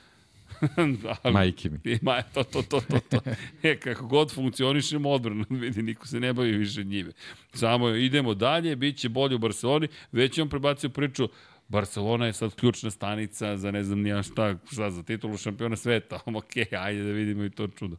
[1.22, 1.98] Ali, Majke mi.
[2.02, 3.20] Ma, to, to, to, to, to.
[3.62, 7.12] E, kako god funkcionišemo odbrano, vidi, niko se ne bavi više njime.
[7.52, 11.28] Samo idemo dalje, bit će bolje u Barceloni, već je on prebacio priču,
[11.68, 16.20] Barcelona je sad ključna stanica za ne znam nija šta, šta za titulu šampiona sveta.
[16.40, 17.96] ok, ajde da vidimo i to čudo.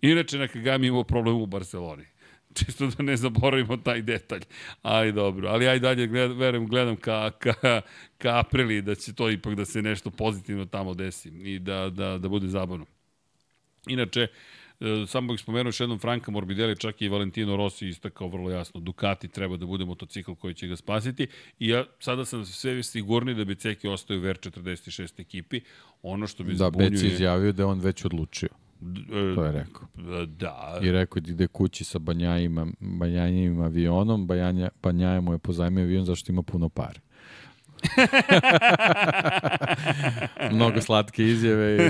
[0.00, 2.04] Inače, na Kagami imao problem u Barceloni
[2.64, 4.42] čisto da ne zaboravimo taj detalj.
[4.82, 7.80] Ali dobro, ali aj dalje gledam, verujem, gledam ka, ka,
[8.18, 12.18] ka aprili da će to ipak da se nešto pozitivno tamo desi i da, da,
[12.18, 12.86] da bude zabavno.
[13.86, 14.26] Inače,
[14.80, 18.80] e, samo bih spomenuo još jednom Franka Morbidelli, čak i Valentino Rossi istakao vrlo jasno,
[18.80, 21.26] Ducati treba da bude motocikl koji će ga spasiti
[21.58, 25.60] i ja sada sam sve sigurni da Beceki ostaje u VR46 ekipi.
[26.02, 26.90] Ono što bi da, zbunjuje...
[26.90, 28.63] Da, Beci izjavio da on već odlučio.
[29.34, 29.86] To je rekao.
[30.26, 30.78] Da.
[30.82, 36.04] I rekao da ide kući sa banjajima, banjajim avionom, banja, banjaja mu je pozajmio avion
[36.04, 37.00] zašto ima puno pare.
[40.52, 41.80] Mnogo slatke izjave i,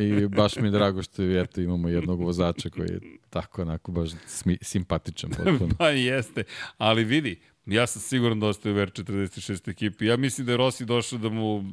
[0.00, 3.00] i, i baš mi je drago što eto, imamo jednog vozača koji je
[3.30, 5.30] tako onako baš smi, simpatičan.
[5.30, 5.74] Potpuno.
[5.78, 6.44] pa jeste,
[6.78, 10.06] ali vidi, ja sam siguran da ostaje u VR46 ekipi.
[10.06, 11.64] Ja mislim da je Rossi došao da mu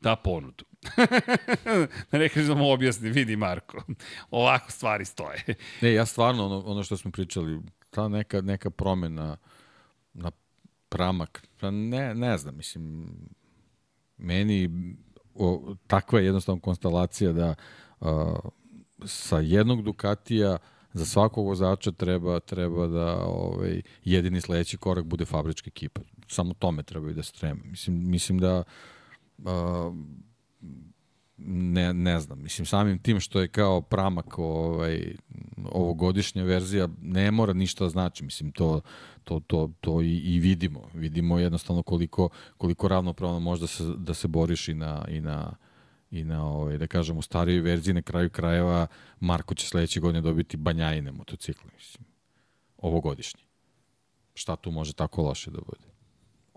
[0.00, 0.64] da ponudu.
[2.12, 3.82] da ne kažem da mu objasni, vidi Marko,
[4.30, 5.44] ovako stvari stoje.
[5.82, 9.36] ne, ja stvarno, ono, ono što smo pričali, ta neka, neka promena
[10.12, 10.30] na
[10.88, 13.14] pramak, pa ne, ne znam, mislim,
[14.16, 14.70] meni
[15.34, 17.54] o, takva je jednostavno konstalacija da
[18.00, 18.34] a,
[19.04, 20.58] sa jednog Ducatija
[20.92, 26.00] za svakog vozača treba treba da ovaj jedini sledeći korak bude fabrička ekipa.
[26.28, 27.60] Samo tome trebaju da streme.
[27.64, 28.62] Mislim mislim da
[29.38, 29.94] uh,
[31.46, 35.14] ne, ne znam, mislim samim tim što je kao pramak ovaj,
[35.64, 38.80] ovogodišnja verzija ne mora ništa da znači, mislim to,
[39.24, 44.14] to, to, to i, i vidimo, vidimo jednostavno koliko, koliko ravnopravno može da se, da
[44.14, 45.56] se boriš i na, i na,
[46.10, 48.86] i na ovaj, da kažem u starijoj verziji na kraju krajeva
[49.20, 52.04] Marko će sledeće godine dobiti banjajine motocikle, mislim,
[52.76, 53.42] ovogodišnji.
[54.34, 55.88] Šta tu može tako loše da bude?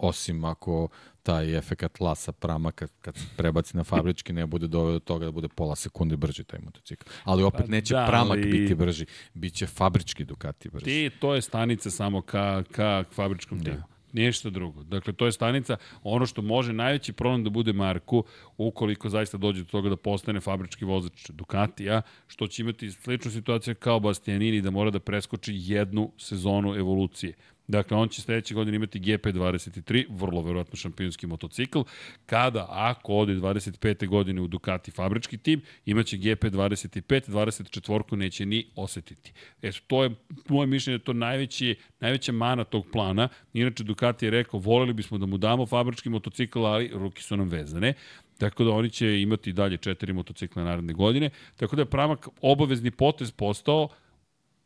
[0.02, 0.88] osim ako
[1.24, 5.26] taj efekat lasa prama kad, kad se prebaci na fabrički ne bude doveo do toga
[5.26, 7.10] da bude pola sekunde brži taj motocikl.
[7.24, 8.52] Ali opet pa, neće da, pramak ali...
[8.52, 10.86] biti brži, bit će fabrički Ducati brži.
[10.86, 13.64] Ti, to je stanica samo ka, ka fabričkom da.
[13.64, 13.84] timu.
[14.14, 14.84] Ništa drugo.
[14.84, 18.24] Dakle, to je stanica, ono što može najveći problem da bude Marku,
[18.58, 23.76] ukoliko zaista dođe do toga da postane fabrički vozač Ducatija, što će imati sličnu situaciju
[23.76, 27.34] kao Bastianini da mora da preskoči jednu sezonu evolucije
[27.72, 31.80] Dakle, on će sledeće godine imati GP23, vrlo verovatno šampionski motocikl,
[32.26, 34.08] kada, ako ode 25.
[34.08, 38.16] godine u Ducati fabrički tim, imaće GP25, 24.
[38.16, 39.34] neće ni osetiti.
[39.62, 40.10] Eto, to je
[40.50, 43.30] moje mišljenje, to najveći, najveća mana tog plana.
[43.54, 47.48] Inače, Ducati je rekao, voleli bismo da mu damo fabrički motocikl, ali ruki su nam
[47.48, 47.94] vezane.
[48.38, 51.30] Tako da oni će imati dalje četiri motocikla naredne godine.
[51.56, 53.90] Tako da je pramak obavezni potez postao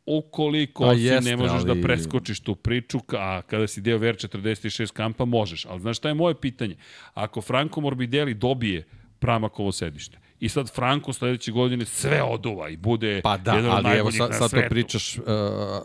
[0.06, 3.98] ukoliko Pa si jeste, ne možeš ali- da preskočiš tu priču, a kada si deo
[3.98, 5.64] VR46 kampa možeš.
[5.64, 6.76] Ali znaš šta je moje pitanje?
[7.14, 8.84] Ako Franco Morbidelli dobije
[9.18, 13.86] Pramakovo sedište i sad Franco sledeće godine sve oduva i bude Pa da, jedan od
[13.86, 15.24] ali evo sad, sad to pričaš, uh,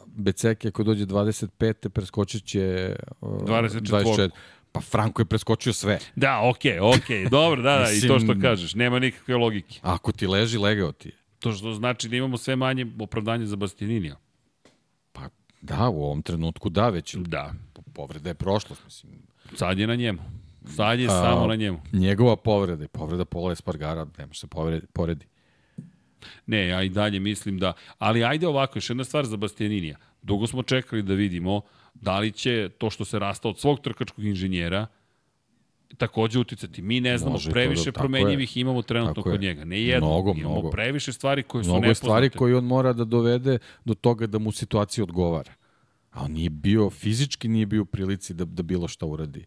[0.06, 1.90] Beceki ako dođe 25.
[1.90, 4.30] preskočit će uh, 24..
[4.72, 6.00] Pa Franko je preskočio sve.
[6.16, 9.36] Da, okej, okay, okej, okay, dobro, da, da, i to što Mislim- kažeš, nema nikakve
[9.36, 9.80] logike.
[9.82, 11.21] Ako ti leži, legao ti je.
[11.42, 14.16] To što znači da imamo sve manje opravdanje za Bastianinija.
[15.12, 15.30] Pa
[15.62, 17.54] da, u ovom trenutku da, već Da,
[17.94, 18.86] povreda je prošlost.
[18.86, 19.12] Mislim.
[19.56, 20.20] sad je na njemu.
[20.76, 21.82] Sad je A, samo na njemu.
[21.94, 25.26] Njegova povreda je povreda Pola Espargara, ne može se povredi, poredi.
[26.46, 27.74] Ne, ja i dalje mislim da...
[27.98, 29.98] Ali ajde ovako, još jedna stvar za Bastianinija.
[30.22, 31.62] Dugo smo čekali da vidimo
[31.94, 34.88] da li će to što se rasta od svog trkačkog inženjera
[35.94, 36.82] takođe uticati.
[36.82, 39.40] Mi ne znamo, Može to previše da- tako promenjivih imamo trenutno kod je.
[39.40, 39.66] njega.
[39.66, 40.70] Ne jedno, Mnogo, imamo mnogo.
[40.70, 42.06] previše stvari koje su Mnogo je nepoznate.
[42.06, 45.54] stvari koje on mora da dovede do toga da mu situacija odgovara.
[46.12, 49.46] A on nije bio, fizički nije bio u prilici da, da bilo šta uradi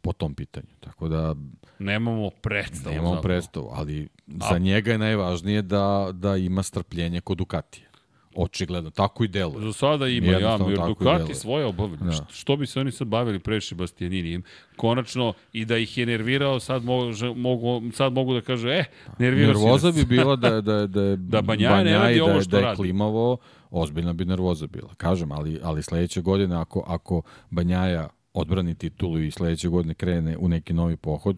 [0.00, 0.66] po tom pitanju.
[0.80, 1.34] Tako da
[1.78, 2.90] Nemamo predstavu.
[2.90, 3.22] nemamo zapravo.
[3.24, 4.08] predstavu, ali
[4.40, 7.87] A- za njega je najvažnije da, da ima strpljenje kod Ducatija.
[8.34, 9.66] Očigledno, tako i deluje.
[9.66, 11.98] Za sada ima, ja, jer Ducati svoje obavljaju.
[11.98, 12.10] Da.
[12.10, 12.26] Da.
[12.30, 14.42] Što bi se oni sad bavili previše Bastianinijem?
[14.76, 18.84] Konačno, i da ih je nervirao, sad mogu, mogu, sad mogu da kažu, e,
[19.18, 22.40] nervirao si Nervoza bi bila da, da, da je Da Banjaja ne radi da, ovo
[22.40, 22.76] što da je radi.
[22.76, 23.36] klimavo,
[23.70, 24.94] ozbiljna bi nervoza bila.
[24.96, 30.48] Kažem, ali, ali sledeće godine ako, ako Banjaja odbrani titulu i sledeće godine krene u
[30.48, 31.36] neki novi pohod,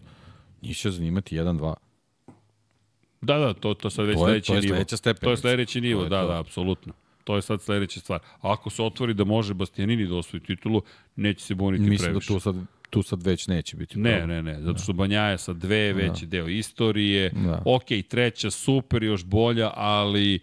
[0.63, 1.75] njih će zanimati 1-2.
[3.23, 4.69] Da, da, to, to sad već To je- sledeći to je nivo.
[4.71, 5.41] sledeća To je stepenica.
[5.41, 6.29] sledeći nivo, To je da, to.
[6.29, 6.93] da, apsolutno.
[7.25, 8.21] To je sad sledeća stvar.
[8.21, 10.83] A ako se otvori da može Bastianini da osvoji titulu,
[11.17, 12.27] neće se buniti Mislim da previše.
[12.29, 12.55] tu sad,
[12.91, 13.99] tu sad već neće biti.
[13.99, 14.45] Ne, problem.
[14.45, 17.31] ne, ne, zato što Banjaja sa dve već je deo istorije.
[17.31, 17.63] Da.
[17.67, 20.39] Ok, treća, super, još bolja, ali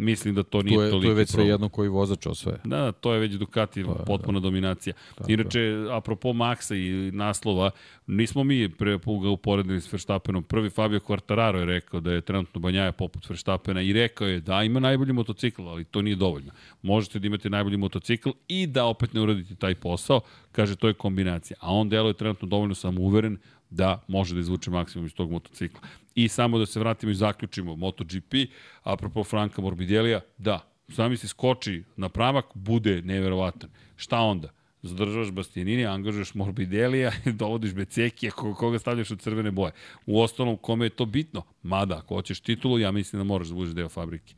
[0.00, 2.58] mislim da to nije Tu je, tu toliki je već sve jedno koji vozač osvaja.
[2.64, 4.94] Da, da, to je već Ducati potpuna dominacija.
[5.28, 7.70] Inače, apropo Maxa i naslova,
[8.06, 10.42] nismo mi pre ga uporedili s Verstappenom.
[10.42, 14.62] Prvi Fabio Quartararo je rekao da je trenutno Banjaja poput Verstappena i rekao je da
[14.62, 16.52] ima najbolji motocikl, ali to nije dovoljno.
[16.82, 20.20] Možete da imate najbolji motocikl i da opet ne uradite taj posao.
[20.52, 21.56] Kaže, to je kombinacija.
[21.60, 23.38] A on deluje trenutno dovoljno samouveren
[23.70, 25.80] da može da izvuče maksimum iz tog motocikla.
[26.14, 28.34] I samo da se vratimo i zaključimo MotoGP,
[28.82, 33.70] apropo Franka Morbidelija, da, sami se skoči na pramak, bude neverovatan.
[33.96, 34.50] Šta onda?
[34.82, 39.72] Zadržavaš Bastianini, angažuješ Morbidelija i dovodiš Becekija koga, koga stavljaš u crvene boje.
[40.06, 41.42] U ostalom, kome je to bitno?
[41.62, 44.34] Mada, ako hoćeš titulu, ja mislim da moraš da budeš deo fabrike.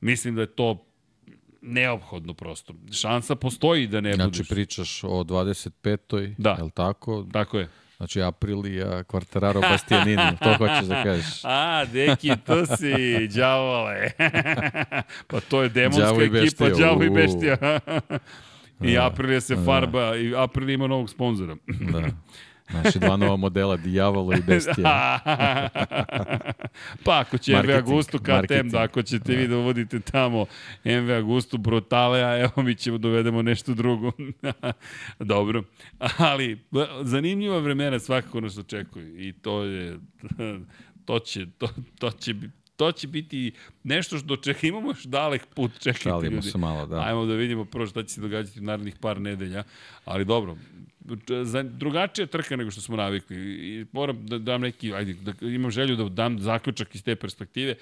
[0.00, 0.86] Mislim da je to
[1.62, 2.74] neophodno prosto.
[2.92, 4.48] Šansa postoji da ne Znači budeš.
[4.48, 6.34] pričaš o 25.
[6.38, 6.50] Da.
[6.50, 7.26] je li tako?
[7.32, 7.68] Tako je.
[7.96, 11.40] Znači Aprilija, Quartararo, Bastianini, to hoćeš da kažeš.
[11.44, 14.10] A, deki, to si, đavole.
[15.30, 17.56] pa to je demonska ekipa, đavo i beštija.
[18.80, 21.56] I Aprilija se farba, i Aprilija ima novog sponzora.
[21.66, 22.02] Da.
[22.72, 25.18] Naši dva nova modela, Dijavolo i Bestija.
[27.04, 28.72] pa ako će MV Marketing, Agustu, KTM, marketing.
[28.72, 30.46] da ako ćete vi da uvodite tamo
[30.84, 34.12] MV Agustu Brutalea, evo mi ćemo dovedemo nešto drugo.
[35.18, 35.62] Dobro,
[36.18, 36.64] ali
[37.02, 39.98] zanimljiva vremena svakako nas očekuju i to je,
[41.06, 41.68] to će, to,
[41.98, 42.34] to će
[42.76, 43.52] to će biti
[43.84, 46.50] nešto što čeka, imamo još dalek put, čekajte Šalimo ljudi.
[46.50, 47.00] se malo, da.
[47.00, 49.64] Ajmo da vidimo prvo šta će se događati u narednih par nedelja,
[50.04, 50.56] ali dobro,
[51.44, 55.70] za drugačija trka nego što smo navikli i moram da dam neki, ajde, da imam
[55.70, 57.74] želju da dam zaključak iz te perspektive.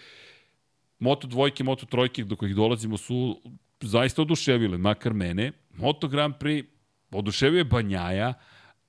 [0.99, 3.41] Moto dvojke, moto trojke do kojih dolazimo su
[3.81, 5.53] zaista oduševile, makar mene.
[5.77, 6.65] Moto Grand Prix
[7.11, 8.35] oduševio je Banjaja,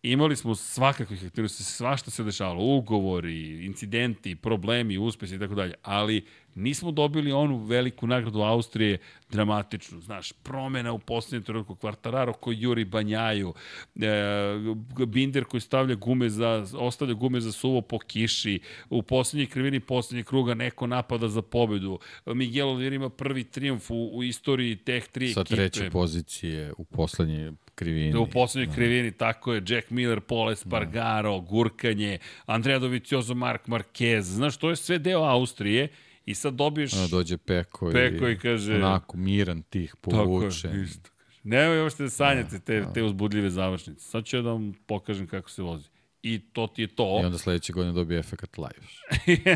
[0.04, 6.26] imali smo svakakvih aktivnosti, svašta se dešavalo, ugovori, incidenti, problemi, uspesi i tako dalje, ali
[6.56, 8.98] nismo dobili onu veliku nagradu Austrije
[9.32, 13.54] dramatičnu, znaš, promena u poslednjem trenutku, Kvartararo koji juri Banjaju,
[13.96, 18.60] e, Binder koji stavlja gume za, ostavlja gume za suvo po kiši,
[18.90, 24.10] u poslednjoj krivini poslednjeg kruga neko napada za pobedu, Miguel Oliveira ima prvi triumf u,
[24.14, 25.56] u istoriji teh tri Sa ekipe.
[25.56, 28.18] treće pozicije u poslednje krivini.
[28.18, 34.58] U poslednjoj krivini, tako je, Jack Miller, Paul Espargaro, Gurkanje, Andrea Dovizioso, Mark Marquez, znaš,
[34.58, 35.88] to je sve deo Austrije
[36.26, 36.94] i sad dobiješ...
[36.94, 40.84] A, dođe Peko, Peko i kaže- Onako, miran, tih, Tako je, povučen.
[40.84, 41.10] isto.
[41.44, 44.02] Nemoj uopšte da sanjate te, te uzbudljive završnice.
[44.02, 45.90] Sad ću ja da vam pokažem kako se vozi.
[46.24, 47.20] I to ti je to.
[47.24, 48.88] I onda sledeće godine dobije efekt live.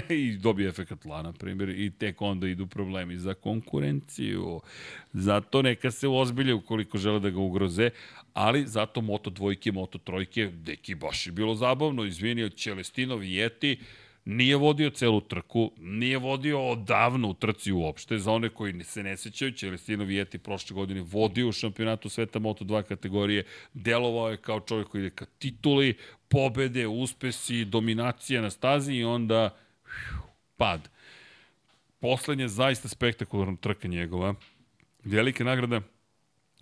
[0.24, 4.62] I dobije efekt la, na primjer, i tek onda idu problemi za konkurenciju.
[5.14, 7.90] Zato neka se ozbilje ukoliko žele da ga ugroze,
[8.34, 13.80] ali zato Moto dvojke, Moto trojke, deki, baš je bilo zabavno, izvinio Čelestino, Vijeti,
[14.28, 19.18] nije vodio celu trku, nije vodio odavno u trci uopšte, za one koji se ne
[19.18, 24.88] sećaju, Čelestino Vijeti prošle godine vodio u šampionatu sveta Moto2 kategorije, delovao je kao čovjek
[24.88, 25.98] koji ide ka tituli,
[26.28, 29.58] pobede, uspesi, dominacija na stazi i onda
[30.58, 30.90] pad.
[32.00, 34.34] Poslednja zaista spektakularna trka njegova.
[35.04, 35.82] Velika nagrada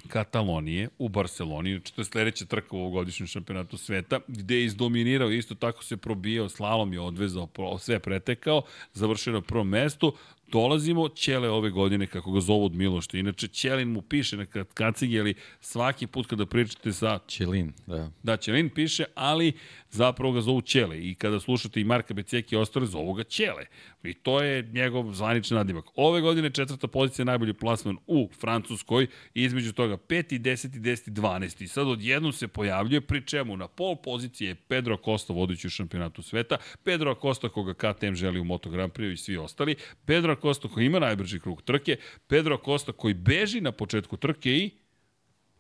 [0.08, 5.56] Katalonije u Barceloni, to je sledeća trka u ovogodišnjem šampionatu sveta, gde je izdominirao, isto
[5.56, 7.48] tako se probijao, slalom je odvezao,
[7.80, 8.62] sve pretekao,
[8.94, 10.16] završio na prvom mestu,
[10.52, 15.20] dolazimo, Ćele ove godine, kako ga zovu od Milošta, inače Ćelin mu piše na kacigi,
[15.20, 17.20] ali svaki put kada pričate sa...
[17.28, 18.12] Ćelin, da.
[18.24, 19.54] Da, Ćelin piše, ali
[19.92, 23.66] zapravo ga zovu Ćele i kada slušate i Marka Beceki i ostale, zovu ga Ćele.
[24.04, 25.86] I to je njegov zvanični nadimak.
[25.96, 30.40] Ove godine četvrta pozicija najbolji plasman u Francuskoj i između toga 5.
[30.40, 30.68] 10.
[30.68, 31.10] 10.
[31.10, 31.64] 12.
[31.64, 35.70] I sad odjednom se pojavljuje, pri čemu na pol pozicije je Pedro Acosta vodeći u
[35.70, 39.76] šampionatu sveta, Pedro Acosta koga KTM želi u Moto Grand Prix i svi ostali,
[40.06, 41.98] Pedro Acosta koji ima najbrži krug trke,
[42.28, 44.72] Pedro Acosta koji beži na početku trke i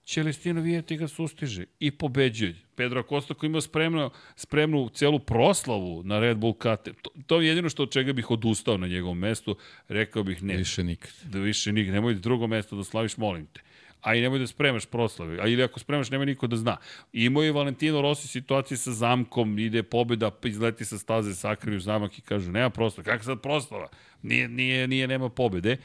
[0.06, 2.56] Celestino Vijeti ga sustiže i pobeđuje.
[2.76, 6.90] Pedro Acosta koji ima spremno, spremnu celu proslavu na Red Bull KT.
[7.02, 9.58] To, to je jedino što od čega bih odustao na njegovom mestu.
[9.88, 10.58] Rekao bih ne.
[10.58, 11.12] Više nikad.
[11.24, 11.94] Da više nikad.
[11.94, 13.62] Nemoj drugo mesto da slaviš, molim te
[14.06, 16.78] a i nemoj da spremaš proslave, a ili ako spremaš nema niko da zna.
[17.14, 22.22] Imao je Valentino Rossi situacije sa zamkom, ide pobeda, izleti sa staze, sakriju zamak i
[22.22, 23.06] kažu nema proslave.
[23.06, 23.88] Kako sad proslava?
[24.22, 25.78] Nije, nije, nije, nema pobede.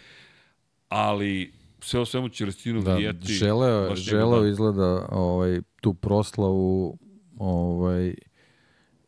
[0.88, 3.32] Ali sve o svemu Čelestinu da, Vijeti...
[3.32, 6.98] Želeo, želeo izgleda ovaj, tu proslavu
[7.38, 8.14] ovaj,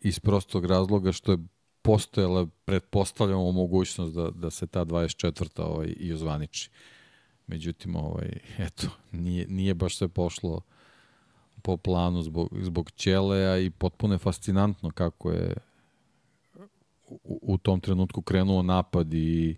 [0.01, 1.39] iz prostog razloga što je
[1.83, 5.63] postojala, pretpostavljamo, mogućnost da, da se ta 24.
[5.63, 6.71] Ovaj, i ozvaniči.
[7.47, 10.61] Međutim, ovaj, eto, nije, nije baš sve pošlo
[11.63, 15.55] po planu zbog, zbog Ćelea i potpuno je fascinantno kako je
[17.09, 19.57] u, u tom trenutku krenuo napad i,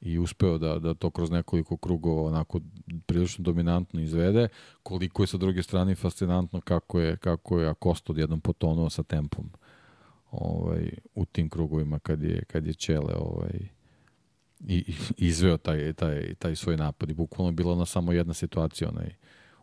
[0.00, 2.60] i uspeo da, da to kroz nekoliko krugova onako
[3.06, 4.48] prilično dominantno izvede,
[4.82, 9.50] koliko je sa druge strane fascinantno kako je, kako je Akosto odjednom potonuo sa tempom
[10.30, 13.68] ovaj, u tim krugovima kad je, kad je Ćele ovaj,
[14.66, 19.14] i, izveo taj, taj, taj svoj napad i bukvalno bilo na samo jedna situacija onaj,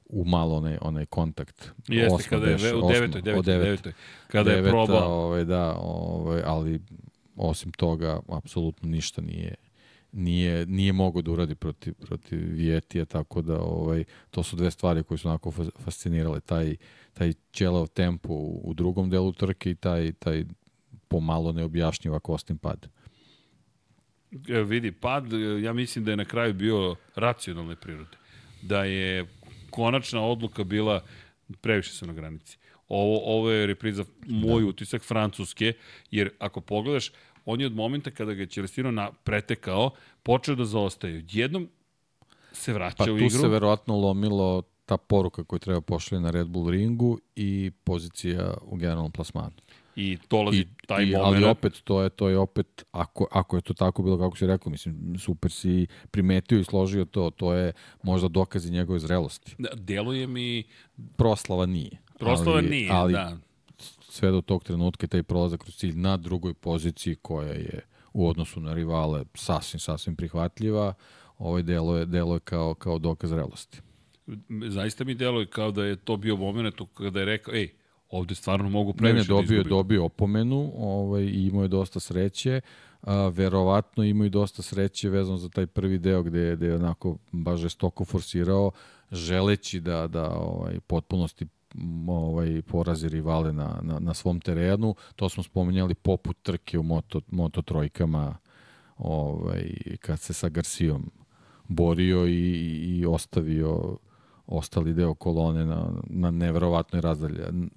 [0.06, 1.72] u malo onaj, onaj kontakt.
[1.88, 3.94] Jeste, osma, kada je u devetoj, devetoj, devetoj, devetoj,
[4.28, 5.26] kada deveta, je probao.
[5.26, 6.82] Ovaj, da, ovaj, ali
[7.36, 9.56] osim toga, apsolutno ništa nije
[10.16, 15.04] nije, nije mogo da uradi protiv, protiv Vijetija, tako da ovaj, to su dve stvari
[15.04, 16.40] koje su onako fascinirale.
[16.40, 16.76] Taj,
[17.14, 20.46] taj ćelav tempo u, u drugom delu trke i taj, taj
[21.08, 22.88] pomalo neobjašnjiva kostim pad.
[24.66, 28.18] Vidi, pad, e, ja mislim da je na kraju bio racionalne prirode.
[28.62, 29.26] Da je
[29.70, 31.04] konačna odluka bila
[31.62, 32.58] previše su na granici.
[32.88, 34.68] Ovo, ovo je repriza moj da.
[34.68, 35.74] utisak Francuske,
[36.12, 37.12] jer ako pogledaš,
[37.46, 39.92] on je od momenta kada ga je Celestino na, pretekao,
[40.24, 41.26] počeo da zaostaje.
[41.32, 41.70] Jednom
[42.52, 43.30] se vraća pa, u igru.
[43.30, 47.72] Pa tu se verovatno lomilo ta poruka koju treba pošli na Red Bull ringu i
[47.84, 49.56] pozicija u generalnom plasmanu
[49.96, 51.26] i dolazi I, taj i, moment.
[51.26, 54.48] Ali opet, to je, to je opet, ako, ako je to tako bilo kako si
[54.48, 59.56] rekao, mislim, super si primetio i složio to, to je možda dokazi njegove zrelosti.
[59.58, 60.64] Da, deluje mi...
[61.18, 61.98] Proslava nije.
[62.20, 63.38] Proslava ali, nije, ali, da.
[64.00, 67.82] sve do tog trenutka taj prolazak kroz cilj na drugoj poziciji koja je
[68.14, 70.94] u odnosu na rivale sasvim, sasvim prihvatljiva,
[71.38, 73.82] ovaj delo je, delo je kao, kao dokaz zrelosti.
[74.68, 77.74] Zaista mi deluje kao da je to bio moment kada je rekao, ej,
[78.10, 82.00] ovde stvarno mogu previše ne, ne, dobio, da dobio opomenu ovaj, i imao je dosta
[82.00, 82.62] sreće.
[83.02, 87.18] A, verovatno imao i dosta sreće vezano za taj prvi deo gde, gde je onako
[87.32, 88.72] baš žestoko forsirao,
[89.12, 91.48] želeći da, da ovaj, potpunosti
[92.08, 94.96] ovaj, porazi rivale na, na, na svom terenu.
[95.16, 98.38] To smo spominjali poput trke u moto, moto trojkama
[98.98, 101.12] ovaj, kad se sa Garcijom
[101.68, 102.52] borio i,
[103.00, 103.98] i ostavio
[104.48, 107.02] ostali deo kolone na, na neverovatnoj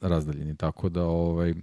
[0.00, 0.56] razdaljeni.
[0.56, 1.54] Tako da ovaj,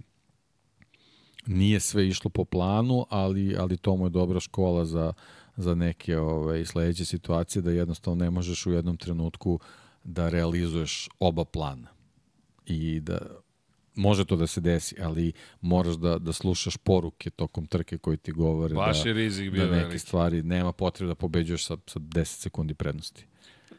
[1.46, 5.12] nije sve išlo po planu, ali, ali to mu je dobra škola za,
[5.56, 9.60] za neke ovaj, sledeće situacije, da jednostavno ne možeš u jednom trenutku
[10.04, 11.88] da realizuješ oba plana.
[12.66, 13.18] I da
[13.94, 18.32] može to da se desi, ali moraš da, da slušaš poruke tokom trke koji ti
[18.32, 19.98] govore Baš da, rizik bio da neke veliki.
[19.98, 23.26] stvari nema potrebe da pobeđuješ sa, sa 10 sekundi prednosti.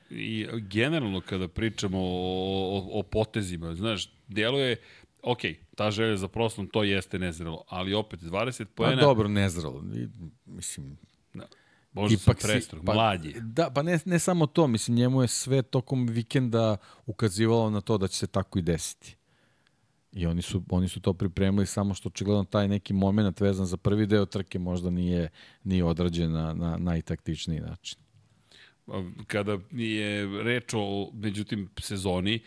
[0.10, 4.78] I generalno kada pričamo o, o, o potezima, znaš, djeluje,
[5.24, 5.40] ok,
[5.76, 9.84] ta želja za proslom, to jeste nezrelo, ali opet 20 Pa poena, dobro, nezrelo.
[10.46, 10.98] Mislim,
[11.94, 13.34] možda sam ipak prestrog, pa- mlad je.
[13.42, 17.98] Da, pa ne, ne samo to, mislim, njemu je sve tokom vikenda ukazivalo na to
[17.98, 19.18] da će se tako i desiti.
[20.12, 23.78] I oni su, oni su to pripremili, samo što očigledno taj neki moment vezan za
[23.78, 25.30] prvi deo trke možda nije,
[25.64, 28.00] nije odrađen na, na najtaktičniji način.
[29.28, 32.40] Kada je reč o, međutim, sezoni,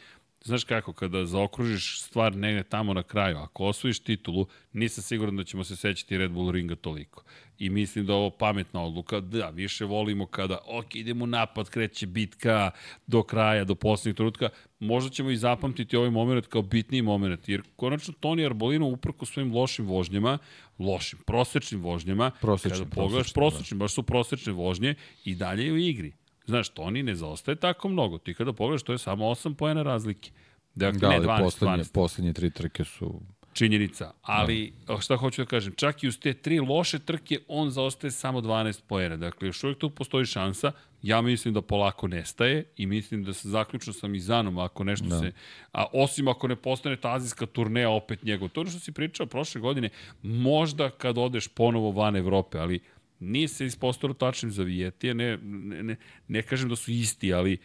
[0.44, 5.44] znaš kako, kada zaokružiš stvar negde tamo na kraju, ako osvojiš titulu, nisam siguran da
[5.44, 7.24] ćemo se sećati Red Bull ringa toliko.
[7.58, 12.06] I mislim da je ovo pametna odluka, da, više volimo kada, ok, idemo napad, kreće
[12.06, 12.70] bitka
[13.06, 17.62] do kraja, do poslednjeg trenutka, možda ćemo i zapamtiti ovaj moment kao bitniji moment, jer
[17.76, 20.38] konačno Toni Arbolino uprko svojim lošim vožnjama,
[20.78, 23.34] lošim, prosečnim vožnjama, Prosečnim, kada pogledaš, prosečnim, da.
[23.34, 24.94] prosečnim, baš su prosečne vožnje
[25.24, 26.12] i dalje je u igri.
[26.50, 28.18] Znaš, Toni ne zaostaje tako mnogo.
[28.18, 30.30] Ti kada pogledaš, to je samo 8 poena razlike.
[30.74, 33.20] Dakle, Da, ne ali 12, poslednje, 12 poslednje tri trke su...
[33.52, 34.12] činjenica.
[34.22, 35.00] Ali, da.
[35.00, 38.82] šta hoću da kažem, čak i uz te tri loše trke, on zaostaje samo 12
[38.86, 39.16] poena.
[39.16, 40.72] Dakle, još uvijek tu postoji šansa.
[41.02, 45.18] Ja mislim da polako nestaje i mislim da se zaključno sa Mizanom, ako nešto da.
[45.18, 45.32] se...
[45.72, 48.48] A osim ako ne postane ta azijska turneja opet njegov.
[48.48, 49.88] To je ono što si pričao prošle godine,
[50.22, 52.80] možda kad odeš ponovo van Evrope, ali
[53.20, 55.96] nije se ispostavilo tačnim za Vijetija, ne, ne, ne,
[56.28, 57.58] ne kažem da su isti, ali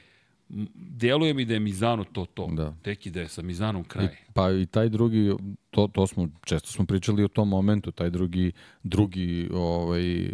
[0.76, 2.48] deluje mi da je Mizano to to.
[2.52, 2.74] Da.
[2.82, 4.06] Tek i da je sa Mizanom kraj.
[4.06, 5.32] I, pa i taj drugi,
[5.70, 8.52] to, to smo, često smo pričali o tom momentu, taj drugi,
[8.84, 10.30] drugi ovaj,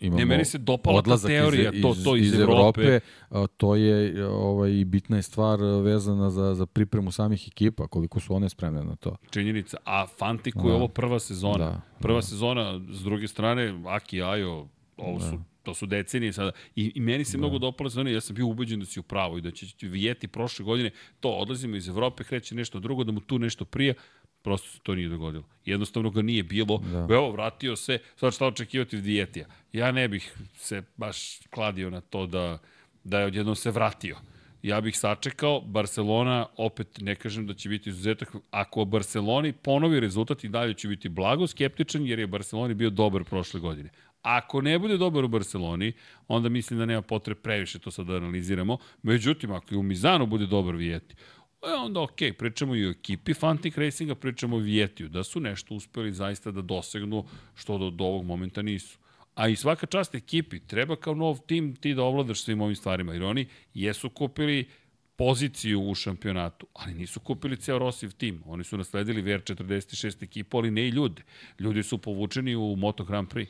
[0.00, 3.00] imamo Ne, meni se dopala ta teorija, to- to iz Evrope.
[3.30, 3.90] a, to je
[4.26, 8.96] ovaj, bitna je stvar vezana za, za pripremu samih ekipa, koliko su one spremne na
[8.96, 9.16] to.
[9.30, 9.76] činjenica.
[9.84, 10.68] A Fantiku Da.
[10.68, 11.58] je ovo prva sezona.
[11.60, 16.50] Da, prva sezona, s druge strane, Aki Ajo, ovo su, to su decenije sada.
[16.76, 19.38] I, i meni se mnogo dopala sezona, ja sam bio ubeđen da si u pravu
[19.38, 23.20] i da će Vijeti prošle godine, to odlazimo iz Evrope, kreće nešto drugo, da mu
[23.20, 23.94] tu nešto prija,
[24.42, 25.44] prosto se to nije dogodilo.
[25.64, 26.78] Jednostavno ga nije bilo.
[26.78, 27.14] Da.
[27.14, 29.46] Evo, vratio se, sad šta očekivati od Vijetija?
[29.72, 32.58] Ja ne bih se baš kladio na to da,
[33.04, 34.16] da je odjednom se vratio.
[34.62, 40.44] Ja bih sačekao, Barcelona, opet ne kažem da će biti izuzetak, ako Barceloni ponovi rezultat
[40.44, 43.90] i dalje će biti blago skeptičan, jer je Barceloni bio dobar prošle godine.
[44.22, 45.92] Ako ne bude dobar u Barceloni,
[46.28, 48.78] onda mislim da nema potrebe previše to sad da analiziramo.
[49.02, 51.14] Međutim, ako i u Mizanu bude dobar Vijeti,
[51.62, 55.74] E, onda ok, pričamo i o ekipi Fantic Racinga, pričamo o Vijetiju, da su nešto
[55.74, 57.24] uspeli zaista da dosegnu
[57.54, 58.98] što do, do ovog momenta nisu.
[59.34, 63.12] A i svaka čast ekipi, treba kao nov tim ti da ovladaš svim ovim stvarima,
[63.12, 64.68] jer oni jesu kupili
[65.16, 68.42] poziciju u šampionatu, ali nisu kupili ceo Rosiv tim.
[68.46, 71.22] Oni su nasledili VR46 ekipu, ali ne i ljude.
[71.58, 73.46] Ljudi su povučeni u Moto Grand Prix.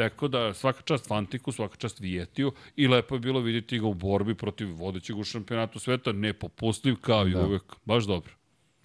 [0.00, 3.94] Tako da svaka čast Fantiku, svaka čast Vijetiju i lepo je bilo vidjeti ga u
[3.94, 7.46] borbi protiv vodećeg u šampionatu sveta, nepopustljiv kao i Da.
[7.46, 7.62] uvek.
[7.84, 8.32] Baš dobro.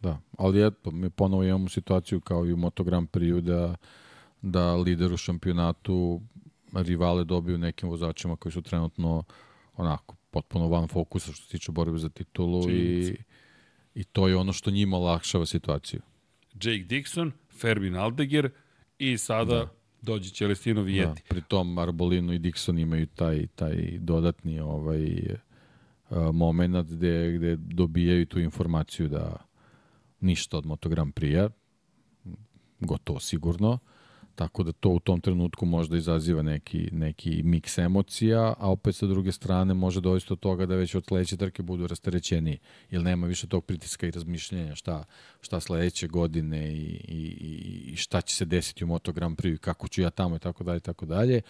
[0.01, 3.75] Da, ali eto, mi ponovo imamo situaciju kao i u Moto Grand Prix da,
[4.41, 6.21] da lider u šampionatu
[6.73, 9.23] rivale dobiju nekim vozačima koji su trenutno
[9.75, 13.17] onako potpuno van fokusa što se tiče borbe za titulu i,
[13.95, 16.01] i to je ono što njima olakšava situaciju.
[16.53, 18.49] Jake Dixon, Ferbin Aldeger
[18.99, 19.84] i sada da.
[20.05, 21.21] Dođe Celestino Da, Vijeti.
[21.29, 25.05] pri tom Arbolino i Dixon imaju taj, taj dodatni ovaj,
[26.09, 29.35] uh, moment gde, gde dobijaju tu informaciju da
[30.19, 31.49] ništa od Moto Grand Prix-a,
[32.79, 33.79] gotovo sigurno,
[34.35, 39.05] tako da to u tom trenutku možda izaziva neki, neki miks emocija, a opet sa
[39.07, 42.57] druge strane može dovesti do toga da već od sledeće trke budu rasterećeni,
[42.91, 45.03] jer nema više tog pritiska i razmišljenja šta,
[45.41, 49.87] šta sledeće godine i, i- i šta će se desiti u Moto Grand Prix, kako
[49.87, 51.41] ću ja tamo i tako dalje, i tako dalje.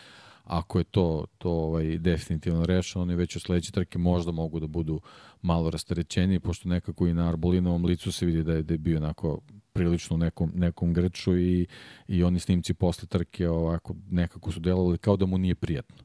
[0.45, 4.67] Ako je to, to ovaj, definitivno rešeno, oni već od sledeće trke možda mogu da
[4.67, 5.01] budu
[5.41, 8.97] malo rasterećeni, pošto nekako i na Arbolinovom licu se vidi da je, da je bio
[8.97, 9.39] onako
[9.73, 11.67] prilično u nekom, nekom grču i,
[12.07, 15.97] i oni snimci posle trke ovako nekako su delovali kao da mu nije prijatno.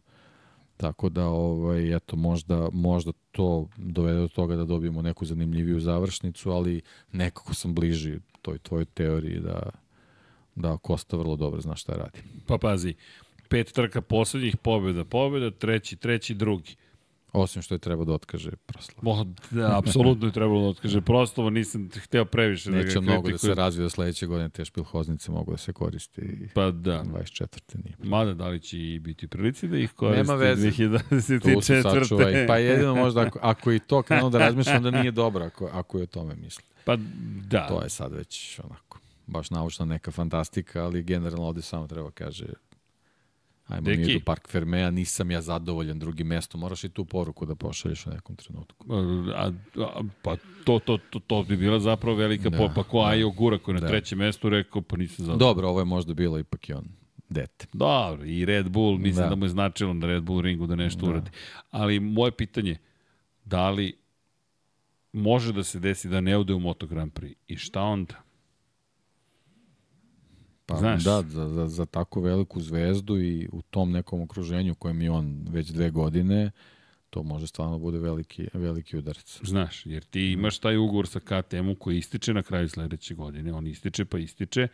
[0.77, 6.51] Tako da, ovaj, eto, možda, možda to dovede do toga da dobijemo neku zanimljiviju završnicu,
[6.51, 9.71] ali nekako sam bliži toj tvojoj teoriji da,
[10.55, 12.19] da Kosta vrlo dobro zna šta radi.
[12.47, 12.95] Pa pazi,
[13.51, 16.77] pet trka poslednjih pobjeda, pobjeda, treći, treći, drugi.
[17.33, 18.99] Osim što je treba da otkaže proslav.
[19.03, 23.23] Mo, da, apsolutno je trebalo da otkaže proslavo, nisam hteo previše da ga Neće mnogo
[23.23, 23.59] da se kritikujem.
[23.59, 27.05] razvije da sledeće godine te špilhoznice mogu da se koristi Pa da.
[27.05, 27.47] 24.
[27.85, 27.97] nije.
[28.03, 30.71] Mada, da li će i biti prilici da ih koriste Nema veze.
[30.71, 31.55] 2024.
[31.55, 32.47] Tu se sačuvaj.
[32.47, 35.99] Pa jedino možda ako, ako i to krenu da razmišljam da nije dobro ako, ako
[35.99, 36.65] je o tome misli.
[36.85, 36.97] Pa
[37.51, 37.67] da.
[37.67, 42.47] To je sad već onako baš naučna neka fantastika, ali generalno ovde samo treba kaže
[43.71, 44.01] Ajmo Deki.
[44.01, 46.61] mi do Park Fermea, nisam ja zadovoljan drugim mestom.
[46.61, 48.87] Moraš i tu poruku da pošalješ u nekom trenutku.
[49.35, 53.01] A, a, pa to, to, to, to bi bila zapravo velika Da, da, pa ko
[53.01, 53.09] da.
[53.09, 53.89] Ajo Gura koji na Da.
[53.89, 55.39] trećem mestu rekao pa nisam zadovoljan.
[55.39, 56.85] Dobro, ovo je možda bilo ipak i on
[57.29, 57.67] dete.
[57.73, 59.29] Dobro, i Red Bull, mislim da, Da.
[59.29, 61.07] da mu je značilo na Red Bull ringu da nešto Da.
[61.09, 61.31] uradi.
[61.71, 62.77] Ali moje pitanje,
[63.45, 63.97] da li
[65.13, 68.15] može da se desi da ne ode u Moto Grand Prix i šta onda?
[70.71, 71.05] Pa Znaš.
[71.05, 75.47] da, za, za, za tako veliku zvezdu i u tom nekom okruženju kojem je on
[75.49, 76.51] već dve godine,
[77.11, 79.41] to može stvarno bude veliki, veliki udarac.
[79.43, 83.67] Znaš, jer ti imaš taj ugovor sa KTM-om koji ističe na kraju sledeće godine, on
[83.67, 84.69] ističe pa ističe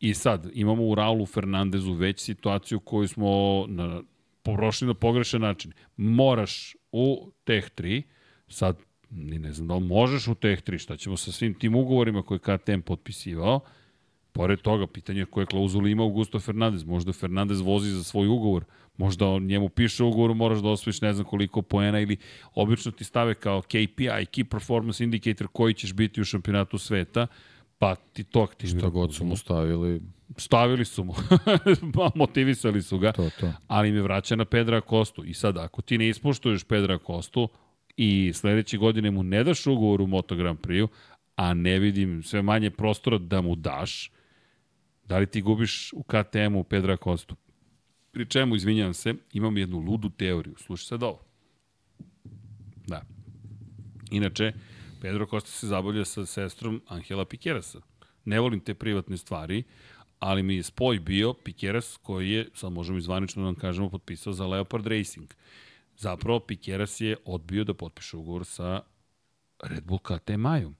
[0.00, 4.02] i sad imamo u Raulu Fernandezu već situaciju koju smo na,
[4.42, 5.72] prošli na pogrešan način.
[5.96, 8.02] Moraš u Tech 3,
[8.48, 8.78] sad
[9.10, 12.22] ni ne znam da li možeš u Tech 3, šta ćemo sa svim tim ugovorima
[12.22, 13.60] koje je KTM potpisivao,
[14.32, 16.84] Pored toga, pitanje je koje klauzule ima Augusto Fernandez.
[16.84, 18.64] Možda Fernandez vozi za svoj ugovor,
[18.96, 22.16] možda on njemu piše ugovor, moraš da osvojiš ne znam koliko poena ili
[22.54, 27.26] obično ti stave kao KPI, Key Performance Indicator, koji ćeš biti u šampionatu sveta,
[27.78, 28.78] pa ti to aktivira.
[28.78, 30.00] Šta god su mu stavili,
[30.36, 31.14] Stavili su mu,
[31.94, 33.52] Pa, motivisali su ga, to, to.
[33.66, 35.24] ali me vraća na Pedra Kostu.
[35.24, 37.48] I sad, ako ti ne ispoštuješ Pedra Kostu
[37.96, 40.88] i sledeće godine mu ne daš ugovor u Moto Grand Prix-u,
[41.36, 44.10] a ne vidim sve manje prostora da mu daš,
[45.10, 47.36] da li ti gubiš u KTM-u Pedra Kostu?
[48.12, 50.54] Pri čemu, izvinjavam se, imam jednu ludu teoriju.
[50.58, 51.24] Slušaj sad ovo.
[52.86, 53.02] Da.
[54.10, 54.52] Inače,
[55.00, 57.80] Pedro Costa se zabavlja sa sestrom Angela Piquerasa.
[58.24, 59.62] Ne volim te privatne stvari,
[60.18, 64.32] ali mi je spoj bio Piqueras koji je, sad možemo izvanično da vam kažemo, potpisao
[64.32, 65.34] za Leopard Racing.
[65.96, 68.80] Zapravo, Piqueras je odbio da potpiše ugovor sa
[69.62, 70.79] Red Bull KTM-ajom.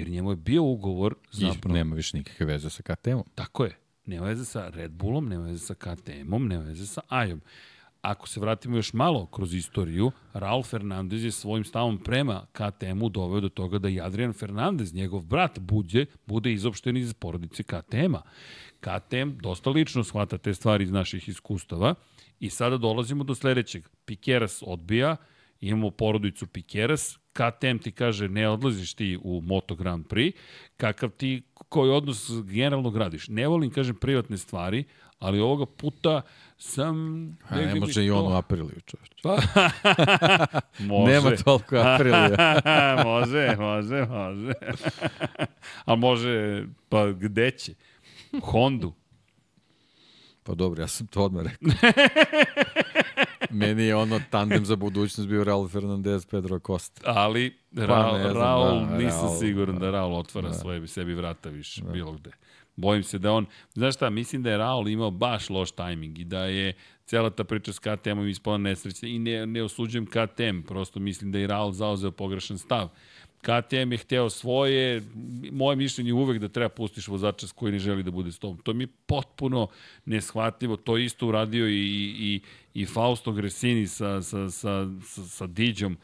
[0.00, 1.74] Jer njemu je bio ugovor I zapravo...
[1.74, 3.24] nema više nikakve veze sa KTM-om.
[3.34, 3.76] Tako je.
[4.06, 7.40] Nema veze sa Red Bullom, nema veze sa KTM-om, nema veze sa Ajom.
[8.02, 13.40] Ako se vratimo još malo kroz istoriju, Raul Fernandez je svojim stavom prema KTM-u doveo
[13.40, 18.22] do toga da i Adrian Fernandez, njegov brat, buđe, bude izopšten iz porodice KTM-a.
[18.80, 21.94] KTM dosta lično shvata te stvari iz naših iskustava
[22.40, 23.88] i sada dolazimo do sledećeg.
[24.04, 25.16] Pikeras odbija,
[25.60, 30.32] imamo porodicu Pikeras, KTM ti kaže ne odlaziš ti u Moto Grand Prix,
[30.76, 33.28] kakav ti, koji odnos generalno gradiš.
[33.28, 34.84] Ne volim, kažem, privatne stvari,
[35.18, 36.22] ali ovoga puta
[36.58, 37.26] sam...
[37.48, 39.10] A ne može i on u apriliju, čovječ.
[39.22, 39.38] Pa,
[40.92, 41.12] može.
[41.12, 42.60] Nema toliko aprilija.
[43.04, 44.52] može, može, može.
[45.84, 47.74] A može, pa gde će?
[48.42, 48.92] Hondu.
[50.42, 51.92] Pa dobro, ja sam to odmah rekao.
[53.60, 57.02] Meni je ono tandem za budućnost bio Raul Fernandez, Pedro Costa.
[57.04, 59.90] Ali Ra Pa, znam, Raul, da, nisam Raul, siguran da da.
[59.90, 60.54] Raul otvara Da.
[60.54, 62.30] svoje sebi vrata više, bilo gde.
[62.76, 66.24] Bojim se da on, znaš šta, mislim da je Raul imao baš loš tajming i
[66.24, 66.72] da je
[67.06, 71.38] cela ta priča s KTM-om ispala nesrećna i ne, ne osuđujem KTM, prosto mislim da
[71.38, 72.88] je Raul zauzeo pogrešan stav.
[73.40, 75.02] KTM je hteo svoje,
[75.52, 78.38] moje mišljenje je uvek da treba pustiš vozača s koji ne želi da bude s
[78.38, 78.58] tom.
[78.58, 79.68] To mi je potpuno
[80.04, 80.76] neshvatljivo.
[80.76, 81.74] To isto uradio i,
[82.18, 82.40] i,
[82.74, 85.96] i Fausto Gresini sa, sa, sa, sa, sa Diđom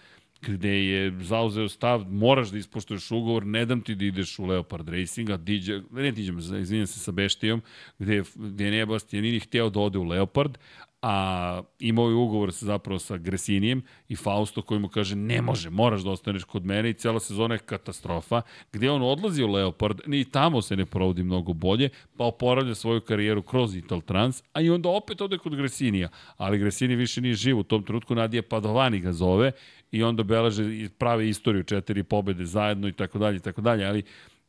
[0.43, 4.89] gde je zauzeo stav, moraš da ispoštuješ ugovor, ne dam ti da ideš u Leopard
[4.89, 7.62] Racing, a Diđa, ne Diđem, izvinjam se sa Beštijom,
[7.99, 10.59] gde, je- gde je Nebastianini hteo da ode u Leopard,
[11.02, 15.70] a imao je ugovor sa, zapravo sa Gresinijem i Fausto koji mu kaže ne može,
[15.70, 18.42] moraš da ostaneš kod mene i cela sezona je katastrofa,
[18.73, 23.00] gde on odlazi u Leopard, ni tamo se ne provodi mnogo bolje, pa oporavlja svoju
[23.00, 27.34] karijeru kroz Ital Trans, a i onda opet ode kod Gresinija, ali Gresini više nije
[27.34, 29.52] živ u tom trenutku, Nadija Padovani ga zove
[29.92, 34.02] i onda beleže prave istoriju četiri pobede zajedno i tako dalje i tako dalje, ali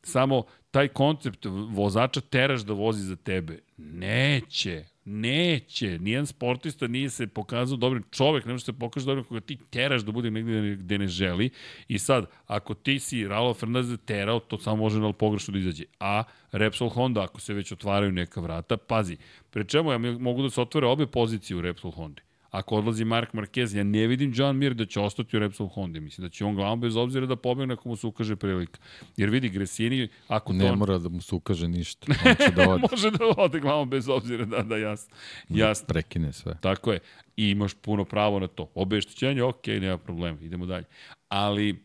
[0.03, 3.59] samo taj koncept vozača teraš da vozi za tebe.
[3.77, 5.99] Neće, neće.
[5.99, 10.01] Nijedan sportista nije se pokazao dobrim čovek, ne može se pokaže dobrim koga ti teraš
[10.01, 11.49] da bude negde gde ne želi.
[11.87, 15.83] I sad, ako ti si Raul Fernandez terao, to samo može na pogrešno da izađe.
[15.99, 19.17] A Repsol Honda, ako se već otvaraju neka vrata, pazi,
[19.49, 22.26] pre čemu ja mogu da se otvore obe pozicije u Repsol Hondi.
[22.57, 25.99] Ako odlazi Mark Marquez, ja ne vidim John Mir da će ostati u Repsol Honda.
[25.99, 28.79] Mislim da će on glavom bez obzira da pobegne ako mu se ukaže prilika.
[29.17, 30.57] Jer vidi, Gresini, ako to...
[30.57, 32.07] Ne mora da mu se ukaže ništa.
[32.25, 32.83] On će da ode.
[32.91, 35.15] Može da ode glavom bez obzira, da, da, jasno.
[35.49, 36.57] Jasno, Prekine sve.
[36.61, 36.99] tako je.
[37.37, 38.71] I imaš puno pravo na to.
[38.75, 40.85] Obeštećenje, ok, nema problema, idemo dalje.
[41.29, 41.83] Ali,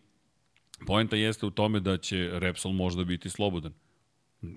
[0.87, 3.73] poenta jeste u tome da će Repsol možda biti slobodan.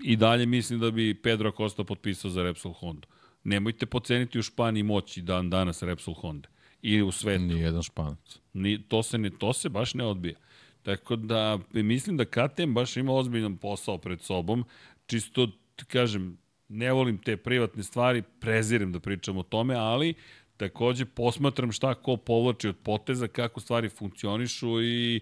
[0.02, 3.06] I dalje mislim da bi Pedro Costa potpisao za Repsol Honda.
[3.46, 6.48] Nemojte poceniti u Španiji moći dan danas Repsol Honda.
[6.82, 7.42] I u svetu.
[7.42, 8.38] Nijedan španac.
[8.52, 10.34] Ni, to, se ne, to se baš ne odbija.
[10.82, 14.64] Tako da mislim da KTM baš ima ozbiljan posao pred sobom.
[15.06, 15.48] Čisto,
[15.86, 20.14] kažem, Ne volim te privatne stvari, prezirem da pričam o tome, ali
[20.56, 25.20] takođe posmatram šta ko povlači od poteza, kako stvari funkcionišu i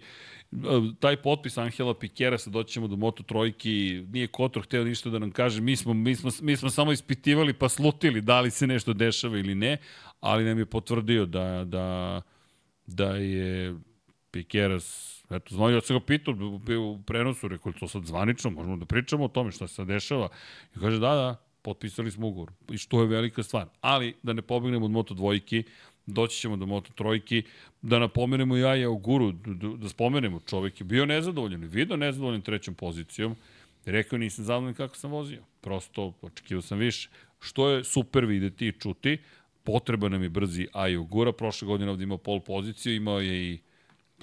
[1.00, 5.30] taj potpis Angela Pikera, sad doćemo do Moto Trojki, nije Kotor hteo ništa da nam
[5.30, 8.92] kaže, mi smo, mi smo, mi smo samo ispitivali pa slutili da li se nešto
[8.92, 9.76] dešava ili ne,
[10.20, 12.20] ali nam je potvrdio da, da,
[12.86, 13.74] da je
[14.30, 16.34] Pikeras Eto, znao, ja sam ga pitao
[16.80, 20.28] u prenosu, rekao, to sad zvanično, možemo da pričamo o tome šta se sad dešava.
[20.76, 22.52] I kaže, da, da, potpisali smo ugovor.
[22.70, 23.68] I što je velika stvar.
[23.80, 25.64] Ali, da ne pobegnemo od Moto dvojki,
[26.06, 27.42] doći ćemo do Moto trojki,
[27.82, 32.74] da napomenemo i Aja Oguru, da, da spomenemo, čovek je bio nezadovoljan, video nezadovoljan trećom
[32.74, 33.36] pozicijom,
[33.84, 35.42] rekao nisam zadovoljan kako sam vozio.
[35.60, 37.08] Prosto, očekivao sam više.
[37.40, 39.18] Što je super videti i čuti,
[39.64, 43.58] potreba nam je brzi Aja Ogura, prošle godine ovde imao pol poziciju, imao je i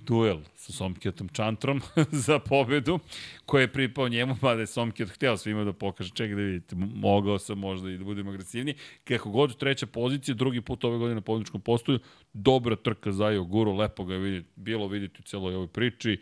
[0.02, 1.82] duel sa Somkjetom Čantrom
[2.26, 3.00] za pobedu,
[3.46, 6.76] koji je pripao njemu, pa da je Somkjet hteo svima da pokaže, čekaj da vidite,
[6.76, 8.76] mogao sam možda i da budem agresivniji.
[9.04, 12.00] Kako god, treća pozicija, drugi put ove godine na pobedničkom postoju,
[12.34, 16.22] dobra trka za Joguru, lepo ga je vidjeti, bilo vidjeti u celoj ovoj priči.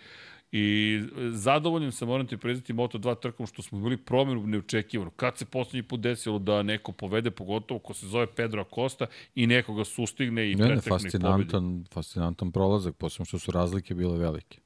[0.51, 0.99] I
[1.31, 5.11] zadovoljan sam, moram ti priznati, Moto2 trkom što smo bili promjenu neočekivano.
[5.11, 9.05] Kad se poslednji put desilo da neko povede, pogotovo ko se zove Pedro Acosta
[9.35, 11.89] i nekoga sustigne i ne, pretekne ne, fascinantan, pobedi.
[11.93, 14.59] fascinantan prolazak, posebno što su razlike bile velike.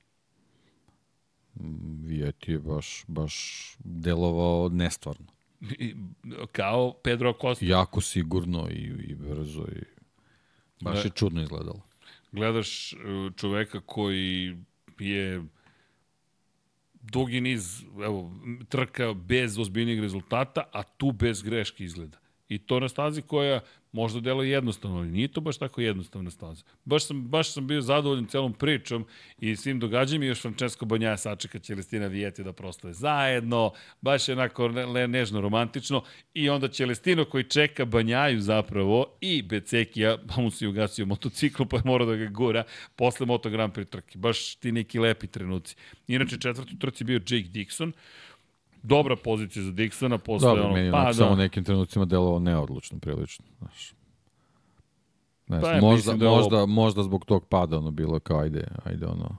[2.04, 5.26] Vijeti je baš, baš delovao nestvarno.
[5.62, 5.96] I,
[6.52, 7.66] kao Pedro Acosta.
[7.66, 9.84] Jako sigurno i, i brzo i
[10.82, 11.82] baš je čudno izgledalo.
[12.32, 13.00] Gledaš uh,
[13.36, 14.58] čoveka koji
[15.00, 15.44] je
[17.04, 18.32] dugi niz evo,
[18.70, 22.18] trka bez ozbiljnijeg rezultata, a tu bez greške izgleda.
[22.50, 23.62] I to na stazi koja
[23.94, 26.64] možda delo jednostavno, ali nije to baš tako jednostavna staza.
[26.86, 29.06] Baš sam, baš sam bio zadovoljan celom pričom
[29.40, 34.34] i svim događajima i još Francesco Banjaja sačeka Celestina Vijeti da proslave zajedno, baš je
[34.34, 40.52] onako ne, nežno romantično i onda Celestino koji čeka Banjaju zapravo i Becekija, pa mu
[40.52, 42.64] se ugasio motociklu pa je morao da ga gura
[42.96, 44.18] posle Moto Grand Prix trke.
[44.18, 45.76] Baš ti neki lepi trenuci.
[46.08, 47.92] Inače četvrtu trci bio Jake Dixon,
[48.84, 51.14] dobra pozicija za Dixona posle Dobro, onog pada.
[51.14, 53.94] samo nekim trenucima delovao neodlučno prilično, znaš.
[55.48, 56.68] Ne pa, možda, da možda, ovo...
[56.68, 59.38] možda zbog tog pada ono bilo kao ajde, ajde ono.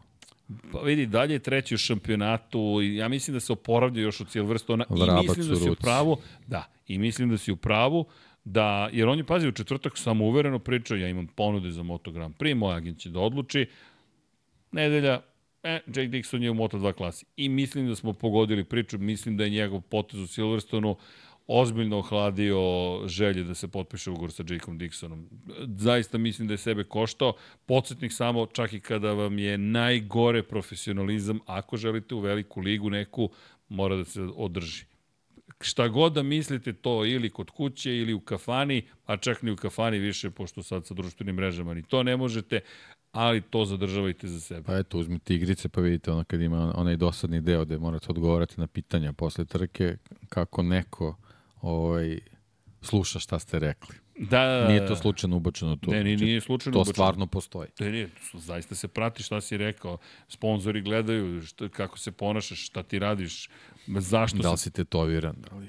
[0.73, 4.31] Pa vidi, dalje je treći u šampionatu i ja mislim da se oporavlja još od
[4.31, 6.17] Silverstona i mislim da si u pravu,
[6.47, 8.05] da, i mislim da si u pravu,
[8.45, 12.11] da, jer on je, pazi, u četvrtak samo uvereno pričao, ja imam ponude za Moto
[12.11, 13.67] Grand Prix, moj agent će da odluči,
[14.73, 15.21] nedelja,
[15.65, 17.27] E, Jake Dixon je u Moto2 klasi.
[17.37, 20.97] I mislim da smo pogodili priču, mislim da je njegov potez u Silverstonu
[21.47, 22.61] ozbiljno ohladio
[23.07, 25.25] želje da se potpiše ugovor sa Jakeom Dixonom.
[25.77, 27.33] Zaista mislim da je sebe koštao.
[27.67, 33.31] Podsjetnik samo, čak i kada vam je najgore profesionalizam, ako želite u veliku ligu neku,
[33.69, 34.85] mora da se održi.
[35.61, 39.57] Šta god da mislite to ili kod kuće ili u kafani, a čak ni u
[39.57, 42.61] kafani više, pošto sad sa društvenim mrežama ni to ne možete,
[43.15, 44.63] ali to zadržavajte za sebe.
[44.63, 48.61] Pa eto, uzmite igrice pa vidite ono kad ima onaj dosadni deo gde morate odgovarati
[48.61, 49.97] na pitanja posle trke,
[50.29, 51.17] kako neko
[51.61, 52.19] ovaj,
[52.83, 53.97] sluša šta ste rekli.
[54.19, 54.69] Da, da, da.
[54.69, 55.91] Nije to slučajno ubačeno tu.
[55.91, 56.93] Ne, nije, nije slučajno to ubačeno.
[56.93, 57.69] To stvarno postoji.
[57.81, 59.99] Ne, nije, zaista se prati šta si rekao.
[60.29, 63.49] Sponzori gledaju šta, kako se ponašaš, šta ti radiš,
[63.87, 65.69] zašto da li si tetoviran, da li...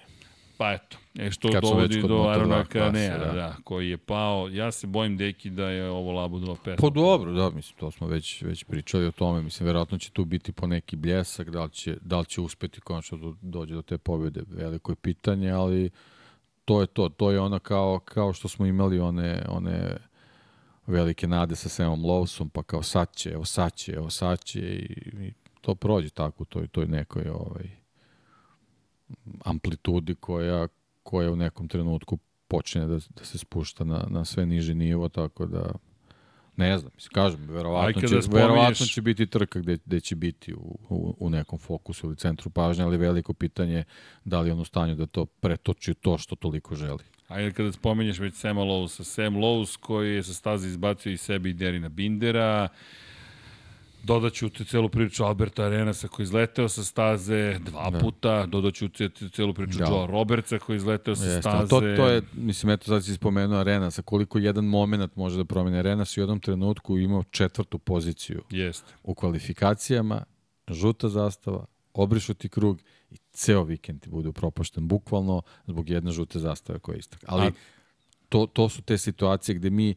[0.57, 3.31] Pa eto, e što Kad dovodi do Arona Kanea, da.
[3.31, 4.49] da, koji je pao.
[4.49, 6.77] Ja se bojim, deki, da je ovo Labudova pesma.
[6.81, 9.41] Pa dobro, da, mislim, to smo već, već pričali o tome.
[9.41, 12.81] Mislim, verovatno će tu biti po neki bljesak, da li će, da li će uspeti
[12.81, 14.43] konačno do, dođe do te pobjede.
[14.47, 15.89] Veliko je pitanje, ali
[16.65, 17.09] to je to.
[17.09, 19.97] To je ona kao, kao što smo imali one, one
[20.87, 24.59] velike nade sa Samom Lawsom, pa kao sad će, evo sad će, evo sad će
[24.59, 24.83] i,
[25.25, 27.84] i to prođe tako u toj, toj nekoj ovaj,
[29.45, 30.67] amplitudi koja,
[31.03, 32.17] koja u nekom trenutku
[32.47, 35.71] počne da, da se spušta na, na sve niži nivo, tako da
[36.57, 38.33] ne znam, mislim, kažem, verovatno, će, spomeniš...
[38.33, 42.49] verovatno će biti trka gde, gde će biti u, u, u nekom fokusu ili centru
[42.49, 43.83] pažnje, ali veliko pitanje
[44.25, 47.03] da li on u stanju da to pretoči to što toliko želi.
[47.27, 51.49] Ajde kada spomenješ već Sema Lowsa, Sam Lows koji je sa staze izbacio i sebi
[51.49, 52.67] i Derina Bindera,
[54.05, 57.99] Dodaću te celu priču Alberta Arenasa koji izleteo sa staze dva da.
[57.99, 59.85] puta, dodaću te celu priču da.
[59.85, 61.69] Joe Robertsa koji izleteo sa Jeste, staze.
[61.69, 65.79] To, to je, mislim, eto sad si spomenuo Arenasa, koliko jedan moment može da promene.
[65.79, 68.93] Arenas u jednom trenutku imao četvrtu poziciju Jeste.
[69.03, 70.23] u kvalifikacijama,
[70.67, 76.79] žuta zastava, obrišuti krug i ceo vikend ti bude upropašten bukvalno zbog jedne žute zastave
[76.79, 77.23] koja je istak.
[77.27, 77.51] Ali A...
[78.29, 79.95] to, to su te situacije gde mi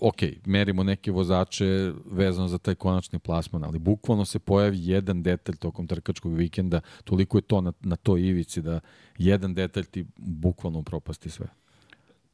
[0.00, 0.16] ok,
[0.46, 5.86] merimo neke vozače vezano za taj konačni plasman, ali bukvalno se pojavi jedan detalj tokom
[5.86, 8.80] trkačkog vikenda, toliko je to na, na toj ivici da
[9.18, 11.46] jedan detalj ti bukvalno propasti sve.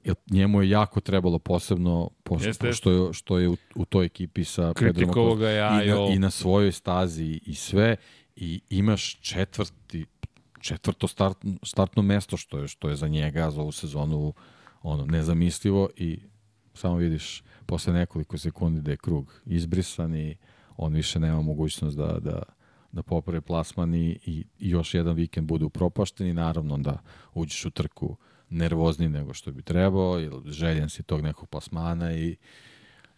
[0.04, 2.72] Jer njemu je jako trebalo posebno, pošto, Jeste.
[2.72, 6.30] što, je, što je u, u toj ekipi sa Pedrom ja, i, na, i na
[6.30, 7.96] svojoj stazi i sve
[8.36, 10.06] i imaš četvrti
[10.60, 14.34] četvrto start, startno mesto što je što je za njega za ovu sezonu
[14.82, 16.18] ono nezamislivo i
[16.74, 20.36] samo vidiš posle nekoliko sekundi da je krug izbrisan i
[20.76, 22.42] on više nema mogućnost da, da,
[22.92, 26.98] da poprave plasman i, i, još jedan vikend bude upropašten i naravno da
[27.34, 28.16] uđeš u trku
[28.50, 32.36] nervozni nego što bi trebao ili željen si tog nekog plasmana i,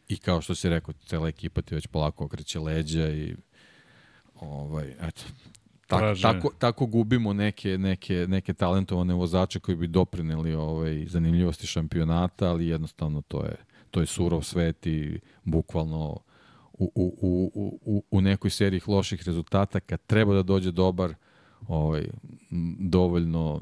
[0.08, 3.36] i kao što si rekao, cela ekipa ti već polako okreće leđa i
[4.34, 5.22] ovaj, eto,
[5.86, 12.50] Tak, tako, tako gubimo neke, neke, neke talentovane vozače koji bi doprineli ovaj, zanimljivosti šampionata,
[12.50, 13.56] ali jednostavno to je,
[13.90, 16.20] to je surov svet i bukvalno
[16.72, 21.14] u, u, u, u, u nekoj seriji loših rezultata, kad treba da dođe dobar,
[21.68, 22.06] ovaj,
[22.78, 23.60] dovoljno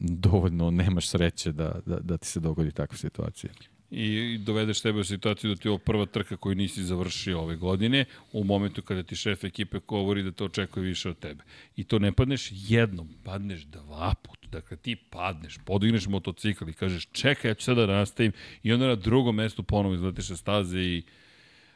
[0.00, 3.52] dovoljno nemaš sreće da, da, da ti se dogodi takva situacija.
[3.90, 7.56] I dovedeš sebe u situaciju da ti je ovo prva trka koju nisi završio ove
[7.56, 11.44] godine, u momentu kada ti šef ekipe govori da to očekuje više od tebe.
[11.76, 14.48] I to ne padneš jednom, padneš dva puta.
[14.48, 18.86] Dakle, ti padneš, podigneš motocikl i kažeš čekaj, ja ću sada da nastavim i onda
[18.86, 21.02] na drugom mestu ponovo izletiš sa staze i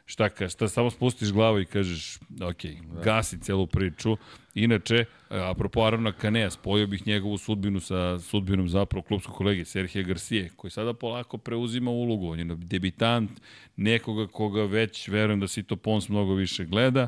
[0.05, 2.63] šta ka, šta samo spustiš glavu i kažeš, ok,
[3.03, 4.17] gasi celu priču.
[4.53, 10.49] Inače, apropo Arona Kanea, spojio bih njegovu sudbinu sa sudbinom zapravo klubskog kolege Serhije Garcije,
[10.55, 12.31] koji sada polako preuzima ulogu.
[12.31, 13.31] On je debitant
[13.75, 17.07] nekoga koga već, verujem da Sito Pons mnogo više gleda.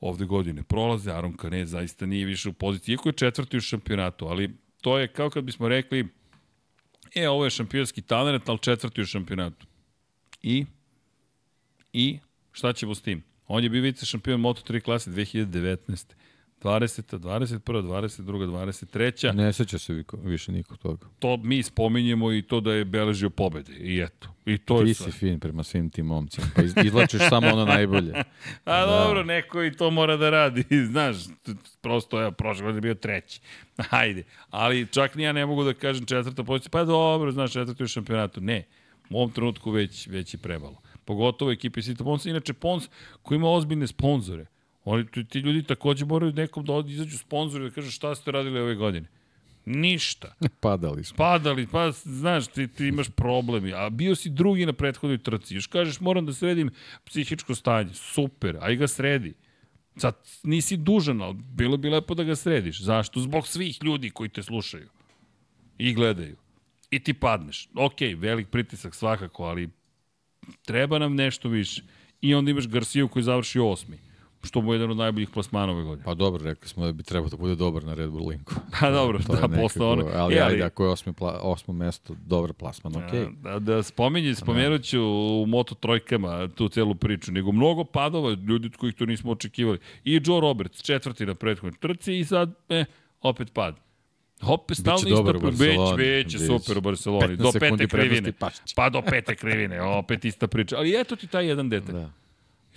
[0.00, 4.26] Ovde godine prolaze, Aron Kane zaista nije više u poziciji, iako je četvrti u šampionatu,
[4.26, 4.50] ali
[4.80, 6.08] to je kao kad bismo rekli,
[7.14, 9.66] e, ovo je šampionski talent, ali četvrti u šampionatu.
[10.42, 10.64] I
[11.94, 12.18] I
[12.54, 13.22] šta ćemo s tim?
[13.46, 16.14] On je bio vice šampion Moto3 klase 2019.
[16.62, 17.18] 20.
[17.18, 17.58] 21.
[17.82, 18.22] 22.
[18.46, 19.34] 23.
[19.34, 21.06] Ne seća se viko- više niko toga.
[21.18, 23.72] To mi spominjemo i to da je beležio pobede.
[23.72, 24.28] I eto.
[24.46, 25.12] I to Ti je si sve.
[25.12, 28.12] fin prema svim tim momcima, pa iz, izlačiš samo ono najbolje.
[28.64, 30.64] A dobro, neko i to mora da radi.
[30.92, 31.16] Znaš,
[31.80, 33.40] prosto ja prošle godine bio treći.
[33.90, 34.22] Hajde.
[34.50, 36.70] Ali čak ni ja ne mogu da kažem četvrta pozicija.
[36.70, 38.40] Pa dobro, znaš, četvrti u šampionatu.
[38.40, 38.64] Ne.
[39.10, 40.80] U ovom trenutku već, već je prebalo.
[41.04, 42.26] Pogotovo ekipi Sito Pons.
[42.26, 42.88] Inače, Pons
[43.22, 44.46] koji ima ozbiljne sponzore.
[44.84, 48.74] Oni, ti, ljudi takođe moraju nekom da izađu sponzori da kažu šta ste radili ove
[48.74, 49.08] godine.
[49.64, 50.34] Ništa.
[50.60, 51.16] Padali smo.
[51.16, 55.54] Padali, pa znaš, ti, ti imaš problemi, a bio si drugi na prethodnoj trci.
[55.54, 56.70] Još kažeš, moram da sredim
[57.04, 57.94] psihičko stanje.
[57.94, 59.34] Super, aj ga sredi.
[59.96, 62.82] Sad nisi dužan, ali bilo bi lepo da ga središ.
[62.82, 63.20] Zašto?
[63.20, 64.88] Zbog svih ljudi koji te slušaju
[65.78, 66.36] i gledaju.
[66.90, 67.68] I ti padneš.
[67.74, 69.68] Ok, velik pritisak svakako, ali
[70.62, 71.82] treba nam nešto više.
[72.20, 73.98] I onda imaš Garciju koji završi osmi,
[74.42, 76.04] što mu je jedan od najboljih plasmana ove godine.
[76.04, 78.54] Pa dobro, rekli smo da bi trebao da bude dobar na Red Bull Linku.
[78.80, 80.10] Pa dobro, To da, nekako- posle ono...
[80.14, 83.26] Ali, E, ajde, ako je osmi, pla, osmo mesto, dobar plasman, okej.
[83.32, 85.00] Da, da spominje, spomenut ću
[85.42, 89.78] u Moto trojkama tu celu priču, nego mnogo padova, ljudi od kojih to nismo očekivali.
[90.04, 92.84] I Joe Roberts, četvrti na prethodnoj trci i sad, e,
[93.20, 93.76] opet pad.
[94.42, 97.36] Opet stalno Barceloni, Već, već je super u Barceloni.
[97.36, 98.32] 15 Do pete krivine.
[98.76, 100.76] Pa do pete krivine, opet ista priča.
[100.76, 101.94] Ali eto ti taj jedan detalj.
[101.94, 102.10] Da.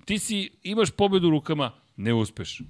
[0.05, 2.61] Ti si, imaš pobedu u rukama, ne uspeš.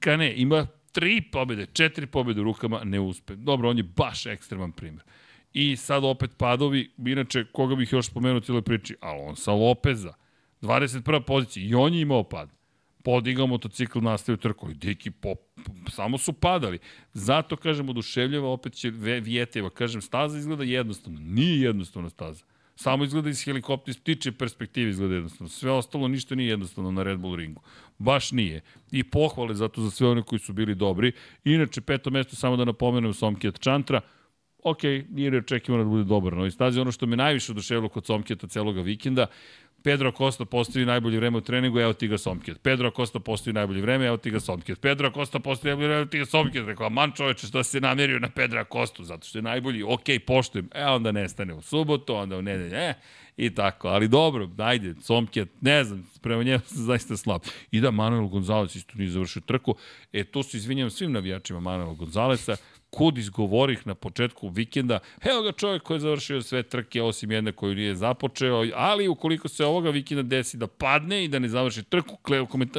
[0.00, 3.36] Kane ima tri pobede, četiri pobede u rukama, ne uspe.
[3.36, 5.02] Dobro, on je baš ekstreman primjer.
[5.52, 10.14] I sad opet padovi, inače, koga bih još spomenuo u cijeloj priči, Alonso Lopeza,
[10.62, 11.20] 21.
[11.20, 12.50] pozicija, i on je imao pad.
[13.06, 15.38] Podigao motocikl, nastavio trku, i deki, pop,
[15.90, 16.78] samo su padali.
[17.12, 21.20] Zato, kažem, oduševljava, opet će Vjeteva, kažem, staza izgleda jednostavno.
[21.20, 22.44] Nije jednostavna staza.
[22.74, 25.48] Samo izgleda iz helikoptera, iz ptiče perspektive izgleda jednostavno.
[25.48, 27.62] Sve ostalo ništa nije jednostavno na Red Bull ringu.
[27.98, 28.60] Baš nije.
[28.90, 31.12] I pohvale zato za sve one koji su bili dobri.
[31.44, 34.00] Inače, peto mesto, samo da napomenem, Somkijat Čantra,
[34.62, 36.80] ok, nije neočekivano da bude dobar na ovoj stazi.
[36.80, 39.26] Ono što me najviše oduševilo kod Somkijata celoga vikenda,
[39.86, 42.58] Pedro Acosta postavi najbolje vreme u treningu, evo ti ga Somkijat.
[42.62, 44.80] Pedro Acosta postavi najbolje vreme, evo ti ga Somkijat.
[44.80, 46.66] Pedro Acosta postavi najbolje vreme, evo ti ga Somkijat.
[46.66, 50.68] Rekao, man čoveče, što se namjerio na Pedro Acostu, zato što je najbolji, ok, poštujem.
[50.74, 52.94] E, onda nestane u subotu, onda u nedelju, e,
[53.36, 53.88] i tako.
[53.88, 57.40] Ali dobro, ajde, Somkijat, ne znam, prema njemu sam zaista slab.
[57.70, 59.74] I da, Manuel Gonzalez isto nije završio trku.
[60.12, 62.56] E, to se izvinjam svim navijačima Manuela Gonzalesa,
[62.96, 67.52] kud izgovorih na početku vikenda, evo ga čovjek koji je završio sve trke osim jedne
[67.52, 71.82] koju nije započeo, ali ukoliko se ovoga vikenda desi da padne i da ne završi
[71.82, 72.16] trku,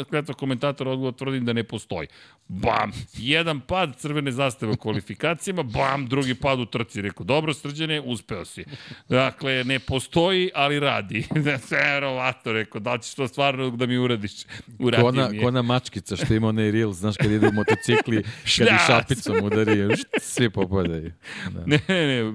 [0.10, 2.08] kletva komentator odgovor tvrdim da ne postoji.
[2.48, 2.92] Bam!
[3.18, 6.08] Jedan pad crvene zastave u kvalifikacijama, bam!
[6.08, 7.02] Drugi pad u trci.
[7.02, 8.66] Rekao, dobro srđane, uspeo si.
[9.10, 11.26] Dakle, ne postoji, ali radi.
[11.72, 14.32] Verovatno, rekao, da ćeš to stvarno da mi uradiš.
[14.80, 15.44] Uradio kona, mi je.
[15.44, 18.24] Kona mačkica što ima onaj reel, znaš kad ide u motocikli,
[18.58, 19.72] kad i šapicom udari,
[20.20, 21.12] svi popadaju.
[21.52, 21.64] Da.
[21.66, 22.32] Ne, ne,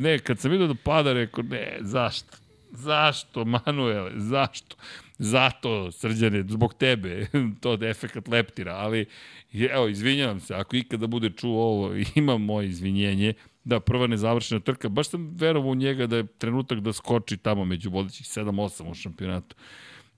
[0.00, 2.36] ne, kad sam vidio da pada, rekao, ne, zašto?
[2.70, 4.76] Zašto, Manuele, zašto?
[5.18, 7.26] Zato, srđane, zbog tebe,
[7.60, 9.06] to je efekt leptira, ali
[9.52, 14.88] evo, izvinjavam se, ako ikada bude čuo ovo, imam moje izvinjenje, da prva nezavršena trka,
[14.88, 18.94] baš sam verovao u njega da je trenutak da skoči tamo među vodećih 7-8 u
[18.94, 19.56] šampionatu.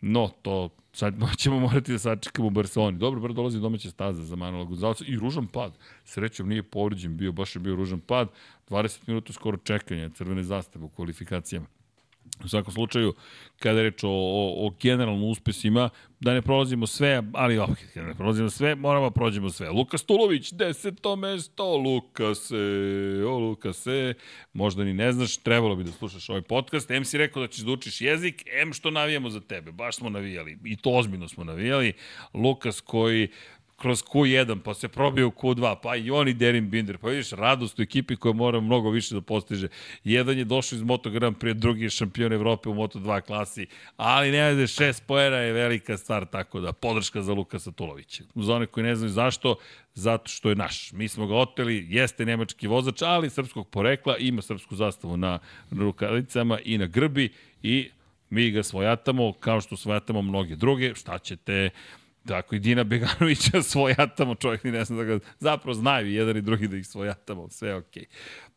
[0.01, 2.99] No, to sad ćemo morati da sačekamo u Barceloni.
[2.99, 5.79] Dobro, bar dolazi domaća staza za Manuela Gonzalesa i ružan pad.
[6.05, 8.29] Srećom nije povređen bio, baš je bio ružan pad.
[8.69, 11.67] 20 minuta skoro čekanja crvene zastave u kvalifikacijama.
[12.45, 13.15] U svakom slučaju,
[13.59, 18.15] kada reč o, o, o generalno uspesima, da ne prolazimo sve, ali ok, kada ne
[18.15, 19.71] prolazimo sve, moramo da prođemo sve.
[19.71, 22.57] Luka Stulović, deseto mesto, Lukase,
[23.27, 24.15] o Lukase,
[24.53, 26.91] možda ni ne znaš, trebalo bi da slušaš ovaj podcast.
[26.91, 30.11] M si rekao da ćeš da učiš jezik, M što navijamo za tebe, baš smo
[30.11, 31.93] navijali, i to ozbiljno smo navijali.
[32.35, 33.29] Lukas koji
[33.79, 37.79] kroz Q1, pa se probio u Q2, pa i oni Derin Binder, pa vidiš radost
[37.79, 39.69] u ekipi koja mora mnogo više da postiže.
[40.05, 43.67] Jedan je došao iz Moto Grand Prix, drugi je šampion Evrope u Moto 2 klasi,
[43.97, 48.25] ali ne da šest poena je velika stvar, tako da podrška za Lukasa Tulovića.
[48.35, 49.57] Za one koji ne znaju zašto,
[49.95, 50.93] zato što je naš.
[50.93, 55.39] Mi smo ga oteli, jeste nemački vozač, ali srpskog porekla, ima srpsku zastavu na
[55.71, 57.33] rukavicama i na grbi
[57.63, 57.91] i
[58.31, 60.95] mi ga svojatamo kao što svojatamo mnoge druge.
[60.95, 61.71] Šta ćete,
[62.29, 66.43] Tako i Dina Beganovića svojatamo, čovjek ni ne zna da ga zapravo znaju jedan i
[66.43, 68.03] drugi da ih svojatamo, sve je okej.
[68.03, 68.07] Okay.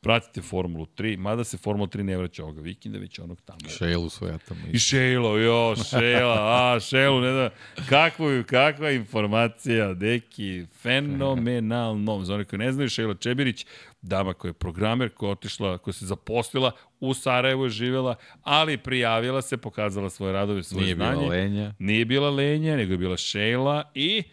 [0.02, 3.60] Pratite Formulu 3, mada se Formula 3 ne vraća ovoga vikenda, već onog tamo.
[3.70, 4.62] Šejlu svojatamo.
[4.72, 7.50] I Šejlo, jo, Šejla, a, Šejlu, ne da,
[7.90, 12.24] kakva, kakva informacija, deki, fenomenalno.
[12.24, 13.66] Za one koji ne znaju, Šejla Čebirić,
[14.02, 18.78] dama koja je programer, koja je otišla, koja se zaposlila, u Sarajevu je živela, ali
[18.78, 21.12] prijavila se, pokazala svoje radove, svoje Nije znanje.
[21.16, 21.74] Nije bila lenja.
[21.80, 24.24] Nije bila lenja, nego je bila Šejla i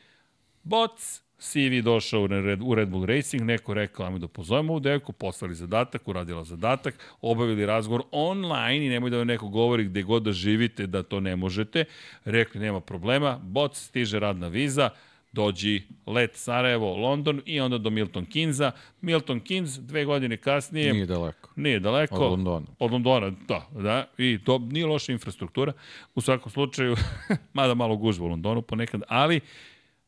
[0.62, 4.80] Boc, CV došao u Red, u Red Bull Racing, neko rekao, ajmo da pozovemo u
[4.80, 10.02] devku, poslali zadatak, uradila zadatak, obavili razgovor online i nemoj da vam neko govori gde
[10.02, 11.84] god da živite da to ne možete.
[12.24, 14.90] Rekli, nema problema, bot stiže radna viza,
[15.38, 18.72] dođi let Sarajevo, London i onda do Milton Kinza.
[19.00, 20.92] Milton Keynes dve godine kasnije...
[20.92, 21.50] Nije daleko.
[21.56, 22.14] Nije daleko.
[22.14, 22.66] Od Londona.
[22.78, 23.68] Od Londona, da.
[23.70, 25.72] da I to nije loša infrastruktura.
[26.14, 26.96] U svakom slučaju,
[27.58, 29.40] mada malo gužba u Londonu ponekad, ali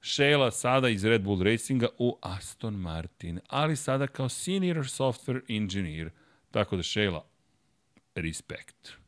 [0.03, 6.11] Sheila sada iz Red Bull Racinga u Aston Martin, ali sada kao senior software engineer.
[6.51, 7.25] Tako da Sheila,
[8.15, 9.00] respect.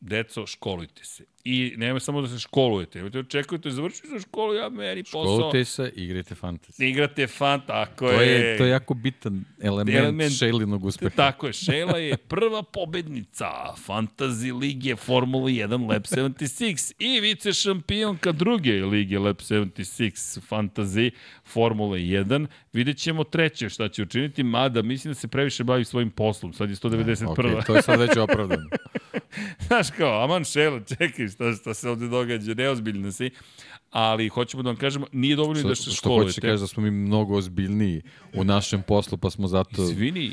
[0.00, 1.24] Deco, školujte se.
[1.44, 2.98] I nema samo da se školujete.
[2.98, 5.24] Nemojte da očekujete, završite se školu, ja meni posao.
[5.24, 6.84] Školujte se, igrajte fantasy.
[6.84, 8.28] Igrate fan, tako to je.
[8.28, 8.58] je.
[8.58, 11.16] To je jako bitan element, element Šejlinog uspeha.
[11.16, 13.46] Tako je, Šejla je prva pobednica
[13.86, 21.10] Fantasy Lige Formula 1 Lab 76 i vice šampionka druge lige Lab 76 Fantasy
[21.44, 22.46] Formula 1.
[22.72, 26.52] Vidjet ćemo treće šta će učiniti, mada mislim da se previše bavi svojim poslom.
[26.52, 27.58] Sad je 191.
[27.58, 28.68] Ok, to je sad već opravdano.
[29.66, 33.30] Znaš kao, aman Šejla, čekaj, šta, šta se ovde događa, neozbiljno si
[33.90, 36.32] ali hoćemo da vam kažemo, nije dovoljno da se školujete.
[36.32, 38.02] Što hoće kaže da smo mi mnogo ozbiljniji
[38.34, 39.82] u našem poslu, pa smo zato...
[39.82, 40.32] Izvini.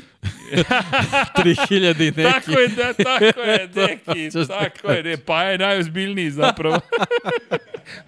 [1.36, 2.22] 3000 i neki.
[2.22, 6.80] Tako je, da, tako je, neki, tako je, ne, pa je najozbiljniji zapravo.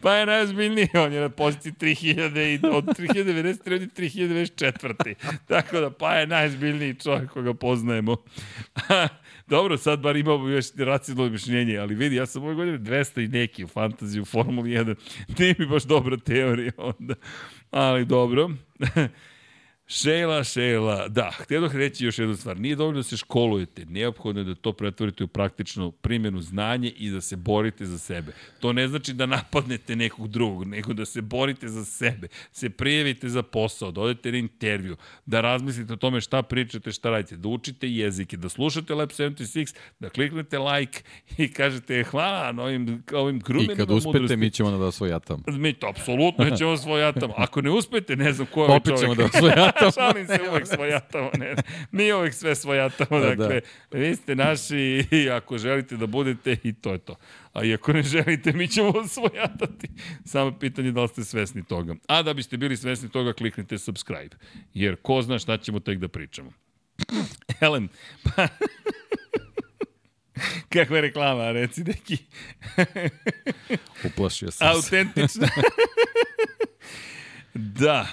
[0.02, 5.14] pa je najozbiljniji, on je na poziciji 3000 i od 3093 do 3024.
[5.46, 8.16] tako da, pa je najozbiljniji čovjek koga poznajemo.
[9.50, 13.28] Dobro, sad bar imamo još racionalno mišljenje, ali vidi, ja sam ove godine 200 i
[13.28, 14.94] neki u fantaziju, u Formuli 1.
[15.38, 17.14] Nije mi baš dobra teorija onda.
[17.70, 18.50] Ali dobro.
[19.92, 22.60] Šela, šela, da, htio bih reći još jednu stvar.
[22.60, 27.10] Nije dovoljno da se školujete, neophodno je da to pretvorite u praktičnu primjenu znanje i
[27.10, 28.32] da se borite za sebe.
[28.60, 33.28] To ne znači da napadnete nekog drugog, nego da se borite za sebe, se prijavite
[33.28, 34.96] za posao, da odete na intervju,
[35.26, 39.74] da razmislite o tome šta pričate, šta radite, da učite jezike, da slušate Lab 76,
[40.00, 41.02] da kliknete like
[41.38, 44.36] i kažete hvala na ovim, ovim grumenima I kad uspete, mudrosti.
[44.36, 45.42] mi ćemo da osvojatamo.
[45.46, 47.34] Mi to apsolutno ćemo osvojatamo.
[47.36, 49.00] Ako ne uspete, ne znam ko je čovjek.
[49.00, 49.79] ćemo da osvojatamo.
[49.80, 50.12] Svojatamo.
[50.12, 51.30] Šalim se, uvek svojatamo.
[51.38, 51.54] Ne,
[51.92, 53.20] mi uvek sve svojatamo.
[53.20, 53.60] Da, Dakle,
[53.90, 57.16] vi ste naši i ako želite da budete i to je to.
[57.52, 59.88] A i ako ne želite, mi ćemo svojatati.
[60.24, 61.94] Samo pitanje da li ste svesni toga.
[62.06, 64.36] A da biste bili svesni toga, kliknite subscribe.
[64.74, 66.52] Jer ko zna šta ćemo tek da pričamo.
[67.58, 67.88] Helen,
[68.24, 68.48] pa...
[70.72, 72.18] Kakva je reklama, reci neki.
[74.04, 74.76] Uplašio sam se.
[74.76, 75.46] Autentično.
[77.54, 78.06] da,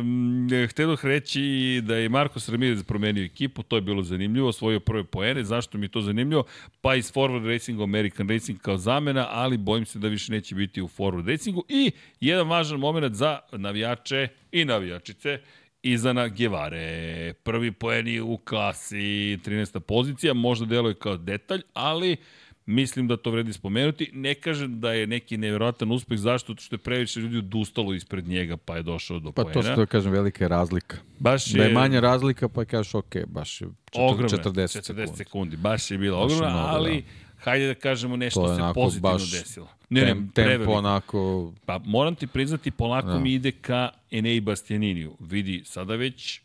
[0.00, 5.04] um, htedoh reći da je Marcos Ramirez promenio ekipu, to je bilo zanimljivo, osvojio prve
[5.04, 6.44] poene, zašto mi je to zanimljivo?
[6.80, 10.82] Pa iz Forward Racinga, American Racing kao zamena, ali bojim se da više neće biti
[10.82, 11.64] u Forward Racingu.
[11.68, 15.38] I jedan važan moment za navijače i navijačice,
[15.82, 17.32] Izana Gevare.
[17.32, 19.80] Prvi poeni u klasi, 13.
[19.80, 22.16] pozicija, možda deluje kao detalj, ali
[22.66, 24.10] mislim da to vredi spomenuti.
[24.12, 26.54] Ne kažem da je neki nevjerojatan uspeh, zašto?
[26.56, 29.52] Što je previše ljudi odustalo ispred njega, pa je došao do Pa poena.
[29.54, 30.96] to što kažem, velika je razlika.
[31.18, 35.16] Baš Da je manja razlika, pa kažeš, ok, baš je 40, ogromna, 40 40 sekundi.
[35.16, 35.56] sekundi.
[35.56, 37.06] Baš je bila je ogromna, mnogo, ali da.
[37.40, 39.68] hajde da kažemo To nešto je se onako pozitivno baš desilo.
[39.90, 40.72] Ne, Tem, ne, tempo preveliko.
[40.72, 43.18] onako, Pa moram ti priznati, polako Da.
[43.18, 45.16] mi ide ka Enei Bastianiniju.
[45.20, 46.40] Vidi, sada već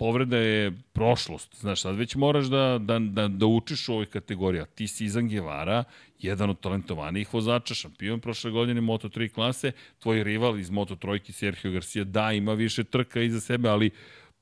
[0.00, 1.60] povreda je prošlost.
[1.60, 4.62] Znaš, sad već moraš da, da, da, da učiš u ovoj kategoriji.
[4.62, 5.84] A ti si Izan Gevara,
[6.18, 12.04] jedan od talentovanijih vozača, šampion prošle godine Moto3 klase, tvoj rival iz Moto3 Sergio Garcia,
[12.04, 13.90] da, ima više trka iza sebe, ali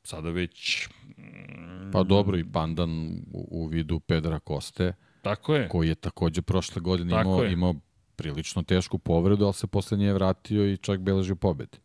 [0.03, 0.89] sada već...
[1.19, 5.69] mm, pa dobro i pandan u, u vidu Pedra Koste, Tako je.
[5.69, 7.53] koji je takođe prošle godine Tako imao, je.
[7.53, 7.75] imao
[8.17, 11.79] prilično tešku povredu, ali se posle nje vratio i čak beležio pobede.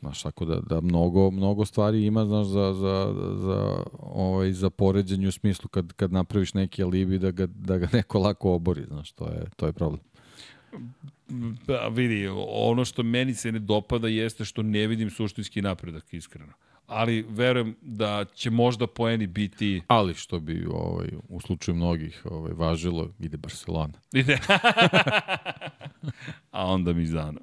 [0.00, 5.28] Znaš, tako da, da mnogo, mnogo stvari ima, znaš, za, za, za, ovaj, za poređenje
[5.28, 9.12] u smislu kad, kad napraviš neki alibi da ga, da ga neko lako obori, znaš,
[9.12, 10.00] to je, to je problem.
[11.66, 16.52] Pa vidi, ono što meni se ne dopada jeste što ne vidim suštinski napredak, iskreno.
[16.88, 19.82] Ali verujem da će možda poeni biti...
[19.88, 23.92] Ali što bi ovaj, u slučaju mnogih ovaj, važilo, ide Barcelona.
[24.12, 24.38] Ide.
[26.50, 27.40] A onda mi zano.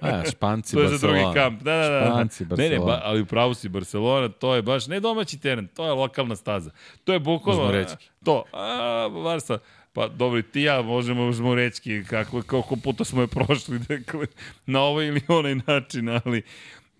[0.00, 1.20] A, Španci, to je za Barcelona.
[1.20, 1.62] drugi kamp.
[1.62, 2.06] Da, da, da.
[2.10, 2.78] Španci, Ne, Barcelona.
[2.78, 5.92] ne, ba, ali u pravu si Barcelona, to je baš ne domaći teren, to je
[5.92, 6.70] lokalna staza.
[7.04, 7.84] To je bukvalno...
[8.24, 9.58] To, a, Barsa,
[9.92, 14.26] pa dobro, i ti ja možemo žmurečki, kako, koliko puta smo je prošli, dakle,
[14.66, 16.42] na ovaj ili onaj način, ali,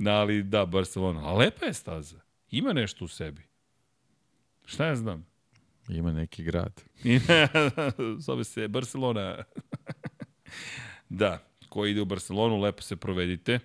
[0.06, 1.20] ali da, Barcelona.
[1.28, 2.20] A lepa je staza.
[2.50, 3.42] Ima nešto u sebi.
[4.64, 5.26] Šta ja znam?
[5.89, 6.82] Ima neki grad.
[8.26, 9.44] Zove se Barcelona.
[11.08, 13.58] da, ko ide u Barcelonu, lepo se provedite.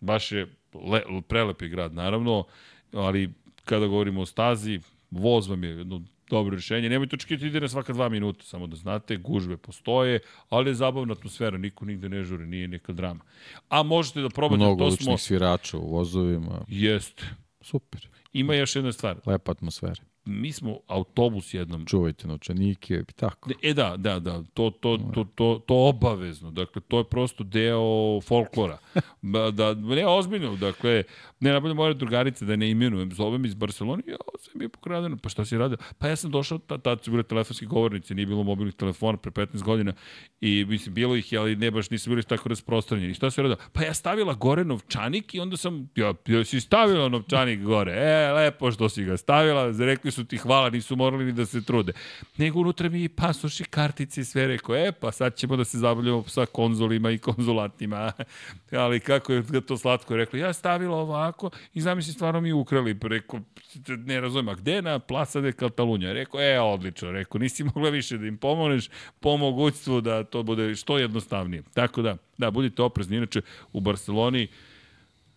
[0.00, 2.44] Baš je le, prelepi grad, naravno,
[2.92, 3.32] ali
[3.64, 6.88] kada govorimo o stazi, voz vam je jedno dobro rješenje.
[6.88, 10.74] Nemojte očekivati da ide na svaka dva minuta, samo da znate, gužve postoje, ali je
[10.74, 13.20] zabavna atmosfera, niko nigde ne žuri, nije neka drama.
[13.68, 15.18] A možete da probate, Mnogo to smo...
[15.18, 16.64] svirača u vozovima.
[16.68, 17.24] Jeste.
[17.60, 18.08] Super.
[18.32, 19.16] Ima još jedna stvar.
[19.26, 20.02] Lepa atmosfera.
[20.26, 23.50] Mi smo autobus jednom Čuvajte novčanike i tako.
[23.62, 28.20] E da, da, da, to, to, to, to, to obavezno, dakle, to je prosto deo
[28.20, 28.78] folklora.
[29.52, 31.02] Da, ne, ozbiljno, dakle,
[31.40, 35.16] ne, najbolje moja drugarica da ne imenujem, zovem iz Barcelona, ja, sve mi je pokradeno,
[35.22, 35.76] pa šta si radio?
[35.98, 39.30] Pa ja sam došao, ta, tad su bile telefonske govornice, nije bilo mobilnih telefona pre
[39.30, 39.92] 15 godina
[40.40, 43.14] i mislim, bilo ih je, ali ne baš nisu bili tako rasprostranjeni.
[43.14, 43.56] Šta si radio?
[43.72, 48.32] Pa ja stavila gore novčanik i onda sam, ja, ja si stavila novčanik gore, e,
[48.32, 51.92] lepo što si ga stavila, rekli su ti hvala, nisu morali ni da se trude.
[52.36, 55.78] Nego unutra mi i pasoši, kartice i sve rekao, e, pa sad ćemo da se
[55.78, 58.12] zabavljamo sa konzolima i konzulatima.
[58.84, 62.98] ali kako je to slatko rekao, ja stavila ovako i zamisli stvarno mi ukrali.
[63.02, 63.40] Rekao,
[63.88, 66.12] ne razumijem, a gde na Plaza de Catalunja?
[66.12, 68.88] Rekao, e, odlično, rekao, nisi mogla više da im pomogneš
[69.20, 71.62] po mogućstvu da to bude što jednostavnije.
[71.74, 73.16] Tako da, da, budite oprezni.
[73.16, 73.40] Inače,
[73.72, 74.48] u Barceloni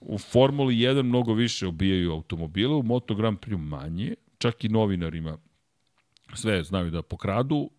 [0.01, 5.37] u Formuli 1 mnogo više obijaju automobile, u Moto Grand Prix manje, čak i novinarima
[6.33, 7.69] sve znaju da pokradu,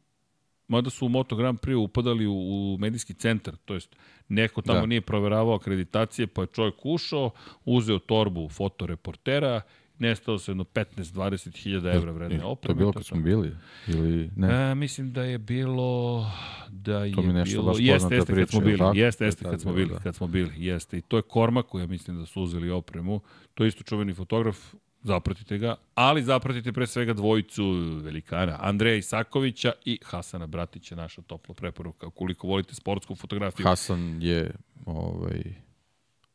[0.68, 3.96] mada su u Moto Grand Prix upadali u, u medijski centar, to jest
[4.28, 4.80] neko tamo Da.
[4.80, 4.86] da.
[4.86, 7.30] nije proveravao akreditacije, pa je čovjek ušao,
[7.64, 9.60] uzeo torbu fotoreportera,
[9.98, 12.72] nestao se jedno 15-20 hiljada evra I vredne To opreme.
[12.72, 13.56] je bilo to kad smo bili?
[13.88, 14.70] Ili ne?
[14.70, 16.26] E, mislim da je bilo
[16.68, 18.96] da je To mi nešto bilo baš jeste jeste kad priča, smo je bili tako?
[18.96, 19.98] jeste To je jeste kad smo bili da.
[19.98, 23.20] kad smo bili jeste i to je Kormaku ja mislim da su uzeli opremu
[23.54, 27.64] to je isto čuveni fotograf zapratite ga ali zapratite pre svega dvojicu
[28.02, 34.54] velikana Andreja Isakovića i Hasana Bratića naša topla preporuka ukoliko volite sportsku fotografiju Hasan je
[34.86, 35.42] ovaj,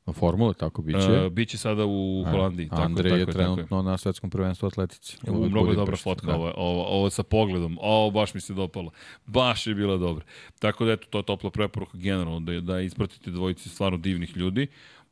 [0.05, 1.25] na formule, tako biće.
[1.25, 2.69] Uh, biće sada u Holandiji.
[2.69, 5.17] Tako, Andrej tako je tako trenutno na svetskom prvenstvu atletici.
[5.27, 6.35] U, u mnogo je dobra fotka, da.
[6.35, 7.77] ovo, ovo, ovo sa pogledom.
[7.81, 8.91] Ovo baš mi se dopalo.
[9.25, 10.25] Baš je bila dobra.
[10.59, 14.67] Tako da eto, to je topla preporuka generalno, da, da ispratite dvojici stvarno divnih ljudi.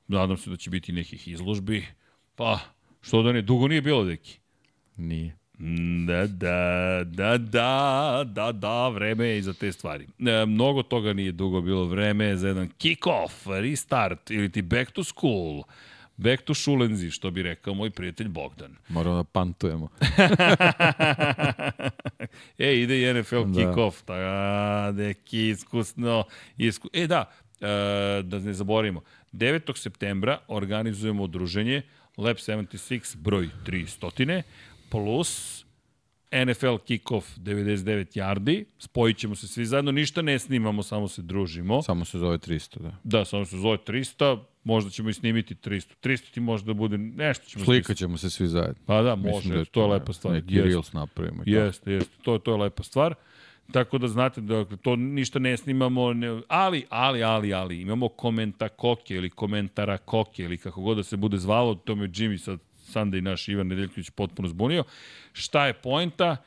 [0.07, 1.85] nadam se da će biti nekih izložbi,
[2.35, 2.59] pa
[3.03, 4.39] što da ne, dugo nije bilo, deki.
[4.97, 5.35] Nije.
[6.07, 10.07] Da, da, da, da, da, da, vreme je i za te stvari.
[10.19, 15.03] E, mnogo toga nije dugo bilo vreme za jedan kick-off, restart ili ti back to
[15.03, 15.63] school.
[16.17, 18.75] Back to šulenzi, što bi rekao moj prijatelj Bogdan.
[18.89, 19.87] Moramo da pantujemo.
[22.57, 23.59] e, ide i NFL Da.
[23.59, 24.05] kick-off.
[24.07, 26.23] Da, neki iskusno.
[26.57, 26.89] Isku...
[26.93, 27.65] E, da, e,
[28.23, 29.01] da ne zaboravimo.
[29.33, 29.77] 9.
[29.77, 31.81] septembra organizujemo udruženje
[32.17, 34.41] Lab 76 broj 300
[34.89, 35.63] plus
[36.33, 38.65] NFL kick-off 99 yardi.
[38.79, 39.91] Spojit ćemo se svi zajedno.
[39.91, 41.81] Ništa ne snimamo, samo se družimo.
[41.81, 42.95] Samo se zove 300, da.
[43.03, 44.39] Da, samo se zove 300.
[44.63, 45.93] Možda ćemo i snimiti 300.
[46.03, 48.83] 300 ti možda bude nešto ćemo Slikat ćemo se svi zajedno.
[48.85, 50.33] Pa da, Mislim može, da je to je lepa stvar.
[50.33, 51.43] Neki reels napravimo.
[51.43, 51.49] to.
[51.49, 52.13] Jeste, jeste.
[52.21, 53.15] To, to je lepa stvar.
[53.71, 58.69] Tako da znate da to ništa ne snimamo, ne, ali, ali, ali, ali, imamo komenta
[58.69, 62.59] koke ili komentara koke ili kako god da se bude zvalo, to me Jimmy sad
[62.93, 64.83] Sunday naš Ivan Nedeljković potpuno zbunio.
[65.33, 66.37] Šta je poenta?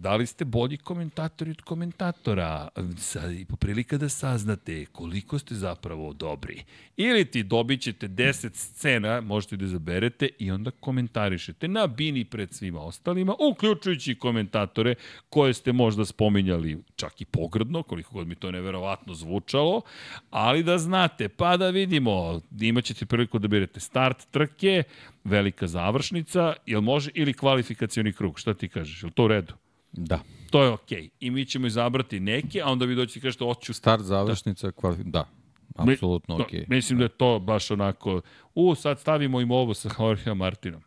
[0.00, 2.68] Da li ste bolji komentatori od komentatora?
[2.96, 6.64] Sad je prilika da saznate koliko ste zapravo dobri.
[6.96, 12.54] Ili ti dobit ćete 10 scena, možete da izaberete i onda komentarišete na bini pred
[12.54, 14.94] svima ostalima, uključujući i komentatore
[15.30, 19.82] koje ste možda spominjali čak i pogrdno, koliko god mi to neverovatno zvučalo,
[20.30, 24.82] ali da znate, pa da vidimo, imaćete priliku da birate start trke,
[25.24, 29.54] velika završnica, jel može, ili kvalifikacioni krug, šta ti kažeš, jel to u redu?
[29.92, 30.20] Da.
[30.50, 31.02] To je okej.
[31.02, 31.10] Okay.
[31.20, 34.96] I mi ćemo izabrati neke, a onda vi doćete i kažete, hoću Start, završnica, kvali...
[35.04, 35.28] da.
[35.76, 36.60] Apsolutno okej.
[36.60, 38.20] to- Mislim da je to baš onako,
[38.54, 40.82] u, sad stavimo im ovo sa Jorge Martinom.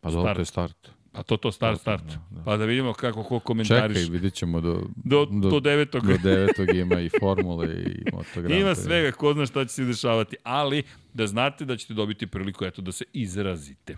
[0.00, 0.90] Pa dobro, to je start.
[1.12, 2.04] Pa to, to, start, start.
[2.04, 2.44] Da, da.
[2.44, 3.96] Pa da vidimo kako ko komentariš.
[3.96, 6.06] Čekaj, vidjet ćemo do, do, do, devetog.
[6.06, 8.58] do devetog ima i formule i motogram.
[8.58, 10.82] Ima svega, ko zna šta će se dešavati, ali
[11.12, 13.96] da znate da ćete dobiti priliku eto da se izrazite.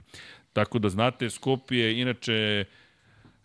[0.53, 2.65] Tako da znate, skup je inače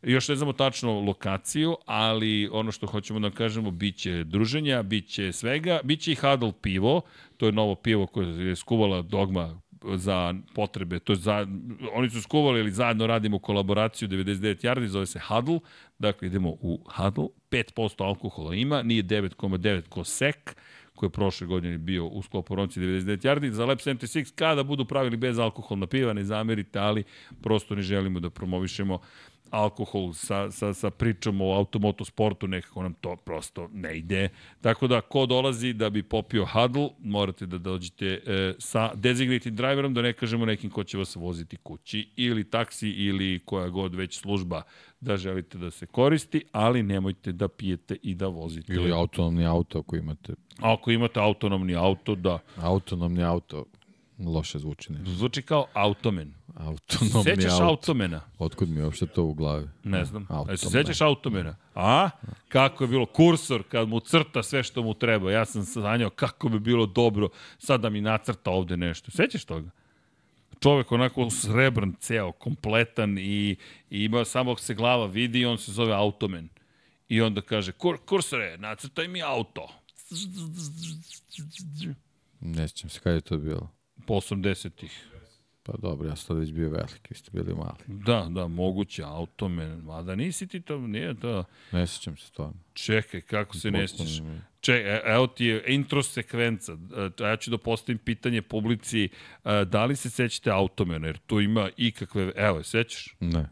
[0.03, 5.07] još ne znamo tačno lokaciju, ali ono što hoćemo da kažemo, bit će druženja, bit
[5.07, 7.01] će svega, bit će i Huddle pivo,
[7.38, 9.61] to je novo pivo koje je skuvala Dogma
[9.95, 11.47] za potrebe, to je za,
[11.93, 15.59] oni su skuvali ili zajedno radimo kolaboraciju 99 yardi, zove se Huddle,
[15.99, 20.55] dakle idemo u Huddle, 5% alkohola ima, nije 9,9 ko sek,
[20.95, 23.49] koji je prošle godine bio u sklopu Ronci 99 yardi.
[23.49, 27.03] Za Lab 76, kada budu pravili bez alkoholna piva, ne zamerite, ali
[27.41, 28.99] prosto ne želimo da promovišemo
[29.49, 34.29] alkohol sa, sa, sa pričom o automotosportu, nekako nam to prosto ne ide.
[34.61, 39.93] Tako da, ko dolazi da bi popio huddle, morate da dođete e, sa designated driverom,
[39.93, 44.19] da ne kažemo nekim ko će vas voziti kući, ili taksi, ili koja god već
[44.19, 44.61] služba
[44.99, 48.73] da želite da se koristi, ali nemojte da pijete i da vozite.
[48.73, 50.33] Ili autonomni auto ako imate.
[50.59, 52.39] Ako imate autonomni auto, da.
[52.57, 53.65] Autonomni auto,
[54.25, 55.11] loše zvuči nešto.
[55.11, 56.33] Zvuči kao automen.
[56.56, 57.64] Autonomni Sećaš auto.
[57.66, 58.22] automena?
[58.40, 59.67] Otkud mi je uopšte to u glavi?
[59.83, 60.27] Ne znam.
[60.30, 60.58] Automen.
[60.58, 61.56] se sećaš automena?
[61.75, 62.09] A?
[62.48, 65.32] Kako je bilo kursor kad mu crta sve što mu treba.
[65.32, 69.11] Ja sam sanjao kako bi bilo dobro sad da mi nacrta ovde nešto.
[69.11, 69.69] Sećaš toga?
[70.59, 73.56] Čovek onako srebran ceo, kompletan i,
[73.90, 76.50] i ima samo se glava vidi i on se zove automen.
[77.09, 79.67] I onda kaže, Kur, kursore, nacrtaj mi auto.
[82.40, 83.69] Ne sjećam se kada je to bilo.
[84.01, 85.07] Po 80-ih.
[85.63, 87.77] Pa dobro, ja sam tad već bio veliki, vi ste bili mali.
[87.88, 89.80] Da, da, moguće, automen.
[89.80, 91.43] Mada nisi ti to, nije to...
[91.71, 92.53] Ne sjećam se stvarno.
[92.73, 96.73] Čekaj, kako se ne mi- Čekaj, e- evo ti je intro sekvenca.
[97.19, 99.09] E, Ja ću da postavim pitanje publici.
[99.45, 101.07] e, Da li se sećate Automena?
[101.07, 102.31] Jer tu ima ikakve...
[102.35, 103.15] Evo, je, sećaš?
[103.19, 103.49] Ne.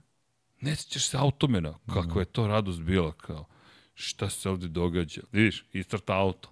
[0.61, 1.73] Ne sećaš se Automena?
[1.87, 3.11] Kakva je to radost bila?
[3.13, 3.45] Kao,
[3.93, 5.21] šta se ovde događa?
[5.31, 6.49] Vidiš, istrta auto.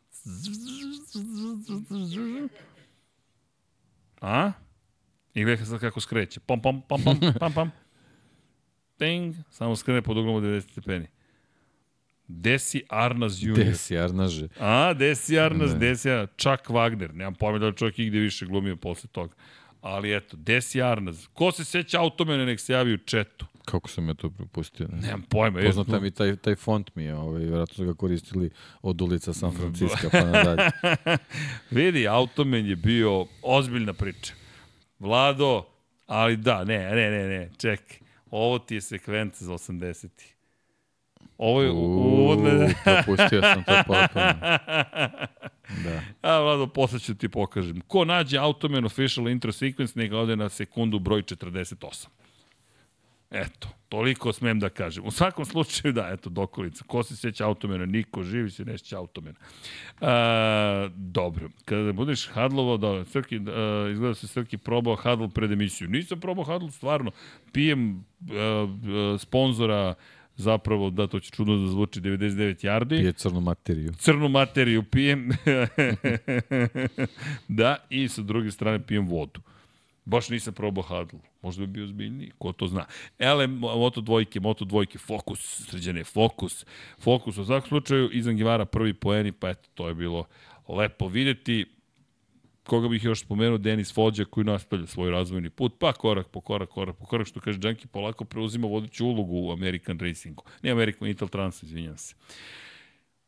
[4.22, 4.52] A?
[5.34, 6.40] I gledaj sad kako skreće.
[6.40, 7.72] Pam, pam, pam, pam, pam, pam.
[8.98, 11.08] Ting, samo skrene pod uglom od 90 stepeni.
[12.28, 13.66] Desi Arnaz Junior.
[13.66, 14.48] Desi, Arnaže.
[14.60, 15.80] A, Desi Arnaz, Ne.
[15.80, 19.36] Desi Arnaz, Chuck Wagner, nemam pojma da li čovjek igde više glumio posle toga.
[19.82, 21.28] Ali eto, Desi Arnaz.
[21.34, 23.46] Ko se seća automene, nek se javi u četu.
[23.68, 24.88] Kako sam ja to propustio?
[24.88, 24.98] Ne.
[24.98, 25.60] Nemam pojma.
[25.62, 28.50] Poznat jesmo- mi taj, taj font mi je, ovaj, vjerojatno su ga koristili
[28.82, 30.70] od ulica San Francisco pa nadalje.
[31.72, 34.34] Vidi, automen je bio ozbiljna priča.
[35.00, 35.64] Vlado,
[36.08, 37.98] ali da, ne, ne, ne, ne, čekaj.
[38.32, 40.34] Ovo ti je sekvenca za 80-ih.
[41.38, 42.74] Ovo je uvodne...
[42.84, 44.34] Propustio sam to potpuno.
[45.84, 46.02] Da.
[46.24, 47.82] A, Vlado, posle ću ti pokažem.
[47.82, 52.08] Ko nađe Automan Official Intro Sequence, neka ode na sekundu broj 48.
[53.32, 55.06] Eto, toliko smem da kažem.
[55.06, 56.84] U svakom slučaju, da, eto, dokolica.
[56.88, 57.86] Ko se seća automena?
[57.86, 59.38] Niko živi se ne seća automena.
[60.02, 65.90] A, dobro, kada budeš hadlovao, da, Srki, a, izgleda se Srki probao hadl pred emisiju.
[65.90, 67.12] Nisam probao hadl, stvarno.
[67.52, 69.96] Pijem a, a, sponzora
[70.36, 73.00] zapravo, da, to će čudno da zvuči, 99 yardi.
[73.00, 73.94] Pije crnu materiju.
[73.94, 75.30] Crnu materiju pijem.
[77.48, 79.40] da, i sa druge strane pijem vodu.
[80.08, 81.16] Baš nisam probao hadl.
[81.42, 82.86] Možda bi bio zbiljniji, ko to zna.
[83.20, 86.66] Ele, moto dvojke, moto dvojke, fokus, sređene, fokus.
[87.00, 90.26] Fokus, u svakom slučaju, izan Givara prvi poeni, pa eto, to je bilo
[90.68, 91.66] lepo videti.
[92.64, 96.70] Koga bih još spomenuo, Denis Fođa koji nastavlja svoj razvojni put, pa korak po korak,
[96.70, 100.44] korak po korak, što kaže Džanki, polako preuzima vodeću ulogu u American Racingu.
[100.62, 102.16] Ne American, Intel Trans, izvinjam se.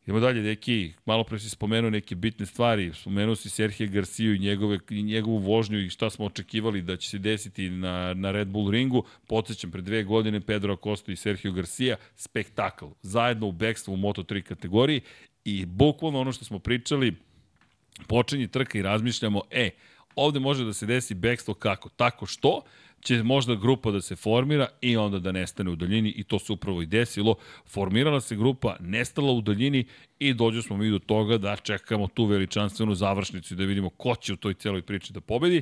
[0.09, 4.39] Idemo dalje, deki, malo pre si spomenuo neke bitne stvari, spomenuo si Serhije Garciju i,
[4.39, 8.47] njegove, i njegovu vožnju i šta smo očekivali da će se desiti na, na Red
[8.47, 9.03] Bull ringu.
[9.27, 14.41] Podsećam, pre dve godine Pedro Acosta i Sergio Garcia, spektakl, zajedno u bekstvu u Moto3
[14.41, 15.01] kategoriji
[15.45, 17.15] i bukvalno ono što smo pričali,
[18.07, 19.69] počinje trka i razmišljamo, e,
[20.15, 21.89] ovde može da se desi bekstvo kako?
[21.89, 22.61] Tako što?
[23.01, 26.53] Će možda grupa da se formira i onda da nestane u daljini i to se
[26.53, 27.35] upravo i desilo.
[27.65, 29.85] Formirala se grupa, nestala u daljini
[30.19, 34.15] i dođu smo mi do toga da čekamo tu veličanstvenu završnicu i da vidimo ko
[34.15, 35.61] će u toj celoj priči da pobedi.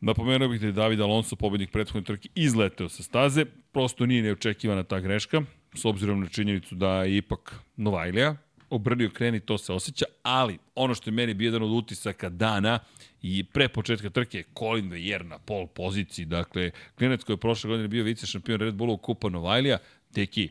[0.00, 3.44] Napomenuo bih da je David Alonso, pobednik prethodne trke, izleteo sa staze.
[3.72, 5.42] Prosto nije neočekivana ta greška,
[5.74, 8.36] s obzirom na činjenicu da je ipak Novajlija,
[8.70, 12.78] obrnio kreni, to se osjeća, ali ono što je meni bio jedan od utisaka dana
[13.22, 17.88] i pre početka trke Colin Vejer na pol poziciji, dakle, klinac koji je prošle godine
[17.88, 19.78] bio vice šampion Red Bulla u Kupa Novajlija,
[20.12, 20.50] teki,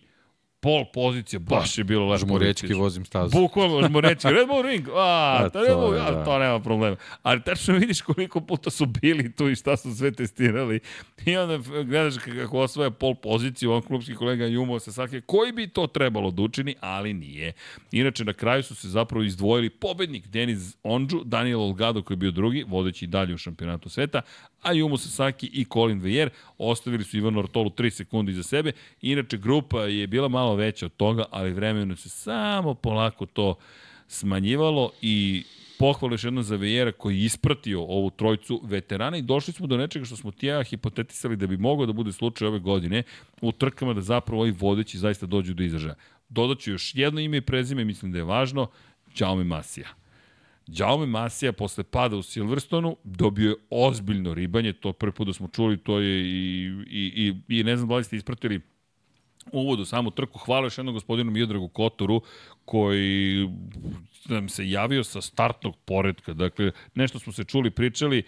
[0.66, 2.26] pol pozicija, baš je bilo lepo.
[2.26, 3.38] Žmurečki vozim stazu.
[3.38, 4.30] Bukvalno žmurečki.
[4.30, 6.24] Red Bull Ring, a, a to, Red Bull, a, da.
[6.26, 6.96] to nema problema.
[7.24, 10.80] Ali tačno vidiš koliko puta su bili tu i šta su sve testirali.
[11.26, 15.68] I onda gledaš kako osvaja pol poziciju, on klubski kolega Jumo sa Sake, koji bi
[15.68, 17.54] to trebalo da učini, ali nije.
[17.92, 22.32] Inače, na kraju su se zapravo izdvojili pobednik Denis Ondžu, Daniel Olgado koji je bio
[22.32, 24.22] drugi, vodeći dalje u šampionatu sveta,
[24.66, 28.72] a Jumo Sasaki i Colin Vejer ostavili su Ivanu Ortolu 3 sekunde iza sebe.
[29.02, 33.56] Inače, grupa je bila malo veća od toga, ali vremenu se samo polako to
[34.08, 35.44] smanjivalo i
[35.80, 39.78] pohvala još jedno za Vejera koji je ispratio ovu trojcu veterana i došli smo do
[39.78, 43.04] nečega što smo tija hipotetisali da bi moglo da bude slučaj ove godine
[43.42, 45.96] u trkama da zapravo ovi vodeći zaista dođu do izražaja.
[46.30, 48.68] Dodaću još jedno ime i prezime, mislim da je važno,
[49.20, 50.05] Jaume Masija.
[50.68, 55.48] Jaume Masija posle pada u Silverstonu dobio je ozbiljno ribanje, to prvi put da smo
[55.48, 58.62] čuli, to je i, i, i, i ne znam da li ste ispratili
[59.52, 60.40] uvodu samu trku.
[60.40, 62.22] Hvala još jednom gospodinu Miodragu Kotoru
[62.66, 63.50] koji
[64.26, 66.34] nam se javio sa startnog poredka.
[66.34, 68.24] Dakle, nešto smo se čuli, pričali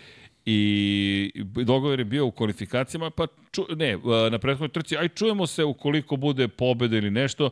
[0.45, 3.97] i dogovor je bio u kvalifikacijama, pa ču, ne,
[4.31, 7.49] na prethodnoj trci, aj čujemo se ukoliko bude pobeda ili nešto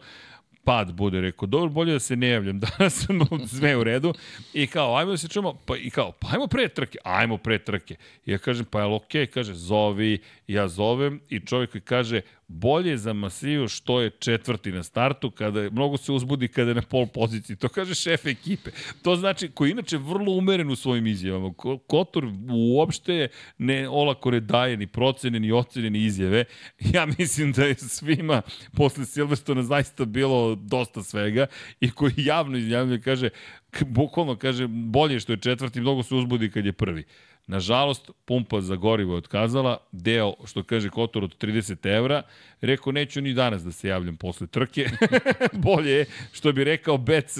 [0.65, 3.07] pad bude, rekao, dobro, bolje da se ne javljam, danas
[3.59, 4.13] sve u redu,
[4.53, 7.59] i kao, ajmo da se čujemo, pa, i kao, pa ajmo pre trke, ajmo pre
[7.59, 7.95] trke.
[8.25, 9.31] I ja kažem, pa je okej, okay?
[9.33, 14.83] kaže, zovi, ja zovem, i čovjek koji kaže, bolje za Masiju što je četvrti na
[14.83, 17.55] startu, kada je, mnogo se uzbudi kada je na pol poziciji.
[17.55, 18.71] To kaže šef ekipe.
[19.01, 21.53] To znači, koji inače vrlo umeren u svojim izjavama.
[21.87, 26.45] Kotor uopšte ne olako ne daje ni procene, ni ocene, ni izjave.
[26.93, 28.41] Ja mislim da je svima
[28.73, 31.47] posle Silverstona zaista bilo dosta svega
[31.79, 33.29] i koji javno izjavljuje, kaže,
[33.81, 37.05] bukvalno kaže, bolje što je četvrti, mnogo se uzbudi kad je prvi.
[37.47, 42.21] Nažalost, pumpa za gorivo je otkazala, deo, što kaže Kotor, od 30 evra.
[42.65, 44.89] Rekao, neću ni danas da se javljam posle trke.
[45.65, 47.37] Bolje je, što bi rekao Bec,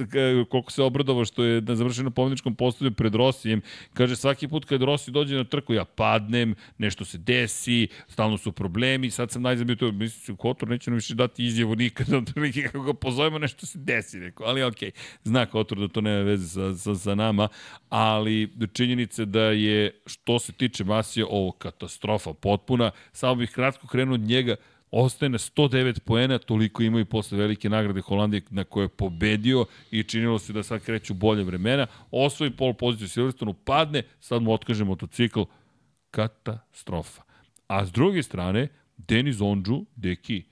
[0.49, 3.61] koliko se obradovao što je na završenom pobedničkom postavlju pred Rosijem.
[3.93, 8.51] Kaže, svaki put kad Rossi dođe na trku, ja padnem, nešto se desi, stalno su
[8.51, 12.21] problemi, sad sam najzabio to, mislim, Kotor neće nam više dati izjavu nikada,
[12.71, 14.93] kako ga pozovemo, nešto se desi, rekao, ali okej, okay.
[15.23, 17.47] zna Kotor da to nema veze sa, sa, sa nama,
[17.89, 22.91] ali činjenice da je što se tiče Masija, ovo katastrofa potpuna.
[23.11, 24.55] Samo bih kratko krenuo od njega,
[24.97, 29.65] ostaje na 109 poena, toliko ima i posle velike nagrade Holandije na koje je pobedio
[29.91, 31.87] i činilo se da sad kreću bolje vremena.
[32.11, 35.41] Osvoji pol poziciju Silverstonu, padne, sad mu otkaže motocikl.
[36.11, 37.21] Katastrofa.
[37.67, 38.67] A s druge strane,
[38.97, 40.43] Denis Ondžu, deki,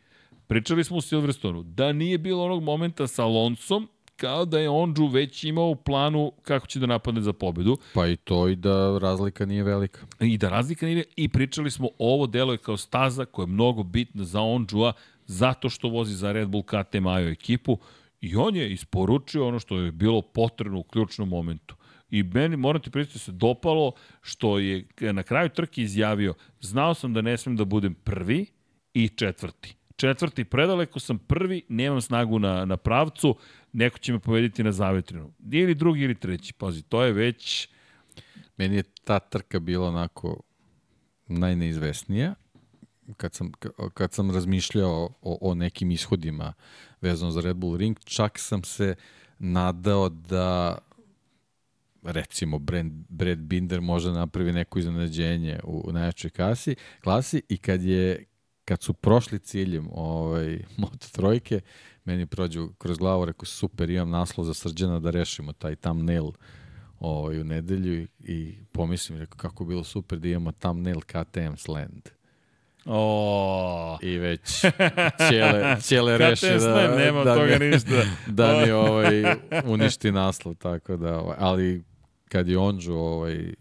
[0.48, 3.88] pričali smo u Silverstonu, da nije bilo onog momenta sa Alonsom,
[4.24, 7.78] kao da je Ondžu već imao u planu kako će da napadne za pobedu.
[7.94, 10.00] Pa i to i da razlika nije velika.
[10.20, 13.84] I da razlika nije i pričali smo ovo delo je kao staza koja je mnogo
[13.84, 14.94] bitna za Ondžua
[15.26, 17.78] zato što vozi za Red Bull KT Majo ekipu
[18.22, 21.76] i on je isporučio ono što je bilo potrebno u ključnom momentu.
[22.12, 27.14] I meni, moram ti pričati, se dopalo što je na kraju trke izjavio, znao sam
[27.14, 28.46] da ne smem da budem prvi
[28.94, 29.76] i četvrti.
[29.96, 33.36] Četvrti, predaleko sam prvi, nemam snagu na, na pravcu,
[33.74, 35.34] neko će me povediti na zavetrinu.
[35.52, 37.70] Ili drugi ili treći, pazi, to je već...
[38.58, 40.42] Meni je ta trka bila onako
[41.28, 42.36] najneizvesnija,
[43.18, 43.52] kad sam,
[43.94, 46.54] kad sam razmišljao o, o nekim ishodima
[47.02, 48.96] vezano za Red Bull Ring, čak sam se
[49.40, 50.78] nadao da
[52.04, 57.84] recimo Brad, Brad Binder može da napravi neko iznenađenje u najjačoj kasi, klasi i kad
[57.84, 58.26] je
[58.66, 61.62] kad su prošli ciljem ovaj, Moto trojke,
[62.06, 66.32] meni prođu kroz glavu, rekao super, imam naslov za srđana da rešimo taj thumbnail
[67.00, 72.10] ovaj, u nedelju i, pomislim, rekao kako bilo super da imamo thumbnail KTM Land.
[72.86, 73.98] O.
[74.02, 74.62] I već
[75.30, 77.90] ćele, ćele reše da, nema da, toga mi, ništa.
[78.28, 79.24] da mi ovaj,
[79.74, 81.84] uništi naslov, tako da, ovaj, ali
[82.30, 83.54] kad je Onđu ovaj,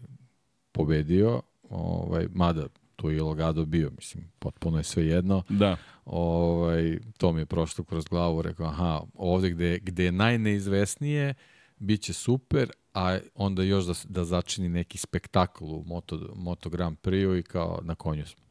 [0.71, 5.43] pobedio, ovaj, mada tu je Logado bio, mislim, potpuno je sve jedno.
[5.49, 5.77] Da.
[6.05, 11.33] Ovaj, to mi je prošlo kroz glavu, rekao, aha, ovde gde, gde je najneizvesnije,
[11.77, 16.97] bit će super, a onda još da, da začini neki spektakl u Moto, Moto Grand
[16.97, 18.43] Prix i kao na konju smo.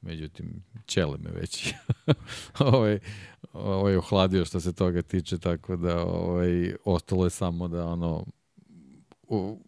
[0.00, 1.74] Međutim, ćele me već
[2.58, 2.98] ovaj,
[3.52, 8.26] ovaj ohladio što se toga tiče, tako da ovaj, ostalo je samo da ono
[9.22, 9.58] u,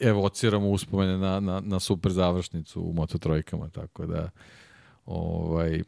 [0.00, 4.30] evociramo uspomene na, na, na super završnicu u Moto trojkama, tako da
[5.06, 5.82] ovaj,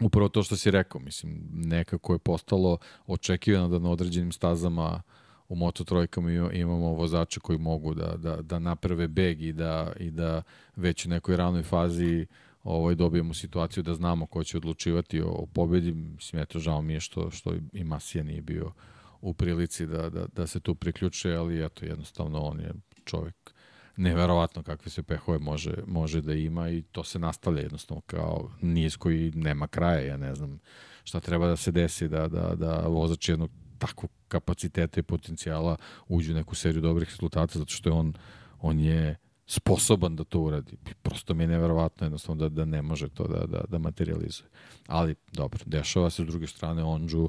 [0.00, 5.02] upravo to što si rekao, mislim, nekako je postalo očekivano da na određenim stazama
[5.48, 10.10] u Moto trojkama imamo vozače koji mogu da, da, da naprave beg i da, i
[10.10, 10.42] da
[10.76, 12.26] već u nekoj ranoj fazi
[12.64, 15.92] ovaj, dobijemo situaciju da znamo ko će odlučivati o, o pobedi.
[15.92, 18.72] Mislim, eto, žao mi je što, što i Masija nije bio
[19.20, 22.72] u prilici da, da, da se tu priključe, ali eto, jednostavno on je
[23.04, 23.54] čovek
[23.96, 28.96] neverovatno kakve se pehove može, može da ima i to se nastavlja jednostavno kao niz
[28.96, 30.58] koji nema kraja, ja ne znam
[31.04, 35.76] šta treba da se desi da, da, da vozač jednog takvog kapaciteta i potencijala
[36.08, 38.12] uđe u neku seriju dobrih rezultata, zato što je on,
[38.60, 39.16] on je
[39.46, 40.76] sposoban da to uradi.
[41.02, 44.48] Prosto mi je neverovatno jednostavno da, da ne može to da, da, da materializuje.
[44.86, 47.28] Ali, dobro, dešava se s druge strane Onđu,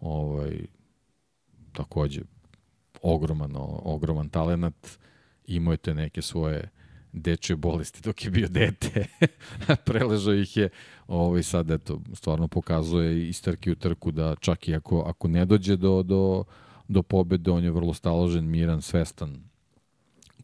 [0.00, 0.66] ovaj,
[1.72, 2.22] takođe,
[3.02, 3.52] ogroman,
[3.82, 4.98] ogroman talenat,
[5.46, 6.70] imao je te neke svoje
[7.12, 9.06] dečje bolesti dok je bio dete.
[9.86, 10.68] Preležao ih je.
[11.06, 15.44] Ovaj sad eto stvarno pokazuje iz trke u trku da čak i ako ako ne
[15.44, 16.44] dođe do do
[16.88, 19.44] do pobede, on je vrlo staložen, miran, svestan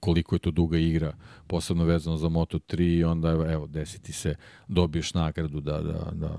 [0.01, 1.13] koliko je to duga igra,
[1.47, 4.35] posebno vezano za Moto3 i onda evo desiti se
[4.69, 6.37] dobiješ nagradu da da da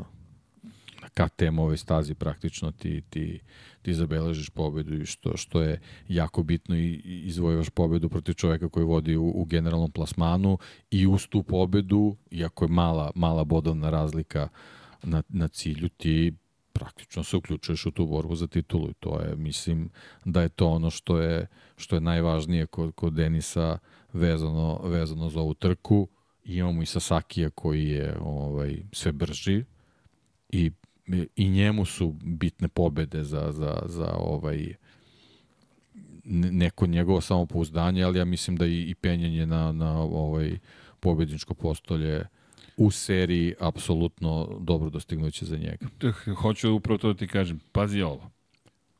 [1.13, 3.39] KTM ovoj stazi praktično ti, ti,
[3.81, 8.69] ti zabeležiš pobedu i što, što je jako bitno i, i izvojevaš pobedu protiv čoveka
[8.69, 10.57] koji vodi u, u generalnom plasmanu
[10.91, 14.47] i uz tu pobedu, iako je mala, mala bodovna razlika
[15.03, 16.33] na, na cilju, ti
[16.73, 19.89] praktično se uključuješ u tu borbu za titulu i to je, mislim,
[20.25, 23.77] da je to ono što je, što je najvažnije kod, kod Denisa
[24.13, 26.07] vezano, vezano za ovu trku.
[26.43, 29.63] Imamo i Sasakija koji je ovaj, sve brži
[30.49, 30.71] i
[31.35, 34.73] i njemu su bitne pobede za, za, za ovaj
[36.51, 40.57] neko njegovo samopouzdanje, ali ja mislim da i, i penjanje na, na ovaj
[40.99, 42.25] pobedničko postolje
[42.77, 45.87] u seriji apsolutno dobro dostignuće za njega.
[46.41, 47.59] Hoću upravo to da ti kažem.
[47.71, 48.31] Pazi ovo.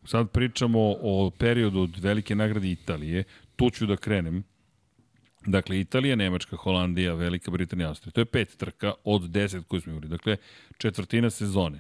[0.04, 3.24] Sad pričamo o periodu od velike nagrade Italije.
[3.56, 4.44] Tu ću da krenem.
[5.46, 8.12] Dakle, Italija, Nemačka, Holandija, Velika Britanija, Austrija.
[8.12, 10.08] To je pet trka od deset koje smo imali.
[10.08, 10.38] Dakle,
[10.78, 11.80] četvrtina sezone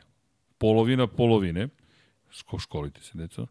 [0.61, 1.67] polovina polovine,
[2.31, 3.47] Sko školite se, deco.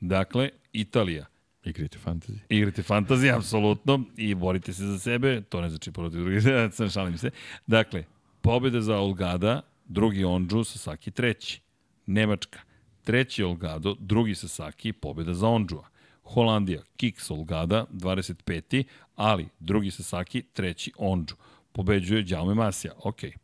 [0.00, 1.26] Dakle, Italija.
[1.64, 2.38] Igrate fantasy.
[2.48, 6.42] Igrate fantasy, apsolutno, i borite se za sebe, to ne znači protiv drugih,
[6.76, 7.30] sam šalim se.
[7.66, 8.04] Dakle,
[8.40, 11.60] pobjeda za Olgada, drugi Onđu, Sasaki treći.
[12.06, 12.60] Nemačka,
[13.04, 15.88] treći Olgado, drugi Sasaki, pobjeda za Onđua.
[16.22, 18.84] Holandija, Kiks Olgada, 25.
[19.16, 21.34] ali drugi Sasaki, treći Onđu.
[21.72, 23.30] Pobeđuje Đaume Masija, okej.
[23.30, 23.43] Okay.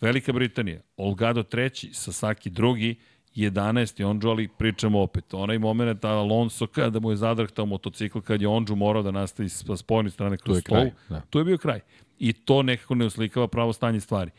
[0.00, 2.96] Velika Britanija, Olgado treći, Sasaki drugi,
[3.36, 4.04] 11.
[4.04, 5.34] Onđu, ali pričamo opet.
[5.34, 9.76] Onaj moment Alonso kada mu je zadrhtao motocikl, kad je Onđu morao da nastavi sa
[9.76, 11.20] spojne strane kroz je kraj, da.
[11.20, 11.80] to je bio kraj.
[12.18, 14.30] I to nekako ne uslikava pravo stanje stvari.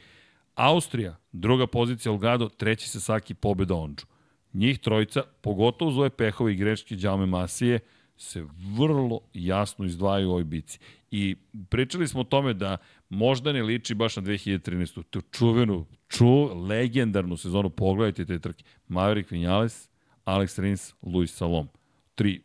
[0.55, 4.05] Austrija, druga pozicija Olgado, treći Sasaki, pobjeda Onđu.
[4.53, 7.79] Njih trojica, pogotovo uz ove pehove i greške Đaume Masije,
[8.17, 8.45] se
[8.77, 10.79] vrlo jasno izdvajaju u ovoj bici.
[11.11, 11.35] I
[11.69, 12.77] pričali smo o tome da
[13.11, 15.03] možda ne liči baš na 2013.
[15.09, 16.31] Tu čuvenu, ču,
[16.67, 18.63] legendarnu sezonu, pogledajte te trke.
[18.87, 19.89] Maverick Vinales,
[20.25, 21.67] Alex Rins, Luis Salom.
[22.15, 22.41] Tri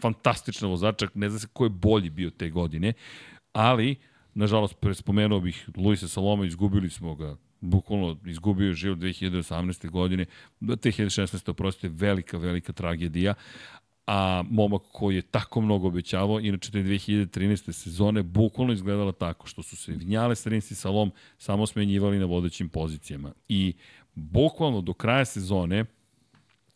[0.00, 2.92] fantastična vozača, ne zna se ko je bolji bio te godine,
[3.52, 3.96] ali,
[4.34, 9.90] nažalost, prespomenuo bih Luisa Saloma, izgubili smo ga bukvalno izgubio je život 2018.
[9.90, 10.26] godine,
[10.60, 11.50] 2016.
[11.50, 13.34] oprostite, velika, velika tragedija,
[14.06, 17.72] a momak koji je tako mnogo obećavao, inače te 2013.
[17.72, 22.68] sezone bukvalno izgledala tako što su se Vinjale, Strins i Salom samo smenjivali na vodećim
[22.68, 23.32] pozicijama.
[23.48, 23.74] I
[24.14, 25.84] bukvalno do kraja sezone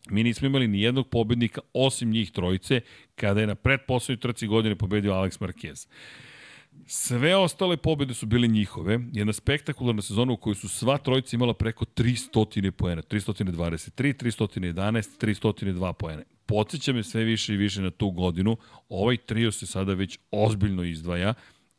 [0.09, 2.81] mi nismo imali ni jednog pobednika osim njih trojice
[3.15, 5.87] kada je na predposlednjoj trci godine pobedio Alex Marquez.
[6.85, 8.99] Sve ostale pobede su bile njihove.
[9.11, 13.01] Jedna spektakularna sezona u kojoj su sva trojica imala preko 300 poena.
[13.01, 16.23] 323, 311, 302 poena.
[16.45, 18.57] Podseća me sve više i više na tu godinu.
[18.89, 21.33] Ovaj trio se sada već ozbiljno izdvaja.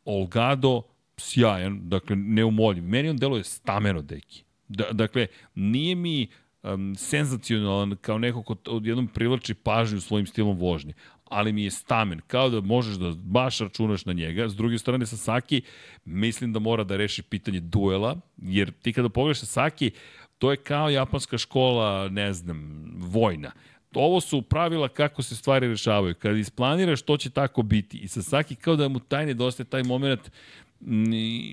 [0.05, 0.81] Olgado,
[1.17, 2.83] sjajan, dakle, neumoljiv.
[2.83, 4.43] Meni on deluje stameno, deki.
[4.67, 6.27] Da, dakle, nije mi
[6.63, 10.93] um, senzacionalan kao neko ko odjednom privlači pažnju svojim stilom vožnje
[11.29, 14.49] ali mi je stamen, kao da možeš da baš računaš na njega.
[14.49, 15.61] S druge strane, Sasaki,
[16.05, 19.91] mislim da mora da reši pitanje duela, jer ti kada pogledaš Sasaki,
[20.37, 23.51] to je kao japanska škola, ne znam, vojna.
[23.93, 26.15] Ovo su pravila kako se stvari rešavaju.
[26.15, 27.97] Kada isplaniraš, to će tako biti.
[27.97, 30.31] I Sasaki kao da mu taj nedostaje taj moment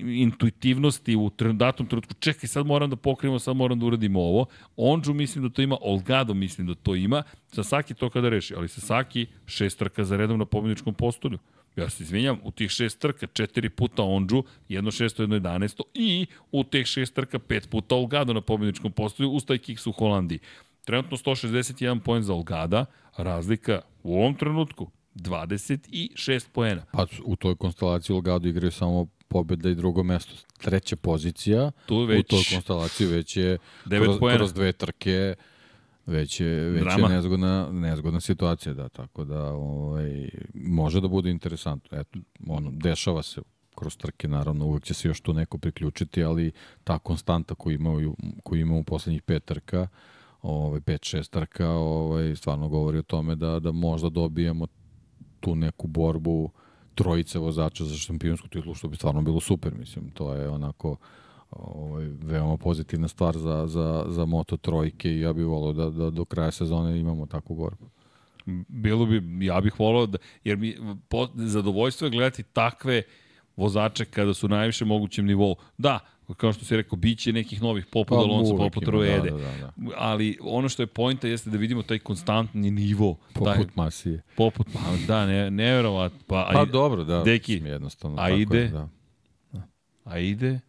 [0.05, 4.45] intuitivnosti u datom trenutku, čekaj, sad moram da pokrijemo, sad moram da uradimo ovo.
[4.75, 8.67] Onđu mislim da to ima, Olgado mislim da to ima, Sasaki to kada reši, ali
[8.67, 11.37] Sasaki šest trka za redom na pobjedničkom postolju.
[11.75, 16.25] Ja se izvinjam, u tih šest trka četiri puta Onđu, jedno šesto, jedno jedanesto i
[16.51, 20.39] u teh šest trka pet puta Olgado na pobjedničkom postolju u Stajkiks u Holandiji.
[20.85, 22.85] Trenutno 161 poen za Olgada,
[23.17, 26.85] razlika u ovom trenutku 26 poena.
[26.91, 30.33] Pa u toj konstelaciji Olgado igraju samo pobjeda i drugo mesto.
[30.57, 33.57] Treća pozicija tu već, u toj konstelaciji već je
[33.89, 35.35] kroz, kroz dve trke
[36.07, 37.07] već je, već Drama.
[37.07, 41.99] je nezgodna, nezgodna situacija, da, tako da ovaj, može da bude interesantno.
[41.99, 43.41] Eto, ono, dešava se
[43.75, 46.51] kroz trke, naravno, uvek će se još tu neko priključiti, ali
[46.83, 49.87] ta konstanta koju imaju, koju imamo u poslednjih pet trka,
[50.41, 54.67] ovaj, pet, šest trka, ovaj, stvarno govori o tome da, da možda dobijemo
[55.39, 56.51] tu neku borbu uh,
[56.97, 60.95] trojice vozača za šampionsku titulu, što bi stvarno bilo super, mislim, to je onako
[61.49, 66.09] ovaj, veoma pozitivna stvar za, za, za Moto trojke i ja bih volao da, da
[66.09, 67.89] do kraja sezone imamo takvu borbu.
[68.67, 70.75] Bilo bi, ja bih volao da, jer mi
[71.09, 73.03] po, zadovoljstvo je gledati takve
[73.55, 75.55] vozače kada su na najviše mogućem nivou.
[75.77, 75.99] Da,
[76.33, 79.29] kao što si rekao, bit će nekih novih poput pa, Alonso, poput Ruede.
[79.29, 79.91] Da, da, da, da.
[79.97, 83.17] Ali ono što je pojnta jeste da vidimo taj konstantni nivo.
[83.33, 84.21] Poput taj, Masije.
[84.35, 86.13] Poput, pa da, ne, nevjerovat.
[86.27, 87.23] Pa, pa dobro, da.
[87.23, 88.17] Deki, jednostavno.
[88.21, 88.87] A ide, je, da.
[90.03, 90.59] a ide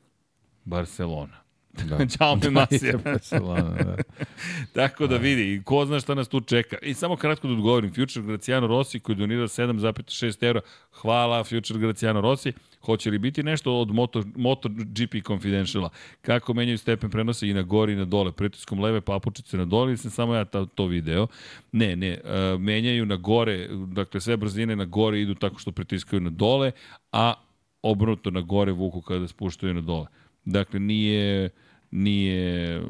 [0.65, 1.48] Barcelona.
[1.73, 2.07] Da.
[2.19, 2.99] Ćao mi Masija.
[3.05, 3.97] Barcelona, da.
[4.83, 6.77] Tako da, da vidi, ko zna šta nas tu čeka.
[6.83, 10.61] I samo kratko da odgovorim, Future Graciano Rossi koji donira 7,6 eura,
[10.93, 12.53] hvala Future Graciano Rossi.
[12.81, 15.91] Hoće li biti nešto od Moto, Moto GP Confidentiala?
[16.23, 18.33] Kako menjaju stepen prenosa i na gori i na dole?
[18.33, 21.27] Pritiskom leve papučice na dole sam samo ja ta, to video?
[21.73, 22.21] Ne, ne.
[22.25, 26.73] Uh, menjaju na gore, dakle sve brzine na gore idu tako što pritiskaju na dole,
[27.13, 27.35] a
[27.83, 30.07] obrnuto na gore vuku kada spuštaju na dole.
[30.45, 31.51] Dakle, nije
[31.91, 32.83] nije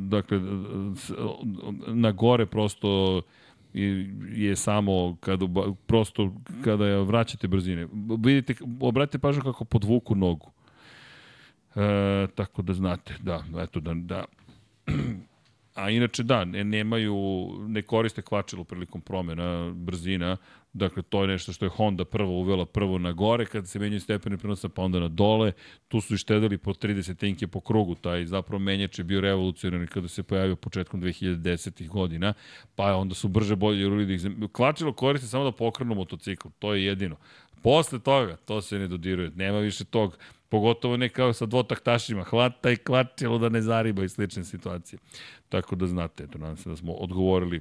[0.00, 0.40] dakle
[1.86, 3.22] na gore prosto
[4.34, 5.46] je samo kada
[5.86, 6.32] prosto
[6.64, 7.88] kada vraćate brzine.
[8.18, 10.50] Vidite, obratite pažnju kako podvuku nogu.
[11.74, 14.24] E, tako da znate, da, eto da, da
[15.74, 17.16] A inače da, ne, nemaju,
[17.68, 20.36] ne koriste kvačilo prilikom promjena brzina,
[20.72, 24.00] dakle to je nešto što je Honda prvo uvela prvo na gore, kada se menjaju
[24.00, 25.52] stepeni prenosa pa onda na dole,
[25.88, 30.08] tu su ištedali po 30 tenke po krugu, taj zapravo menjač je bio revolucionarni kada
[30.08, 31.88] se pojavio početkom 2010.
[31.88, 32.34] godina,
[32.74, 34.20] pa onda su brže bolje ruli da ih...
[34.52, 37.16] Kvačilo koriste samo da pokrenu motocikl, to je jedino.
[37.62, 40.18] Posle toga, to se ne dodiruje, nema više tog
[40.50, 44.98] Pogotovo ne kao sa dvotaktašima, hvata i kvačilo da ne zariba i slične situacije.
[45.48, 47.60] Tako da znate, eto, nadam se da smo odgovorili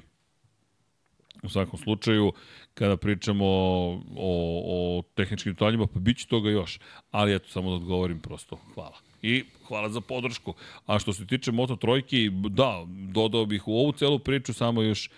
[1.44, 2.34] u svakom slučaju,
[2.74, 6.80] kada pričamo o, o tehničkim detaljima, pa bit će toga još.
[7.12, 8.60] Ali eto, samo da odgovorim prosto.
[8.74, 8.98] Hvala.
[9.22, 10.54] I hvala za podršku.
[10.86, 15.10] A što se tiče Moto Trojki, da, dodao bih u ovu celu priču samo još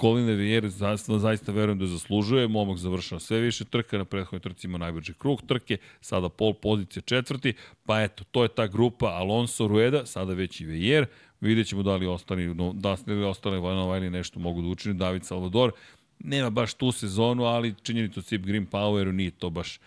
[0.00, 4.66] Colin Riviere zaista, zaista verujem da zaslužuje, momak završava sve više trka, na prethodnoj trci
[4.66, 7.54] ima najbrži krug trke, sada pol pozicija četvrti,
[7.86, 11.06] pa eto, to je ta grupa Alonso Rueda, sada već i Vejer,
[11.42, 15.72] vidjet ćemo da li ostali, da li ostale Vajna nešto mogu da učine, David Salvador,
[16.18, 19.78] nema baš tu sezonu, ali činjenicu Cip Green Power nije to baš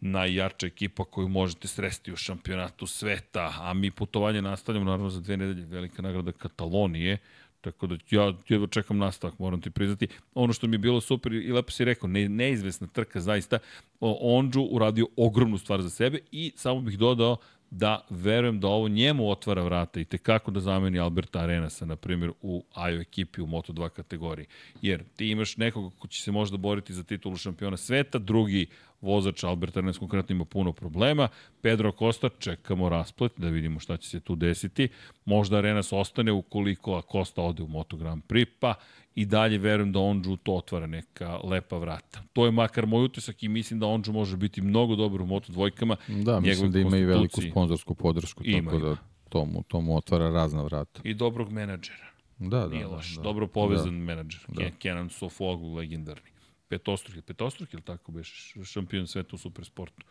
[0.00, 5.36] najjača ekipa koju možete sresti u šampionatu sveta, a mi putovanje nastavljamo naravno za dve
[5.36, 7.18] nedelje, velika nagrada Katalonije,
[7.64, 10.08] Tako da ja jedva čekam nastavak, moram ti priznati.
[10.34, 13.58] Ono što mi je bilo super i lepo si rekao, ne, neizvesna trka zaista,
[14.00, 17.36] Ondžu uradio ogromnu stvar za sebe i samo bih dodao
[17.76, 22.32] da verujem da ovo njemu otvara vrata i tekako da zameni Alberta Arenasa, na primjer,
[22.42, 24.46] u AJO ekipi u Moto2 kategoriji.
[24.82, 28.66] Jer ti imaš nekoga ko će se možda boriti za titulu šampiona sveta, drugi
[29.00, 31.28] vozač Albert Arenas konkretno ima puno problema.
[31.60, 34.88] Pedro Costa, čekamo rasplet da vidimo šta će se tu desiti.
[35.24, 38.74] Možda Arenas ostane ukoliko Costa ode u Moto Grand Prix, pa
[39.14, 42.22] i dalje verujem da Onđu to otvara neka lepa vrata.
[42.32, 45.52] To je makar moj utisak i mislim da Onđu može biti mnogo dobar u Moto
[45.52, 45.96] dvojkama.
[46.08, 48.96] Da, mislim da ima i veliku sponzorsku podršku, ima, tako da
[49.28, 51.00] to mu, to mu otvara razna vrata.
[51.04, 52.10] I dobrog menadžera.
[52.38, 52.68] Da, da.
[52.68, 53.14] Nije loš.
[53.14, 53.22] Da, da.
[53.22, 54.04] Dobro povezan da.
[54.04, 54.44] menadžer.
[54.48, 54.70] Da.
[54.78, 56.30] Kenan Sofoglu, legendarni.
[56.68, 60.06] Petostruki, petostruki ili tako beš šampion sveta u supersportu.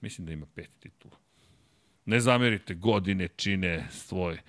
[0.00, 1.16] Mislim da ima pet titula.
[2.04, 4.42] Ne zamerite, godine čine svoje.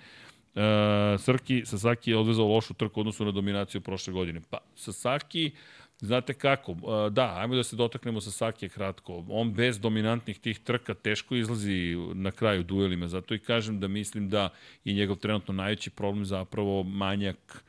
[0.54, 4.40] Uh, Srki, Sasaki je odvezao lošu trku odnosu na dominaciju prošle godine.
[4.50, 5.50] Pa, Sasaki,
[5.98, 6.78] znate kako, uh,
[7.10, 9.24] da, ajmo da se dotaknemo Sasaki kratko.
[9.28, 14.28] On bez dominantnih tih trka teško izlazi na kraju duelima, zato i kažem da mislim
[14.28, 14.48] da
[14.84, 17.64] je njegov trenutno najveći problem zapravo manjak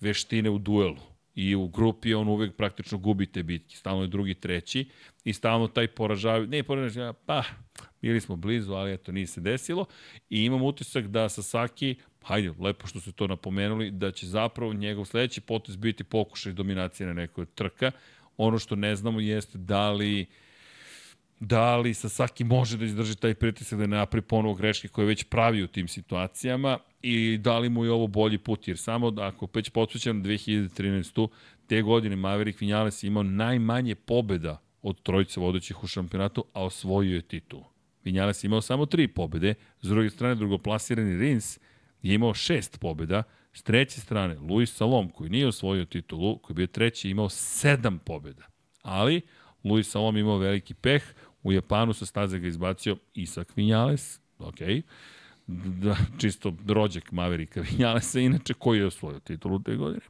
[0.00, 1.09] veštine u duelu
[1.40, 3.76] i u grupi on uvek praktično gubi te bitke.
[3.76, 4.88] Stalno je drugi, treći
[5.24, 7.42] i stalno taj poražavaju, ne poražavaju, pa
[8.02, 9.86] bili smo blizu, ali eto nije se desilo
[10.30, 15.04] i imam utisak da Sasaki, hajde, lepo što ste to napomenuli, da će zapravo njegov
[15.04, 17.90] sledeći potez biti pokušaj dominacije na nekoj trka.
[18.36, 20.26] Ono što ne znamo jeste da li
[21.40, 25.24] da li Sasaki može da izdrži taj pritisak da ne napravi ponovo greške koje već
[25.24, 29.26] pravi u tim situacijama i da li mu je ovo bolji put, jer samo da
[29.26, 31.28] ako već podsjećam 2013.
[31.66, 37.22] te godine Maverick Vinales imao najmanje pobeda od trojice vodećih u šampionatu, a osvojio je
[37.22, 37.64] titulu.
[38.04, 41.58] Vinales imao samo tri pobede, s druge strane drugoplasirani Rins
[42.02, 46.56] je imao šest pobeda, s treće strane Luis Salom koji nije osvojio titulu, koji je
[46.56, 48.46] bio treći, imao sedam pobeda.
[48.82, 49.20] Ali
[49.64, 51.02] Luis Salom imao veliki peh,
[51.42, 54.82] u Japanu sa staze ga izbacio Isak Vinales, okej,
[55.46, 60.00] da, čisto rođak Maverika Vinjalesa, inače koji je osvojio titulu te godine.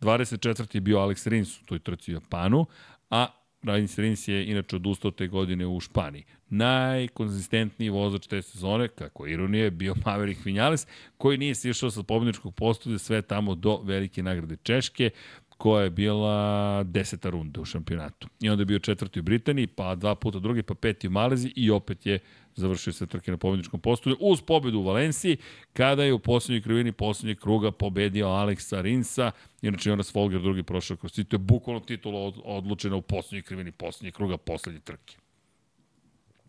[0.00, 0.76] 24.
[0.76, 2.66] je bio Alex Rins u toj trci u Japanu,
[3.10, 3.26] a
[3.62, 6.24] Alex Rins je inače odustao te godine u Španiji.
[6.48, 10.86] Najkonzistentniji vozač te sezone, kako ironije, je bio Maverick Vinales,
[11.16, 15.10] koji nije sišao sa pobjedničkog postude sve tamo do velike nagrade Češke,
[15.58, 18.28] koja je bila deseta runda u šampionatu.
[18.40, 21.52] I onda je bio četvrti u Britaniji, pa dva puta drugi, pa peti u Malezi
[21.56, 22.18] i opet je
[22.54, 25.36] završio se trke na pobedničkom postolju uz pobedu u Valenciji,
[25.72, 29.30] kada je u poslednjoj krivini poslednjeg kruga pobedio Aleksa Rinsa,
[29.62, 33.72] inače Jonas Folger drugi prošao kroz titul, je bukvalno titula od, odlučena u poslednjoj krivini
[33.72, 35.16] poslednjeg kruga poslednje trke.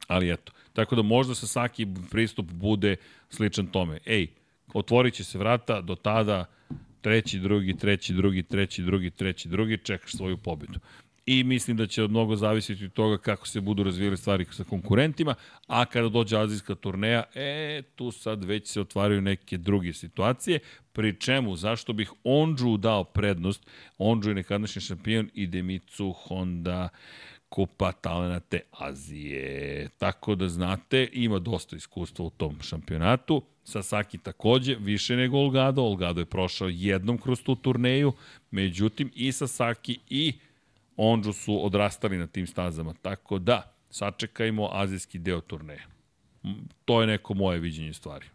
[0.07, 2.95] Ali eto, tako da možda sa svaki pristup bude
[3.29, 3.99] sličan tome.
[4.05, 4.27] Ej,
[4.73, 6.45] otvorit će se vrata, do tada
[7.01, 10.79] treći, drugi, treći, drugi, treći, drugi, treći, drugi, čekaš svoju pobedu
[11.29, 15.35] i mislim da će mnogo zavisiti od toga kako se budu razvijali stvari sa konkurentima,
[15.67, 20.59] a kada dođe azijska turneja, e, tu sad već se otvaraju neke druge situacije,
[20.91, 26.89] pri čemu, zašto bih Onđu dao prednost, Onđu je nekadašnji šampion i Demicu Honda,
[27.49, 29.89] Kupa talenate Azije.
[29.97, 33.43] Tako da znate, ima dosta iskustva u tom šampionatu.
[33.63, 35.81] Sasaki takođe, više nego Olgado.
[35.81, 38.13] Olgado je prošao jednom kroz tu turneju,
[38.51, 40.33] međutim i Sasaki i
[40.97, 42.93] Onđu su odrastali na tim stazama.
[43.01, 45.83] Tako da, sačekajmo azijski deo turneja.
[46.85, 48.25] To je neko moje viđenje stvari.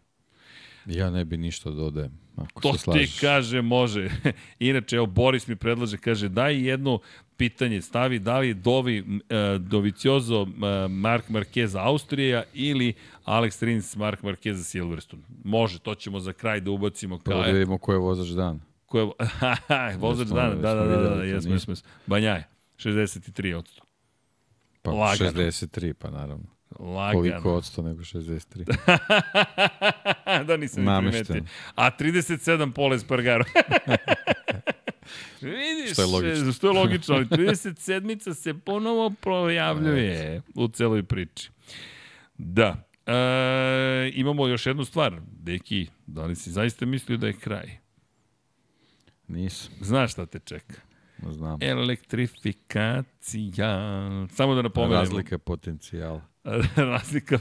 [0.85, 2.19] Ja ne bi ništa dodajem.
[2.35, 3.13] Ako to se slažeš.
[3.13, 4.09] ti kaže, može.
[4.59, 6.99] Inače, evo, Boris mi predlaže, kaže, daj jedno
[7.37, 10.49] pitanje, stavi da li Dovi uh, Doviciozo uh,
[10.89, 12.93] Mark Marquez Austrija ili
[13.25, 15.23] Alex Rins Mark Marquez Silverstone.
[15.43, 17.19] Može, to ćemo za kraj da ubacimo.
[17.19, 18.59] Prvo da vidimo ko je vozač dan.
[18.85, 19.05] Ko je,
[19.97, 21.89] vozač dana, da, da, da, da, da, jesmo, jesmo, jesmo.
[22.05, 22.47] Banjaje.
[22.77, 23.83] 63 odsto.
[24.81, 25.31] Pa Lagano.
[25.31, 26.45] 63, pa naravno.
[26.79, 27.13] Lagano.
[27.13, 28.65] Koliko odsto nego 63.
[30.47, 31.43] da nisam ni primetio.
[31.75, 33.45] A 37 Pole Spargaro.
[35.41, 36.51] Vidiš, što je logično.
[36.51, 41.49] Što je logično, ali 37-ica se ponovo projavljuje u celoj priči.
[42.37, 42.87] Da.
[43.05, 45.21] E, imamo još jednu stvar.
[45.31, 47.77] Deki, da li si zaista mislio da je kraj?
[49.27, 49.73] Nisam.
[49.81, 50.81] Znaš šta te čeka?
[51.29, 51.59] Znam.
[51.61, 53.77] Elektrifikacija.
[54.31, 54.97] Samo da napomenem.
[54.97, 56.21] Razlika potencijala.
[56.75, 57.39] Razlika.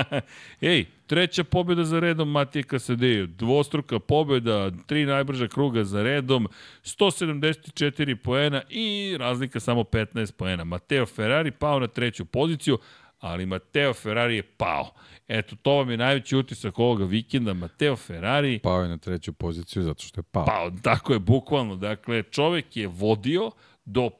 [0.60, 3.26] Ej, treća pobjeda za redom Matije Kasadeju.
[3.26, 6.48] Dvostruka pobjeda, tri najbrža kruga za redom,
[6.84, 10.64] 174 poena i razlika samo 15 poena.
[10.64, 12.78] Mateo Ferrari pao na treću poziciju,
[13.18, 14.90] ali Mateo Ferrari je pao.
[15.28, 17.52] Eto, to vam je najveći utisak ovoga vikenda.
[17.52, 18.58] Mateo Ferrari...
[18.58, 20.44] Pao je na treću poziciju zato što je pao.
[20.44, 21.76] Pao, tako je, bukvalno.
[21.76, 23.50] Dakle, čovek je vodio
[23.84, 24.10] do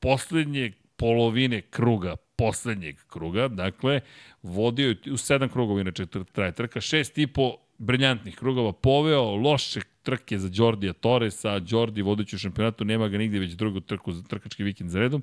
[0.00, 4.00] poslednje polovine kruga poslednjeg kruga, dakle,
[4.42, 9.80] vodio je u sedam krugova, inače traje trka, šest i po briljantnih krugova, poveo loše
[10.02, 14.22] trke za Đordija Torresa, Đordi vodeći u šampionatu, nema ga nigde već drugu trku za
[14.22, 15.22] trkački vikend za redom.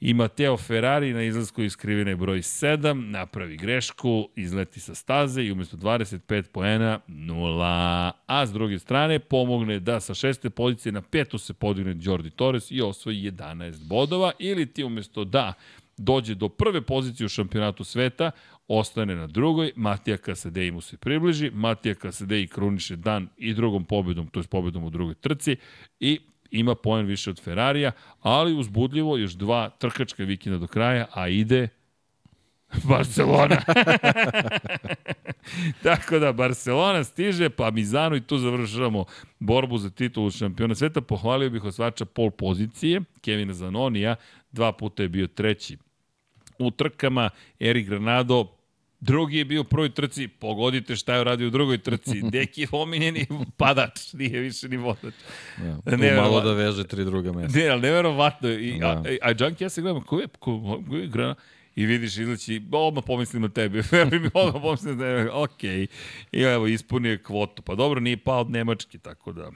[0.00, 5.52] I Mateo Ferrari na izlasku iz krivine broj 7 napravi grešku, izleti sa staze i
[5.52, 8.12] umesto 25 poena 0.
[8.26, 12.70] A s druge strane pomogne da sa šeste pozicije na petu se podigne Jordi Torres
[12.70, 15.52] i osvoji 11 bodova ili ti umesto da
[15.96, 18.30] dođe do prve pozicije u šampionatu sveta,
[18.68, 24.28] ostane na drugoj, Matija Kasadej mu se približi, Matija Kasadej kruniše dan i drugom pobedom,
[24.28, 25.56] to je pobedom u drugoj trci
[26.00, 31.28] i ima poen više od Ferrarija, ali uzbudljivo još dva trkačka vikenda do kraja, a
[31.28, 31.68] ide
[32.88, 33.56] Barcelona.
[35.82, 39.04] Tako da, Barcelona stiže, pa Mizano i tu završavamo
[39.38, 41.00] borbu za titulu šampiona sveta.
[41.00, 44.16] Pohvalio bih osvača pol pozicije, Kevina Zanonija,
[44.52, 45.78] dva puta je bio treći
[46.58, 48.55] u trkama, Erik Granado
[49.00, 52.22] Drugi je bio u prvoj trci, pogodite šta je uradio u drugoj trci.
[52.32, 53.26] Deki je omiljeni
[53.56, 55.14] padač, nije više ni vozač.
[55.64, 57.58] Ja, ne, malo da veže tri druga mesta.
[57.58, 58.48] Ne, ali neverovatno.
[58.48, 58.86] I, da.
[58.86, 61.34] A, a, a Junkie, ja se gledam, ko je, ko, ko je grana?
[61.76, 63.82] I vidiš, izleći, odmah pomislim na tebe.
[63.92, 65.30] Veruj mi, odmah pomislim na tebe.
[65.30, 65.64] Ok.
[66.32, 67.62] I evo, ispunio kvotu.
[67.62, 69.50] Pa dobro, nije pao od Nemački, tako da...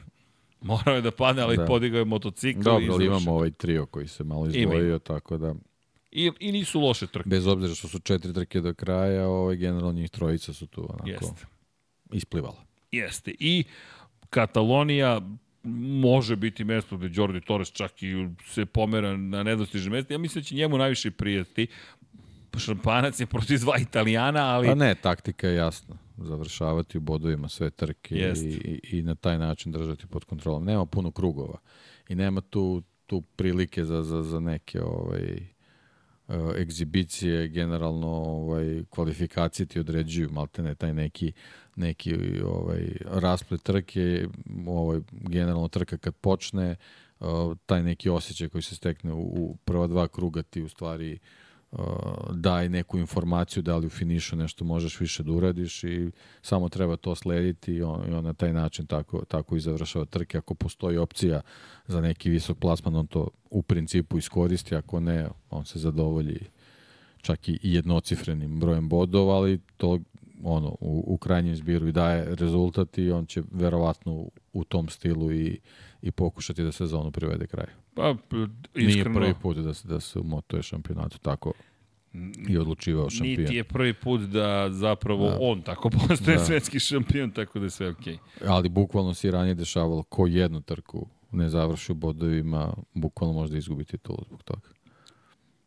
[0.60, 1.64] Morao je da padne, ali da.
[1.64, 2.60] podigao je motocikl.
[2.60, 5.54] Dobro, ali imamo ovaj trio koji se malo izdvojio, tako da...
[6.12, 7.28] I, I nisu loše trke.
[7.28, 11.08] Bez obzira što su četiri trke do kraja, ovaj, generalno njih trojica su tu onako
[11.08, 11.46] Jeste.
[12.12, 12.64] isplivala.
[12.92, 13.34] Jeste.
[13.38, 13.64] I
[14.30, 15.20] Katalonija
[16.02, 20.14] može biti mesto gde Jordi Torres čak i se pomera na nedostižne mesto.
[20.14, 21.66] Ja mislim da će njemu najviše prijeti.
[22.58, 24.66] Šampanac je protiv dva Italijana, ali...
[24.66, 25.96] Pa ne, taktika je jasna.
[26.16, 30.64] Završavati u bodovima sve trke i, i, i na taj način držati pod kontrolom.
[30.64, 31.58] Nema puno krugova
[32.08, 35.46] i nema tu, tu prilike za, za, za neke ovaj,
[36.58, 41.32] egzibicije, generalno ovaj, kvalifikacije ti određuju maltene taj neki
[41.76, 44.26] neki ovaj rasplet trke,
[44.66, 46.76] ovaj generalno trka kad počne,
[47.20, 51.12] uh, taj neki osjećaj koji se stekne u, u prva dva kruga ti u stvari
[51.12, 51.20] uh,
[52.32, 56.10] daj neku informaciju da li u finišu nešto možeš više da uradiš i
[56.42, 60.04] samo treba to slediti i on, i on na taj način tako, tako i završava
[60.04, 60.38] trke.
[60.38, 61.40] Ako postoji opcija
[61.86, 66.40] za neki visok plasman, on to u principu iskoristi, ako ne, on se zadovolji
[67.22, 69.98] čak i jednocifrenim brojem bodova, ali to
[70.42, 75.32] ono, u, u krajnjem zbiru i daje rezultat i on će verovatno u tom stilu
[75.32, 75.60] i,
[76.02, 77.70] i pokušati da sezonu privede kraju.
[77.94, 78.14] Pa,
[78.74, 78.84] iskreno...
[78.84, 81.52] Nije prvi put da se, da se u moto šampionatu tako
[82.48, 83.40] i odlučivao šampion.
[83.40, 85.38] Niti je prvi put da zapravo da.
[85.40, 86.44] on tako postaje da.
[86.44, 88.14] svetski šampion, tako da je sve okej.
[88.14, 88.44] Okay.
[88.46, 93.52] Ali bukvalno se i ranije dešavalo ko jednu trku ne završi u bodovima, bukvalno može
[93.52, 94.68] da izgubi titulu zbog toga.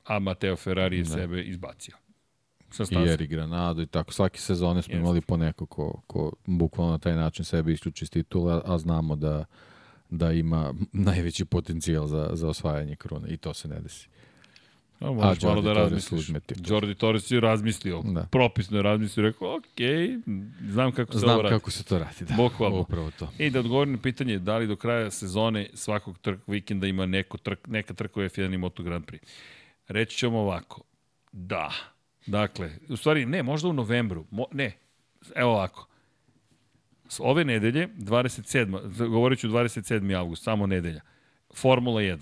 [0.05, 1.09] A Mateo Ferrari je da.
[1.09, 1.95] sebe izbacio.
[2.69, 4.13] Sa I Eri Granado i tako.
[4.13, 5.01] Svake sezone smo Jeste.
[5.01, 9.15] imali po neko ko, ko bukvalno na taj način sebe isključi iz titula, a znamo
[9.15, 9.45] da
[10.17, 14.07] da ima najveći potencijal za, za osvajanje krune i to se ne desi.
[14.99, 16.29] A, možeš A, malo da razmisliš.
[16.67, 18.27] Jordi Torres je razmislio, da.
[18.31, 19.79] propisno je razmislio, rekao, ok,
[20.69, 21.51] znam kako se znam ovo radi.
[21.51, 22.35] Znam kako se to radi, da.
[22.35, 22.79] Bukvalno.
[22.79, 23.29] Upravo to.
[23.37, 27.37] I da odgovorim na pitanje, da li do kraja sezone svakog trk, vikenda ima neko
[27.37, 29.19] trk, neka trka u F1 i Moto Grand Prix.
[29.87, 30.81] Reći ćemo ovako,
[31.31, 31.71] da.
[32.25, 34.71] Dakle, u stvari, ne, možda u novembru, mo, ne,
[35.35, 35.87] evo ovako,
[37.19, 39.07] ove nedelje, 27.
[39.09, 40.17] govorit ću 27.
[40.17, 41.01] avgust, samo nedelja,
[41.55, 42.19] Formula 1.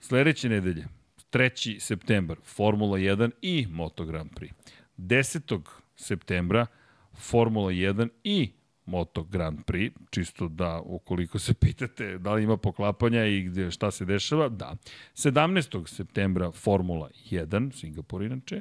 [0.00, 0.86] Sledeće nedelje,
[1.32, 1.78] 3.
[1.80, 4.52] septembar, Formula 1 i Moto Grand Prix.
[4.98, 5.60] 10.
[5.96, 6.66] septembra,
[7.14, 8.50] Formula 1 i
[8.86, 13.90] Moto Grand Prix, čisto da, ukoliko se pitate da li ima poklapanja i gde, šta
[13.90, 14.76] se dešava, da.
[15.14, 15.86] 17.
[15.86, 18.60] septembra Formula 1, Singapur inače,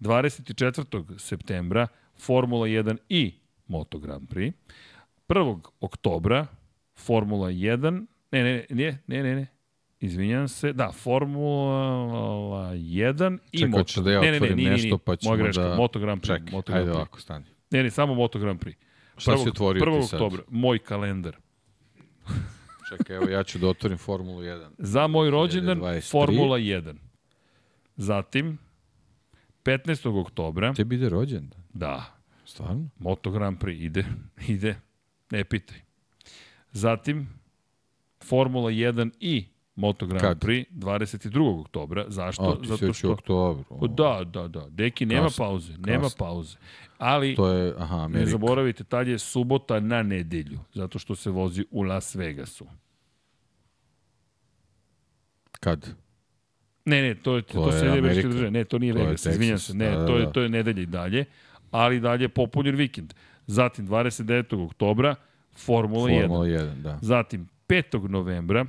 [0.00, 1.18] 24.
[1.18, 1.86] septembra
[2.18, 3.34] Formula 1 i
[3.66, 4.56] Moto Grand Prix.
[5.28, 5.60] 1.
[5.80, 6.46] oktobra
[6.94, 9.46] Formula 1, ne, ne, ne, ne, ne, ne,
[10.00, 13.84] izvinjam se, da, Formula 1 i Čekaj, Moto.
[13.84, 15.74] Čekaj, da ja ne, ne, ne, ne, nešto pa ćemo greška, da...
[15.74, 16.38] Moto Grand Prix.
[16.38, 16.96] Čekaj, Moto Grand Prix.
[16.96, 17.44] ovako, stani.
[17.70, 18.76] Ne, ne, samo Moto Grand Prix.
[19.16, 20.00] Šta si otvorio 1.
[20.00, 20.20] ti sad?
[20.20, 21.36] oktobra, moj kalendar.
[22.88, 24.68] Čekaj, evo ja ću da otvorim Formulu 1.
[24.78, 26.10] Za moj rođendan, 2023.
[26.10, 26.94] Formula 1.
[27.96, 28.58] Zatim,
[29.64, 30.20] 15.
[30.20, 30.72] oktobra.
[30.74, 31.60] Tebi ide rođendan?
[31.72, 32.13] Da.
[32.54, 32.88] Stvarno?
[32.98, 34.04] Moto Grand Prix ide,
[34.48, 34.76] ide,
[35.30, 35.78] ne pitaj.
[36.72, 37.28] Zatim,
[38.24, 39.44] Formula 1 i
[39.76, 40.38] Moto Grand Kad?
[40.38, 41.60] Prix 22.
[41.60, 42.04] oktobra.
[42.08, 42.42] Zašto?
[42.44, 43.12] A, ti Zato što...
[43.12, 43.64] oktobru.
[43.70, 44.66] O, da, da, da.
[44.70, 45.68] Deki, nema kasno, pauze.
[45.68, 45.82] Kasno.
[45.86, 46.56] Nema pauze.
[46.98, 48.18] Ali, to je, aha, Amerika.
[48.20, 50.58] ne zaboravite, tad je subota na nedelju.
[50.72, 52.66] Zato što se vozi u Las Vegasu.
[55.60, 55.94] Kad?
[56.84, 58.28] Ne, ne, to je to, To to je se Amerika.
[58.28, 58.50] države.
[58.50, 59.74] Ne, to nije To Vegas, izvinjam se.
[59.74, 60.32] Ne, da, da, to je da.
[60.32, 61.24] to je nedelja i dalje,
[61.74, 63.14] ali dalje popunjen vikend.
[63.46, 64.64] Zatim 29.
[64.64, 65.14] oktobra
[65.52, 66.20] Formula, 1.
[66.20, 66.98] Formula 1, da.
[67.02, 68.08] Zatim 5.
[68.08, 68.66] novembra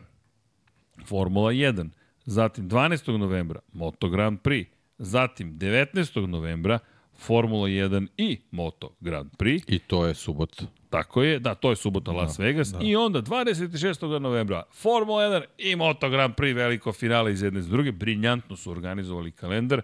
[1.06, 1.90] Formula 1.
[2.26, 3.18] Zatim 12.
[3.18, 4.70] novembra Moto Grand Prix.
[4.98, 6.26] Zatim 19.
[6.28, 6.80] novembra
[7.18, 9.64] Formula 1 i Moto Grand Prix.
[9.68, 10.66] I to je subota.
[10.90, 12.72] Tako je, da, to je subota Las Vegas.
[12.72, 12.80] Da.
[12.82, 14.20] I onda 26.
[14.20, 17.92] novembra Formula 1 i Moto Grand Prix, veliko finale iz jedne iz druge.
[17.92, 19.82] Briljantno su organizovali kalendar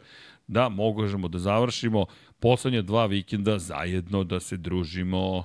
[0.47, 2.05] da možemo da završimo
[2.41, 5.43] poslednje dva vikenda zajedno da se družimo.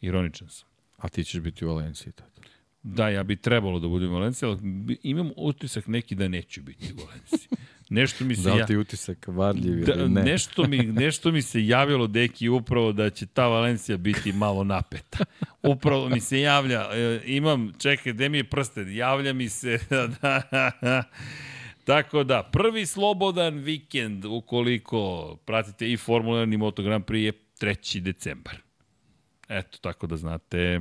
[0.00, 0.68] Ironičan sam.
[0.96, 2.30] A ti ćeš biti u Valenciji tada.
[2.82, 4.58] Da, ja bi trebalo da budem u Valenciji, ali
[5.02, 7.48] imam utisak neki da neću biti u Valenciji.
[7.90, 8.66] Nešto mi se Da li ja...
[8.66, 10.22] ti utisak varljiv Da, ili ne?
[10.22, 15.24] nešto, mi, nešto mi se javilo, deki, upravo da će ta Valencija biti malo napeta.
[15.62, 18.96] Upravo mi se javlja, e, imam, čekaj, gde mi je prsten?
[18.96, 19.78] Javlja mi se,
[20.22, 20.42] da,
[21.88, 27.32] Tako da, prvi slobodan vikend, ukoliko pratite i Formula 1 i Moto Grand Prix, je
[27.60, 28.00] 3.
[28.00, 28.56] decembar.
[29.48, 30.80] Eto, tako da znate.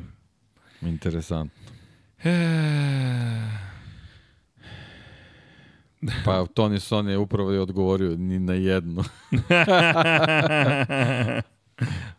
[0.81, 1.71] Interesantno.
[2.23, 2.37] E,
[6.25, 9.03] Pa Tony Son je upravo i odgovorio ni na jedno.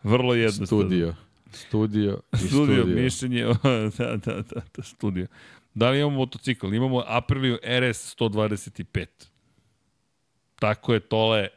[0.03, 0.83] Vrlo jednostavno.
[0.83, 1.15] Studio.
[1.51, 3.03] Studio i Studio, studio.
[3.03, 3.43] mišljenje,
[3.97, 5.27] da, da, da, da, studio.
[5.79, 6.73] Da li imamo motocikl?
[6.73, 9.05] Imamo Apriliju RS 125.
[10.55, 11.47] Tako je, tole.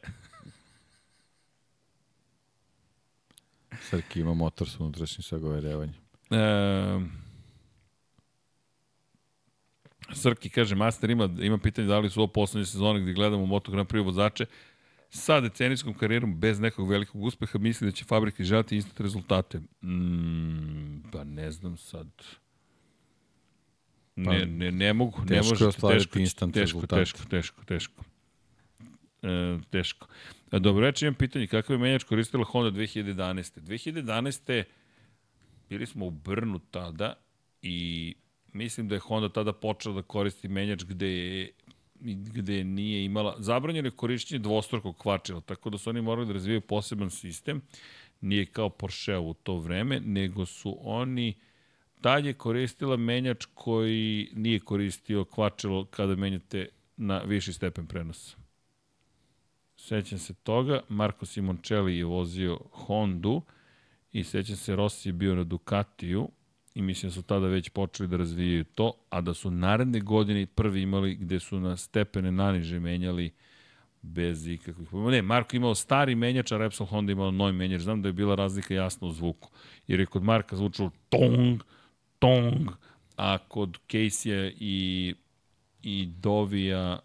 [3.90, 5.94] Srki ima motor sa unutrašnjim sagoverevanjem.
[6.30, 7.00] E,
[10.12, 13.72] Srki kaže, Master ima, ima pitanje da li su ovo poslednje sezone gde gledamo Moto
[13.72, 14.46] Grand Prix vozače
[15.10, 19.58] sa decenijskom karijerom bez nekog velikog uspeha misli da će fabrike želati instant rezultate.
[19.82, 22.08] Mm, pa ne znam sad.
[24.16, 27.00] Ne, Pa, ne, ne mogu, ne teško je možete, ostvariti teško, instant teško, rezultate.
[27.00, 28.04] teško, teško, teško.
[29.22, 30.06] E, teško.
[30.52, 33.60] E, dobro reći, imam pitanje, kakav je menjač koristila Honda 2011.
[33.60, 34.64] 2011.
[35.68, 37.14] bili smo u Brnu tada
[37.62, 38.14] i
[38.52, 41.50] mislim da je Honda tada počela da koristi menjač gde je
[42.04, 46.60] gde nije imala, zabranjeno je korišćenje dvostrukog kvačila, tako da su oni morali da razvijaju
[46.60, 47.60] poseban sistem,
[48.20, 51.34] nije kao Porsche u to vreme, nego su oni
[52.10, 58.36] je koristila menjač koji nije koristio kvačilo kada menjate na viši stepen prenosa.
[59.76, 63.42] Sećam se toga, Marko Simoncelli je vozio Hondu
[64.12, 66.28] i sećam se Rossi je bio na Ducatiju
[66.74, 70.46] i mislim da su tada već počeli da razvijaju to, a da su naredne godine
[70.46, 73.30] prvi imali gde su na stepene naniže menjali
[74.02, 75.10] bez ikakvih problema.
[75.10, 77.80] Ne, Marko imao stari menjač, a Repsol Honda imao novi menjač.
[77.80, 79.50] Znam da je bila razlika jasna u zvuku.
[79.86, 81.62] Jer je kod Marka zvučalo tong,
[82.22, 82.70] tong,
[83.16, 85.14] a kod Casey i,
[85.82, 86.98] i Dovija,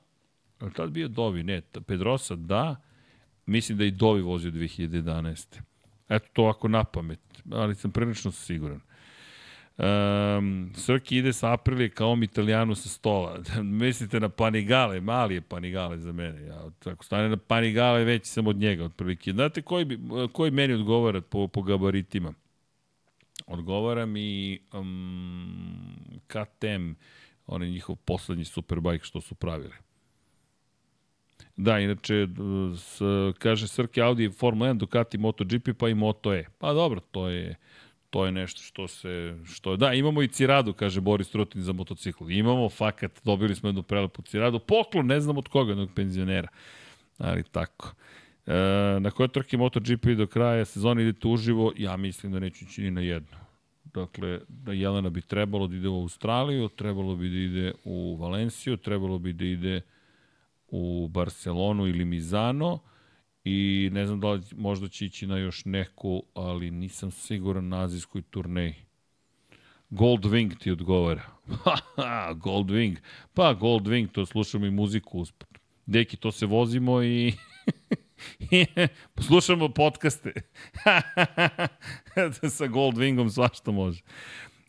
[0.62, 1.44] je tad bio Dovi?
[1.44, 2.76] Ne, Pedrosa da,
[3.46, 5.60] mislim da i Dovi vozio 2011.
[6.10, 7.20] Eto to ovako na pamet,
[7.52, 8.80] ali sam prilično siguran.
[9.78, 13.40] Um, Srki ide sa Aprilije kao mi italijanu sa stola.
[13.84, 16.42] Mislite na Panigale, mali je Panigale za mene.
[16.42, 19.32] Ja, ako stane na Panigale, veći sam od njega, otprilike.
[19.32, 20.00] Znate koji, bi,
[20.34, 22.34] koji meni odgovara po, po gabaritima?
[23.46, 25.96] Odgovara mi um,
[26.28, 26.92] KTM,
[27.48, 29.74] onaj njihov poslednji superbike što su pravili.
[31.56, 32.28] Da, inače,
[32.78, 33.02] s,
[33.40, 36.46] kaže Srki Audi Formula 1, Ducati MotoGP, pa i Moto E.
[36.58, 37.56] Pa dobro, to je
[38.10, 41.74] to je nešto što se što je da imamo i Ciradu kaže Boris Trutin za
[41.74, 46.48] motocikl imamo fakat dobili smo jednu prelepu Ciradu poklon ne znam od koga jednog penzionera
[47.18, 47.94] ali tako
[48.48, 48.54] e,
[49.00, 52.92] na kojoj trke MotoGP do kraja sezone idete uživo ja mislim da neću ići ni
[52.92, 53.38] na jednu
[53.84, 58.78] dakle da Jelena bi trebalo da ide u Australiju trebalo bi da ide u Valenciju
[58.78, 59.82] trebalo bi da ide
[60.68, 62.80] u Barcelonu ili Mizano
[63.50, 67.84] i ne znam da li možda će ići na još neku, ali nisam siguran na
[67.84, 68.76] azijskoj turneji.
[69.90, 71.24] Goldwing ti odgovara.
[72.44, 72.96] Goldwing.
[73.34, 75.48] Pa Goldwing, to slušamo i muziku usput.
[75.86, 77.34] Deki, to se vozimo i
[79.28, 80.34] slušamo podcaste.
[82.58, 84.02] Sa Goldwingom svašta može.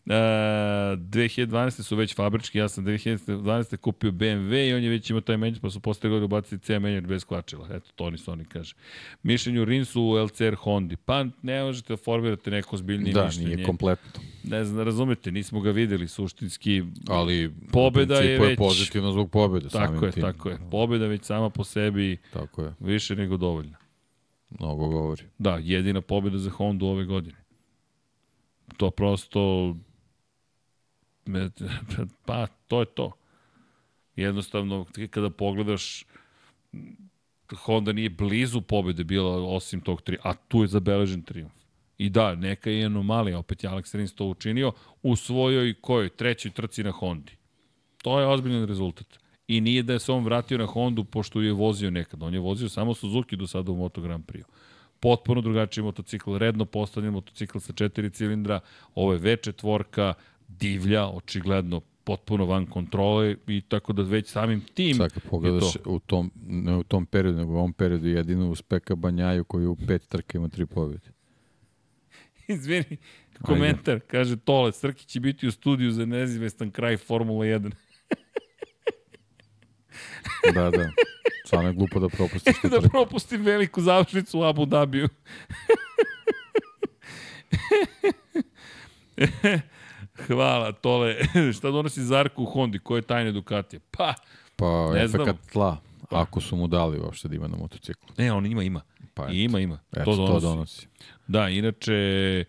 [0.09, 1.83] Uh, 2012.
[1.83, 3.77] su već fabrički, ja sam 2012.
[3.77, 6.79] kupio BMW i on je već imao taj menjač, pa su posle godine ubacili C
[6.79, 7.67] menjač bez kvačila.
[7.67, 8.75] Eto, to oni Sony kaže.
[9.23, 10.95] Mišljenju Rinsu u LCR Hondi.
[10.95, 13.55] Pa ne možete da formirate neko zbiljnije Da, mišljenje.
[13.55, 14.21] nije kompletno.
[14.43, 16.83] Ne znam, razumete, nismo ga videli suštinski.
[17.07, 19.69] Ali Pobeda je principu je već- pozitivno zbog pobede.
[19.69, 20.23] Tako je, tim.
[20.23, 20.57] tako je.
[20.71, 22.73] Pobeda već sama po sebi Tako je.
[22.79, 23.77] više nego dovoljna.
[24.49, 25.23] Mnogo govori.
[25.37, 27.37] Da, jedina pobjeda za Hondu ove godine.
[28.77, 29.75] To prosto...
[32.25, 33.11] Pa, to je to.
[34.15, 36.05] Jednostavno, kada pogledaš,
[37.55, 41.53] Honda nije blizu pobjede bila osim tog tri, a tu je zabeležen triumf.
[41.97, 44.71] I da, neka je anomalija, opet je Alex Rins to učinio
[45.03, 47.31] u svojoj kojoj, trećoj trci na Hondi.
[48.03, 49.19] To je ozbiljan rezultat.
[49.47, 52.23] I nije da je se on vratio na Hondu pošto je vozio nekad.
[52.23, 54.43] On je vozio samo Suzuki do sada u Moto Grand Prix.
[54.99, 58.59] Potpuno drugačiji motocikl, redno postavljen motocikl sa četiri cilindra,
[58.95, 60.13] ovo je V4,
[60.49, 65.79] divlja, očigledno potpuno van kontrole i tako da već samim tim kad pogledaš to.
[65.89, 69.65] u tom, ne u tom periodu, nego u ovom periodu jedino uz Peka Banjaju koji
[69.65, 71.09] u pet trke ima tri pobjede.
[72.47, 72.97] Izvini,
[73.41, 77.71] komentar, kaže Tole, Srki će biti u studiju za nezivestan kraj Formula 1.
[80.53, 80.89] Da, da.
[81.45, 85.09] Stvarno je glupo da propustiš tu da propustim veliku završnicu u Abu Dhabiju.
[90.27, 91.15] Hvala, Tole.
[91.57, 92.79] Šta donosi Zarko u Hondi?
[92.79, 93.79] Koje je tajne Ducatije?
[93.91, 94.13] Pa,
[94.55, 95.33] Pa, Ne znamo.
[95.53, 95.77] tla,
[96.09, 98.09] ako su mu dali uopšte da ima na motociklu.
[98.17, 98.81] ne, on ima, ima.
[99.13, 99.31] Pa, eto.
[99.33, 99.79] Ima, ima.
[99.91, 100.31] Eto, to donosi.
[100.33, 100.87] to donosi.
[101.27, 102.45] Da, inače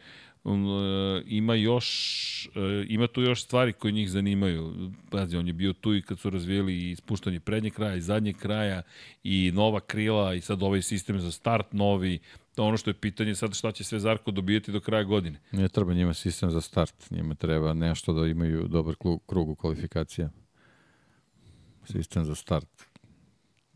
[1.27, 4.91] ima još e, ima tu još stvari koje njih zanimaju.
[5.11, 8.37] Pazi, on je bio tu i kad su razvijeli i ispuštanje prednjeg kraja i zadnjeg
[8.37, 8.83] kraja
[9.23, 12.19] i nova krila i sad ovaj sistem za start novi.
[12.55, 15.41] To ono što je pitanje sad šta će sve Zarko dobijeti do kraja godine.
[15.53, 18.95] Ne treba njima sistem za start, njima treba nešto da imaju dobar
[19.27, 20.31] krug u kvalifikacija.
[21.85, 22.90] Sistem za start.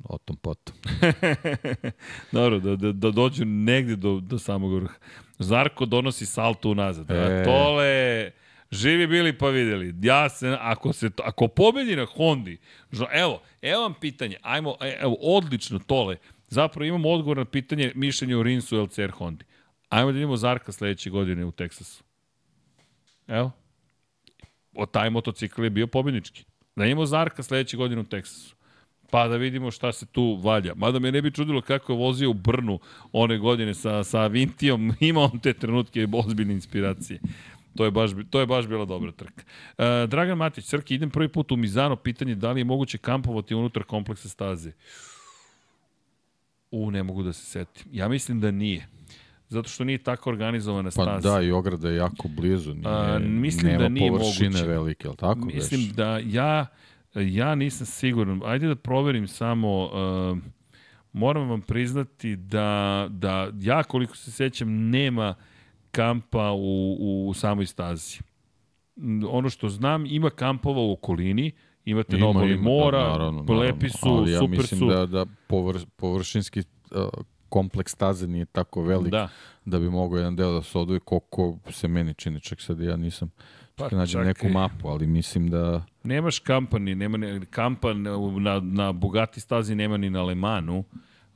[0.02, 0.76] O tom potom.
[2.32, 4.94] Dobro, da, da, da dođu negde do, do samog vrha.
[5.39, 7.10] Zarko donosi salto unazad.
[7.10, 7.14] E.
[7.14, 7.44] E.
[7.44, 8.31] Tole,
[8.70, 9.94] živi bili pa videli.
[10.02, 12.58] Ja se, ako, se, ako pobedi na Hondi,
[13.12, 16.16] evo, evo vam pitanje, ajmo, e, evo, odlično Tole,
[16.48, 19.44] zapravo imamo odgovor na pitanje mišljenja o Rinsu LCR Hondi.
[19.89, 22.05] Ajmo da vidimo Zarka sledeće godine u Teksasu.
[23.28, 23.50] Evo.
[24.74, 26.44] O taj motocikl je bio pobednički.
[26.76, 28.53] Da imamo Zarka sledeće godine u Teksasu.
[29.10, 30.74] Pa da vidimo šta se tu valja.
[30.74, 32.78] Mada me ne bi čudilo kako je vozio u Brnu
[33.12, 34.92] one godine sa, sa Vintijom.
[35.00, 37.20] Ima on te trenutke ozbiljne inspiracije.
[37.76, 39.44] To je baš, to je baš bila dobra trka.
[39.78, 43.55] E, Dragan Matić, Crki, idem prvi put u Mizano, pitanje da li je moguće kampovati
[43.55, 44.73] unutar kompleksa staze.
[46.70, 47.86] U, ne mogu da se setim.
[47.92, 48.89] Ja mislim da nije.
[49.49, 51.34] Zato što nije tako organizovana Pa staza.
[51.34, 52.74] da, i ograda je jako blizu.
[52.74, 54.66] Nije, A, mislim nema da nije površine moguće.
[54.66, 55.47] velike, ali tako?
[55.47, 55.91] Mislim beš?
[55.91, 56.66] da ja,
[57.14, 58.40] ja nisam siguran.
[58.44, 60.38] Ajde da proverim samo, uh,
[61.12, 65.34] moram vam priznati da, da ja koliko se sećam nema
[65.90, 68.18] kampa u, u samoj stazi.
[69.30, 71.52] Ono što znam, ima kampova u okolini,
[71.84, 74.86] imate na obali mora, da, naravno, naravno, lepi su, ali ja super mislim su.
[74.86, 77.08] da, da povr, površinski uh,
[77.48, 79.28] kompleks staze nije tako velik da,
[79.64, 79.78] da.
[79.78, 83.30] bi mogao jedan deo da se odvoji koliko se meni čini, čak sad ja nisam
[83.76, 87.92] Pa nađem čak neku i- mapu, ali mislim da Nemaš kampa ni, nema ne, kampa
[87.92, 90.84] na, na, na Bugatti stazi nema ni na Lemanu.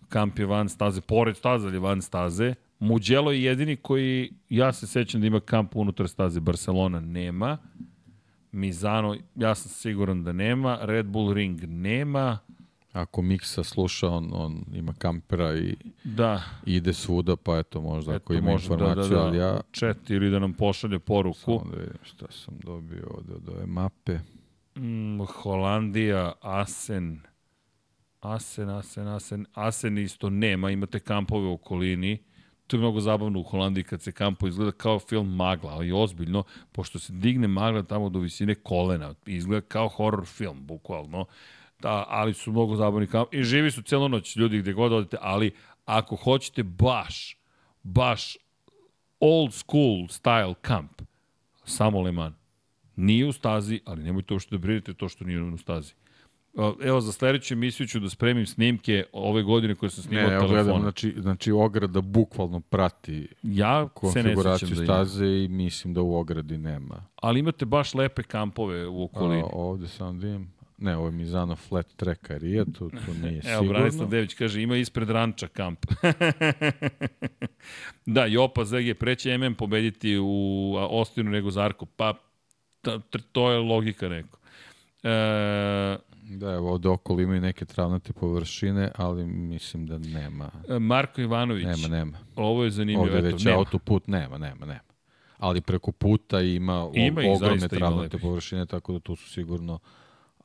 [0.08, 2.54] Kamp je van staze, pored staze ali van staze.
[2.78, 6.40] Mugello je jedini koji, ja se sećam da ima kamp unutar staze.
[6.40, 7.58] Barcelona nema.
[8.52, 10.78] Mizano, ja sam siguran da nema.
[10.82, 12.38] Red Bull Ring nema.
[12.98, 18.32] Ako Miksa sluša, on, on ima kampera i Da, ide svuda, pa eto možda ako
[18.32, 19.22] Eto, ima može da- da- informaciju, da.
[19.22, 21.36] ali ja chat ili da nam pošalje poruku.
[21.58, 24.18] samo da vidim šta sam dobio ovde od ove mape.
[24.76, 27.20] Mm, Holandija, Asen,
[28.20, 32.18] Asen, Asen, Asen, Asen isto nema, imate kampove u okolini.
[32.66, 36.42] To je mnogo zabavno u Holandiji kad se kampo izgleda kao film Magla, ali ozbiljno,
[36.72, 41.24] pošto se digne magla tamo do visine kolena, izgleda kao horror film, bukvalno.
[41.80, 45.16] Da, ali su mnogo zabavni kamp i živi su celo noć ljudi gde god odete,
[45.20, 45.50] ali
[45.84, 47.36] ako hoćete baš,
[47.82, 48.36] baš
[49.20, 51.02] old school style kamp,
[51.64, 52.34] samo Le Mans.
[52.96, 55.94] Nije u stazi, ali nemojte uopšte da brinete to što nije u stazi.
[56.82, 60.46] Evo, za sledeću emisiju ću da spremim snimke ove godine koje sam snimao Ne, evo
[60.46, 60.62] telefona.
[60.62, 66.02] gledam, znači, znači ograda bukvalno prati ja se ne konfiguraciju da staze i mislim da
[66.02, 67.04] u ogradi nema.
[67.16, 69.42] Ali imate baš lepe kampove u okolini.
[69.42, 70.57] A, ovde sam da imam.
[70.78, 73.72] Ne, ovo je Mizano Flat Track Arija, tu, tu nije Evo, sigurno.
[73.72, 75.78] Branislav Dević kaže, ima ispred ranča kamp.
[78.06, 81.86] da, Jopa ZG preće MM pobediti u Ostinu nego Zarko.
[81.86, 82.14] Pa,
[83.32, 84.38] to je logika neko.
[85.02, 85.96] E,
[86.30, 90.50] Da, evo ovde okolo imaju neke travnate površine, ali mislim da nema.
[90.80, 92.18] Marko Ivanović, Nema, nema.
[92.36, 93.16] ovo je zanimljivo.
[93.16, 93.58] Ovde već nema.
[93.58, 94.80] autoput, nema, nema, nema.
[95.38, 99.78] Ali preko puta ima, Ima ogromne travnate površine, tako da tu su sigurno,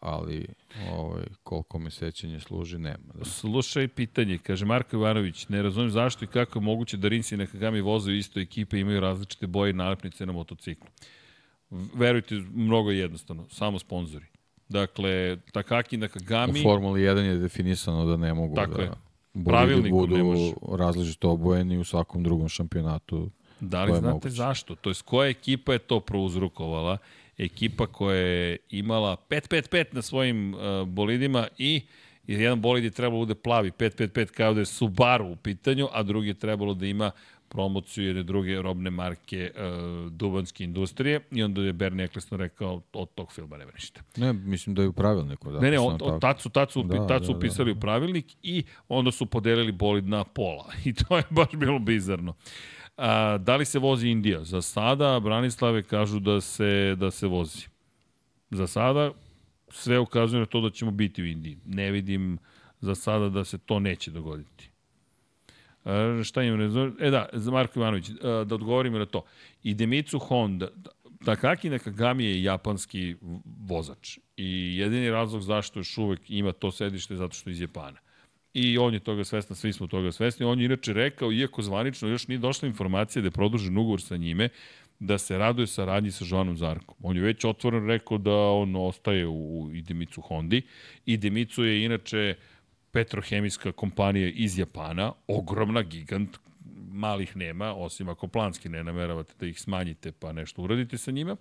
[0.04, 0.48] ali
[0.92, 3.14] ovaj, koliko me sećanje služi, nema.
[3.14, 3.26] Da.
[3.26, 7.38] Slušaj pitanje, kaže Marko Ivanović, ne razumem zašto i kako je moguće da Rinsi i
[7.38, 10.88] Nakagami voze u istoj ekipe imaju različite boje i nalepnice na motociklu.
[11.94, 14.26] Verujte, mnogo je jednostavno, samo sponzori.
[14.70, 18.92] Dakle, Takaki U Nakagami, Formuli 1 je definisano da ne mogu Tako da je.
[19.34, 20.54] bolidi Pravilnikom budu ne može.
[20.78, 23.30] različito obojeni u svakom drugom šampionatu.
[23.60, 24.30] Da li znate moguće.
[24.30, 24.76] zašto?
[24.76, 26.98] To je koja ekipa je to prouzrukovala?
[27.38, 31.82] Ekipa koja je imala 5-5-5 na svojim uh, bolidima i
[32.28, 36.04] jedan bolid je trebalo da bude plavi 5-5-5 kao da je Subaru u pitanju, a
[36.04, 37.12] drugi je trebalo da ima
[37.54, 43.10] promociju jedne druge robne marke uh, duvanske industrije i onda je Bernie Eccleston rekao od
[43.16, 44.02] tog filma nema ništa.
[44.18, 45.52] Ne, mislim da je u pravilniku.
[45.52, 47.38] Da, Ne, ne, od, od, tad su, tad su, Da, da, tad su da, da.
[47.38, 50.66] upisali u pravilnik i onda su podelili bolid na pola.
[50.86, 52.34] I to je baš bilo bizarno.
[52.98, 54.44] A, da li se vozi Indija?
[54.44, 57.68] Za sada Branislave kažu da se, da se vozi.
[58.52, 59.12] Za sada
[59.70, 61.58] sve ukazuje na to da ćemo biti u Indiji.
[61.66, 62.38] Ne vidim
[62.82, 64.70] za sada da se to neće dogoditi.
[65.86, 66.96] E, šta imam rezon?
[67.00, 69.24] E da, za Marko Ivanović, da odgovorimo na to.
[69.64, 70.68] I Demicu Honda,
[71.26, 73.16] Takaki Nakagami je japanski
[73.68, 77.62] vozač i jedini razlog zašto još uvek ima to sedište je zato što je iz
[77.62, 77.98] Japana.
[78.54, 80.46] I on je toga svestan, svi smo toga svesni.
[80.46, 84.18] On je inače rekao, iako zvanično još nije došla informacija da je produžen ugovor sa
[84.18, 84.50] njime,
[85.00, 86.96] da se raduje saradnji sa Joanom Zarkom.
[87.02, 90.62] On je već otvoreno rekao da on ostaje u, u Idemicu Hondi.
[91.06, 92.36] Idemicu je inače
[92.92, 96.38] petrohemijska kompanija iz Japana, ogromna, gigant,
[96.92, 101.36] malih nema, osim ako planski ne nameravate da ih smanjite pa nešto uradite sa njima,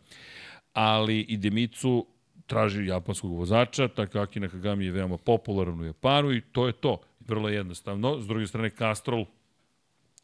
[0.73, 2.07] ali i Demicu
[2.47, 7.01] traži japanskog vozača, Takaki Nakagami je veoma popularan u Japanu i to je to.
[7.21, 8.21] Vrlo jednostavno.
[8.21, 9.25] S druge strane, Castrol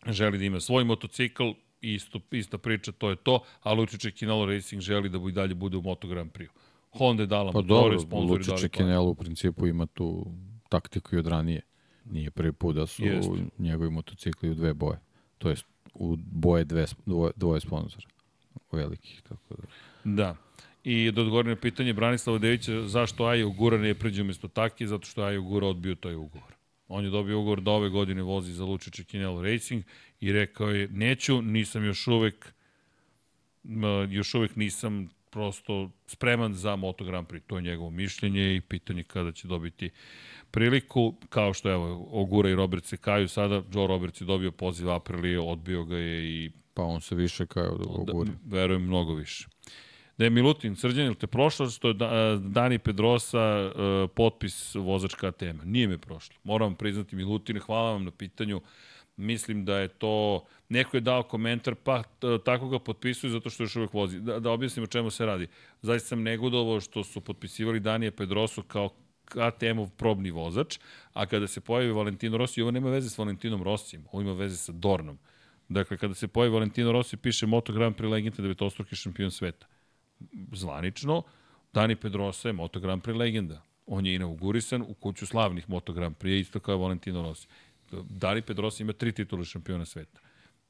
[0.07, 1.45] želi da ima svoj motocikl,
[1.81, 5.77] isto, ista priča, to je to, a Lučiće Kinalo Racing želi da i dalje bude
[5.77, 6.49] u Moto Grand Prix.
[6.91, 8.69] Honda je dala Pa motore, sponzori dali pare.
[8.69, 10.27] Kinelo u principu ima tu
[10.69, 11.61] taktiku i od ranije.
[12.05, 13.45] Nije prvi put da su Jeste.
[13.59, 14.99] njegovi motocikli u dve boje.
[15.39, 18.07] To jest u boje dve, dvoje, dvoje sponzora
[18.73, 19.23] velikih.
[19.23, 19.67] Tako da.
[20.05, 20.37] Da.
[20.91, 25.07] I da odgovorim na pitanje Branislava Devića zašto Aja Ugura ne pređe umesto Taki, zato
[25.07, 26.53] što je Aja Ugura odbio taj ugovor.
[26.89, 29.85] On je dobio ugovor da ove godine vozi za Lučiće Kinelo Racing
[30.21, 32.53] i rekao je neću, nisam još uvek
[34.11, 37.41] još uvek nisam prosto spreman za Moto Grand Prix.
[37.47, 39.91] To je njegovo mišljenje i pitanje kada će dobiti
[40.51, 44.91] priliku, kao što evo, Ogura i Robert se kaju sada, Joe Roberts je dobio poziv
[44.91, 48.31] Aprilije, odbio ga je i Pa on se više kao da Da, guri.
[48.47, 49.47] verujem mnogo više.
[50.19, 55.15] Da je Milutin, Srđan, ili te prošlo što je da, Dani Pedrosa uh, potpis vozač
[55.15, 55.65] KTM-a?
[55.65, 56.37] Nije me prošlo.
[56.45, 58.61] Moram priznati, Milutin, hvala vam na pitanju.
[59.17, 60.45] Mislim da je to...
[60.69, 62.03] Neko je dao komentar, pa
[62.45, 64.21] tako ga potpisuju zato što još uvek vozi.
[64.21, 65.47] Da, da objasnim o čemu se radi.
[65.83, 68.91] Zaista sam negodovao što su potpisivali Danije Pedrosu kao
[69.25, 70.79] KTM-ov probni vozač,
[71.13, 74.57] a kada se pojavi Valentino Rossi, ovo nema veze s Valentinom Rossijem, ovo ima veze
[74.57, 75.19] sa Dornom.
[75.69, 79.67] Dakle, kada se pojavi Valentino Rossi, piše Moto Grand Prix legenda, devetostruki šampion sveta.
[80.53, 81.23] Zvanično,
[81.73, 83.63] Dani Pedrosa je Moto Grand Prix legenda.
[83.87, 87.47] On je inaugurisan u kuću slavnih Moto Grand Prix, isto kao Valentino Rossi.
[87.93, 90.21] Dani Pedrosa ima tri titule šampiona sveta.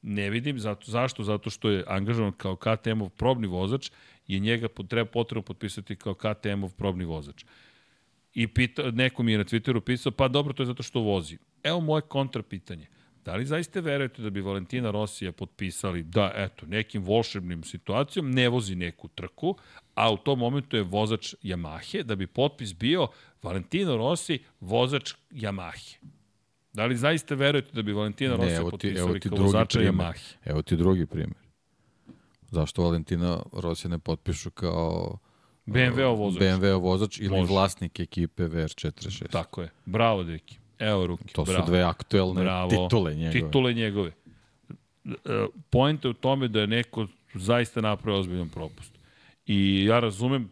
[0.01, 1.23] Ne vidim, zato, zašto?
[1.23, 3.91] Zato što je angažovan kao KTM-ov probni vozač
[4.27, 7.45] i njega treba potrebno potpisati kao KTM-ov probni vozač.
[8.33, 11.37] I pita, neko mi je na Twitteru pisao, pa dobro, to je zato što vozi.
[11.63, 12.87] Evo moje kontra pitanje.
[13.29, 18.49] Da li zaista verujete da bi Valentina Rosija potpisali da, eto, nekim volšebnim situacijom ne
[18.49, 19.55] vozi neku trku,
[19.95, 23.07] a u tom momentu je vozač Yamahe, da bi potpis bio
[23.43, 25.97] Valentino Rossi, vozač Yamahe.
[26.73, 29.37] Da li zaista verujete da bi Valentino Ne, Rossi evo ti, potpisali evo ti kao
[29.37, 29.93] vozača primer.
[29.93, 30.35] Yamahe?
[30.45, 31.43] Evo ti drugi primjer.
[32.51, 35.17] Zašto Valentina Rossi ne potpišu kao
[35.65, 36.41] BMW-ov vozač.
[36.41, 37.53] BMW vozač ili Može.
[37.53, 39.29] vlasnik ekipe VR46?
[39.31, 39.69] Tako je.
[39.85, 40.58] Bravo, deki.
[40.79, 41.33] Evo ruke.
[41.33, 41.65] To Bravo.
[41.65, 42.69] su dve aktuelne Bravo.
[42.69, 43.41] titule njegove.
[43.41, 44.11] Titule njegove.
[45.05, 45.11] E,
[45.69, 48.93] Point je u tome da je neko zaista napravio ozbiljan propust.
[49.45, 50.49] I ja razumem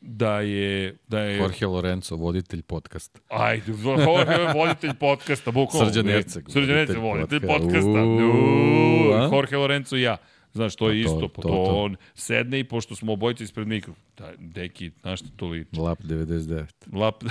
[0.00, 0.96] da je...
[1.08, 3.20] Da je Jorge Lorenzo, voditelj podcasta.
[3.28, 5.86] Ajde, ovo je voditelj podcasta, bukvalno.
[5.86, 7.88] Srđan Erceg, Srđan Erceg, voditelj podcasta.
[7.88, 10.16] Uuu, Jorge Lorenzo i ja.
[10.56, 11.28] Znaš, to je Pa to- isto.
[11.28, 11.76] To- to, to.
[11.76, 13.94] on sedne i pošto smo obojice ispred mikro.
[14.16, 15.80] Da, deki, znaš što to liči?
[15.80, 16.66] Lap 99.
[16.92, 17.24] Lap...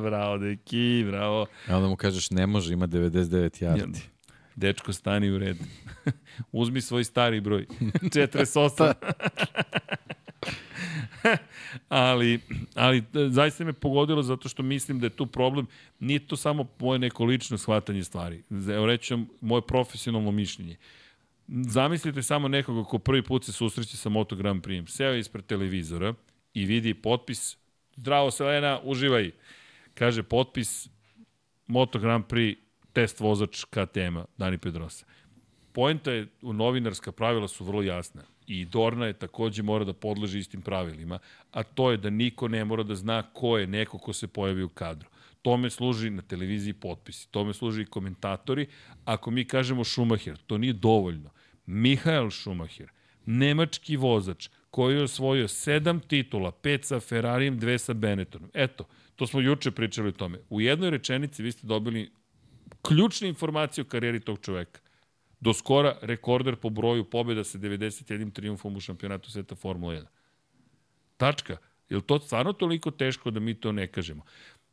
[0.08, 1.46] bravo, deki, bravo.
[1.68, 4.00] A onda mu kažeš ne može, ima 99 jardi.
[4.56, 5.56] Dečko, stani u red.
[6.52, 7.66] Uzmi svoj stari broj.
[8.02, 8.92] 48.
[11.88, 12.40] ali,
[12.74, 15.66] ali e, zaista me pogodilo zato što mislim da je tu problem,
[16.00, 18.42] nije to samo moje neko lično shvatanje stvari.
[18.74, 20.76] Evo reći vam moje profesionalno mišljenje.
[21.48, 24.88] Zamislite samo nekoga ko prvi put se susreće sa Moto Grand Prix.
[24.88, 26.14] Seo je ispred televizora
[26.54, 27.56] i vidi potpis
[27.96, 29.30] Zdravo Selena, uživaj.
[29.94, 30.88] Kaže potpis
[31.66, 32.56] Moto Grand Prix
[32.92, 35.06] test vozač KTM-a, Dani Pedrosa.
[35.72, 38.22] poenta je, u novinarska pravila su vrlo jasna.
[38.48, 41.18] I Dorna je takođe mora da podleže istim pravilima,
[41.52, 44.62] a to je da niko ne mora da zna ko je neko ko se pojavi
[44.62, 45.08] u kadru.
[45.42, 48.66] Tome služi na televiziji potpisi, tome služi i komentatori.
[49.04, 51.30] Ako mi kažemo Schumacher, to nije dovoljno.
[51.66, 52.88] Mihael Schumacher,
[53.26, 58.50] nemački vozač, koji je osvojio sedam titula, pet sa Ferrarijem, dve sa Benettonom.
[58.54, 58.84] Eto,
[59.16, 60.38] to smo juče pričali o tome.
[60.50, 62.10] U jednoj rečenici vi ste dobili
[62.82, 64.80] ključne informacije o karijeri tog čoveka.
[65.40, 70.04] Do skora rekorder po broju pobjeda sa 91 triumfom u šampionatu sveta Formula 1.
[71.16, 71.56] Tačka.
[71.88, 74.22] Je li to stvarno toliko teško da mi to ne kažemo?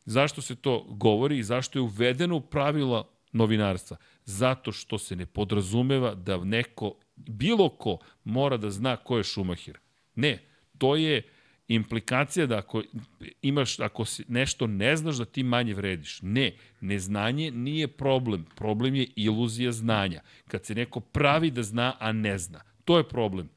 [0.06, 3.98] Zašto se to govori i zašto je uvedeno u pravila novinarstva?
[4.26, 9.80] Zato što se ne podrazumeva da neko, bilo ko, mora da zna ko je Šumahir.
[10.16, 10.44] Ne,
[10.78, 11.22] to je
[11.68, 12.84] implikacija da ako
[13.42, 16.20] imaš, ako si nešto ne znaš da ti manje vrediš.
[16.22, 18.46] Ne, neznanje nije problem.
[18.56, 20.22] Problem je iluzija znanja.
[20.48, 22.62] Kad se neko pravi da zna, a ne zna.
[22.86, 23.50] To je problem.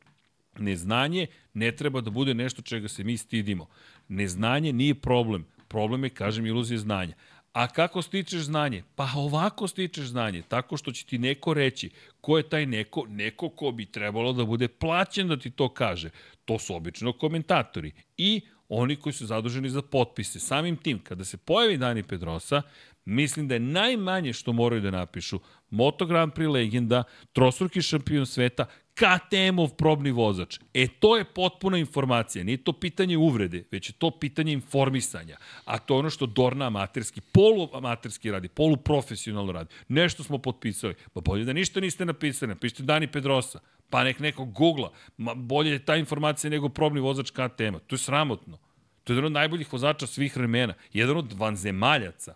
[0.59, 3.67] Neznanje ne treba da bude nešto čega se mi stidimo.
[4.09, 5.47] Neznanje nije problem.
[5.69, 7.15] Problem je, kažem, iluzija znanja.
[7.53, 8.83] A kako stičeš znanje?
[8.95, 13.49] Pa ovako stičeš znanje, tako što će ti neko reći ko je taj neko, neko
[13.49, 16.11] ko bi trebalo da bude plaćen da ti to kaže.
[16.49, 20.41] To su obično komentatori i oni koji su zaduženi za potpise.
[20.41, 22.63] Samim tim, kada se pojavi Dani Pedrosa,
[23.05, 28.67] mislim da je najmanje što moraju da napišu Moto Grand Prix legenda, trostruki šampion sveta,
[28.95, 30.59] KTM-ov probni vozač.
[30.75, 32.45] E, to je potpuna informacija.
[32.45, 35.37] Nije to pitanje uvrede, već je to pitanje informisanja.
[35.65, 39.75] A to je ono što Dorna amaterski, poluamaterski radi, poluprofesionalno radi.
[39.89, 40.95] Nešto smo potpisali.
[41.13, 42.49] Pa bolje da ništa niste napisali.
[42.49, 43.61] Napišite Dani Pedrosa.
[43.91, 44.93] Pa nek neko googla.
[45.17, 47.79] Ma, bolje je ta informacija nego probni vozač KTM-a.
[47.79, 48.59] To je sramotno.
[49.05, 50.75] To je jedan od najboljih vozača svih vremena.
[50.93, 52.35] Jedan od vanzemaljaca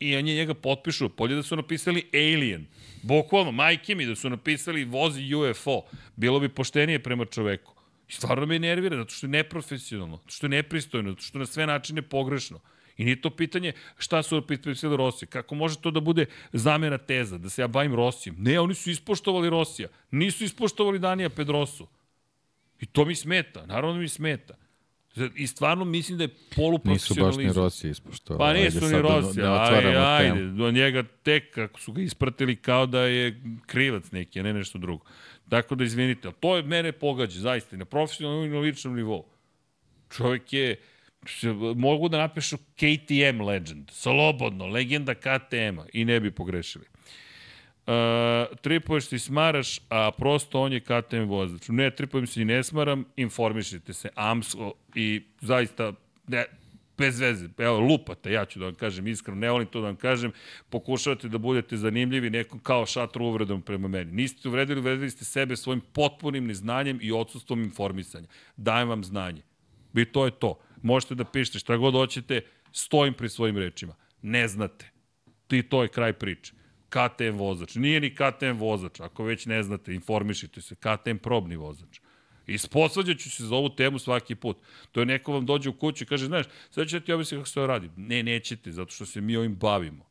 [0.00, 1.08] i oni njega potpišu.
[1.08, 2.66] Polje da su napisali Alien.
[3.02, 5.82] Bukvalno, majke mi da su napisali vozi UFO.
[6.16, 7.74] Bilo bi poštenije prema čoveku.
[8.08, 11.40] I stvarno me nervira, zato što je neprofesionalno, zato što je nepristojno, zato što je
[11.40, 12.60] na sve načine pogrešno.
[12.98, 15.28] I nije to pitanje šta su napisali Rosija.
[15.28, 18.36] Kako može to da bude zamena teza, da se ja bavim Rosijem?
[18.38, 19.88] Ne, oni su ispoštovali Rosija.
[20.10, 21.86] Nisu ispoštovali Danija Pedrosu.
[22.80, 24.54] I to mi smeta, naravno mi smeta.
[25.34, 27.42] I stvarno mislim da je poluprofesionalizam.
[27.42, 28.38] Nisu baš ni Rossi ispoštovali.
[28.38, 30.46] Pa nisu ni Rossi, da, ajde, ajde.
[30.46, 34.78] Do njega tek kako su ga ispratili kao da je krivac neki, a ne nešto
[34.78, 35.04] drugo.
[35.48, 39.24] Tako da izvinite, to je mene pogađa, zaista, na profesionalnom i na ličnom nivou.
[40.16, 40.76] Čovjek je,
[41.76, 46.84] mogu da napišu KTM legend, slobodno, legenda KTM-a i ne bi pogrešili.
[47.88, 51.68] Uh, tripuješ ti smaraš, a prosto on je KTM vozač.
[51.68, 54.08] Ne, tripujem se i ne smaram, informišite se.
[54.14, 55.92] AMSO i zaista,
[56.26, 56.44] ne,
[56.98, 59.96] bez veze, evo, lupate, ja ću da vam kažem iskreno, ne volim to da vam
[59.96, 60.32] kažem,
[60.68, 64.12] pokušavate da budete zanimljivi nekom kao šatru uvredom prema meni.
[64.12, 68.26] Niste uvredili, uvredili ste sebe svojim potpunim neznanjem i odsustvom informisanja.
[68.56, 69.42] Dajem vam znanje.
[69.94, 70.58] I to je to.
[70.82, 72.40] Možete da pišete šta god hoćete,
[72.72, 73.94] stojim pri svojim rečima.
[74.22, 74.90] Ne znate.
[75.50, 76.52] I to je kraj priče.
[76.88, 77.74] KTM vozač.
[77.74, 82.00] Nije ni KTM vozač, ako već ne znate, informišite se, KTM probni vozač.
[82.46, 84.56] I sposvađat se za ovu temu svaki put.
[84.92, 87.48] To je neko vam dođe u kuću i kaže, znaš, sad ću ti objasniti kako
[87.48, 87.90] se to radi.
[87.96, 90.08] Ne, nećete, zato što se mi ovim bavimo.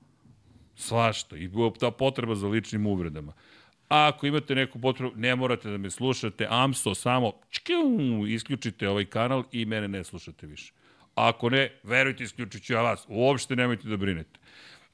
[0.76, 1.38] Svašta.
[1.38, 3.34] I ta potreba za ličnim uvredama.
[3.88, 9.44] Ako imate neku potrebu, ne morate da me slušate, AMSO samo čkju, isključite ovaj kanal
[9.52, 10.74] i mene ne slušate više.
[11.16, 13.06] A ako ne, verujte, isključit ću ja vas.
[13.08, 14.40] Uopšte nemojte da brinete.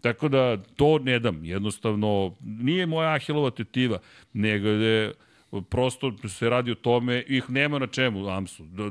[0.02, 4.00] Tako da to ne dam, jednostavno nije moja ahilova tetiva,
[4.34, 5.14] nego je
[5.70, 8.84] prosto se radi o tome, ih nema na čemu, Amsu, da,